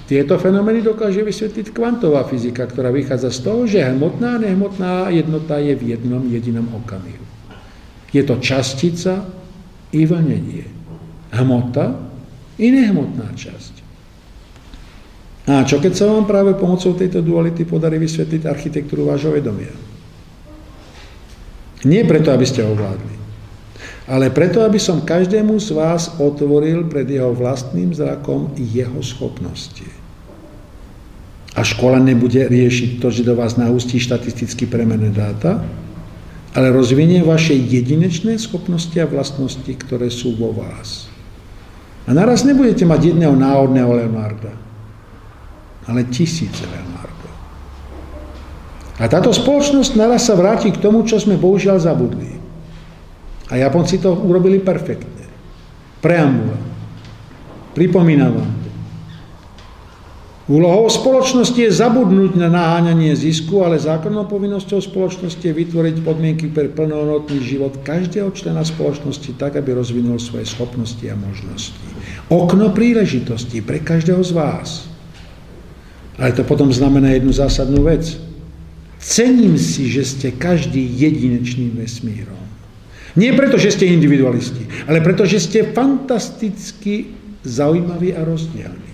tieto 0.10 0.42
fenomény 0.42 0.82
dokáže 0.82 1.22
vysvetliť 1.22 1.70
kvantová 1.70 2.26
fyzika, 2.26 2.66
ktorá 2.66 2.90
vychádza 2.90 3.30
z 3.30 3.40
toho, 3.46 3.62
že 3.70 3.86
hmotná 3.94 4.36
a 4.36 4.42
nehmotná 4.42 5.14
jednota 5.14 5.62
je 5.62 5.78
v 5.78 5.94
jednom 5.94 6.26
jedinom 6.26 6.66
okamihu. 6.82 7.22
Je 8.10 8.26
to 8.26 8.42
častica 8.42 9.22
i 9.94 10.06
vlnenie. 10.06 10.66
Hmota 11.34 11.98
i 12.58 12.68
nehmotná 12.74 13.32
časť. 13.34 13.74
A 15.50 15.66
čo 15.66 15.82
keď 15.82 15.94
sa 15.98 16.06
vám 16.06 16.30
práve 16.30 16.54
pomocou 16.54 16.94
tejto 16.94 17.26
duality 17.26 17.66
podarí 17.66 17.98
vysvetliť 17.98 18.46
architektúru 18.46 19.10
vášho 19.10 19.34
vedomia? 19.34 19.74
Nie 21.88 22.06
preto, 22.06 22.30
aby 22.30 22.46
ste 22.46 22.62
ovládli, 22.62 23.16
ale 24.10 24.34
preto, 24.34 24.66
aby 24.66 24.82
som 24.82 25.06
každému 25.06 25.58
z 25.62 25.70
vás 25.74 26.18
otvoril 26.18 26.86
pred 26.90 27.08
jeho 27.08 27.32
vlastným 27.32 27.94
zrakom 27.96 28.52
jeho 28.58 29.00
schopnosti. 29.06 29.86
A 31.54 31.66
škola 31.66 31.98
nebude 31.98 32.46
riešiť 32.46 33.02
to, 33.02 33.10
že 33.10 33.26
do 33.26 33.34
vás 33.34 33.58
naustí 33.58 33.98
štatisticky 33.98 34.66
premené 34.66 35.10
dáta, 35.10 35.62
ale 36.54 36.74
rozvinie 36.74 37.22
vaše 37.22 37.54
jedinečné 37.54 38.42
schopnosti 38.42 38.96
a 38.98 39.06
vlastnosti, 39.06 39.70
ktoré 39.70 40.10
sú 40.10 40.34
vo 40.34 40.50
vás. 40.50 41.10
A 42.10 42.14
naraz 42.14 42.42
nebudete 42.42 42.90
mať 42.90 43.14
jedného 43.14 43.38
náhodného 43.38 43.92
Leonarda, 43.94 44.54
ale 45.86 46.10
tisíce 46.10 46.66
Leonardo. 46.66 47.30
A 48.98 49.06
táto 49.06 49.30
spoločnosť 49.30 49.94
naraz 49.94 50.26
sa 50.26 50.34
vráti 50.34 50.74
k 50.74 50.82
tomu, 50.82 51.06
čo 51.06 51.22
sme 51.22 51.38
bohužiaľ 51.38 51.78
zabudli. 51.78 52.42
A 53.50 53.58
Japonci 53.58 54.02
to 54.02 54.14
urobili 54.14 54.58
perfektne. 54.58 55.26
Preambula. 56.02 56.58
Pripomínam 57.78 58.34
vám, 58.34 58.52
Úlohou 60.50 60.90
spoločnosti 60.90 61.62
je 61.62 61.70
zabudnúť 61.70 62.34
na 62.34 62.50
naháňanie 62.50 63.14
zisku, 63.14 63.62
ale 63.62 63.78
zákonnou 63.78 64.26
povinnosťou 64.26 64.82
spoločnosti 64.82 65.46
je 65.46 65.54
vytvoriť 65.54 66.02
podmienky 66.02 66.50
pre 66.50 66.74
plnohodnotný 66.74 67.38
život 67.46 67.78
každého 67.86 68.34
člena 68.34 68.66
spoločnosti 68.66 69.38
tak, 69.38 69.62
aby 69.62 69.78
rozvinul 69.78 70.18
svoje 70.18 70.50
schopnosti 70.50 71.06
a 71.06 71.14
možnosti. 71.14 71.78
Okno 72.34 72.74
príležitosti 72.74 73.62
pre 73.62 73.78
každého 73.78 74.26
z 74.26 74.32
vás. 74.34 74.90
Ale 76.18 76.34
to 76.34 76.42
potom 76.42 76.74
znamená 76.74 77.14
jednu 77.14 77.30
zásadnú 77.30 77.86
vec. 77.86 78.18
Cením 78.98 79.54
si, 79.54 79.86
že 79.86 80.02
ste 80.02 80.34
každý 80.34 80.82
jedinečným 80.82 81.78
vesmírom. 81.78 82.42
Nie 83.14 83.38
preto, 83.38 83.62
že 83.62 83.70
ste 83.70 83.94
individualisti, 83.94 84.66
ale 84.90 84.98
preto, 85.06 85.30
že 85.30 85.38
ste 85.38 85.70
fantasticky 85.78 87.14
zaujímaví 87.46 88.18
a 88.18 88.26
rozdielni. 88.26 88.89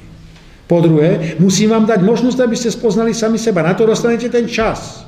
Po 0.66 0.82
druhé, 0.82 1.38
musím 1.38 1.70
vám 1.70 1.86
dať 1.86 2.02
možnosť, 2.02 2.40
aby 2.42 2.58
ste 2.58 2.74
spoznali 2.74 3.14
sami 3.14 3.38
seba. 3.38 3.62
Na 3.62 3.78
to 3.78 3.86
dostanete 3.86 4.26
ten 4.34 4.50
čas. 4.50 5.06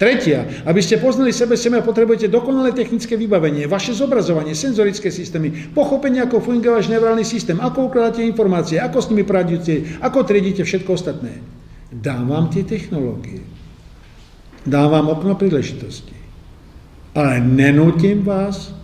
Tretia, 0.00 0.66
aby 0.66 0.82
ste 0.82 0.98
poznali 0.98 1.30
sebe 1.30 1.54
sebe, 1.54 1.78
potrebujete 1.78 2.26
dokonalé 2.26 2.74
technické 2.74 3.14
vybavenie, 3.14 3.70
vaše 3.70 3.94
zobrazovanie, 3.94 4.50
senzorické 4.50 5.14
systémy, 5.14 5.70
pochopenie, 5.70 6.18
ako 6.26 6.42
funguje 6.42 6.74
váš 6.74 6.90
neurálny 6.90 7.22
systém, 7.22 7.54
ako 7.62 7.86
ukladáte 7.86 8.18
informácie, 8.26 8.82
ako 8.82 8.98
s 8.98 9.08
nimi 9.14 9.22
pracujete, 9.22 10.02
ako 10.02 10.26
triedite 10.26 10.66
všetko 10.66 10.98
ostatné. 10.98 11.38
Dám 11.92 12.26
vám 12.26 12.50
tie 12.50 12.66
technológie. 12.66 13.46
Dám 14.66 14.90
vám 14.90 15.06
okno 15.14 15.38
príležitosti. 15.38 16.18
Ale 17.14 17.38
nenútim 17.38 18.26
vás 18.26 18.74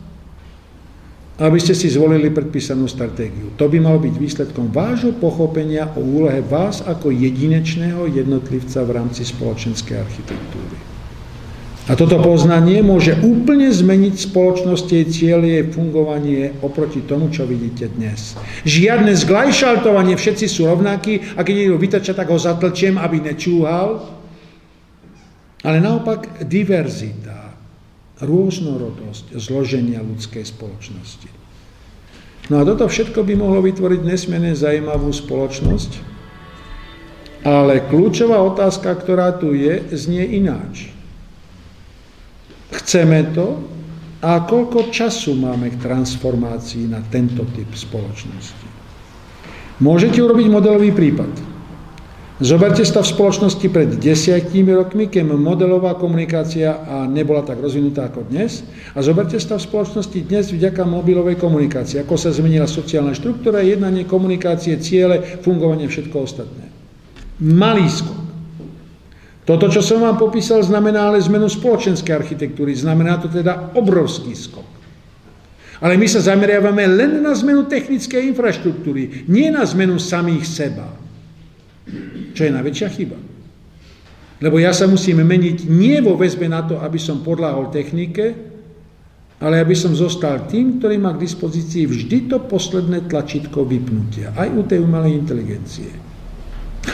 aby 1.38 1.58
ste 1.62 1.70
si 1.70 1.86
zvolili 1.86 2.34
predpísanú 2.34 2.90
stratégiu. 2.90 3.54
To 3.54 3.70
by 3.70 3.78
malo 3.78 4.02
byť 4.02 4.14
výsledkom 4.18 4.74
vášho 4.74 5.14
pochopenia 5.14 5.86
o 5.94 6.02
úlohe 6.02 6.42
vás 6.42 6.82
ako 6.82 7.14
jedinečného 7.14 8.10
jednotlivca 8.10 8.82
v 8.82 8.90
rámci 8.98 9.22
spoločenskej 9.22 10.02
architektúry. 10.02 10.76
A 11.88 11.96
toto 11.96 12.20
poznanie 12.20 12.84
môže 12.84 13.16
úplne 13.24 13.72
zmeniť 13.72 14.28
spoločnosť, 14.28 14.86
jej 14.92 15.06
cieľ, 15.08 15.40
jej 15.40 15.64
fungovanie 15.72 16.52
oproti 16.60 17.00
tomu, 17.00 17.32
čo 17.32 17.48
vidíte 17.48 17.88
dnes. 17.96 18.36
Žiadne 18.68 19.16
zglajšaltovanie, 19.16 20.12
všetci 20.12 20.52
sú 20.52 20.68
rovnakí 20.68 21.32
a 21.32 21.40
keď 21.40 21.54
niekto 21.54 21.80
vytača, 21.80 22.12
tak 22.12 22.28
ho 22.28 22.36
zatlčiem, 22.36 23.00
aby 23.00 23.24
nečúhal. 23.24 24.04
Ale 25.64 25.80
naopak 25.80 26.44
diverzita 26.44 27.37
rôznorodosť 28.22 29.38
zloženia 29.38 30.02
ľudskej 30.02 30.42
spoločnosti. 30.42 31.30
No 32.48 32.60
a 32.60 32.66
toto 32.66 32.88
všetko 32.88 33.22
by 33.22 33.34
mohlo 33.36 33.60
vytvoriť 33.60 34.00
nesmierne 34.02 34.56
zajímavú 34.56 35.12
spoločnosť, 35.12 36.18
ale 37.44 37.84
kľúčová 37.86 38.40
otázka, 38.42 38.88
ktorá 38.98 39.36
tu 39.36 39.52
je, 39.54 39.84
znie 39.94 40.24
ináč. 40.40 40.90
Chceme 42.72 43.30
to 43.36 43.62
a 44.24 44.42
koľko 44.42 44.90
času 44.90 45.38
máme 45.38 45.70
k 45.70 45.80
transformácii 45.80 46.90
na 46.90 47.04
tento 47.06 47.46
typ 47.54 47.70
spoločnosti? 47.70 48.66
Môžete 49.78 50.18
urobiť 50.18 50.46
modelový 50.50 50.90
prípad. 50.90 51.57
Zoberte 52.38 52.86
sa 52.86 53.02
v 53.02 53.10
spoločnosti 53.18 53.66
pred 53.66 53.98
desiatimi 53.98 54.70
rokmi, 54.70 55.10
keď 55.10 55.26
modelová 55.34 55.98
komunikácia 55.98 56.70
nebola 57.10 57.42
tak 57.42 57.58
rozvinutá 57.58 58.06
ako 58.06 58.30
dnes. 58.30 58.62
A 58.94 59.02
zoberte 59.02 59.42
v 59.58 59.66
spoločnosti 59.66 60.18
dnes 60.22 60.54
vďaka 60.54 60.86
mobilovej 60.86 61.34
komunikácii, 61.34 61.98
ako 61.98 62.14
sa 62.14 62.30
zmenila 62.30 62.70
sociálna 62.70 63.10
štruktúra, 63.18 63.58
jednanie, 63.66 64.06
komunikácie, 64.06 64.78
ciele, 64.78 65.42
fungovanie, 65.42 65.90
všetko 65.90 66.14
ostatné. 66.14 66.70
Malý 67.42 67.90
skok. 67.90 68.22
Toto, 69.42 69.66
čo 69.66 69.82
som 69.82 70.06
vám 70.06 70.14
popísal, 70.14 70.62
znamená 70.62 71.10
ale 71.10 71.18
zmenu 71.18 71.50
spoločenskej 71.50 72.14
architektúry. 72.14 72.70
Znamená 72.70 73.18
to 73.18 73.26
teda 73.26 73.74
obrovský 73.74 74.38
skok. 74.38 74.66
Ale 75.82 75.98
my 75.98 76.06
sa 76.06 76.22
zameriavame 76.22 76.86
len 76.86 77.18
na 77.18 77.34
zmenu 77.34 77.66
technickej 77.66 78.30
infraštruktúry, 78.30 79.26
nie 79.26 79.50
na 79.50 79.66
zmenu 79.66 79.98
samých 79.98 80.46
seba. 80.46 80.97
Čo 82.34 82.42
je 82.46 82.54
najväčšia 82.54 82.88
chyba. 82.94 83.18
Lebo 84.38 84.62
ja 84.62 84.70
sa 84.70 84.86
musím 84.86 85.24
meniť 85.26 85.66
nie 85.66 85.98
vo 85.98 86.14
väzbe 86.14 86.46
na 86.46 86.62
to, 86.62 86.78
aby 86.78 87.00
som 87.00 87.26
podláhol 87.26 87.74
technike, 87.74 88.38
ale 89.38 89.62
aby 89.62 89.74
som 89.74 89.94
zostal 89.94 90.46
tým, 90.50 90.78
ktorý 90.78 90.98
má 90.98 91.14
k 91.14 91.22
dispozícii 91.26 91.86
vždy 91.86 92.30
to 92.30 92.42
posledné 92.46 93.06
tlačítko 93.06 93.66
vypnutia. 93.66 94.34
Aj 94.34 94.50
u 94.50 94.62
tej 94.66 94.82
umelej 94.82 95.14
inteligencie. 95.14 95.90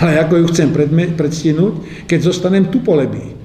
Ale 0.01 0.21
ako 0.21 0.41
ju 0.41 0.47
chcem 0.53 0.69
predstihnúť, 1.17 2.05
keď 2.09 2.19
zostanem 2.21 2.69
tupolebý. 2.69 3.37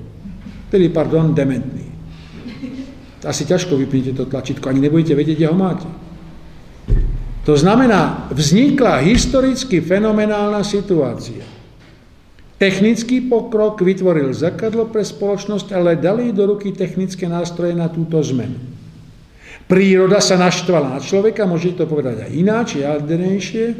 Tedy, 0.71 0.87
pardon, 0.91 1.31
dementný. 1.35 1.87
Asi 3.23 3.43
ťažko 3.43 3.75
vypnete 3.75 4.15
to 4.15 4.27
tlačítko, 4.31 4.71
ani 4.71 4.79
nebudete 4.79 5.11
vedieť, 5.11 5.43
kde 5.43 5.47
ho 5.51 5.55
máte. 5.55 5.87
To 7.47 7.53
znamená, 7.55 8.27
vznikla 8.31 9.03
historicky 9.03 9.79
fenomenálna 9.79 10.61
situácia 10.63 11.59
Technický 12.59 13.23
pokrok 13.23 13.79
vytvoril 13.79 14.35
zrkadlo 14.35 14.91
pre 14.91 14.99
spoločnosť, 14.99 15.71
ale 15.71 15.95
dali 15.95 16.35
do 16.35 16.43
ruky 16.43 16.75
technické 16.75 17.23
nástroje 17.23 17.71
na 17.71 17.87
túto 17.87 18.19
zmenu. 18.19 18.59
Príroda 19.71 20.19
sa 20.19 20.35
naštvala 20.35 20.91
na 20.91 20.99
človeka, 20.99 21.47
môžete 21.47 21.79
to 21.79 21.85
povedať 21.87 22.27
aj 22.27 22.31
ináč, 22.35 22.67
jadernejšie, 22.83 23.79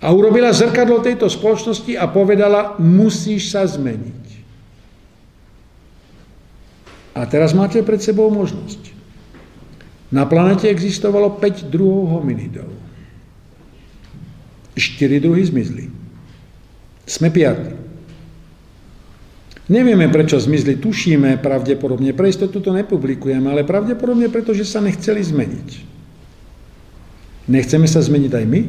a 0.00 0.06
urobila 0.16 0.48
zrkadlo 0.48 1.04
tejto 1.04 1.28
spoločnosti 1.28 1.92
a 2.00 2.08
povedala, 2.08 2.80
musíš 2.80 3.52
sa 3.52 3.68
zmeniť. 3.68 4.24
A 7.20 7.28
teraz 7.28 7.52
máte 7.52 7.84
pred 7.84 8.00
sebou 8.00 8.32
možnosť. 8.32 8.93
Na 10.14 10.22
planete 10.30 10.70
existovalo 10.70 11.42
5 11.42 11.74
druhov 11.74 12.22
hominidov. 12.22 12.70
4 14.78 15.18
druhy 15.18 15.42
zmizli. 15.42 15.90
Sme 17.02 17.34
piatí. 17.34 17.74
Nevieme, 19.64 20.06
prečo 20.12 20.36
zmizli, 20.38 20.76
tušíme 20.76 21.40
pravdepodobne, 21.40 22.12
pre 22.12 22.28
istotu 22.28 22.60
to 22.60 22.70
nepublikujeme, 22.70 23.48
ale 23.48 23.64
pravdepodobne 23.64 24.28
preto, 24.28 24.52
že 24.52 24.68
sa 24.68 24.78
nechceli 24.78 25.24
zmeniť. 25.24 25.68
Nechceme 27.48 27.88
sa 27.88 28.04
zmeniť 28.04 28.32
aj 28.38 28.44
my? 28.44 28.60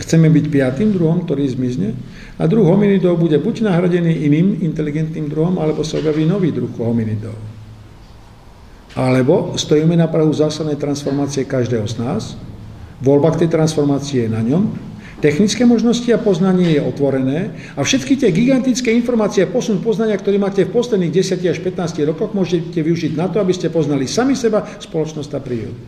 Chceme 0.00 0.32
byť 0.32 0.44
piatým 0.48 0.96
druhom, 0.96 1.28
ktorý 1.28 1.44
zmizne? 1.44 1.92
a 2.38 2.46
druh 2.46 2.62
hominidov 2.62 3.18
bude 3.18 3.34
buď 3.42 3.66
nahradený 3.66 4.30
iným 4.30 4.62
inteligentným 4.62 5.26
druhom, 5.26 5.58
alebo 5.58 5.82
sa 5.82 5.98
objaví 5.98 6.22
nový 6.22 6.54
druh 6.54 6.70
hominidov. 6.78 7.34
Alebo 8.96 9.56
stojíme 9.58 9.96
na 9.96 10.08
prahu 10.08 10.32
zásadnej 10.32 10.80
transformácie 10.80 11.44
každého 11.44 11.84
z 11.84 11.94
nás, 12.00 12.22
voľba 13.04 13.36
k 13.36 13.44
tej 13.44 13.48
transformácii 13.52 14.26
je 14.26 14.28
na 14.28 14.42
ňom, 14.42 14.64
technické 15.18 15.66
možnosti 15.66 16.06
a 16.14 16.18
poznanie 16.18 16.78
je 16.78 16.82
otvorené 16.82 17.50
a 17.74 17.82
všetky 17.82 18.14
tie 18.18 18.30
gigantické 18.30 18.94
informácie 18.94 19.44
a 19.44 19.50
posun 19.50 19.82
poznania, 19.82 20.18
ktoré 20.18 20.38
máte 20.38 20.62
v 20.62 20.74
posledných 20.74 21.14
10 21.14 21.42
až 21.42 21.58
15 21.58 22.10
rokoch, 22.10 22.34
môžete 22.34 22.78
využiť 22.78 23.18
na 23.18 23.26
to, 23.26 23.42
aby 23.42 23.50
ste 23.50 23.70
poznali 23.70 24.06
sami 24.06 24.38
seba, 24.38 24.62
spoločnosť 24.78 25.30
a 25.34 25.40
prírodu. 25.42 25.82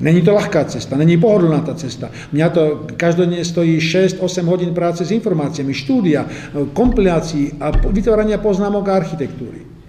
Není 0.00 0.24
to 0.24 0.32
ľahká 0.32 0.64
cesta, 0.64 0.96
není 0.96 1.20
pohodlná 1.20 1.60
tá 1.60 1.76
cesta. 1.76 2.08
Mňa 2.32 2.46
to 2.56 2.88
každodenne 2.96 3.44
stojí 3.44 3.76
6-8 3.76 4.24
hodín 4.48 4.72
práce 4.72 5.04
s 5.04 5.12
informáciami, 5.12 5.76
štúdia, 5.76 6.24
kompilácií 6.72 7.60
a 7.60 7.68
vytvárania 7.68 8.40
poznámok 8.40 8.88
a 8.88 8.96
architektúry. 9.04 9.79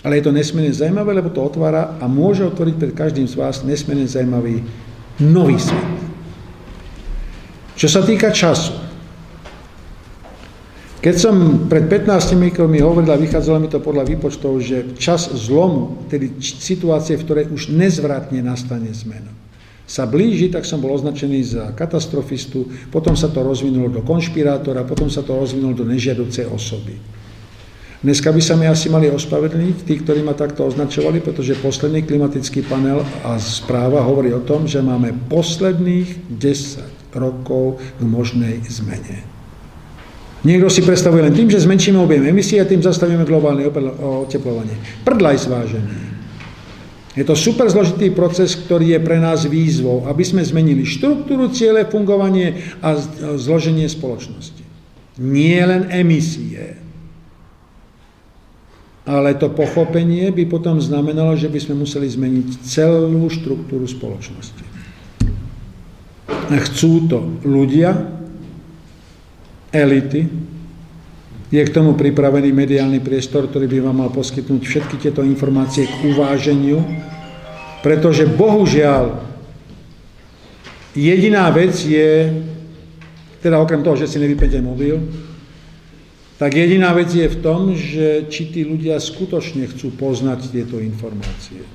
Ale 0.00 0.16
je 0.16 0.24
to 0.28 0.32
nesmierne 0.32 0.72
zaujímavé, 0.72 1.12
lebo 1.12 1.28
to 1.28 1.44
otvára 1.44 2.00
a 2.00 2.08
môže 2.08 2.46
otvoriť 2.48 2.74
pred 2.80 2.92
každým 2.96 3.28
z 3.28 3.36
vás 3.36 3.60
nesmierne 3.60 4.08
zaujímavý 4.08 4.64
nový 5.20 5.60
svet. 5.60 5.88
Čo 7.76 7.88
sa 7.88 8.00
týka 8.04 8.32
času, 8.32 8.76
keď 11.00 11.16
som 11.16 11.64
pred 11.64 11.88
15 11.88 12.36
rokmi 12.60 12.84
hovoril 12.84 13.08
a 13.08 13.16
vychádzalo 13.16 13.56
mi 13.56 13.72
to 13.72 13.80
podľa 13.80 14.04
výpočtov, 14.04 14.60
že 14.60 14.96
čas 15.00 15.32
zlomu, 15.32 16.04
tedy 16.12 16.36
situácie, 16.44 17.16
v 17.16 17.24
ktorej 17.24 17.44
už 17.48 17.72
nezvratne 17.72 18.44
nastane 18.44 18.92
zmena, 18.92 19.32
sa 19.88 20.04
blíži, 20.04 20.52
tak 20.52 20.68
som 20.68 20.78
bol 20.78 20.92
označený 20.92 21.40
za 21.40 21.64
katastrofistu, 21.72 22.68
potom 22.92 23.16
sa 23.16 23.32
to 23.32 23.40
rozvinulo 23.40 23.88
do 23.88 24.04
konšpirátora, 24.04 24.84
potom 24.84 25.08
sa 25.08 25.24
to 25.24 25.34
rozvinulo 25.34 25.72
do 25.72 25.88
nežiaducej 25.88 26.46
osoby. 26.52 27.00
Dneska 28.00 28.32
by 28.32 28.40
sa 28.40 28.56
mi 28.56 28.64
asi 28.64 28.88
mali 28.88 29.12
ospravedlniť 29.12 29.84
tí, 29.84 30.00
ktorí 30.00 30.24
ma 30.24 30.32
takto 30.32 30.64
označovali, 30.64 31.20
pretože 31.20 31.60
posledný 31.60 32.00
klimatický 32.00 32.64
panel 32.64 33.04
a 33.20 33.36
správa 33.36 34.00
hovorí 34.00 34.32
o 34.32 34.40
tom, 34.40 34.64
že 34.64 34.80
máme 34.80 35.12
posledných 35.28 36.32
10 36.32 37.12
rokov 37.12 37.76
k 37.76 38.00
možnej 38.00 38.64
zmene. 38.64 39.20
Niekto 40.40 40.72
si 40.72 40.80
predstavuje 40.80 41.28
len 41.28 41.36
tým, 41.36 41.52
že 41.52 41.60
zmenšíme 41.60 42.00
objem 42.00 42.24
emisí 42.24 42.56
a 42.56 42.64
tým 42.64 42.80
zastavíme 42.80 43.28
globálne 43.28 43.68
oteplovanie. 43.68 44.72
Prdlaj 45.04 45.44
zvážený. 45.44 46.00
Je 47.12 47.24
to 47.28 47.36
super 47.36 47.68
zložitý 47.68 48.08
proces, 48.16 48.56
ktorý 48.56 48.96
je 48.96 49.00
pre 49.04 49.20
nás 49.20 49.44
výzvou, 49.44 50.08
aby 50.08 50.24
sme 50.24 50.40
zmenili 50.40 50.88
štruktúru, 50.88 51.52
ciele, 51.52 51.84
fungovanie 51.84 52.64
a 52.80 52.96
zloženie 53.36 53.84
spoločnosti. 53.92 54.64
Nie 55.20 55.68
len 55.68 55.92
emisie. 55.92 56.80
Ale 59.10 59.34
to 59.34 59.50
pochopenie 59.50 60.30
by 60.30 60.46
potom 60.46 60.78
znamenalo, 60.78 61.34
že 61.34 61.50
by 61.50 61.58
sme 61.58 61.82
museli 61.82 62.06
zmeniť 62.06 62.62
celú 62.62 63.26
štruktúru 63.26 63.90
spoločnosti. 63.90 64.62
Chcú 66.50 67.10
to 67.10 67.18
ľudia, 67.42 67.90
elity. 69.74 70.30
Je 71.50 71.58
k 71.58 71.74
tomu 71.74 71.98
pripravený 71.98 72.54
mediálny 72.54 73.02
priestor, 73.02 73.50
ktorý 73.50 73.66
by 73.66 73.78
vám 73.82 73.96
mal 74.06 74.10
poskytnúť 74.14 74.62
všetky 74.62 75.02
tieto 75.02 75.26
informácie 75.26 75.90
k 75.90 76.14
uváženiu, 76.14 76.78
pretože 77.82 78.30
bohužiaľ 78.30 79.26
jediná 80.94 81.50
vec 81.50 81.74
je, 81.82 82.30
teda 83.42 83.58
okrem 83.58 83.82
toho, 83.82 83.98
že 83.98 84.06
si 84.06 84.22
nevypete 84.22 84.62
mobil, 84.62 85.02
tak 86.40 86.56
jediná 86.56 86.96
vec 86.96 87.12
je 87.12 87.28
v 87.28 87.40
tom, 87.44 87.76
že 87.76 88.24
či 88.32 88.48
tí 88.48 88.64
ľudia 88.64 88.96
skutočne 88.96 89.68
chcú 89.68 89.92
poznať 89.92 90.48
tieto 90.48 90.80
informácie. 90.80 91.68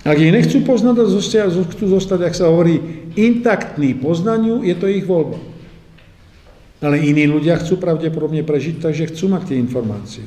Ak 0.00 0.16
ich 0.16 0.32
nechcú 0.32 0.64
poznať 0.64 0.96
a 1.04 1.52
chcú 1.52 1.84
zostať, 1.92 2.20
ak 2.24 2.34
sa 2.34 2.48
hovorí, 2.48 3.04
intaktný 3.12 3.92
poznaniu, 4.00 4.64
je 4.64 4.72
to 4.80 4.88
ich 4.88 5.04
voľba. 5.04 5.36
Ale 6.80 7.04
iní 7.04 7.28
ľudia 7.28 7.60
chcú 7.60 7.76
pravdepodobne 7.76 8.42
prežiť, 8.42 8.80
takže 8.80 9.12
chcú 9.12 9.28
mať 9.28 9.52
tie 9.52 9.60
informácie. 9.60 10.26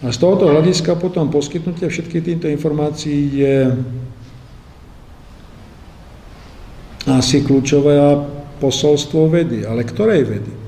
A 0.00 0.14
z 0.14 0.16
tohoto 0.22 0.46
hľadiska 0.46 0.94
potom 0.94 1.26
poskytnutie 1.26 1.90
všetkých 1.90 2.22
týchto 2.22 2.46
informácií 2.54 3.20
je 3.34 3.56
asi 7.10 7.42
kľúčové 7.42 7.98
posolstvo 8.62 9.26
vedy. 9.26 9.66
Ale 9.66 9.82
ktorej 9.84 10.22
vedy? 10.22 10.63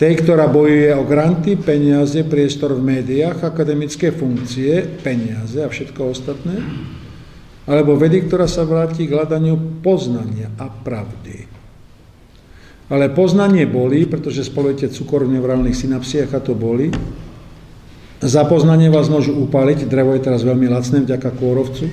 Tej, 0.00 0.24
ktorá 0.24 0.48
bojuje 0.48 0.96
o 0.96 1.04
granty, 1.04 1.60
peniaze, 1.60 2.24
priestor 2.24 2.72
v 2.72 2.80
médiách, 2.80 3.44
akademické 3.44 4.08
funkcie, 4.08 4.80
peniaze 5.04 5.60
a 5.60 5.68
všetko 5.68 6.00
ostatné? 6.08 6.56
Alebo 7.68 8.00
vedy, 8.00 8.24
ktorá 8.24 8.48
sa 8.48 8.64
vráti 8.64 9.04
k 9.04 9.12
hľadaniu 9.12 9.84
poznania 9.84 10.48
a 10.56 10.72
pravdy? 10.72 11.44
Ale 12.88 13.12
poznanie 13.12 13.68
boli, 13.68 14.08
pretože 14.08 14.48
spolujete 14.48 14.88
cukor 14.88 15.28
v 15.28 15.36
neurálnych 15.36 15.76
synapsiách 15.76 16.32
a 16.32 16.40
to 16.40 16.56
boli. 16.56 16.88
Za 18.24 18.48
poznanie 18.48 18.88
vás 18.88 19.12
môžu 19.12 19.36
upaliť, 19.36 19.84
drevo 19.84 20.16
je 20.16 20.24
teraz 20.24 20.40
veľmi 20.40 20.64
lacné 20.64 21.04
vďaka 21.04 21.28
kôrovcu. 21.36 21.92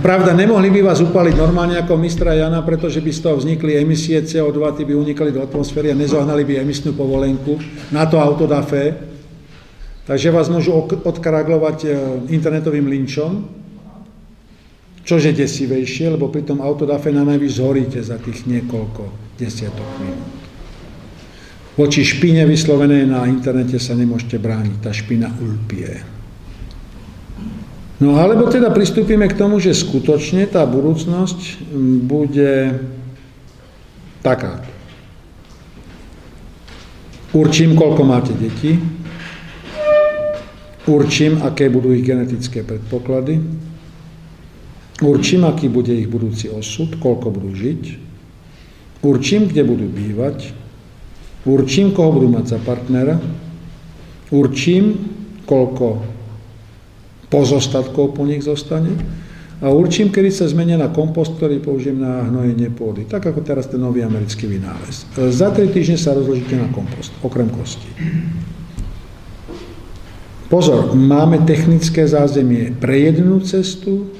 Pravda, 0.00 0.32
nemohli 0.32 0.72
by 0.72 0.88
vás 0.88 1.04
upaliť 1.04 1.36
normálne 1.36 1.76
ako 1.76 2.00
mistra 2.00 2.32
Jana, 2.32 2.64
pretože 2.64 3.04
by 3.04 3.12
z 3.12 3.20
toho 3.20 3.36
vznikli 3.36 3.76
emisie 3.76 4.24
CO2, 4.24 4.56
ty 4.72 4.88
by 4.88 4.96
unikali 4.96 5.28
do 5.28 5.44
atmosféry 5.44 5.92
a 5.92 5.98
nezohnali 5.98 6.48
by 6.48 6.64
emisnú 6.64 6.96
povolenku. 6.96 7.60
Na 7.92 8.08
to 8.08 8.16
auto 8.16 8.48
dá. 8.48 8.64
Takže 10.02 10.34
vás 10.34 10.48
môžu 10.48 10.74
odkaraglovať 11.04 11.78
e, 11.84 11.88
internetovým 12.32 12.88
linčom, 12.88 13.46
čože 15.04 15.36
desivejšie, 15.36 16.16
lebo 16.16 16.32
pri 16.32 16.42
tom 16.42 16.64
autodafe 16.64 17.12
na 17.12 17.22
najvyš 17.22 17.52
zhoríte 17.60 18.00
za 18.00 18.16
tých 18.18 18.48
niekoľko 18.48 19.36
desiatok 19.38 19.88
minút. 20.02 20.40
Voči 21.76 22.04
špine 22.04 22.48
vyslovenej 22.48 23.08
na 23.08 23.28
internete 23.28 23.78
sa 23.78 23.94
nemôžete 23.94 24.40
brániť, 24.40 24.76
tá 24.82 24.90
špina 24.90 25.30
ulpie. 25.38 26.11
No 28.02 28.18
alebo 28.18 28.50
teda 28.50 28.74
pristúpime 28.74 29.30
k 29.30 29.38
tomu, 29.38 29.62
že 29.62 29.78
skutočne 29.78 30.50
tá 30.50 30.66
budúcnosť 30.66 31.62
bude 32.02 32.82
taká. 34.26 34.66
Určím, 37.30 37.78
koľko 37.78 38.02
máte 38.02 38.34
detí, 38.34 38.82
určím, 40.90 41.46
aké 41.46 41.70
budú 41.70 41.94
ich 41.94 42.02
genetické 42.02 42.66
predpoklady, 42.66 43.38
určím, 44.98 45.46
aký 45.46 45.70
bude 45.70 45.94
ich 45.94 46.10
budúci 46.10 46.50
osud, 46.50 46.98
koľko 46.98 47.30
budú 47.30 47.54
žiť, 47.54 47.82
určím, 49.06 49.46
kde 49.46 49.62
budú 49.62 49.86
bývať, 49.86 50.50
určím, 51.46 51.94
koho 51.94 52.18
budú 52.18 52.34
mať 52.34 52.50
za 52.50 52.58
partnera, 52.58 53.22
určím, 54.34 54.98
koľko 55.46 56.11
pozostatkov 57.32 58.12
po 58.12 58.28
nich 58.28 58.44
zostane 58.44 58.92
a 59.64 59.72
určím, 59.72 60.12
kedy 60.12 60.28
sa 60.28 60.44
zmenia 60.44 60.76
na 60.76 60.92
kompost, 60.92 61.40
ktorý 61.40 61.64
použijem 61.64 61.96
na 61.96 62.28
hnojenie 62.28 62.68
pôdy. 62.76 63.08
Tak 63.08 63.32
ako 63.32 63.40
teraz 63.40 63.72
ten 63.72 63.80
nový 63.80 64.04
americký 64.04 64.44
vynález. 64.44 65.08
Za 65.16 65.48
tri 65.54 65.72
týždne 65.72 65.96
sa 65.96 66.12
rozložíte 66.12 66.60
na 66.60 66.68
kompost, 66.68 67.14
okrem 67.24 67.48
kosti. 67.48 67.88
Pozor, 70.52 70.92
máme 70.92 71.48
technické 71.48 72.04
zázemie 72.04 72.76
pre 72.76 73.08
jednu 73.08 73.40
cestu, 73.40 74.12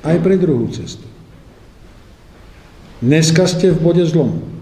aj 0.00 0.16
pre 0.24 0.40
druhú 0.40 0.72
cestu. 0.72 1.04
Dneska 3.04 3.44
ste 3.44 3.76
v 3.76 3.82
bode 3.84 4.06
zlomu. 4.08 4.55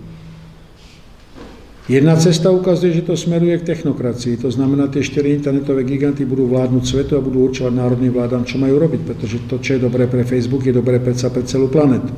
Jedna 1.85 2.17
cesta 2.17 2.49
ukazuje, 2.49 2.97
že 2.97 3.05
to 3.05 3.13
smeruje 3.13 3.61
k 3.61 3.69
technokracii. 3.77 4.41
To 4.41 4.49
znamená, 4.49 4.89
tie 4.89 5.05
štyri 5.05 5.37
internetové 5.37 5.85
giganty 5.85 6.25
budú 6.25 6.49
vládnuť 6.49 6.81
svetu 6.81 7.13
a 7.21 7.25
budú 7.25 7.45
určovať 7.45 7.77
národným 7.77 8.09
vládam, 8.09 8.49
čo 8.49 8.57
majú 8.57 8.81
robiť, 8.81 9.01
pretože 9.05 9.45
to, 9.45 9.61
čo 9.61 9.77
je 9.77 9.85
dobré 9.85 10.09
pre 10.09 10.25
Facebook, 10.25 10.65
je 10.65 10.73
dobré 10.73 10.97
predsa 10.97 11.29
pre 11.29 11.45
celú 11.45 11.69
planetu. 11.69 12.09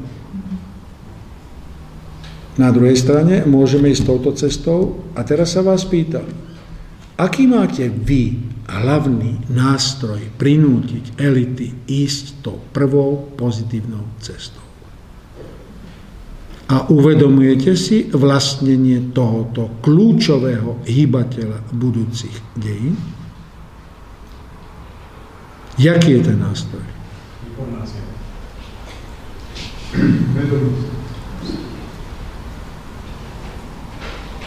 Na 2.62 2.70
druhej 2.70 2.94
strane 2.94 3.42
môžeme 3.42 3.90
ísť 3.90 4.06
touto 4.06 4.30
cestou 4.38 5.02
a 5.18 5.26
teraz 5.26 5.58
sa 5.58 5.66
vás 5.66 5.82
pýtam, 5.82 6.24
aký 7.18 7.50
máte 7.50 7.90
vy 7.90 8.38
hlavný 8.70 9.50
nástroj 9.50 10.30
prinútiť 10.38 11.18
elity 11.18 11.90
ísť 11.90 12.40
tou 12.40 12.62
prvou 12.70 13.34
pozitívnou 13.34 14.06
cestou? 14.22 14.65
A 16.66 16.90
uvedomujete 16.90 17.78
si 17.78 18.10
vlastnenie 18.10 19.14
tohoto 19.14 19.70
kľúčového 19.86 20.82
hýbateľa 20.82 21.70
budúcich 21.70 22.34
dejín? 22.58 22.98
Jaký 25.78 26.18
je 26.18 26.20
ten 26.26 26.38
nástroj? 26.42 26.82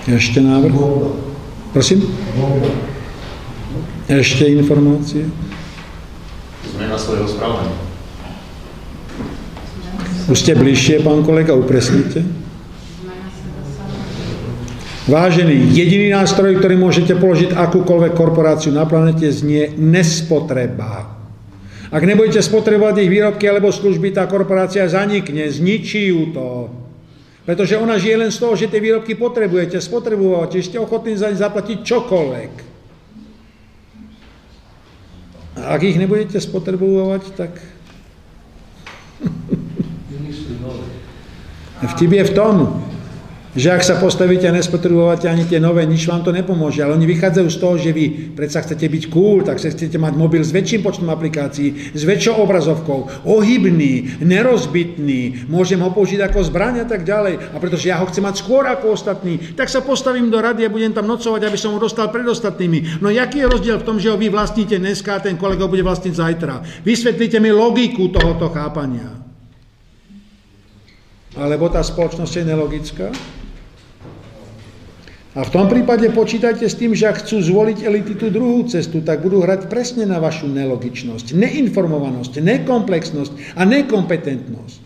Ešte 0.10 0.44
návrh? 0.44 0.74
Prosím? 1.72 2.04
Ešte 4.10 4.44
informácie? 4.50 5.30
Zmena 6.66 6.98
svojho 6.98 7.30
správania. 7.30 7.89
Už 10.28 10.36
ste 10.36 10.58
bližšie, 10.58 11.06
pán 11.06 11.24
kolega, 11.24 11.56
upresnite. 11.56 12.26
Vážený, 15.10 15.74
jediný 15.74 16.14
nástroj, 16.14 16.62
ktorý 16.62 16.78
môžete 16.78 17.18
položiť 17.18 17.58
akúkoľvek 17.58 18.14
korporáciu 18.14 18.70
na 18.70 18.86
planete, 18.86 19.26
znie 19.34 19.74
nespotreba. 19.74 21.18
Ak 21.90 22.06
nebudete 22.06 22.46
spotrebovať 22.46 23.02
ich 23.02 23.10
výrobky 23.10 23.50
alebo 23.50 23.74
služby, 23.74 24.14
tá 24.14 24.30
korporácia 24.30 24.86
zanikne, 24.86 25.50
zničí 25.50 26.14
ju 26.14 26.30
to. 26.30 26.70
Pretože 27.50 27.82
ona 27.82 27.98
žije 27.98 28.22
len 28.22 28.30
z 28.30 28.38
toho, 28.38 28.54
že 28.54 28.70
tie 28.70 28.78
výrobky 28.78 29.18
potrebujete, 29.18 29.82
spotrebujete, 29.82 30.62
ste 30.62 30.78
ochotní 30.78 31.18
za 31.18 31.34
ne 31.34 31.42
zaplatiť 31.42 31.82
čokoľvek. 31.82 32.52
A 35.58 35.74
ak 35.74 35.82
ich 35.82 35.98
nebudete 35.98 36.38
spotrebovať, 36.38 37.24
tak... 37.34 37.58
Vtip 41.80 42.12
je 42.12 42.24
v 42.28 42.36
tom, 42.36 42.56
že 43.58 43.74
ak 43.74 43.82
sa 43.82 43.98
postavíte 43.98 44.46
a 44.46 44.54
nespotrebujete 44.54 45.26
ani 45.26 45.42
tie 45.42 45.58
nové, 45.58 45.82
nič 45.82 46.06
vám 46.06 46.22
to 46.22 46.30
nepomôže. 46.30 46.86
Ale 46.86 46.94
oni 46.94 47.10
vychádzajú 47.10 47.48
z 47.50 47.58
toho, 47.58 47.76
že 47.82 47.90
vy 47.90 48.06
predsa 48.38 48.62
chcete 48.62 48.86
byť 48.86 49.04
cool, 49.10 49.42
tak 49.42 49.58
sa 49.58 49.74
chcete 49.74 49.98
mať 49.98 50.14
mobil 50.14 50.46
s 50.46 50.54
väčším 50.54 50.86
počtom 50.86 51.10
aplikácií, 51.10 51.98
s 51.98 52.02
väčšou 52.06 52.38
obrazovkou, 52.46 53.10
ohybný, 53.26 54.22
nerozbitný, 54.22 55.50
môžem 55.50 55.82
ho 55.82 55.90
použiť 55.90 56.30
ako 56.30 56.46
zbraň 56.46 56.84
a 56.84 56.88
tak 56.88 57.02
ďalej. 57.02 57.52
A 57.52 57.58
pretože 57.58 57.90
ja 57.90 57.98
ho 57.98 58.06
chcem 58.06 58.22
mať 58.22 58.38
skôr 58.38 58.70
ako 58.70 58.94
ostatní, 58.94 59.42
tak 59.58 59.66
sa 59.66 59.82
postavím 59.82 60.30
do 60.30 60.38
rady 60.38 60.70
a 60.70 60.74
budem 60.74 60.94
tam 60.94 61.10
nocovať, 61.10 61.50
aby 61.50 61.58
som 61.58 61.74
ho 61.74 61.82
dostal 61.82 62.14
pred 62.14 62.28
ostatnými. 62.30 63.02
No 63.02 63.10
jaký 63.10 63.42
je 63.42 63.50
rozdiel 63.50 63.78
v 63.82 63.88
tom, 63.88 63.98
že 63.98 64.14
ho 64.14 64.18
vy 64.20 64.30
vlastníte 64.30 64.78
dneska 64.78 65.18
a 65.18 65.24
ten 65.26 65.34
kolega 65.42 65.66
bude 65.66 65.82
vlastniť 65.82 66.14
zajtra? 66.14 66.86
Vysvetlite 66.86 67.42
mi 67.42 67.50
logiku 67.50 68.14
tohoto 68.14 68.54
chápania. 68.54 69.29
Alebo 71.38 71.70
tá 71.70 71.86
spoločnosť 71.86 72.34
je 72.42 72.44
nelogická? 72.46 73.08
A 75.38 75.46
v 75.46 75.54
tom 75.54 75.70
prípade 75.70 76.10
počítajte 76.10 76.66
s 76.66 76.74
tým, 76.74 76.98
že 76.98 77.06
ak 77.06 77.22
chcú 77.22 77.38
zvoliť 77.38 77.86
elity 77.86 78.18
tú 78.18 78.34
druhú 78.34 78.66
cestu, 78.66 79.06
tak 79.06 79.22
budú 79.22 79.46
hrať 79.46 79.70
presne 79.70 80.10
na 80.10 80.18
vašu 80.18 80.50
nelogičnosť, 80.50 81.38
neinformovanosť, 81.38 82.42
nekomplexnosť 82.42 83.54
a 83.54 83.62
nekompetentnosť. 83.62 84.84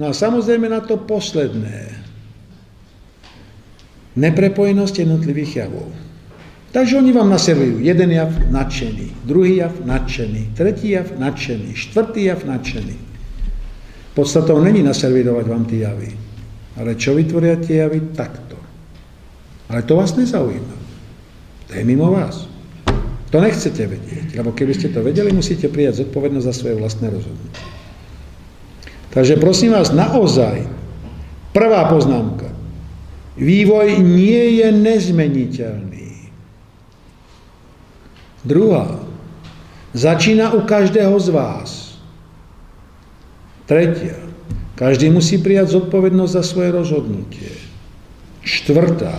No 0.00 0.08
a 0.08 0.12
samozrejme 0.16 0.72
na 0.72 0.80
to 0.80 0.96
posledné. 0.96 1.94
Neprepojenosť 4.16 5.04
jednotlivých 5.04 5.68
javov. 5.68 5.92
Takže 6.74 6.98
oni 6.98 7.14
vám 7.14 7.30
naservujú 7.30 7.86
jeden 7.86 8.10
jav 8.10 8.34
nadšený, 8.50 9.28
druhý 9.30 9.62
jav 9.62 9.78
nadšený, 9.84 10.58
tretí 10.58 10.98
jav 10.98 11.12
nadšený, 11.14 11.70
štvrtý 11.70 12.34
jav 12.34 12.42
nadšený. 12.42 13.13
Podstatou 14.14 14.62
není 14.62 14.82
naservírovať 14.86 15.46
vám 15.50 15.64
tie 15.66 15.82
javy, 15.82 16.10
ale 16.78 16.94
čo 16.94 17.18
vytvoria 17.18 17.58
tie 17.58 17.82
javy? 17.82 18.14
Takto. 18.14 18.54
Ale 19.66 19.82
to 19.82 19.98
vás 19.98 20.14
nezaujíma. 20.14 20.76
To 21.66 21.72
je 21.74 21.82
mimo 21.82 22.14
vás. 22.14 22.46
To 23.34 23.42
nechcete 23.42 23.82
vedieť, 23.82 24.38
lebo 24.38 24.54
keby 24.54 24.78
ste 24.78 24.94
to 24.94 25.02
vedeli, 25.02 25.34
musíte 25.34 25.66
prijať 25.66 26.06
zodpovednosť 26.06 26.46
za 26.46 26.54
svoje 26.54 26.78
vlastné 26.78 27.10
rozhodnutie. 27.10 27.66
Takže 29.10 29.42
prosím 29.42 29.74
vás, 29.74 29.90
naozaj, 29.90 30.62
prvá 31.50 31.90
poznámka. 31.90 32.46
Vývoj 33.34 33.98
nie 33.98 34.62
je 34.62 34.68
nezmeniteľný. 34.70 36.30
Druhá. 38.46 39.02
Začína 39.94 40.54
u 40.54 40.62
každého 40.62 41.18
z 41.18 41.28
vás. 41.34 41.83
Tretia. 43.64 44.16
Každý 44.74 45.08
musí 45.08 45.38
prijať 45.38 45.78
zodpovednosť 45.78 46.32
za 46.34 46.42
svoje 46.42 46.70
rozhodnutie. 46.74 47.48
Štvrtá. 48.42 49.14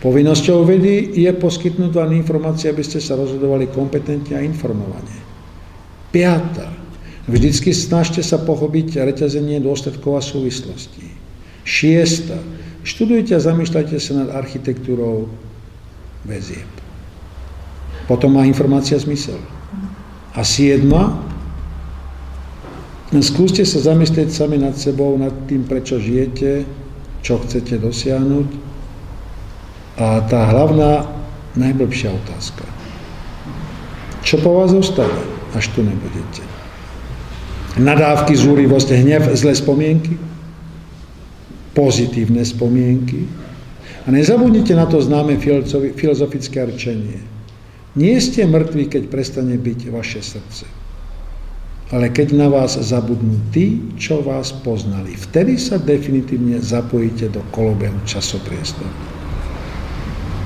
Povinnosťou 0.00 0.64
vedy 0.64 1.16
je 1.16 1.30
poskytnúť 1.36 1.92
vám 1.92 2.12
informácie, 2.12 2.68
aby 2.72 2.82
ste 2.84 3.00
sa 3.00 3.16
rozhodovali 3.16 3.68
kompetentne 3.70 4.36
a 4.36 4.44
informovane. 4.44 5.16
Piatá. 6.10 6.72
Vždycky 7.26 7.74
snažte 7.74 8.22
sa 8.22 8.38
pochopiť 8.38 9.02
reťazenie 9.02 9.58
dôsledkov 9.58 10.18
a 10.18 10.22
súvislostí. 10.22 11.10
Šiesta. 11.66 12.38
Študujte 12.86 13.34
a 13.34 13.42
zamýšľajte 13.42 13.98
sa 13.98 14.12
nad 14.22 14.30
architektúrou 14.30 15.26
väzieb. 16.22 16.70
Potom 18.06 18.38
má 18.38 18.46
informácia 18.46 18.94
zmysel. 18.94 19.42
A 20.38 20.46
siedma. 20.46 21.18
Skúste 23.14 23.62
sa 23.62 23.78
zamyslieť 23.78 24.34
sami 24.34 24.58
nad 24.58 24.74
sebou, 24.74 25.14
nad 25.14 25.30
tým, 25.46 25.62
prečo 25.62 26.02
žijete, 26.02 26.66
čo 27.22 27.38
chcete 27.38 27.78
dosiahnuť 27.78 28.48
a 29.96 30.20
tá 30.26 30.50
hlavná, 30.50 31.06
najblbšia 31.54 32.12
otázka. 32.12 32.66
Čo 34.26 34.42
po 34.42 34.58
vás 34.58 34.74
zostane, 34.74 35.22
až 35.54 35.70
tu 35.72 35.86
nebudete? 35.86 36.42
Nadávky, 37.78 38.34
zúrivosť, 38.34 38.88
hnev, 38.92 39.30
zlé 39.38 39.54
spomienky? 39.54 40.18
Pozitívne 41.78 42.42
spomienky? 42.42 43.24
A 44.06 44.10
nezabudnite 44.10 44.74
na 44.74 44.86
to 44.90 44.98
známe 44.98 45.38
filozofické 45.94 46.66
rčenie. 46.74 47.22
Nie 47.94 48.18
ste 48.20 48.44
mŕtvi, 48.44 48.90
keď 48.90 49.02
prestane 49.08 49.56
byť 49.56 49.80
vaše 49.94 50.20
srdce. 50.20 50.85
Ale 51.94 52.10
keď 52.10 52.34
na 52.34 52.50
vás 52.50 52.74
zabudnú 52.74 53.38
tí, 53.54 53.78
čo 53.94 54.18
vás 54.18 54.50
poznali, 54.50 55.14
vtedy 55.14 55.54
sa 55.54 55.78
definitívne 55.78 56.58
zapojíte 56.58 57.30
do 57.30 57.46
kolobehu 57.54 57.94
časopriestoru. 58.02 58.90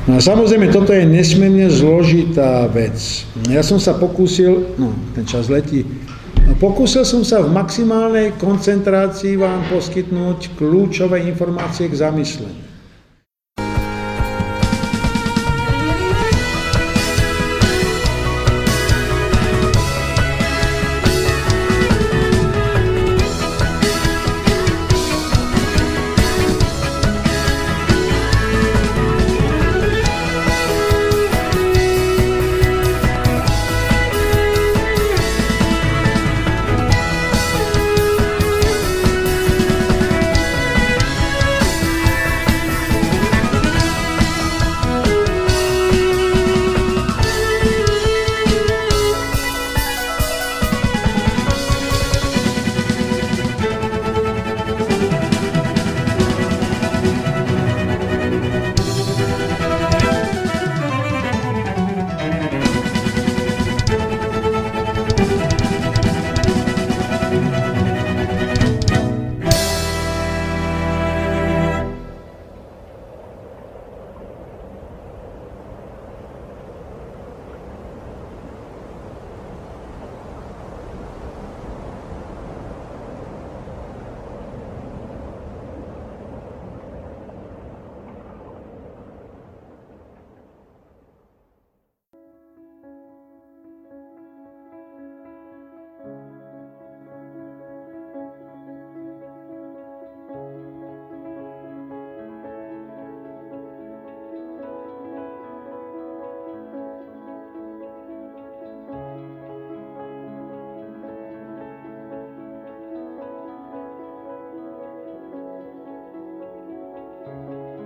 No 0.08 0.16
a 0.16 0.20
samozrejme, 0.20 0.72
toto 0.72 0.96
je 0.96 1.04
nesmierne 1.04 1.68
zložitá 1.72 2.68
vec. 2.68 3.24
Ja 3.48 3.60
som 3.64 3.80
sa 3.80 3.96
pokúsil, 3.96 4.76
no 4.76 4.92
ten 5.16 5.24
čas 5.24 5.48
letí, 5.52 5.84
pokúsil 6.56 7.08
som 7.08 7.24
sa 7.24 7.40
v 7.40 7.52
maximálnej 7.52 8.36
koncentrácii 8.36 9.36
vám 9.40 9.64
poskytnúť 9.72 10.56
kľúčové 10.60 11.24
informácie 11.24 11.88
k 11.88 12.00
zamysleniu. 12.00 12.69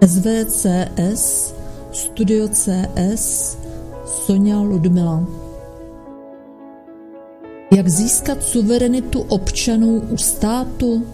SVCS, 0.01 1.55
Studio 1.93 2.49
CS, 2.49 3.57
Sonja 4.05 4.61
Ludmila. 4.61 5.27
Jak 7.77 7.89
získat 7.89 8.43
suverenitu 8.43 9.21
občanů 9.21 10.03
u 10.11 10.17
státu? 10.17 11.07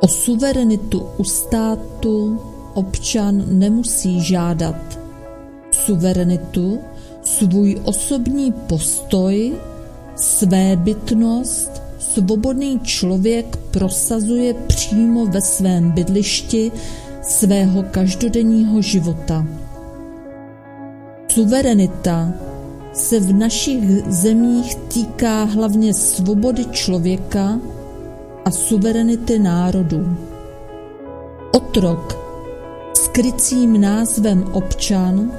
O 0.00 0.08
suverenitu 0.08 1.06
u 1.18 1.24
státu 1.24 2.40
občan 2.74 3.44
nemusí 3.58 4.20
žádat. 4.20 4.98
Suverenitu, 5.70 6.78
svůj 7.22 7.80
osobní 7.84 8.52
postoj, 8.52 9.52
své 10.16 10.76
bytnost, 10.76 11.82
svobodný 11.98 12.80
člověk 12.80 13.56
prosazuje 13.56 14.54
přímo 14.54 15.26
ve 15.26 15.40
svém 15.40 15.90
bydlišti 15.90 16.72
svého 17.28 17.82
každodenního 17.82 18.82
života. 18.82 19.46
Suverenita 21.28 22.32
se 22.92 23.20
v 23.20 23.32
našich 23.32 23.84
zemích 24.08 24.74
týká 24.74 25.44
hlavně 25.44 25.94
svobody 25.94 26.64
člověka 26.64 27.58
a 28.44 28.50
suverenity 28.50 29.38
národů. 29.38 30.16
Otrok 31.52 32.18
s 32.94 33.08
krycím 33.08 33.80
názvem 33.80 34.44
občan 34.52 35.32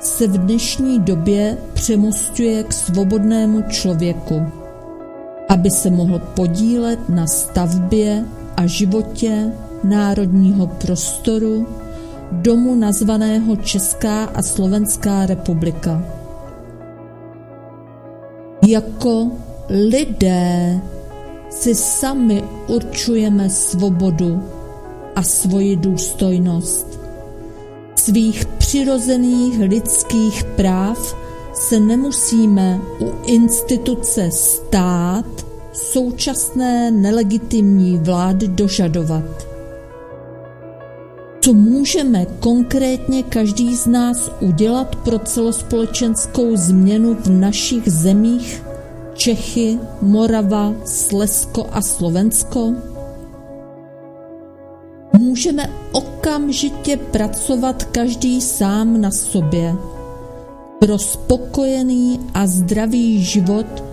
se 0.00 0.26
v 0.26 0.38
dnešní 0.38 1.00
době 1.00 1.58
přemostuje 1.74 2.62
k 2.64 2.72
svobodnému 2.72 3.62
člověku, 3.62 4.42
aby 5.48 5.70
se 5.70 5.90
mohl 5.90 6.18
podílet 6.18 7.08
na 7.08 7.26
stavbě 7.26 8.24
a 8.56 8.66
životě 8.66 9.52
národního 9.84 10.66
prostoru 10.66 11.66
domu 12.32 12.74
nazvaného 12.74 13.56
Česká 13.56 14.24
a 14.24 14.42
Slovenská 14.42 15.26
republika. 15.26 16.02
Jako 18.66 19.30
lidé 19.68 20.80
si 21.50 21.74
sami 21.74 22.44
určujeme 22.66 23.50
svobodu 23.50 24.42
a 25.16 25.22
svoji 25.22 25.76
důstojnost. 25.76 27.00
Svých 27.94 28.46
přirozených 28.46 29.58
lidských 29.58 30.44
práv 30.44 31.16
se 31.54 31.80
nemusíme 31.80 32.80
u 33.00 33.12
instituce 33.26 34.30
stát 34.30 35.26
současné 35.72 36.90
nelegitimní 36.90 37.98
vlády 37.98 38.48
dožadovat. 38.48 39.51
Co 41.44 41.52
můžeme 41.52 42.26
konkrétně 42.40 43.22
každý 43.22 43.76
z 43.76 43.86
nás 43.86 44.30
udělat 44.40 44.96
pro 44.96 45.18
celospolečenskou 45.18 46.56
změnu 46.56 47.14
v 47.14 47.30
našich 47.30 47.88
zemích 47.88 48.62
Čechy, 49.14 49.78
Morava, 50.02 50.74
Slesko 50.84 51.66
a 51.72 51.80
Slovensko? 51.80 52.74
Můžeme 55.18 55.70
okamžitě 55.92 56.96
pracovat 56.96 57.84
každý 57.84 58.40
sám 58.40 59.00
na 59.00 59.10
sobě. 59.10 59.74
Pro 60.78 60.98
spokojený 60.98 62.20
a 62.34 62.46
zdravý 62.46 63.24
život 63.24 63.84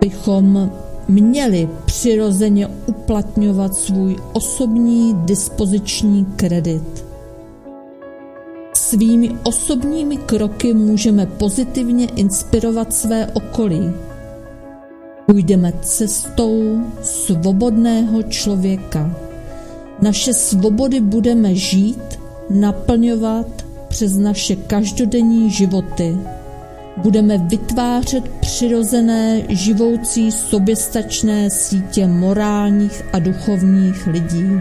bychom 0.00 0.72
měli 1.08 1.68
přirozeně 1.84 2.68
uplatňovat 2.86 3.74
svůj 3.74 4.16
osobní 4.32 5.14
dispoziční 5.14 6.24
kredit. 6.36 7.04
Svými 8.74 9.30
osobními 9.42 10.16
kroky 10.16 10.74
můžeme 10.74 11.26
pozitivně 11.26 12.06
inspirovat 12.06 12.94
své 12.94 13.26
okolí. 13.26 13.90
Půjdeme 15.26 15.72
cestou 15.82 16.80
svobodného 17.02 18.22
člověka. 18.22 19.16
Naše 20.02 20.34
svobody 20.34 21.00
budeme 21.00 21.54
žít, 21.54 22.18
naplňovat 22.50 23.46
přes 23.88 24.16
naše 24.16 24.56
každodenní 24.56 25.50
životy 25.50 26.18
budeme 26.98 27.38
vytvářet 27.38 28.28
přirozené, 28.28 29.42
živoucí, 29.48 30.32
soběstačné 30.32 31.50
sítě 31.50 32.06
morálních 32.06 33.02
a 33.12 33.18
duchovních 33.18 34.06
lidí. 34.06 34.60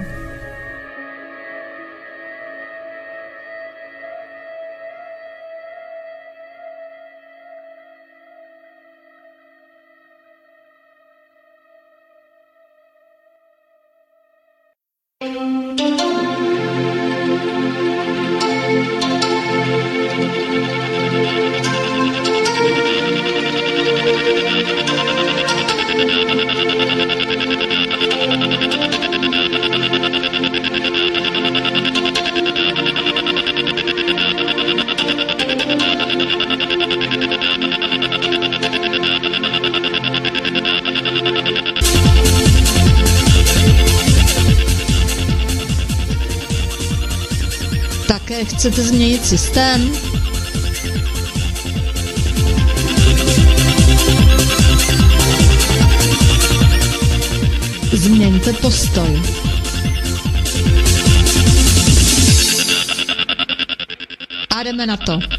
Jdeme 64.78 64.86
na 64.88 64.98
to. 64.98 65.37